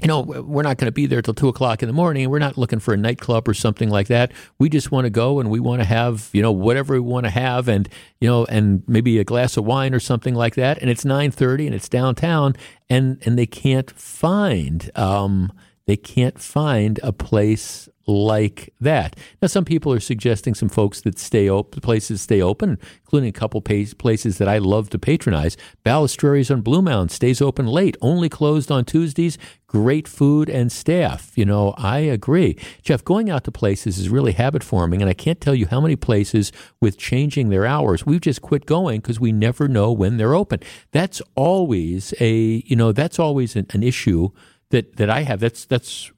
you 0.00 0.08
know, 0.08 0.20
we're 0.20 0.62
not 0.62 0.78
going 0.78 0.88
to 0.88 0.92
be 0.92 1.06
there 1.06 1.22
till 1.22 1.34
two 1.34 1.48
o'clock 1.48 1.82
in 1.82 1.88
the 1.88 1.92
morning. 1.92 2.28
We're 2.28 2.40
not 2.40 2.58
looking 2.58 2.80
for 2.80 2.92
a 2.92 2.96
nightclub 2.96 3.46
or 3.48 3.54
something 3.54 3.88
like 3.88 4.08
that. 4.08 4.32
We 4.58 4.68
just 4.68 4.90
want 4.90 5.04
to 5.04 5.10
go 5.10 5.38
and 5.38 5.50
we 5.50 5.60
want 5.60 5.80
to 5.80 5.86
have, 5.86 6.28
you 6.32 6.42
know, 6.42 6.50
whatever 6.50 6.94
we 6.94 7.00
want 7.00 7.24
to 7.24 7.30
have, 7.30 7.68
and 7.68 7.88
you 8.20 8.28
know, 8.28 8.44
and 8.46 8.82
maybe 8.88 9.18
a 9.18 9.24
glass 9.24 9.56
of 9.56 9.64
wine 9.64 9.94
or 9.94 10.00
something 10.00 10.34
like 10.34 10.56
that. 10.56 10.78
And 10.78 10.90
it's 10.90 11.04
nine 11.04 11.30
thirty, 11.30 11.66
and 11.66 11.74
it's 11.74 11.88
downtown, 11.88 12.56
and 12.90 13.22
and 13.24 13.38
they 13.38 13.46
can't 13.46 13.90
find, 13.92 14.90
um, 14.96 15.52
they 15.86 15.96
can't 15.96 16.38
find 16.38 16.98
a 17.02 17.12
place 17.12 17.88
like 18.06 18.72
that. 18.80 19.16
Now, 19.40 19.48
some 19.48 19.64
people 19.64 19.92
are 19.92 20.00
suggesting 20.00 20.54
some 20.54 20.68
folks 20.68 21.00
that 21.02 21.18
stay 21.18 21.48
open, 21.48 21.80
places 21.80 22.22
stay 22.22 22.42
open, 22.42 22.78
including 23.02 23.28
a 23.28 23.32
couple 23.32 23.60
places 23.60 24.38
that 24.38 24.48
I 24.48 24.58
love 24.58 24.90
to 24.90 24.98
patronize. 24.98 25.56
Balistreri's 25.84 26.50
on 26.50 26.62
Bluemound 26.62 27.10
stays 27.10 27.40
open 27.40 27.66
late, 27.66 27.96
only 28.00 28.28
closed 28.28 28.70
on 28.70 28.84
Tuesdays. 28.84 29.38
Great 29.66 30.06
food 30.06 30.50
and 30.50 30.70
staff. 30.70 31.32
You 31.36 31.46
know, 31.46 31.74
I 31.78 31.98
agree. 32.00 32.58
Jeff, 32.82 33.04
going 33.04 33.30
out 33.30 33.44
to 33.44 33.52
places 33.52 33.98
is 33.98 34.10
really 34.10 34.32
habit 34.32 34.62
forming, 34.62 35.00
and 35.00 35.08
I 35.08 35.14
can't 35.14 35.40
tell 35.40 35.54
you 35.54 35.66
how 35.66 35.80
many 35.80 35.96
places 35.96 36.52
with 36.80 36.98
changing 36.98 37.48
their 37.48 37.64
hours, 37.64 38.04
we've 38.04 38.20
just 38.20 38.42
quit 38.42 38.66
going 38.66 39.00
because 39.00 39.18
we 39.18 39.32
never 39.32 39.68
know 39.68 39.90
when 39.90 40.16
they're 40.18 40.34
open. 40.34 40.60
That's 40.90 41.22
always 41.34 42.12
a, 42.20 42.62
you 42.66 42.76
know, 42.76 42.92
that's 42.92 43.18
always 43.18 43.56
an, 43.56 43.66
an 43.70 43.82
issue 43.82 44.30
that, 44.70 44.96
that 44.96 45.08
I 45.08 45.22
have. 45.22 45.40
That's, 45.40 45.64
that's, 45.64 46.10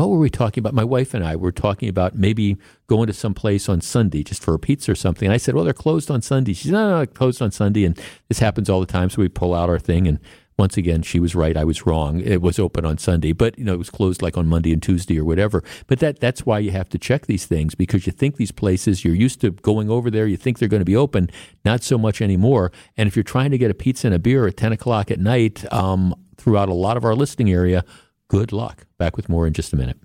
what 0.00 0.08
were 0.08 0.18
we 0.18 0.30
talking 0.30 0.62
about? 0.62 0.72
My 0.72 0.84
wife 0.84 1.12
and 1.12 1.22
I 1.22 1.36
were 1.36 1.52
talking 1.52 1.88
about 1.88 2.14
maybe 2.14 2.56
going 2.86 3.06
to 3.06 3.12
some 3.12 3.34
place 3.34 3.68
on 3.68 3.82
Sunday 3.82 4.22
just 4.22 4.42
for 4.42 4.54
a 4.54 4.58
pizza 4.58 4.92
or 4.92 4.94
something. 4.94 5.26
And 5.26 5.34
I 5.34 5.36
said, 5.36 5.54
well, 5.54 5.64
they're 5.64 5.74
closed 5.74 6.10
on 6.10 6.22
Sunday. 6.22 6.54
She 6.54 6.68
said, 6.68 6.72
no, 6.72 6.88
no, 6.88 6.98
no, 7.00 7.06
closed 7.06 7.42
on 7.42 7.50
Sunday. 7.50 7.84
And 7.84 8.00
this 8.28 8.38
happens 8.38 8.70
all 8.70 8.80
the 8.80 8.86
time. 8.86 9.10
So 9.10 9.20
we 9.20 9.28
pull 9.28 9.54
out 9.54 9.68
our 9.68 9.78
thing. 9.78 10.08
And 10.08 10.18
once 10.56 10.78
again, 10.78 11.02
she 11.02 11.20
was 11.20 11.34
right. 11.34 11.54
I 11.54 11.64
was 11.64 11.84
wrong. 11.84 12.20
It 12.20 12.40
was 12.40 12.58
open 12.58 12.86
on 12.86 12.96
Sunday, 12.96 13.32
but 13.32 13.58
you 13.58 13.64
know, 13.64 13.74
it 13.74 13.78
was 13.78 13.90
closed 13.90 14.22
like 14.22 14.38
on 14.38 14.46
Monday 14.46 14.72
and 14.72 14.82
Tuesday 14.82 15.18
or 15.18 15.24
whatever. 15.24 15.62
But 15.86 16.00
that 16.00 16.18
that's 16.18 16.46
why 16.46 16.60
you 16.60 16.70
have 16.70 16.88
to 16.90 16.98
check 16.98 17.26
these 17.26 17.46
things 17.46 17.74
because 17.74 18.06
you 18.06 18.12
think 18.12 18.36
these 18.36 18.52
places 18.52 19.04
you're 19.04 19.14
used 19.14 19.40
to 19.40 19.50
going 19.50 19.90
over 19.90 20.10
there, 20.10 20.26
you 20.26 20.36
think 20.36 20.58
they're 20.58 20.68
going 20.68 20.80
to 20.80 20.84
be 20.84 20.96
open, 20.96 21.30
not 21.64 21.82
so 21.82 21.98
much 21.98 22.20
anymore. 22.20 22.72
And 22.96 23.06
if 23.06 23.16
you're 23.16 23.22
trying 23.22 23.50
to 23.52 23.58
get 23.58 23.70
a 23.70 23.74
pizza 23.74 24.08
and 24.08 24.14
a 24.14 24.18
beer 24.18 24.46
at 24.46 24.56
10 24.58 24.72
o'clock 24.72 25.10
at 25.10 25.18
night 25.18 25.70
um, 25.72 26.14
throughout 26.36 26.68
a 26.68 26.74
lot 26.74 26.98
of 26.98 27.04
our 27.04 27.14
listing 27.14 27.50
area, 27.50 27.84
good 28.30 28.52
luck. 28.52 28.86
Back 28.96 29.16
with 29.16 29.28
more 29.28 29.46
in 29.46 29.52
just 29.52 29.72
a 29.72 29.76
minute. 29.76 29.98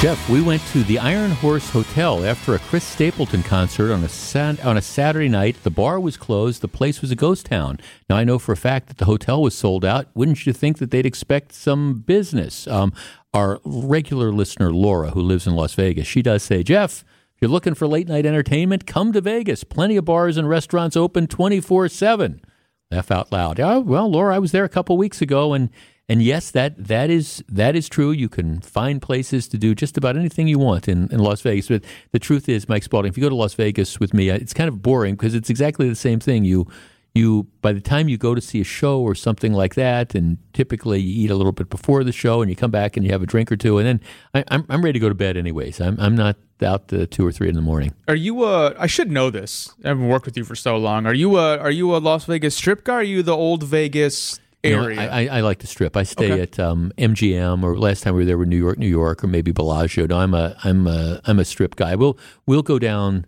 Jeff, 0.00 0.28
we 0.28 0.42
went 0.42 0.60
to 0.66 0.82
the 0.82 0.98
Iron 0.98 1.30
Horse 1.30 1.70
Hotel 1.70 2.26
after 2.26 2.54
a 2.54 2.58
Chris 2.58 2.84
Stapleton 2.84 3.42
concert 3.42 3.90
on 3.90 4.04
a 4.04 4.62
on 4.62 4.76
a 4.76 4.82
Saturday 4.82 5.30
night. 5.30 5.56
The 5.62 5.70
bar 5.70 5.98
was 5.98 6.18
closed. 6.18 6.60
The 6.60 6.68
place 6.68 7.00
was 7.00 7.10
a 7.10 7.16
ghost 7.16 7.46
town. 7.46 7.80
Now 8.10 8.16
I 8.16 8.24
know 8.24 8.38
for 8.38 8.52
a 8.52 8.56
fact 8.56 8.88
that 8.88 8.98
the 8.98 9.06
hotel 9.06 9.40
was 9.40 9.56
sold 9.56 9.82
out. 9.82 10.08
Wouldn't 10.14 10.44
you 10.44 10.52
think 10.52 10.76
that 10.78 10.90
they'd 10.90 11.06
expect 11.06 11.52
some 11.54 12.00
business? 12.06 12.66
Um, 12.66 12.92
our 13.32 13.60
regular 13.64 14.30
listener 14.30 14.70
Laura, 14.70 15.10
who 15.10 15.22
lives 15.22 15.46
in 15.46 15.56
Las 15.56 15.72
Vegas, 15.72 16.06
she 16.06 16.20
does 16.20 16.42
say, 16.42 16.62
Jeff. 16.62 17.02
If 17.34 17.40
you're 17.40 17.50
looking 17.50 17.74
for 17.74 17.88
late 17.88 18.06
night 18.06 18.26
entertainment, 18.26 18.86
come 18.86 19.12
to 19.12 19.20
Vegas. 19.20 19.64
Plenty 19.64 19.96
of 19.96 20.04
bars 20.04 20.36
and 20.36 20.48
restaurants 20.48 20.96
open 20.96 21.26
24 21.28 21.88
7. 21.88 22.42
Laugh 22.90 23.10
out 23.10 23.32
loud. 23.32 23.58
Yeah, 23.58 23.78
well, 23.78 24.08
Laura, 24.08 24.36
I 24.36 24.38
was 24.38 24.52
there 24.52 24.64
a 24.64 24.68
couple 24.68 24.98
weeks 24.98 25.22
ago 25.22 25.54
and 25.54 25.70
and 26.08 26.22
yes, 26.22 26.50
that 26.50 26.76
that 26.76 27.08
is 27.08 27.42
that 27.48 27.74
is 27.74 27.88
true. 27.88 28.10
You 28.10 28.28
can 28.28 28.60
find 28.60 29.00
places 29.00 29.48
to 29.48 29.58
do 29.58 29.74
just 29.74 29.96
about 29.96 30.16
anything 30.16 30.48
you 30.48 30.58
want 30.58 30.86
in, 30.86 31.08
in 31.10 31.18
Las 31.18 31.40
Vegas. 31.40 31.68
But 31.68 31.82
the 32.12 32.18
truth 32.18 32.48
is, 32.48 32.68
Mike 32.68 32.82
Spalding, 32.82 33.10
if 33.10 33.16
you 33.16 33.22
go 33.22 33.30
to 33.30 33.34
Las 33.34 33.54
Vegas 33.54 33.98
with 33.98 34.12
me, 34.12 34.28
it's 34.28 34.52
kind 34.52 34.68
of 34.68 34.82
boring 34.82 35.14
because 35.14 35.34
it's 35.34 35.48
exactly 35.48 35.88
the 35.88 35.94
same 35.94 36.20
thing. 36.20 36.44
You 36.44 36.66
you 37.14 37.46
by 37.62 37.72
the 37.72 37.80
time 37.80 38.08
you 38.08 38.18
go 38.18 38.34
to 38.34 38.40
see 38.40 38.60
a 38.60 38.64
show 38.64 39.00
or 39.00 39.14
something 39.14 39.54
like 39.54 39.76
that, 39.76 40.14
and 40.14 40.36
typically 40.52 41.00
you 41.00 41.24
eat 41.24 41.30
a 41.30 41.36
little 41.36 41.52
bit 41.52 41.70
before 41.70 42.04
the 42.04 42.12
show, 42.12 42.42
and 42.42 42.50
you 42.50 42.56
come 42.56 42.70
back 42.70 42.98
and 42.98 43.06
you 43.06 43.12
have 43.12 43.22
a 43.22 43.26
drink 43.26 43.50
or 43.50 43.56
two, 43.56 43.78
and 43.78 43.86
then 43.86 44.00
I, 44.34 44.40
am 44.40 44.44
I'm, 44.50 44.66
I'm 44.68 44.84
ready 44.84 44.94
to 44.94 44.98
go 44.98 45.08
to 45.08 45.14
bed 45.14 45.38
anyways. 45.38 45.80
I'm 45.80 45.98
I'm 45.98 46.16
not 46.16 46.36
out 46.62 46.88
to 46.88 47.06
two 47.06 47.26
or 47.26 47.32
three 47.32 47.48
in 47.48 47.54
the 47.54 47.62
morning. 47.62 47.94
Are 48.08 48.14
you? 48.14 48.42
Uh, 48.42 48.74
I 48.78 48.88
should 48.88 49.10
know 49.10 49.30
this. 49.30 49.72
I 49.84 49.88
haven't 49.88 50.08
worked 50.08 50.26
with 50.26 50.36
you 50.36 50.44
for 50.44 50.54
so 50.54 50.76
long. 50.76 51.06
Are 51.06 51.14
you? 51.14 51.38
A, 51.38 51.56
are 51.58 51.70
you 51.70 51.96
a 51.96 51.98
Las 51.98 52.24
Vegas 52.26 52.56
strip 52.56 52.84
guy? 52.84 52.94
Are 52.94 53.02
you 53.02 53.22
the 53.22 53.36
old 53.36 53.62
Vegas? 53.62 54.40
Area. 54.64 54.96
No, 54.96 55.02
I, 55.02 55.26
I, 55.26 55.40
like 55.40 55.58
the 55.58 55.66
strip. 55.66 55.96
I 55.96 56.02
stay 56.02 56.32
okay. 56.32 56.42
at 56.42 56.58
um, 56.58 56.92
MGM, 56.98 57.62
or 57.62 57.78
last 57.78 58.02
time 58.02 58.14
we 58.14 58.22
were 58.22 58.24
there 58.24 58.38
were 58.38 58.46
New 58.46 58.58
York, 58.58 58.78
New 58.78 58.88
York, 58.88 59.22
or 59.22 59.26
maybe 59.26 59.52
Bellagio. 59.52 60.06
No, 60.06 60.18
I'm 60.18 60.34
a 60.34 60.56
I'm 60.64 60.86
a 60.86 61.20
I'm 61.24 61.38
a 61.38 61.44
strip 61.44 61.76
guy. 61.76 61.94
We'll 61.94 62.18
we'll 62.46 62.62
go 62.62 62.78
down 62.78 63.26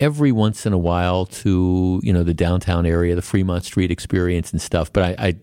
every 0.00 0.32
once 0.32 0.66
in 0.66 0.72
a 0.72 0.78
while 0.78 1.26
to 1.26 2.00
you 2.02 2.12
know 2.12 2.22
the 2.22 2.34
downtown 2.34 2.86
area, 2.86 3.14
the 3.14 3.22
Fremont 3.22 3.64
Street 3.64 3.90
experience 3.90 4.52
and 4.52 4.60
stuff. 4.60 4.92
But 4.92 5.18
I 5.20 5.26
I, 5.26 5.36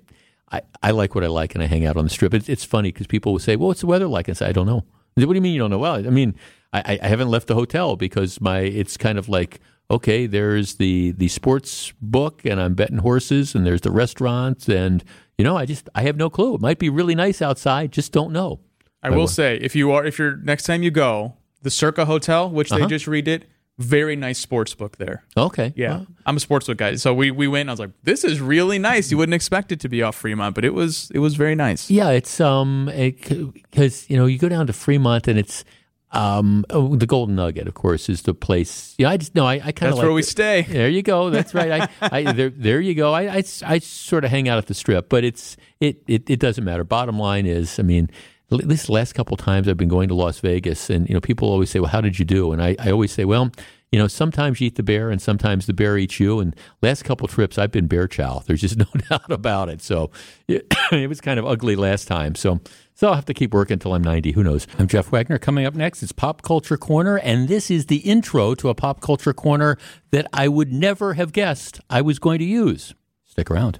I, 0.58 0.62
I 0.84 0.91
like 0.91 1.16
what 1.16 1.24
I 1.24 1.28
like, 1.28 1.56
and 1.56 1.64
I 1.64 1.68
hang 1.68 1.86
out 1.86 1.98
on 1.98 2.03
the 2.03 2.10
strip. 2.10 2.34
It, 2.34 2.49
it's 2.49 2.64
funny 2.64 2.91
because 2.91 3.08
people 3.08 3.32
will 3.32 3.40
say, 3.40 3.56
"Well, 3.56 3.70
what's 3.70 3.82
the 3.82 3.88
weather 3.88 4.08
like?" 4.08 4.28
And 4.28 4.36
I 4.36 4.38
say, 4.38 4.48
"I 4.48 4.52
don't 4.52 4.68
know." 4.68 4.84
What 5.16 5.28
do 5.28 5.36
you 5.36 5.41
mean 5.41 5.53
you 5.53 5.60
don't 5.60 5.72
know? 5.72 5.78
Well, 5.78 5.95
I 5.95 6.10
mean, 6.10 6.36
I, 6.72 6.99
I 7.02 7.08
haven't 7.08 7.28
left 7.28 7.48
the 7.48 7.56
hotel 7.56 7.95
because 7.95 8.40
my 8.40 8.60
it's 8.60 8.95
kind 8.95 9.18
of 9.18 9.28
like 9.28 9.60
okay, 9.91 10.26
there's 10.26 10.76
the 10.76 11.11
the 11.11 11.27
sports 11.27 11.93
book, 12.01 12.45
and 12.45 12.59
I'm 12.59 12.73
betting 12.73 12.99
horses, 12.99 13.53
and 13.53 13.65
there's 13.65 13.81
the 13.81 13.91
restaurants, 13.91 14.68
and 14.68 15.03
you 15.38 15.43
know, 15.43 15.57
I 15.57 15.65
just 15.65 15.89
I 15.93 16.01
have 16.03 16.18
no 16.18 16.30
clue. 16.30 16.55
It 16.55 16.61
might 16.61 16.80
be 16.80 16.89
really 16.89 17.15
nice 17.15 17.41
outside, 17.41 17.91
just 17.91 18.11
don't 18.11 18.31
know. 18.31 18.61
I 19.03 19.09
will 19.09 19.27
say, 19.27 19.57
if 19.57 19.76
you 19.76 19.91
are, 19.91 20.05
if 20.05 20.19
you're 20.19 20.38
next 20.38 20.63
time 20.63 20.84
you 20.84 20.91
go, 20.91 21.34
the 21.63 21.72
Circa 21.72 22.05
Hotel, 22.05 22.49
which 22.49 22.72
uh-huh. 22.72 22.81
they 22.81 22.88
just 22.88 23.07
redid, 23.07 23.43
very 23.80 24.15
nice 24.15 24.38
sports 24.38 24.76
book 24.76 24.97
there. 24.97 25.23
Okay, 25.35 25.73
yeah, 25.76 25.89
well. 25.89 26.07
I'm 26.26 26.38
a 26.38 26.39
sports 26.39 26.68
book 26.68 26.77
guy, 26.77 26.95
so 26.95 27.13
we 27.13 27.31
we 27.31 27.47
went. 27.47 27.68
I 27.69 27.73
was 27.73 27.80
like, 27.80 27.91
this 28.03 28.23
is 28.23 28.39
really 28.39 28.80
nice. 28.80 29.11
You 29.11 29.18
wouldn't 29.18 29.34
expect 29.34 29.72
it 29.72 29.80
to 29.81 29.89
be 29.89 30.03
off 30.03 30.15
Fremont, 30.15 30.55
but 30.55 30.63
it 30.63 30.73
was 30.73 31.11
it 31.13 31.19
was 31.19 31.35
very 31.35 31.55
nice. 31.55 31.89
Yeah, 31.89 32.11
it's 32.11 32.39
um 32.39 32.85
because 32.85 34.09
you 34.09 34.18
know 34.18 34.26
you 34.26 34.38
go 34.38 34.49
down 34.49 34.68
to 34.68 34.73
Fremont 34.73 35.27
and 35.27 35.38
it's 35.38 35.65
um, 36.11 36.65
oh, 36.69 36.95
the 36.95 37.05
Golden 37.05 37.35
Nugget, 37.35 37.67
of 37.67 37.73
course, 37.73 38.09
is 38.09 38.23
the 38.23 38.33
place. 38.33 38.95
Yeah, 38.97 39.09
I 39.09 39.17
just 39.17 39.33
no, 39.33 39.45
I, 39.45 39.53
I 39.53 39.59
kind 39.59 39.71
of 39.71 39.79
that's 39.81 39.95
like 39.97 40.03
where 40.03 40.13
we 40.13 40.23
stay. 40.23 40.63
There 40.69 40.89
you 40.89 41.03
go. 41.03 41.29
That's 41.29 41.53
right. 41.53 41.89
I, 42.01 42.09
I 42.27 42.31
there, 42.33 42.49
there 42.49 42.81
you 42.81 42.95
go. 42.95 43.13
I, 43.13 43.38
I, 43.38 43.43
I 43.65 43.79
sort 43.79 44.25
of 44.25 44.31
hang 44.31 44.49
out 44.49 44.57
at 44.57 44.67
the 44.67 44.73
Strip, 44.73 45.09
but 45.09 45.23
it's 45.23 45.55
it, 45.79 46.01
it 46.07 46.29
it 46.29 46.39
doesn't 46.39 46.63
matter. 46.63 46.83
Bottom 46.83 47.17
line 47.17 47.45
is, 47.45 47.79
I 47.79 47.83
mean, 47.83 48.09
at 48.51 48.67
least 48.67 48.89
last 48.89 49.13
couple 49.13 49.38
times 49.38 49.67
I've 49.67 49.77
been 49.77 49.88
going 49.88 50.09
to 50.09 50.15
Las 50.15 50.39
Vegas, 50.39 50.89
and 50.89 51.07
you 51.07 51.13
know, 51.13 51.21
people 51.21 51.49
always 51.49 51.69
say, 51.69 51.79
"Well, 51.79 51.89
how 51.89 52.01
did 52.01 52.19
you 52.19 52.25
do?" 52.25 52.51
And 52.51 52.61
I, 52.61 52.75
I 52.79 52.91
always 52.91 53.11
say, 53.11 53.25
"Well." 53.25 53.51
you 53.91 53.99
know, 53.99 54.07
sometimes 54.07 54.61
you 54.61 54.67
eat 54.67 54.75
the 54.75 54.83
bear 54.83 55.09
and 55.09 55.21
sometimes 55.21 55.65
the 55.65 55.73
bear 55.73 55.97
eats 55.97 56.17
you. 56.19 56.39
And 56.39 56.55
last 56.81 57.03
couple 57.03 57.27
trips, 57.27 57.57
I've 57.57 57.71
been 57.71 57.88
bear 57.88 58.07
chow. 58.07 58.41
There's 58.45 58.61
just 58.61 58.77
no 58.77 58.85
doubt 59.09 59.29
about 59.29 59.69
it. 59.69 59.81
So 59.81 60.11
it, 60.47 60.65
it 60.91 61.09
was 61.09 61.19
kind 61.19 61.39
of 61.39 61.45
ugly 61.45 61.75
last 61.75 62.07
time. 62.07 62.35
So 62.35 62.61
so 62.93 63.07
I'll 63.07 63.15
have 63.15 63.26
to 63.26 63.34
keep 63.34 63.53
working 63.53 63.76
until 63.76 63.93
I'm 63.93 64.03
90. 64.03 64.31
Who 64.31 64.43
knows? 64.43 64.68
I'm 64.77 64.88
Jeff 64.88 65.11
Wagner. 65.11 65.38
Coming 65.38 65.65
up 65.65 65.73
next 65.73 66.03
it's 66.03 66.11
Pop 66.11 66.41
Culture 66.41 66.77
Corner, 66.77 67.18
and 67.18 67.47
this 67.47 67.72
is 67.72 67.88
the 67.88 67.97
intro 67.97 68.55
to 68.55 68.69
a 68.69 68.76
Pop 68.76 69.01
Culture 69.01 69.34
Corner 69.34 69.77
that 70.11 70.27
I 70.34 70.47
would 70.47 70.72
never 70.72 71.13
have 71.13 71.34
guessed 71.34 71.80
I 71.89 72.01
was 72.01 72.19
going 72.19 72.39
to 72.39 72.45
use. 72.45 72.93
Stick 73.26 73.49
around. 73.49 73.80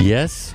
Yes, 0.00 0.54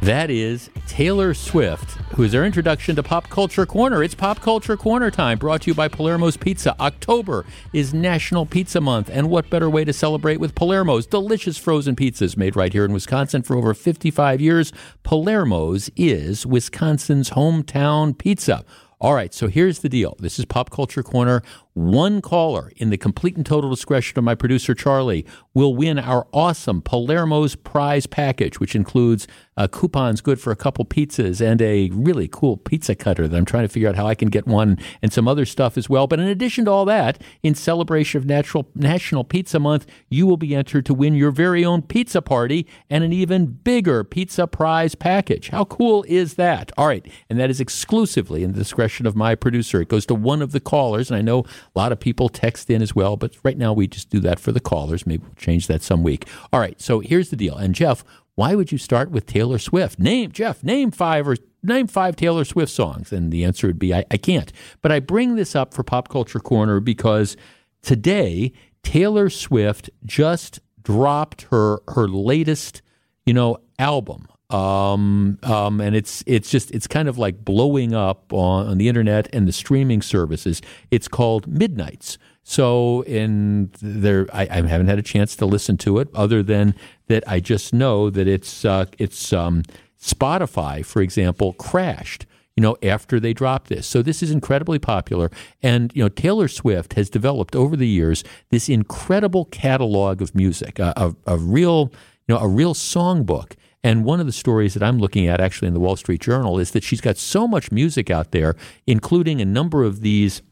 that 0.00 0.30
is 0.30 0.70
Taylor 0.86 1.34
Swift, 1.34 1.95
who 2.14 2.22
is 2.22 2.34
our 2.34 2.44
introduction 2.44 2.96
to 2.96 3.02
Pop 3.02 3.28
Culture 3.28 3.66
Corner. 3.66 4.02
It's 4.02 4.14
Pop 4.14 4.40
Culture 4.40 4.76
Corner 4.76 5.10
time, 5.10 5.38
brought 5.38 5.62
to 5.62 5.70
you 5.70 5.74
by 5.74 5.88
Palermo's 5.88 6.36
Pizza. 6.36 6.78
October 6.80 7.44
is 7.72 7.92
National 7.92 8.46
Pizza 8.46 8.80
Month, 8.80 9.10
and 9.12 9.28
what 9.28 9.50
better 9.50 9.68
way 9.68 9.84
to 9.84 9.92
celebrate 9.92 10.38
with 10.38 10.54
Palermo's 10.54 11.06
delicious 11.06 11.58
frozen 11.58 11.96
pizzas 11.96 12.36
made 12.36 12.56
right 12.56 12.72
here 12.72 12.84
in 12.84 12.92
Wisconsin 12.92 13.42
for 13.42 13.56
over 13.56 13.74
55 13.74 14.40
years? 14.40 14.72
Palermo's 15.04 15.90
is 15.96 16.46
Wisconsin's 16.46 17.30
hometown 17.30 18.16
pizza. 18.16 18.64
All 18.98 19.12
right, 19.12 19.34
so 19.34 19.48
here's 19.48 19.80
the 19.80 19.90
deal. 19.90 20.16
This 20.18 20.38
is 20.38 20.46
Pop 20.46 20.70
Culture 20.70 21.02
Corner. 21.02 21.42
One 21.76 22.22
caller, 22.22 22.72
in 22.76 22.88
the 22.88 22.96
complete 22.96 23.36
and 23.36 23.44
total 23.44 23.68
discretion 23.68 24.18
of 24.18 24.24
my 24.24 24.34
producer 24.34 24.74
Charlie, 24.74 25.26
will 25.52 25.74
win 25.74 25.98
our 25.98 26.26
awesome 26.32 26.80
Palermo's 26.80 27.54
prize 27.54 28.06
package, 28.06 28.58
which 28.58 28.74
includes 28.74 29.26
uh, 29.58 29.68
coupons 29.68 30.22
good 30.22 30.40
for 30.40 30.50
a 30.50 30.56
couple 30.56 30.86
pizzas 30.86 31.40
and 31.40 31.60
a 31.60 31.90
really 31.90 32.28
cool 32.28 32.56
pizza 32.56 32.94
cutter 32.94 33.28
that 33.28 33.36
I'm 33.36 33.44
trying 33.44 33.64
to 33.64 33.68
figure 33.68 33.90
out 33.90 33.96
how 33.96 34.06
I 34.06 34.14
can 34.14 34.28
get 34.28 34.46
one 34.46 34.78
and 35.02 35.12
some 35.12 35.28
other 35.28 35.44
stuff 35.44 35.76
as 35.76 35.88
well. 35.88 36.06
But 36.06 36.18
in 36.18 36.28
addition 36.28 36.64
to 36.64 36.70
all 36.70 36.86
that, 36.86 37.20
in 37.42 37.54
celebration 37.54 38.18
of 38.18 38.26
Natural, 38.26 38.66
National 38.74 39.24
Pizza 39.24 39.58
Month, 39.58 39.86
you 40.08 40.26
will 40.26 40.36
be 40.38 40.54
entered 40.54 40.86
to 40.86 40.94
win 40.94 41.14
your 41.14 41.30
very 41.30 41.62
own 41.62 41.82
pizza 41.82 42.22
party 42.22 42.66
and 42.88 43.04
an 43.04 43.12
even 43.12 43.46
bigger 43.46 44.02
pizza 44.02 44.46
prize 44.46 44.94
package. 44.94 45.50
How 45.50 45.64
cool 45.66 46.04
is 46.08 46.34
that? 46.34 46.72
All 46.78 46.86
right, 46.86 47.06
and 47.28 47.38
that 47.38 47.50
is 47.50 47.60
exclusively 47.60 48.42
in 48.42 48.52
the 48.52 48.58
discretion 48.58 49.06
of 49.06 49.14
my 49.14 49.34
producer. 49.34 49.82
It 49.82 49.88
goes 49.88 50.06
to 50.06 50.14
one 50.14 50.40
of 50.40 50.52
the 50.52 50.60
callers, 50.60 51.10
and 51.10 51.18
I 51.18 51.22
know 51.22 51.44
A 51.74 51.78
lot 51.78 51.92
of 51.92 52.00
people 52.00 52.28
text 52.28 52.70
in 52.70 52.82
as 52.82 52.94
well, 52.94 53.16
but 53.16 53.36
right 53.42 53.58
now 53.58 53.72
we 53.72 53.86
just 53.86 54.10
do 54.10 54.20
that 54.20 54.38
for 54.38 54.52
the 54.52 54.60
callers. 54.60 55.06
Maybe 55.06 55.22
we'll 55.24 55.34
change 55.34 55.66
that 55.66 55.82
some 55.82 56.02
week. 56.02 56.26
All 56.52 56.60
right, 56.60 56.80
so 56.80 57.00
here's 57.00 57.30
the 57.30 57.36
deal. 57.36 57.56
And 57.56 57.74
Jeff, 57.74 58.04
why 58.34 58.54
would 58.54 58.70
you 58.70 58.78
start 58.78 59.10
with 59.10 59.26
Taylor 59.26 59.58
Swift? 59.58 59.98
Name 59.98 60.30
Jeff, 60.30 60.62
name 60.62 60.90
five 60.90 61.26
or 61.26 61.36
name 61.62 61.86
five 61.86 62.16
Taylor 62.16 62.44
Swift 62.44 62.70
songs, 62.70 63.12
and 63.12 63.32
the 63.32 63.44
answer 63.44 63.66
would 63.66 63.78
be 63.78 63.94
I, 63.94 64.04
I 64.10 64.18
can't. 64.18 64.52
But 64.82 64.92
I 64.92 65.00
bring 65.00 65.36
this 65.36 65.56
up 65.56 65.74
for 65.74 65.82
Pop 65.82 66.08
Culture 66.08 66.38
Corner 66.38 66.78
because 66.80 67.36
today 67.82 68.52
Taylor 68.82 69.30
Swift 69.30 69.90
just 70.04 70.60
dropped 70.82 71.42
her 71.50 71.80
her 71.88 72.06
latest, 72.08 72.82
you 73.24 73.32
know, 73.32 73.58
album. 73.78 74.28
Um, 74.50 75.38
um, 75.42 75.80
and 75.80 75.96
it's 75.96 76.22
it's 76.26 76.50
just 76.50 76.70
it's 76.70 76.86
kind 76.86 77.08
of 77.08 77.18
like 77.18 77.44
blowing 77.44 77.94
up 77.94 78.32
on, 78.32 78.68
on 78.68 78.78
the 78.78 78.88
internet 78.88 79.28
and 79.32 79.48
the 79.48 79.52
streaming 79.52 80.02
services. 80.02 80.62
It's 80.90 81.08
called 81.08 81.48
Midnights. 81.48 82.16
So 82.48 83.02
in 83.02 83.72
there, 83.82 84.28
I, 84.32 84.42
I, 84.42 84.54
haven't 84.68 84.86
had 84.86 85.00
a 85.00 85.02
chance 85.02 85.34
to 85.34 85.46
listen 85.46 85.76
to 85.78 85.98
it, 85.98 86.08
other 86.14 86.44
than 86.44 86.76
that 87.08 87.24
I 87.26 87.40
just 87.40 87.74
know 87.74 88.08
that 88.08 88.28
it's 88.28 88.64
uh, 88.64 88.86
it's 88.98 89.32
um, 89.32 89.64
Spotify, 90.00 90.84
for 90.84 91.02
example, 91.02 91.54
crashed. 91.54 92.24
You 92.54 92.62
know, 92.62 92.76
after 92.84 93.18
they 93.18 93.32
dropped 93.32 93.68
this, 93.68 93.84
so 93.86 94.00
this 94.00 94.22
is 94.22 94.30
incredibly 94.30 94.78
popular, 94.78 95.28
and 95.60 95.90
you 95.92 96.04
know 96.04 96.08
Taylor 96.08 96.46
Swift 96.46 96.94
has 96.94 97.10
developed 97.10 97.56
over 97.56 97.74
the 97.74 97.88
years 97.88 98.22
this 98.50 98.68
incredible 98.68 99.46
catalog 99.46 100.22
of 100.22 100.32
music, 100.32 100.78
a, 100.78 100.92
a, 100.96 101.34
a 101.34 101.36
real 101.36 101.90
you 102.28 102.34
know 102.34 102.38
a 102.38 102.46
real 102.46 102.74
songbook. 102.74 103.54
And 103.86 104.04
one 104.04 104.18
of 104.18 104.26
the 104.26 104.32
stories 104.32 104.74
that 104.74 104.82
I'm 104.82 104.98
looking 104.98 105.28
at 105.28 105.40
actually 105.40 105.68
in 105.68 105.74
the 105.74 105.78
Wall 105.78 105.94
Street 105.94 106.20
Journal 106.20 106.58
is 106.58 106.72
that 106.72 106.82
she's 106.82 107.00
got 107.00 107.16
so 107.16 107.46
much 107.46 107.70
music 107.70 108.10
out 108.10 108.32
there, 108.32 108.56
including 108.84 109.40
a 109.40 109.44
number 109.44 109.84
of 109.84 110.00
these 110.00 110.42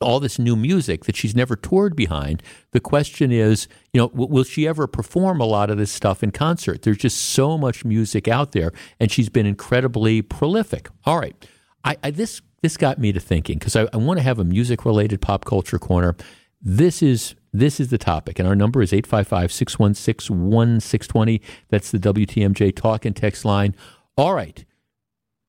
all 0.00 0.18
this 0.18 0.38
new 0.38 0.56
music 0.56 1.04
that 1.04 1.14
she's 1.16 1.34
never 1.34 1.56
toured 1.56 1.94
behind. 1.94 2.42
The 2.70 2.80
question 2.80 3.32
is, 3.32 3.68
you 3.92 4.00
know, 4.00 4.08
w- 4.08 4.30
will 4.30 4.44
she 4.44 4.66
ever 4.66 4.86
perform 4.86 5.40
a 5.40 5.44
lot 5.44 5.70
of 5.70 5.76
this 5.76 5.90
stuff 5.90 6.22
in 6.22 6.30
concert? 6.30 6.82
There's 6.82 6.96
just 6.96 7.20
so 7.20 7.58
much 7.58 7.84
music 7.84 8.28
out 8.28 8.52
there, 8.52 8.72
and 8.98 9.10
she's 9.10 9.28
been 9.28 9.44
incredibly 9.44 10.22
prolific. 10.22 10.88
All 11.04 11.18
right, 11.18 11.36
I, 11.84 11.98
I 12.02 12.10
this 12.12 12.40
this 12.62 12.78
got 12.78 12.98
me 12.98 13.12
to 13.12 13.20
thinking 13.20 13.58
because 13.58 13.76
I, 13.76 13.88
I 13.92 13.98
want 13.98 14.20
to 14.20 14.24
have 14.24 14.38
a 14.38 14.44
music 14.44 14.86
related 14.86 15.20
pop 15.20 15.44
culture 15.44 15.78
corner. 15.78 16.16
This 16.62 17.02
is 17.02 17.34
this 17.52 17.80
is 17.80 17.88
the 17.88 17.98
topic, 17.98 18.38
and 18.38 18.46
our 18.46 18.56
number 18.56 18.82
is 18.82 18.92
855 18.92 19.52
616 19.52 20.50
1620. 20.50 21.42
That's 21.68 21.90
the 21.90 21.98
WTMJ 21.98 22.74
talk 22.76 23.04
and 23.04 23.16
text 23.16 23.44
line. 23.44 23.74
All 24.16 24.34
right. 24.34 24.64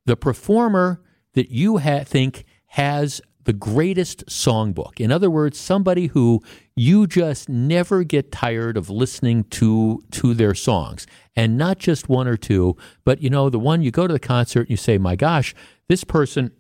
The 0.06 0.16
performer 0.16 1.02
that 1.34 1.50
you 1.52 1.78
ha- 1.80 2.04
think 2.04 2.46
has 2.68 3.22
the 3.46 3.54
greatest 3.54 4.26
songbook. 4.28 5.00
In 5.00 5.12
other 5.12 5.30
words, 5.30 5.58
somebody 5.58 6.08
who 6.08 6.42
you 6.76 7.08
just 7.08 7.50
never 7.50 8.04
get 8.04 8.32
tired 8.32 8.78
of 8.78 8.90
listening 8.90 9.44
to 9.46 10.04
to 10.12 10.34
their 10.34 10.54
songs. 10.54 11.08
And 11.36 11.58
not 11.58 11.80
just 11.80 12.10
one 12.10 12.28
or 12.28 12.38
two, 12.38 12.78
but 13.04 13.22
you 13.22 13.30
know, 13.30 13.50
the 13.50 13.60
one 13.60 13.82
you 13.82 13.92
go 13.92 14.08
to 14.08 14.14
the 14.14 14.20
concert 14.20 14.62
and 14.62 14.70
you 14.70 14.78
say, 14.78 14.98
My 14.98 15.16
gosh, 15.16 15.56
this 15.88 16.04
person 16.04 16.52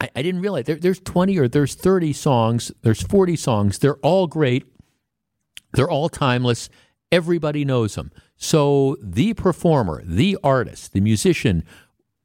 I, 0.00 0.10
I 0.16 0.22
didn't 0.22 0.40
realize 0.40 0.64
there, 0.64 0.76
there's 0.76 1.00
20 1.00 1.38
or 1.38 1.48
there's 1.48 1.74
30 1.74 2.12
songs, 2.12 2.72
there's 2.82 3.02
40 3.02 3.36
songs. 3.36 3.78
They're 3.78 3.96
all 3.96 4.26
great. 4.26 4.66
They're 5.72 5.90
all 5.90 6.08
timeless. 6.08 6.68
Everybody 7.10 7.64
knows 7.64 7.94
them. 7.94 8.12
So 8.36 8.96
the 9.00 9.34
performer, 9.34 10.02
the 10.04 10.36
artist, 10.42 10.92
the 10.92 11.00
musician 11.00 11.64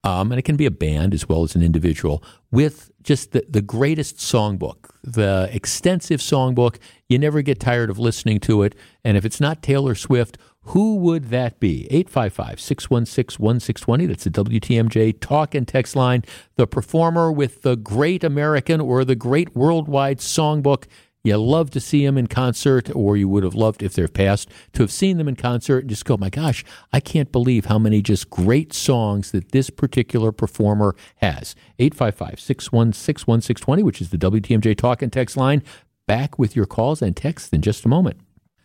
um, 0.03 0.31
and 0.31 0.39
it 0.39 0.43
can 0.43 0.55
be 0.55 0.65
a 0.65 0.71
band 0.71 1.13
as 1.13 1.27
well 1.27 1.43
as 1.43 1.55
an 1.55 1.63
individual, 1.63 2.23
with 2.51 2.88
just 3.03 3.31
the, 3.31 3.45
the 3.49 3.61
greatest 3.61 4.17
songbook, 4.17 4.91
the 5.03 5.49
extensive 5.51 6.19
songbook. 6.19 6.77
You 7.07 7.19
never 7.19 7.41
get 7.41 7.59
tired 7.59 7.89
of 7.89 7.97
listening 7.99 8.39
to 8.41 8.63
it. 8.63 8.75
And 9.03 9.17
if 9.17 9.25
it's 9.25 9.39
not 9.39 9.63
Taylor 9.63 9.95
Swift, 9.95 10.37
who 10.63 10.97
would 10.97 11.25
that 11.29 11.59
be? 11.59 11.87
855 11.89 12.59
616 12.59 13.43
1620. 13.43 14.05
That's 14.05 14.23
the 14.25 14.29
WTMJ 14.29 15.19
talk 15.19 15.55
and 15.55 15.67
text 15.67 15.95
line. 15.95 16.23
The 16.57 16.67
performer 16.67 17.31
with 17.31 17.61
the 17.63 17.75
great 17.75 18.23
American 18.23 18.79
or 18.81 19.03
the 19.03 19.15
great 19.15 19.55
worldwide 19.55 20.19
songbook 20.19 20.85
you 21.23 21.35
love 21.35 21.69
to 21.71 21.81
see 21.81 22.05
them 22.05 22.17
in 22.17 22.27
concert, 22.27 22.89
or 22.95 23.17
you 23.17 23.27
would 23.27 23.43
have 23.43 23.55
loved 23.55 23.83
if 23.83 23.93
they're 23.93 24.07
passed 24.07 24.49
to 24.73 24.83
have 24.83 24.91
seen 24.91 25.17
them 25.17 25.27
in 25.27 25.35
concert 25.35 25.79
and 25.79 25.89
just 25.89 26.05
go, 26.05 26.15
my 26.15 26.29
gosh, 26.29 26.63
I 26.93 27.01
can't 27.01 27.31
believe 27.31 27.65
how 27.65 27.77
many 27.77 28.01
just 28.01 28.29
great 28.29 28.71
songs 28.71 29.31
that 29.31 29.51
this 29.51 29.69
particular 29.69 30.31
performer 30.31 30.95
has. 31.17 31.55
855 31.77 32.39
616 32.39 33.27
1620, 33.27 33.83
which 33.83 34.01
is 34.01 34.11
the 34.11 34.17
WTMJ 34.17 34.77
talk 34.77 35.01
and 35.01 35.11
text 35.11 35.35
line. 35.35 35.61
Back 36.07 36.39
with 36.39 36.55
your 36.55 36.65
calls 36.65 37.01
and 37.01 37.15
texts 37.15 37.49
in 37.49 37.61
just 37.61 37.85
a 37.85 37.89
moment. 37.89 38.19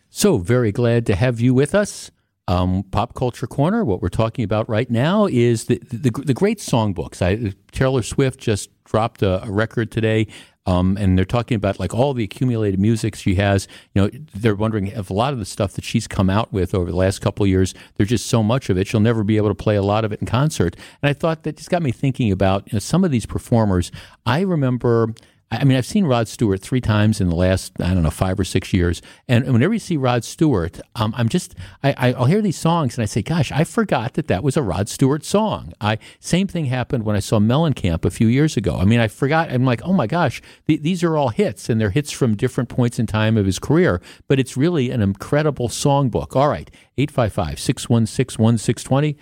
So, 0.09 0.37
very 0.37 0.71
glad 0.71 1.05
to 1.07 1.15
have 1.15 1.41
you 1.41 1.53
with 1.53 1.75
us. 1.75 2.09
Um, 2.47 2.83
Pop 2.83 3.15
Culture 3.15 3.47
Corner, 3.47 3.83
what 3.83 4.01
we're 4.01 4.09
talking 4.09 4.45
about 4.45 4.69
right 4.69 4.89
now 4.89 5.25
is 5.25 5.65
the, 5.65 5.79
the, 5.91 6.11
the 6.11 6.33
great 6.33 6.59
songbooks. 6.59 7.21
I, 7.21 7.53
Taylor 7.71 8.03
Swift 8.03 8.39
just 8.39 8.69
dropped 8.85 9.21
a, 9.21 9.43
a 9.43 9.51
record 9.51 9.91
today 9.91 10.27
um, 10.67 10.97
and 10.99 11.17
they're 11.17 11.25
talking 11.25 11.55
about 11.55 11.79
like 11.79 11.93
all 11.93 12.13
the 12.13 12.23
accumulated 12.23 12.79
music 12.79 13.15
she 13.15 13.35
has. 13.35 13.67
You 13.93 14.01
know, 14.01 14.09
they're 14.33 14.55
wondering 14.55 14.87
if 14.87 15.09
a 15.09 15.13
lot 15.13 15.33
of 15.33 15.39
the 15.39 15.45
stuff 15.45 15.73
that 15.73 15.83
she's 15.83 16.07
come 16.07 16.29
out 16.29 16.51
with 16.51 16.73
over 16.73 16.89
the 16.89 16.97
last 16.97 17.19
couple 17.19 17.45
years, 17.45 17.73
there's 17.95 18.09
just 18.09 18.25
so 18.25 18.41
much 18.41 18.69
of 18.69 18.77
it, 18.77 18.87
she'll 18.87 18.99
never 18.99 19.23
be 19.23 19.37
able 19.37 19.49
to 19.49 19.55
play 19.55 19.75
a 19.75 19.83
lot 19.83 20.03
of 20.03 20.11
it 20.11 20.21
in 20.21 20.27
concert. 20.27 20.75
And 21.01 21.09
I 21.09 21.13
thought 21.13 21.43
that 21.43 21.57
just 21.57 21.69
got 21.69 21.83
me 21.83 21.91
thinking 21.91 22.31
about 22.31 22.67
you 22.67 22.75
know, 22.75 22.79
some 22.79 23.03
of 23.03 23.11
these 23.11 23.25
performers. 23.25 23.91
I 24.25 24.41
remember 24.41 25.13
I 25.51 25.63
mean, 25.63 25.77
I've 25.77 25.85
seen 25.85 26.05
Rod 26.05 26.27
Stewart 26.27 26.59
three 26.59 26.81
times 26.81 27.21
in 27.21 27.29
the 27.29 27.35
last, 27.35 27.73
I 27.79 27.93
don't 27.93 28.01
know, 28.01 28.09
five 28.09 28.39
or 28.39 28.43
six 28.43 28.73
years. 28.73 29.01
And 29.27 29.45
whenever 29.51 29.73
you 29.73 29.79
see 29.79 29.95
Rod 29.95 30.23
Stewart, 30.23 30.81
um, 30.95 31.13
I'm 31.15 31.29
just, 31.29 31.53
I, 31.83 32.13
will 32.17 32.25
hear 32.25 32.41
these 32.41 32.57
songs 32.57 32.97
and 32.97 33.03
I 33.03 33.05
say, 33.05 33.21
gosh, 33.21 33.51
I 33.51 33.63
forgot 33.63 34.15
that 34.15 34.27
that 34.27 34.43
was 34.43 34.57
a 34.57 34.63
Rod 34.63 34.89
Stewart 34.89 35.23
song. 35.23 35.71
I 35.79 35.99
Same 36.19 36.47
thing 36.47 36.65
happened 36.65 37.05
when 37.05 37.15
I 37.15 37.19
saw 37.19 37.39
Mellencamp 37.39 38.05
a 38.05 38.09
few 38.09 38.27
years 38.27 38.57
ago. 38.57 38.77
I 38.77 38.85
mean, 38.85 38.99
I 38.99 39.07
forgot, 39.07 39.51
I'm 39.51 39.65
like, 39.65 39.81
oh 39.83 39.93
my 39.93 40.07
gosh, 40.07 40.41
th- 40.67 40.81
these 40.81 41.03
are 41.03 41.15
all 41.15 41.29
hits 41.29 41.69
and 41.69 41.79
they're 41.79 41.91
hits 41.91 42.11
from 42.11 42.35
different 42.35 42.69
points 42.69 42.97
in 42.97 43.05
time 43.05 43.37
of 43.37 43.45
his 43.45 43.59
career. 43.59 44.01
But 44.27 44.39
it's 44.39 44.57
really 44.57 44.89
an 44.89 45.01
incredible 45.01 45.69
songbook. 45.69 46.35
All 46.35 46.49
right, 46.49 46.71
855 46.97 47.59
616 47.59 48.43
1620. 48.43 49.17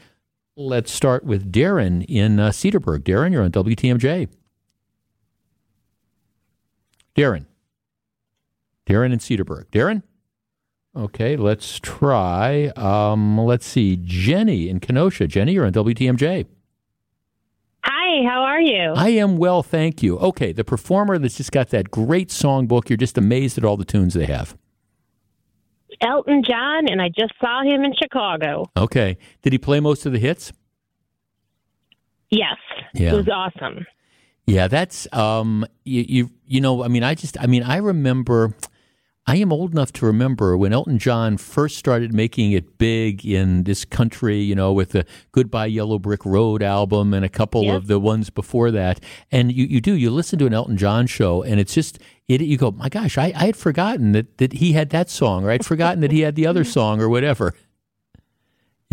Let's 0.55 0.91
start 0.91 1.25
with 1.25 1.51
Darren 1.51 2.05
in 2.07 2.39
uh, 2.39 2.49
Cedarburg. 2.49 2.99
Darren, 2.99 3.31
you're 3.31 3.43
on 3.43 3.51
WTMJ. 3.51 4.29
Darren. 7.15 7.45
Darren 8.85 9.13
in 9.13 9.19
Cedarburg. 9.19 9.65
Darren? 9.71 10.03
Okay, 10.95 11.35
let's 11.35 11.79
try. 11.79 12.71
Um, 12.75 13.39
let's 13.39 13.65
see. 13.65 13.97
Jenny 14.03 14.69
in 14.69 14.79
Kenosha. 14.79 15.27
Jenny, 15.27 15.53
you're 15.53 15.65
on 15.65 15.73
WTMJ. 15.73 16.45
Hi, 17.83 18.29
how 18.29 18.41
are 18.43 18.61
you? 18.61 18.93
I 18.95 19.09
am 19.09 19.37
well, 19.37 19.63
thank 19.63 20.03
you. 20.03 20.17
Okay, 20.19 20.51
the 20.51 20.63
performer 20.63 21.17
that's 21.17 21.35
just 21.35 21.51
got 21.51 21.69
that 21.69 21.89
great 21.89 22.29
songbook, 22.29 22.89
you're 22.89 22.97
just 22.97 23.17
amazed 23.17 23.57
at 23.57 23.65
all 23.65 23.75
the 23.75 23.85
tunes 23.85 24.13
they 24.13 24.25
have. 24.25 24.55
Elton 26.01 26.43
John, 26.43 26.87
and 26.89 27.01
I 27.01 27.09
just 27.09 27.33
saw 27.39 27.63
him 27.63 27.83
in 27.83 27.93
Chicago. 28.01 28.65
Okay. 28.75 29.17
Did 29.41 29.53
he 29.53 29.59
play 29.59 29.79
most 29.79 30.05
of 30.05 30.11
the 30.11 30.19
hits? 30.19 30.51
Yes. 32.29 32.57
Yeah. 32.93 33.13
It 33.13 33.15
was 33.15 33.29
awesome. 33.29 33.85
Yeah, 34.45 34.67
that's 34.67 35.11
um, 35.13 35.65
you, 35.85 36.05
you 36.07 36.29
you 36.45 36.61
know, 36.61 36.83
I 36.83 36.87
mean, 36.87 37.03
I 37.03 37.15
just, 37.15 37.39
I 37.39 37.47
mean, 37.47 37.63
I 37.63 37.77
remember. 37.77 38.55
I 39.25 39.37
am 39.37 39.53
old 39.53 39.71
enough 39.71 39.93
to 39.93 40.05
remember 40.05 40.57
when 40.57 40.73
Elton 40.73 40.99
John 40.99 41.37
first 41.37 41.77
started 41.77 42.13
making 42.13 42.51
it 42.51 42.77
big 42.77 43.25
in 43.25 43.63
this 43.63 43.85
country, 43.85 44.39
you 44.39 44.53
know, 44.53 44.73
with 44.73 44.89
the 44.89 45.05
Goodbye 45.31 45.67
Yellow 45.67 45.97
Brick 45.97 46.25
Road 46.25 46.61
album 46.61 47.13
and 47.13 47.23
a 47.23 47.29
couple 47.29 47.63
yep. 47.63 47.75
of 47.77 47.87
the 47.87 48.01
ones 48.01 48.29
before 48.29 48.69
that. 48.71 48.99
And 49.31 49.49
you, 49.53 49.63
you 49.63 49.79
do, 49.79 49.93
you 49.93 50.09
listen 50.09 50.39
to 50.39 50.45
an 50.45 50.53
Elton 50.53 50.75
John 50.75 51.07
show 51.07 51.41
and 51.41 51.57
it's 51.57 51.73
just, 51.73 51.99
it, 52.27 52.41
you 52.41 52.57
go, 52.57 52.71
my 52.71 52.89
gosh, 52.89 53.17
I, 53.17 53.31
I 53.33 53.45
had 53.45 53.55
forgotten 53.55 54.11
that, 54.11 54.39
that 54.39 54.53
he 54.53 54.73
had 54.73 54.89
that 54.89 55.09
song 55.09 55.45
or 55.45 55.51
I'd 55.51 55.65
forgotten 55.65 56.01
that 56.01 56.11
he 56.11 56.19
had 56.19 56.35
the 56.35 56.45
other 56.45 56.63
song 56.65 56.99
or 56.99 57.07
whatever. 57.07 57.53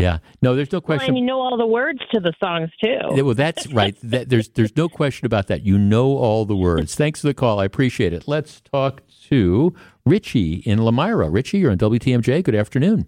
Yeah, 0.00 0.18
no, 0.42 0.54
there's 0.54 0.72
no 0.72 0.80
question. 0.80 1.08
Well, 1.08 1.16
and 1.16 1.18
you 1.18 1.24
know 1.24 1.40
all 1.40 1.56
the 1.56 1.66
words 1.66 2.00
to 2.12 2.20
the 2.20 2.32
songs 2.40 2.70
too. 2.82 3.22
Well, 3.22 3.34
that's 3.34 3.66
right. 3.68 3.96
That, 4.10 4.28
there's 4.28 4.48
there's 4.50 4.76
no 4.76 4.88
question 4.88 5.26
about 5.26 5.46
that. 5.48 5.62
You 5.62 5.78
know 5.78 6.16
all 6.16 6.44
the 6.44 6.56
words. 6.56 6.94
Thanks 6.94 7.20
for 7.20 7.26
the 7.28 7.34
call. 7.34 7.60
I 7.60 7.64
appreciate 7.64 8.12
it. 8.12 8.26
Let's 8.26 8.60
talk 8.60 9.02
to 9.28 9.74
Richie 10.04 10.54
in 10.66 10.78
Lomira. 10.80 11.32
Richie, 11.32 11.58
you're 11.58 11.70
on 11.70 11.78
WTMJ. 11.78 12.42
Good 12.42 12.54
afternoon. 12.54 13.06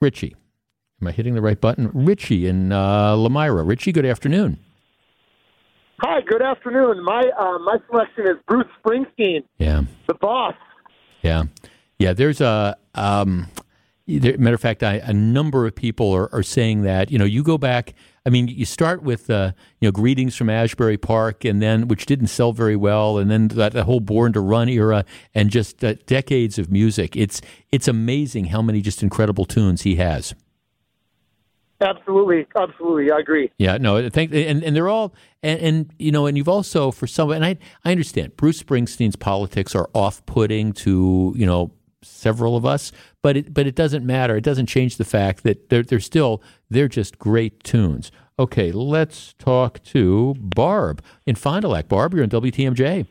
Richie, 0.00 0.34
am 1.00 1.08
I 1.08 1.12
hitting 1.12 1.34
the 1.34 1.42
right 1.42 1.60
button? 1.60 1.90
Richie 1.92 2.46
in 2.46 2.72
uh, 2.72 3.14
Lomira. 3.14 3.66
Richie, 3.66 3.92
good 3.92 4.06
afternoon. 4.06 4.58
Hi, 6.00 6.20
good 6.20 6.42
afternoon. 6.42 7.04
My 7.04 7.22
uh, 7.36 7.58
my 7.58 7.78
selection 7.90 8.24
is 8.28 8.36
Bruce 8.46 8.66
Springsteen. 8.84 9.42
Yeah, 9.58 9.82
the 10.06 10.14
boss. 10.14 10.54
Yeah, 11.22 11.44
yeah. 11.98 12.12
There's 12.12 12.40
a 12.40 12.76
um, 12.94 13.48
matter 14.08 14.54
of 14.54 14.60
fact, 14.60 14.82
I, 14.82 14.94
a 15.04 15.12
number 15.12 15.66
of 15.66 15.74
people 15.74 16.12
are, 16.14 16.32
are 16.34 16.42
saying 16.42 16.82
that. 16.82 17.10
You 17.10 17.18
know, 17.18 17.24
you 17.24 17.42
go 17.42 17.58
back. 17.58 17.94
I 18.24 18.30
mean, 18.30 18.48
you 18.48 18.64
start 18.64 19.02
with 19.02 19.28
uh, 19.30 19.52
you 19.80 19.88
know 19.88 19.92
greetings 19.92 20.34
from 20.34 20.48
Asbury 20.50 20.96
Park, 20.96 21.44
and 21.44 21.60
then 21.60 21.88
which 21.88 22.06
didn't 22.06 22.28
sell 22.28 22.52
very 22.52 22.76
well, 22.76 23.18
and 23.18 23.30
then 23.30 23.48
that, 23.48 23.72
that 23.74 23.84
whole 23.84 24.00
Born 24.00 24.32
to 24.32 24.40
Run 24.40 24.68
era, 24.68 25.04
and 25.34 25.50
just 25.50 25.84
uh, 25.84 25.94
decades 26.06 26.58
of 26.58 26.70
music. 26.70 27.16
It's 27.16 27.40
it's 27.70 27.86
amazing 27.86 28.46
how 28.46 28.62
many 28.62 28.80
just 28.80 29.02
incredible 29.02 29.44
tunes 29.44 29.82
he 29.82 29.96
has. 29.96 30.34
Absolutely, 31.80 32.44
absolutely, 32.56 33.12
I 33.12 33.20
agree. 33.20 33.52
Yeah, 33.56 33.76
no, 33.76 33.98
I 33.98 34.08
think, 34.08 34.34
and, 34.34 34.64
and 34.64 34.74
they're 34.74 34.88
all, 34.88 35.14
and, 35.44 35.60
and 35.60 35.94
you 35.98 36.10
know, 36.10 36.26
and 36.26 36.36
you've 36.36 36.48
also 36.48 36.90
for 36.90 37.06
some, 37.06 37.30
and 37.30 37.44
I 37.44 37.56
I 37.84 37.92
understand 37.92 38.36
Bruce 38.36 38.60
Springsteen's 38.60 39.14
politics 39.14 39.76
are 39.76 39.88
off 39.94 40.24
putting 40.26 40.72
to 40.72 41.32
you 41.36 41.46
know 41.46 41.70
several 42.02 42.56
of 42.56 42.64
us, 42.64 42.92
but 43.22 43.36
it 43.36 43.54
but 43.54 43.66
it 43.66 43.74
doesn't 43.74 44.04
matter. 44.04 44.36
It 44.36 44.44
doesn't 44.44 44.66
change 44.66 44.96
the 44.96 45.04
fact 45.04 45.42
that 45.42 45.68
they're 45.68 45.82
they're 45.82 46.00
still 46.00 46.42
they're 46.70 46.88
just 46.88 47.18
great 47.18 47.62
tunes. 47.64 48.10
Okay, 48.38 48.70
let's 48.70 49.34
talk 49.38 49.82
to 49.84 50.34
Barb 50.38 51.02
in 51.26 51.34
Fond 51.34 51.62
du 51.62 51.68
Lac. 51.68 51.88
Barb, 51.88 52.14
you're 52.14 52.22
in 52.22 52.30
WTMJ. 52.30 53.06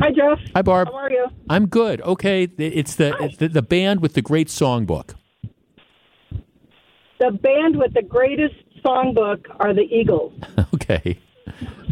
Hi, 0.00 0.10
Jeff. 0.10 0.38
Hi, 0.54 0.62
Barb. 0.62 0.88
How 0.88 0.94
are 0.94 1.10
you? 1.10 1.26
I'm 1.48 1.66
good. 1.66 2.00
Okay, 2.02 2.44
it's 2.58 2.94
the 2.96 3.16
it's 3.22 3.36
the, 3.36 3.48
the 3.48 3.62
band 3.62 4.00
with 4.00 4.14
the 4.14 4.22
great 4.22 4.48
songbook. 4.48 5.14
The 7.20 7.32
band 7.32 7.76
with 7.76 7.94
the 7.94 8.02
greatest 8.02 8.54
songbook 8.84 9.44
are 9.58 9.74
the 9.74 9.82
Eagles. 9.82 10.32
Okay. 10.74 11.18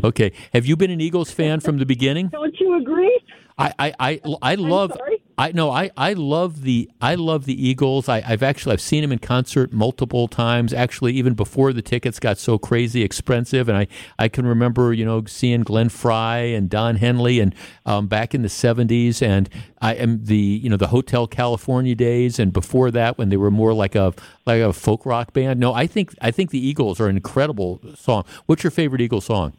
Okay. 0.05 0.33
Have 0.53 0.66
you 0.66 0.77
been 0.77 0.91
an 0.91 1.01
Eagles 1.01 1.31
fan 1.31 1.61
from 1.61 1.78
the 1.78 1.87
beginning? 1.87 2.28
Don't 2.28 2.55
you 2.61 2.78
agree? 2.78 3.19
I, 3.59 3.73
I, 3.78 3.95
I, 3.99 4.20
I 4.43 4.55
love? 4.57 4.93
I 5.39 5.53
no 5.53 5.70
I, 5.70 5.91
I 5.99 6.15
love 6.15 6.62
the 6.62 6.91
I 7.01 7.15
love 7.15 7.45
the 7.45 7.69
Eagles. 7.69 8.09
I, 8.09 8.23
I've 8.27 8.43
actually 8.43 8.73
I've 8.73 8.81
seen 8.81 9.03
them 9.03 9.12
in 9.12 9.19
concert 9.19 9.70
multiple 9.70 10.28
times. 10.28 10.73
Actually, 10.73 11.12
even 11.15 11.35
before 11.35 11.74
the 11.74 11.83
tickets 11.83 12.19
got 12.19 12.39
so 12.39 12.59
crazy 12.59 13.03
expensive, 13.03 13.69
and 13.69 13.77
I, 13.77 13.87
I 14.19 14.28
can 14.28 14.47
remember 14.47 14.95
you 14.95 15.05
know 15.05 15.24
seeing 15.27 15.62
Glenn 15.62 15.91
Frey 15.91 16.55
and 16.55 16.70
Don 16.70 16.97
Henley 16.97 17.41
and 17.41 17.55
um, 17.85 18.07
back 18.07 18.35
in 18.35 18.41
the 18.43 18.49
seventies, 18.49 19.20
and 19.20 19.51
I 19.83 19.95
am 19.95 20.24
the 20.24 20.37
you 20.37 20.70
know 20.70 20.78
the 20.78 20.89
Hotel 20.89 21.27
California 21.27 21.95
days, 21.95 22.39
and 22.39 22.53
before 22.53 22.91
that 22.91 23.19
when 23.19 23.28
they 23.28 23.37
were 23.37 23.51
more 23.51 23.74
like 23.74 23.95
a 23.95 24.15
like 24.47 24.62
a 24.62 24.73
folk 24.73 25.05
rock 25.05 25.35
band. 25.35 25.61
No, 25.61 25.74
I 25.74 25.87
think 25.87 26.15
I 26.23 26.31
think 26.31 26.51
the 26.51 26.66
Eagles 26.66 26.99
are 26.99 27.09
an 27.09 27.16
incredible 27.16 27.81
song. 27.95 28.24
What's 28.47 28.65
your 28.65 28.70
favorite 28.70 29.03
Eagles 29.03 29.27
song? 29.27 29.53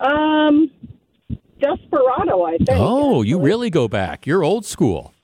Um, 0.00 0.68
Desperado, 1.62 2.42
I 2.42 2.56
think. 2.58 2.70
Oh, 2.72 3.22
you 3.22 3.38
really 3.38 3.70
go 3.70 3.86
back. 3.86 4.26
You're 4.26 4.42
old 4.42 4.66
school. 4.66 5.14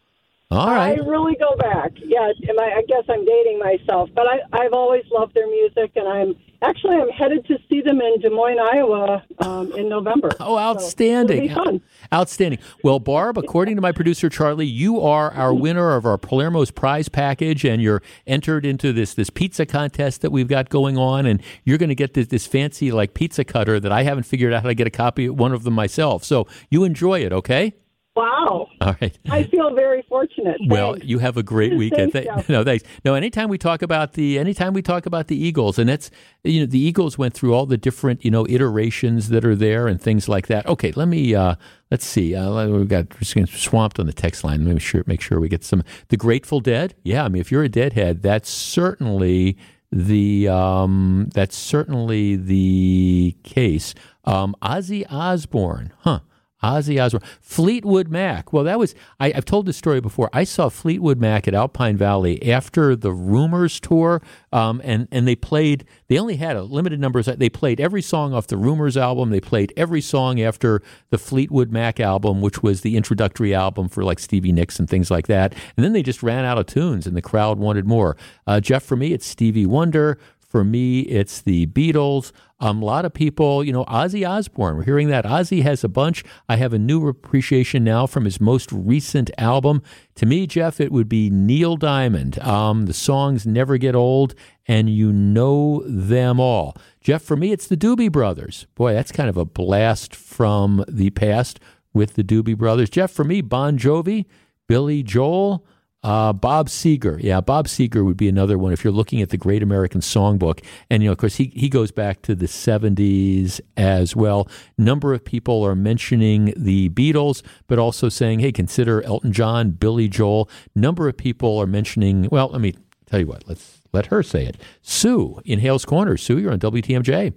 All 0.51 0.70
right. 0.70 0.99
I 0.99 1.05
really 1.05 1.37
go 1.37 1.55
back. 1.57 1.93
Yeah, 1.97 2.31
and 2.49 2.59
I, 2.59 2.79
I 2.79 2.83
guess 2.89 3.05
I'm 3.07 3.23
dating 3.25 3.59
myself, 3.59 4.09
but 4.15 4.27
I, 4.27 4.39
I've 4.51 4.73
always 4.73 5.05
loved 5.12 5.35
their 5.35 5.47
music, 5.47 5.93
and 5.95 6.09
I'm 6.09 6.37
actually 6.62 6.97
I'm 6.97 7.11
headed 7.11 7.47
to 7.49 7.59
see 7.69 7.83
them 7.83 8.01
in 8.01 8.19
Des 8.20 8.31
Moines, 8.31 8.59
Iowa, 8.59 9.23
um, 9.41 9.73
in 9.73 9.91
November. 9.91 10.31
Oh, 10.41 10.57
outstanding! 10.57 11.37
So 11.37 11.43
it'll 11.53 11.65
be 11.65 11.70
fun. 11.70 11.83
Outstanding. 12.15 12.61
Well, 12.83 12.99
Barb, 12.99 13.37
according 13.37 13.77
to 13.77 13.83
my 13.83 13.93
producer 13.93 14.31
Charlie, 14.31 14.65
you 14.66 15.03
are 15.03 15.31
our 15.33 15.53
winner 15.53 15.95
of 15.95 16.07
our 16.07 16.16
Palermo's 16.16 16.70
prize 16.70 17.11
package, 17.11 17.66
and 17.66 17.83
you're 17.83 18.03
entered 18.27 18.65
into 18.65 18.95
this 18.95 19.12
this 19.12 19.29
pizza 19.29 19.66
contest 19.66 20.23
that 20.23 20.31
we've 20.31 20.49
got 20.49 20.70
going 20.70 20.97
on, 20.97 21.27
and 21.27 21.43
you're 21.65 21.77
going 21.77 21.91
to 21.91 21.95
get 21.95 22.15
this, 22.15 22.29
this 22.29 22.47
fancy 22.47 22.91
like 22.91 23.12
pizza 23.12 23.45
cutter 23.45 23.79
that 23.81 23.93
I 23.93 24.05
haven't 24.05 24.23
figured 24.23 24.55
out 24.55 24.62
how 24.62 24.69
to 24.69 24.75
get 24.75 24.87
a 24.87 24.91
copy 24.91 25.27
of 25.27 25.39
one 25.39 25.53
of 25.53 25.65
them 25.65 25.75
myself. 25.75 26.25
So 26.25 26.47
you 26.70 26.85
enjoy 26.85 27.20
it, 27.20 27.35
okay? 27.35 27.75
Wow. 28.19 28.69
All 28.81 28.97
right. 29.01 29.16
I 29.31 29.45
feel 29.45 29.74
very 29.77 30.03
fortunate. 30.09 30.57
Well, 30.66 30.95
Thanks. 30.95 31.07
you 31.07 31.20
have 31.20 31.36
a 31.36 31.43
great 31.45 31.77
weekend. 31.77 32.12
Thanks, 32.12 32.35
Th- 32.35 32.49
no, 32.49 32.65
thanks. 32.65 32.82
No, 33.05 33.15
anytime 33.15 33.49
we 33.49 33.59
talk 33.59 33.81
about 33.81 34.15
the 34.15 34.40
anytime 34.40 34.73
we 34.73 34.82
talk 34.82 35.07
about 35.07 35.28
the 35.28 35.36
Eagles, 35.36 35.78
and 35.78 35.89
that's 35.89 36.11
you 36.43 36.59
know 36.61 36.66
the 36.66 36.81
Eagles 36.81 37.16
went 37.16 37.32
through 37.35 37.55
all 37.55 37.65
the 37.65 37.77
different 37.78 38.24
you 38.24 38.31
know 38.32 38.45
iterations 38.49 39.28
that 39.28 39.45
are 39.45 39.55
there 39.55 39.86
and 39.86 40.03
things 40.03 40.28
like 40.28 40.49
that. 40.49 40.66
Okay, 40.66 40.90
let 40.97 41.07
me 41.07 41.35
uh, 41.36 41.55
let's 41.93 42.05
see. 42.05 42.35
Uh, 42.35 42.66
we've 42.66 42.89
got 42.89 43.09
just 43.20 43.57
swamped 43.62 44.01
on 44.01 44.07
the 44.07 44.12
text 44.12 44.43
line. 44.43 44.65
Let 44.65 44.74
me 44.74 44.81
sure 44.81 45.05
make 45.07 45.20
sure 45.20 45.39
we 45.39 45.49
get 45.49 45.62
some. 45.62 45.85
The 46.09 46.16
Grateful 46.16 46.59
Dead. 46.59 46.95
Yeah, 47.05 47.24
I 47.24 47.28
mean 47.28 47.40
if 47.40 47.53
you're 47.53 47.62
a 47.62 47.69
Deadhead, 47.69 48.23
that's 48.23 48.51
certainly 48.51 49.57
the 49.93 50.49
um, 50.49 51.31
that's 51.35 51.57
certainly 51.57 52.35
the 52.35 53.36
case. 53.45 53.95
Um, 54.24 54.57
Ozzy 54.61 55.07
Osbourne, 55.09 55.93
huh? 56.01 56.20
Ozzy 56.63 57.03
Osbourne, 57.03 57.23
Fleetwood 57.41 58.09
Mac. 58.09 58.53
Well, 58.53 58.65
that 58.65 58.79
was 58.79 58.95
I, 59.21 59.33
I've 59.35 59.45
told 59.45 59.67
this 59.67 59.77
story 59.77 60.01
before. 60.01 60.29
I 60.33 60.45
saw 60.45 60.69
Fleetwood 60.69 61.19
Mac 61.19 61.47
at 61.47 61.55
Alpine 61.55 61.97
Valley 61.97 62.51
after 62.51 62.97
the 62.97 63.13
Rumours 63.13 63.79
tour, 63.81 64.21
um, 64.53 64.81
and 64.85 65.07
and 65.13 65.27
they 65.27 65.37
played. 65.37 65.85
They 66.09 66.19
only 66.19 66.37
had 66.37 66.57
a 66.57 66.63
limited 66.63 67.01
number. 67.01 67.21
Of, 67.21 67.39
they 67.39 67.49
played 67.49 67.81
every 67.81 68.03
song 68.03 68.35
off 68.35 68.47
the 68.47 68.57
Rumours 68.57 68.97
album. 68.97 69.31
They 69.31 69.41
played 69.41 69.73
every 69.77 70.01
song 70.01 70.41
after 70.41 70.83
the 71.11 71.19
Fleetwood 71.19 71.71
Mac 71.71 72.01
album, 72.01 72.41
which 72.41 72.63
was 72.63 72.81
the 72.81 72.97
introductory 72.97 73.55
album 73.55 73.89
for 73.89 74.03
like 74.03 74.19
Stevie 74.19 74.53
Nicks 74.53 74.79
and 74.79 74.89
things 74.89 75.11
like 75.11 75.27
that. 75.29 75.55
And 75.77 75.85
then 75.85 75.93
they 75.93 76.03
just 76.03 76.23
ran 76.23 76.45
out 76.45 76.59
of 76.59 76.67
tunes, 76.67 77.07
and 77.07 77.17
the 77.17 77.23
crowd 77.23 77.59
wanted 77.59 77.87
more. 77.87 78.17
Uh, 78.47 78.61
Jeff, 78.61 78.83
for 78.83 78.97
me, 78.97 79.13
it's 79.13 79.27
Stevie 79.27 79.67
Wonder. 79.67 80.19
For 80.49 80.65
me, 80.65 81.01
it's 81.01 81.43
the 81.43 81.66
Beatles. 81.66 82.33
Um, 82.59 82.83
a 82.83 82.85
lot 82.85 83.05
of 83.05 83.12
people, 83.12 83.62
you 83.62 83.70
know, 83.70 83.85
Ozzy 83.85 84.29
Osbourne. 84.29 84.79
We're 84.79 84.85
hearing 84.85 85.09
that 85.09 85.27
Ozzy 85.27 85.62
has 85.62 85.85
a 85.85 85.89
bunch. 85.89 86.25
I 86.49 86.57
have 86.57 86.73
a 86.73 86.79
new 86.79 87.07
appreciation 87.07 87.85
now 87.85 88.07
from 88.07 88.25
his 88.25 88.41
most 88.41 88.73
recent 88.73 89.31
album. 89.37 89.83
To 90.15 90.25
me, 90.25 90.47
Jeff, 90.47 90.81
it 90.81 90.91
would 90.91 91.09
be 91.09 91.29
Neil 91.29 91.77
Diamond. 91.77 92.39
Um, 92.39 92.87
the 92.87 92.95
songs 92.95 93.47
never 93.47 93.77
get 93.77 93.95
old, 93.95 94.35
and 94.66 94.89
you 94.89 95.12
know 95.12 95.83
them 95.87 96.41
all. 96.41 96.75
Jeff, 97.03 97.23
for 97.23 97.37
me, 97.37 97.53
it's 97.53 97.66
the 97.66 97.77
Doobie 97.77 98.11
Brothers. 98.11 98.66
Boy, 98.75 98.95
that's 98.95 99.12
kind 99.12 99.29
of 99.29 99.37
a 99.37 99.45
blast 99.45 100.16
from 100.16 100.83
the 100.89 101.11
past 101.11 101.61
with 101.93 102.15
the 102.15 102.25
Doobie 102.25 102.57
Brothers. 102.57 102.89
Jeff, 102.89 103.11
for 103.11 103.25
me, 103.25 103.43
Bon 103.43 103.77
Jovi, 103.77 104.25
Billy 104.66 105.03
Joel. 105.03 105.66
Uh, 106.05 106.33
Bob 106.33 106.69
Seger, 106.69 107.20
yeah, 107.20 107.41
Bob 107.41 107.66
Seger 107.66 108.05
would 108.05 108.16
be 108.16 108.29
another 108.29 108.57
one 108.57 108.73
if 108.73 108.85
you're 108.85 108.93
looking 108.93 109.20
at 109.20 109.31
the 109.31 109.37
Great 109.37 109.65
American 109.65 110.01
Songbook, 110.01 110.65
and 110.89 111.03
you 111.03 111.09
know, 111.09 111.12
of 111.12 111.19
course, 111.19 111.37
he 111.37 111.47
he 111.57 111.69
goes 111.69 111.91
back 111.91 112.23
to 112.23 112.37
the 112.37 112.47
'70s 112.47 113.61
as 113.77 114.15
well. 114.15 114.49
Number 114.77 115.12
of 115.12 115.25
people 115.25 115.65
are 115.65 115.75
mentioning 115.75 116.55
the 116.57 116.89
Beatles, 116.91 117.43
but 117.66 117.81
also 117.81 118.09
saying, 118.09 118.39
"Hey, 118.39 118.53
consider 118.53 119.03
Elton 119.03 119.33
John, 119.33 119.70
Billy 119.70 120.07
Joel." 120.09 120.49
Number 120.77 121.09
of 121.09 121.16
people 121.16 121.59
are 121.59 121.66
mentioning. 121.66 122.29
Well, 122.31 122.49
let 122.49 122.61
me 122.61 122.75
tell 123.07 123.19
you 123.19 123.27
what. 123.27 123.49
Let's 123.49 123.83
let 123.93 124.07
her 124.07 124.23
say 124.23 124.47
it. 124.47 124.57
Sue 124.83 125.41
in 125.45 125.59
Hales 125.59 125.85
Corner. 125.85 126.16
Sue, 126.16 126.39
you're 126.39 126.53
on 126.53 126.61
WTMJ. 126.61 127.33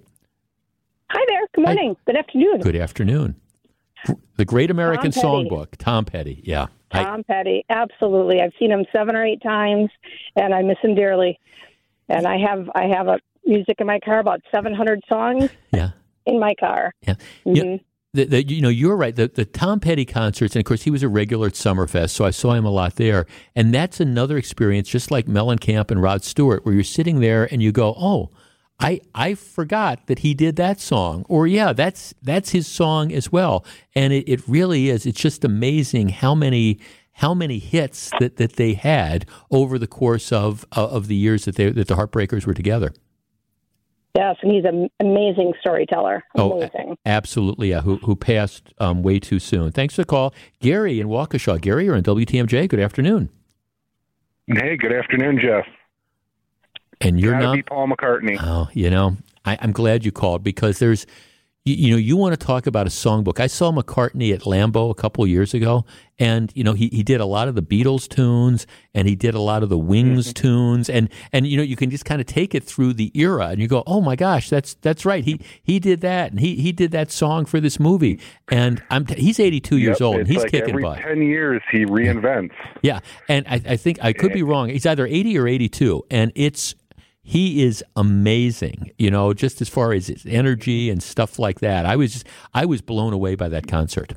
Hi 1.09 1.25
there. 1.27 1.47
Good 1.55 1.65
morning. 1.65 1.97
Good 2.05 2.15
afternoon. 2.15 2.59
Good 2.61 2.75
afternoon. 2.75 3.35
The 4.37 4.45
Great 4.45 4.69
American. 4.69 5.11
Songbook. 5.11 5.77
Tom 5.77 6.05
Petty. 6.05 6.41
Yeah. 6.43 6.67
I- 6.91 7.03
Tom 7.03 7.23
Petty. 7.23 7.65
Absolutely. 7.69 8.41
I've 8.41 8.53
seen 8.59 8.71
him 8.71 8.85
seven 8.91 9.15
or 9.15 9.25
eight 9.25 9.41
times, 9.41 9.89
and 10.35 10.53
I 10.53 10.61
miss 10.61 10.77
him 10.81 10.95
dearly. 10.95 11.39
And 12.09 12.27
I 12.27 12.37
have 12.37 12.69
I 12.75 12.87
have 12.87 13.07
a 13.07 13.19
music 13.45 13.77
in 13.79 13.87
my 13.87 13.99
car 13.99 14.19
about 14.19 14.41
700 14.51 15.01
songs 15.07 15.49
yeah. 15.71 15.91
in 16.25 16.39
my 16.39 16.53
car. 16.59 16.93
Yeah. 17.01 17.15
Mhm. 17.45 17.55
Yeah. 17.55 17.77
The, 18.13 18.25
the, 18.25 18.45
you 18.45 18.61
know, 18.61 18.67
you're 18.67 18.97
right. 18.97 19.15
The, 19.15 19.29
the 19.29 19.45
Tom 19.45 19.79
Petty 19.79 20.03
concerts, 20.03 20.53
and 20.53 20.59
of 20.59 20.65
course, 20.65 20.81
he 20.81 20.91
was 20.91 21.01
a 21.01 21.07
regular 21.07 21.47
at 21.47 21.53
Summerfest, 21.53 22.09
so 22.09 22.25
I 22.25 22.31
saw 22.31 22.51
him 22.51 22.65
a 22.65 22.69
lot 22.69 22.97
there. 22.97 23.25
And 23.55 23.73
that's 23.73 24.01
another 24.01 24.37
experience, 24.37 24.89
just 24.89 25.11
like 25.11 25.27
Mellencamp 25.27 25.91
and 25.91 26.01
Rod 26.01 26.21
Stewart, 26.25 26.65
where 26.65 26.75
you're 26.75 26.83
sitting 26.83 27.21
there 27.21 27.47
and 27.49 27.63
you 27.63 27.71
go, 27.71 27.95
"Oh, 27.97 28.29
I 28.81 28.99
I 29.13 29.35
forgot 29.35 30.07
that 30.07 30.19
he 30.19 30.33
did 30.33 30.55
that 30.55 30.79
song," 30.79 31.25
or 31.29 31.47
"Yeah, 31.47 31.73
that's 31.73 32.13
that's 32.21 32.49
his 32.49 32.67
song 32.67 33.11
as 33.11 33.31
well." 33.31 33.65
And 33.95 34.11
it, 34.11 34.27
it 34.27 34.41
really 34.47 34.89
is. 34.89 35.05
It's 35.05 35.21
just 35.21 35.45
amazing 35.45 36.09
how 36.09 36.35
many 36.35 36.79
how 37.13 37.33
many 37.33 37.59
hits 37.59 38.09
that, 38.19 38.37
that 38.37 38.53
they 38.53 38.73
had 38.73 39.25
over 39.51 39.77
the 39.77 39.87
course 39.87 40.31
of 40.31 40.65
of 40.71 41.07
the 41.07 41.15
years 41.15 41.45
that 41.45 41.55
they 41.55 41.69
that 41.69 41.87
the 41.87 41.95
Heartbreakers 41.95 42.45
were 42.45 42.53
together. 42.53 42.93
Yes, 44.15 44.35
and 44.41 44.51
he's 44.51 44.65
an 44.65 44.89
amazing 44.99 45.53
storyteller. 45.61 46.23
Oh, 46.35 46.57
Amazing. 46.57 46.97
Absolutely, 47.05 47.69
yeah. 47.69 47.81
Who 47.81 47.97
who 47.97 48.15
passed 48.15 48.73
um, 48.79 49.03
way 49.03 49.19
too 49.19 49.39
soon. 49.39 49.71
Thanks 49.71 49.95
for 49.95 50.01
the 50.01 50.05
call, 50.05 50.33
Gary 50.59 50.99
in 50.99 51.07
Waukesha. 51.07 51.61
Gary, 51.61 51.85
you're 51.85 51.95
on 51.95 52.03
WTMJ. 52.03 52.67
Good 52.67 52.79
afternoon. 52.79 53.29
Hey, 54.47 54.75
good 54.75 54.91
afternoon, 54.91 55.39
Jeff. 55.39 55.65
And 57.01 57.19
you're 57.19 57.33
Gotta 57.33 57.45
not. 57.45 57.55
be 57.55 57.63
Paul 57.63 57.87
McCartney. 57.87 58.37
Oh, 58.41 58.69
you 58.73 58.89
know, 58.89 59.17
I, 59.45 59.57
I'm 59.61 59.71
glad 59.71 60.05
you 60.05 60.11
called 60.11 60.43
because 60.43 60.79
there's, 60.79 61.05
you, 61.65 61.75
you 61.75 61.91
know, 61.91 61.97
you 61.97 62.17
want 62.17 62.39
to 62.39 62.43
talk 62.43 62.65
about 62.65 62.87
a 62.87 62.89
songbook. 62.89 63.39
I 63.39 63.45
saw 63.45 63.71
McCartney 63.71 64.33
at 64.33 64.41
Lambeau 64.41 64.89
a 64.89 64.95
couple 64.95 65.23
of 65.23 65.29
years 65.29 65.53
ago, 65.53 65.85
and 66.17 66.51
you 66.55 66.63
know, 66.63 66.73
he, 66.73 66.87
he 66.89 67.03
did 67.03 67.21
a 67.21 67.25
lot 67.25 67.47
of 67.47 67.53
the 67.53 67.61
Beatles 67.61 68.07
tunes, 68.09 68.65
and 68.95 69.07
he 69.07 69.15
did 69.15 69.35
a 69.35 69.39
lot 69.39 69.61
of 69.61 69.69
the 69.69 69.77
Wings 69.77 70.27
Mm-hmm. 70.33 70.41
tunes, 70.41 70.89
and 70.89 71.07
and 71.31 71.45
you 71.45 71.57
know, 71.57 71.63
you 71.63 71.75
can 71.75 71.91
just 71.91 72.03
kind 72.03 72.19
of 72.19 72.25
take 72.25 72.55
it 72.55 72.63
through 72.63 72.93
the 72.93 73.11
era, 73.13 73.47
and 73.49 73.59
you 73.59 73.67
go, 73.67 73.83
oh 73.85 74.01
my 74.01 74.15
gosh, 74.15 74.49
that's 74.49 74.73
that's 74.81 75.05
right. 75.05 75.23
He 75.23 75.39
he 75.61 75.77
did 75.79 76.01
that, 76.01 76.31
and 76.31 76.39
he 76.39 76.55
he 76.55 76.71
did 76.71 76.89
that 76.93 77.11
song 77.11 77.45
for 77.45 77.59
this 77.59 77.79
movie, 77.79 78.19
and 78.49 78.81
I'm 78.89 79.05
t- 79.05 79.21
he's 79.21 79.39
82 79.39 79.77
years 79.77 79.99
Yep, 79.99 80.07
old, 80.07 80.17
and 80.21 80.27
he's 80.27 80.37
like 80.41 80.49
kicking 80.51 80.69
every 80.69 80.81
butt. 80.83 80.97
ten 80.99 81.21
years 81.21 81.61
he 81.71 81.85
reinvents. 81.85 82.53
Yeah, 82.81 83.01
and 83.29 83.45
I, 83.47 83.61
I 83.69 83.77
think 83.77 83.99
I 84.03 84.13
could 84.13 84.33
be 84.33 84.41
wrong. 84.41 84.69
He's 84.69 84.87
either 84.87 85.05
80 85.05 85.37
or 85.37 85.47
82, 85.47 86.05
and 86.09 86.31
it's 86.33 86.73
he 87.23 87.63
is 87.63 87.83
amazing. 87.95 88.91
You 88.97 89.11
know, 89.11 89.33
just 89.33 89.61
as 89.61 89.69
far 89.69 89.93
as 89.93 90.07
his 90.07 90.25
energy 90.25 90.89
and 90.89 91.01
stuff 91.01 91.39
like 91.39 91.59
that. 91.59 91.85
I 91.85 91.95
was 91.95 92.13
just, 92.13 92.27
I 92.53 92.65
was 92.65 92.81
blown 92.81 93.13
away 93.13 93.35
by 93.35 93.49
that 93.49 93.67
concert. 93.67 94.13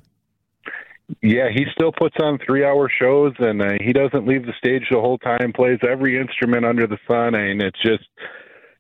Yeah, 1.21 1.51
he 1.53 1.67
still 1.73 1.93
puts 1.93 2.17
on 2.19 2.39
three-hour 2.39 2.91
shows, 2.99 3.35
and 3.39 3.61
uh, 3.61 3.73
he 3.81 3.93
doesn't 3.93 4.27
leave 4.27 4.47
the 4.47 4.55
stage 4.57 4.85
the 4.91 5.01
whole 5.01 5.19
time. 5.19 5.53
Plays 5.53 5.79
every 5.87 6.19
instrument 6.19 6.65
under 6.65 6.87
the 6.87 6.99
sun, 7.07 7.35
and 7.35 7.61
it's 7.61 7.81
just 7.83 8.05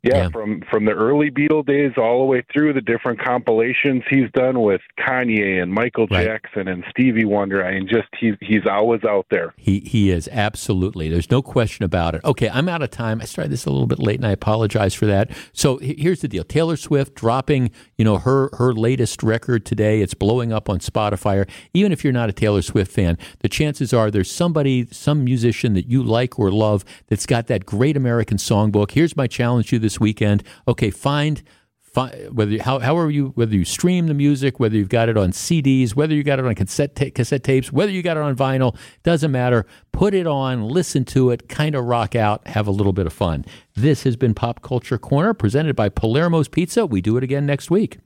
yeah, 0.04 0.16
Yeah. 0.24 0.28
from 0.30 0.62
from 0.70 0.84
the 0.84 0.92
early 0.92 1.30
Beatle 1.30 1.64
days 1.66 1.92
all 1.96 2.18
the 2.20 2.24
way 2.26 2.42
through 2.52 2.72
the 2.74 2.80
different 2.80 3.18
compilations 3.22 4.02
he's 4.10 4.30
done 4.34 4.60
with 4.60 4.80
Kanye 4.98 5.62
and 5.62 5.72
Michael 5.72 6.06
Right. 6.10 6.24
Jackson 6.26 6.68
and 6.68 6.84
Stevie 6.90 7.24
Wonder. 7.24 7.64
I 7.64 7.72
mean, 7.74 7.88
just 7.88 8.08
he's 8.18 8.34
he's 8.40 8.66
always 8.70 9.02
out 9.04 9.26
there. 9.30 9.54
He 9.56 9.80
he 9.80 10.10
is 10.10 10.28
absolutely. 10.30 11.08
There's 11.08 11.30
no 11.30 11.42
question 11.42 11.84
about 11.84 12.14
it. 12.14 12.22
Okay, 12.24 12.48
I'm 12.50 12.68
out 12.68 12.82
of 12.82 12.90
time. 12.90 13.20
I 13.20 13.24
started 13.24 13.50
this 13.50 13.64
a 13.66 13.70
little 13.70 13.86
bit 13.86 13.98
late, 13.98 14.16
and 14.16 14.26
I 14.26 14.30
apologize 14.32 14.94
for 14.94 15.06
that. 15.06 15.30
So 15.52 15.78
here's 15.78 16.20
the 16.20 16.28
deal: 16.28 16.44
Taylor 16.44 16.76
Swift 16.76 17.14
dropping, 17.14 17.70
you 17.96 18.04
know, 18.04 18.18
her 18.18 18.50
her 18.58 18.72
latest 18.74 19.22
record 19.22 19.64
today. 19.64 20.00
It's 20.02 20.14
blowing 20.14 20.52
up 20.52 20.68
on 20.68 20.78
Spotify. 20.80 21.48
Even 21.72 21.92
if 21.92 22.04
you're 22.04 22.12
not 22.12 22.28
a 22.28 22.32
Taylor 22.32 22.62
Swift 22.62 22.92
fan, 22.92 23.16
the 23.40 23.48
chances 23.48 23.92
are 23.94 24.10
there's 24.10 24.30
somebody, 24.30 24.86
some 24.90 25.24
musician 25.24 25.72
that 25.74 25.86
you 25.88 26.02
like 26.02 26.38
or 26.38 26.50
love 26.50 26.84
that's 27.08 27.26
got 27.26 27.46
that 27.46 27.64
great 27.66 27.96
American 27.96 28.36
songbook. 28.36 28.90
Here's 28.92 29.16
my 29.16 29.26
challenge 29.26 29.68
to 29.70 29.76
you 29.76 29.80
this 29.80 29.93
weekend. 30.00 30.42
Okay, 30.68 30.90
find. 30.90 31.42
fi- 31.82 32.26
Whether 32.32 32.60
how, 32.62 32.80
however 32.80 33.10
you 33.10 33.28
whether 33.36 33.54
you 33.54 33.64
stream 33.64 34.08
the 34.08 34.14
music, 34.14 34.58
whether 34.58 34.76
you've 34.76 34.88
got 34.88 35.08
it 35.08 35.16
on 35.16 35.30
CDs, 35.30 35.94
whether 35.94 36.12
you 36.14 36.24
got 36.24 36.38
it 36.40 36.44
on 36.44 36.54
cassette 36.56 36.96
ta- 36.96 37.10
cassette 37.14 37.44
tapes, 37.44 37.72
whether 37.72 37.92
you 37.92 38.02
got 38.02 38.16
it 38.16 38.22
on 38.24 38.34
vinyl, 38.34 38.76
doesn't 39.04 39.30
matter. 39.30 39.64
Put 39.92 40.12
it 40.12 40.26
on, 40.26 40.68
listen 40.68 41.04
to 41.06 41.30
it, 41.30 41.48
kind 41.48 41.74
of 41.76 41.84
rock 41.84 42.16
out, 42.16 42.46
have 42.48 42.66
a 42.66 42.72
little 42.72 42.92
bit 42.92 43.06
of 43.06 43.12
fun. 43.12 43.44
This 43.76 44.02
has 44.02 44.16
been 44.16 44.34
Pop 44.34 44.60
Culture 44.62 44.98
Corner 44.98 45.34
presented 45.34 45.76
by 45.76 45.88
Palermo's 45.88 46.48
Pizza. 46.48 46.84
We 46.84 47.00
do 47.00 47.16
it 47.16 47.22
again 47.22 47.46
next 47.46 47.70
week. 47.70 47.98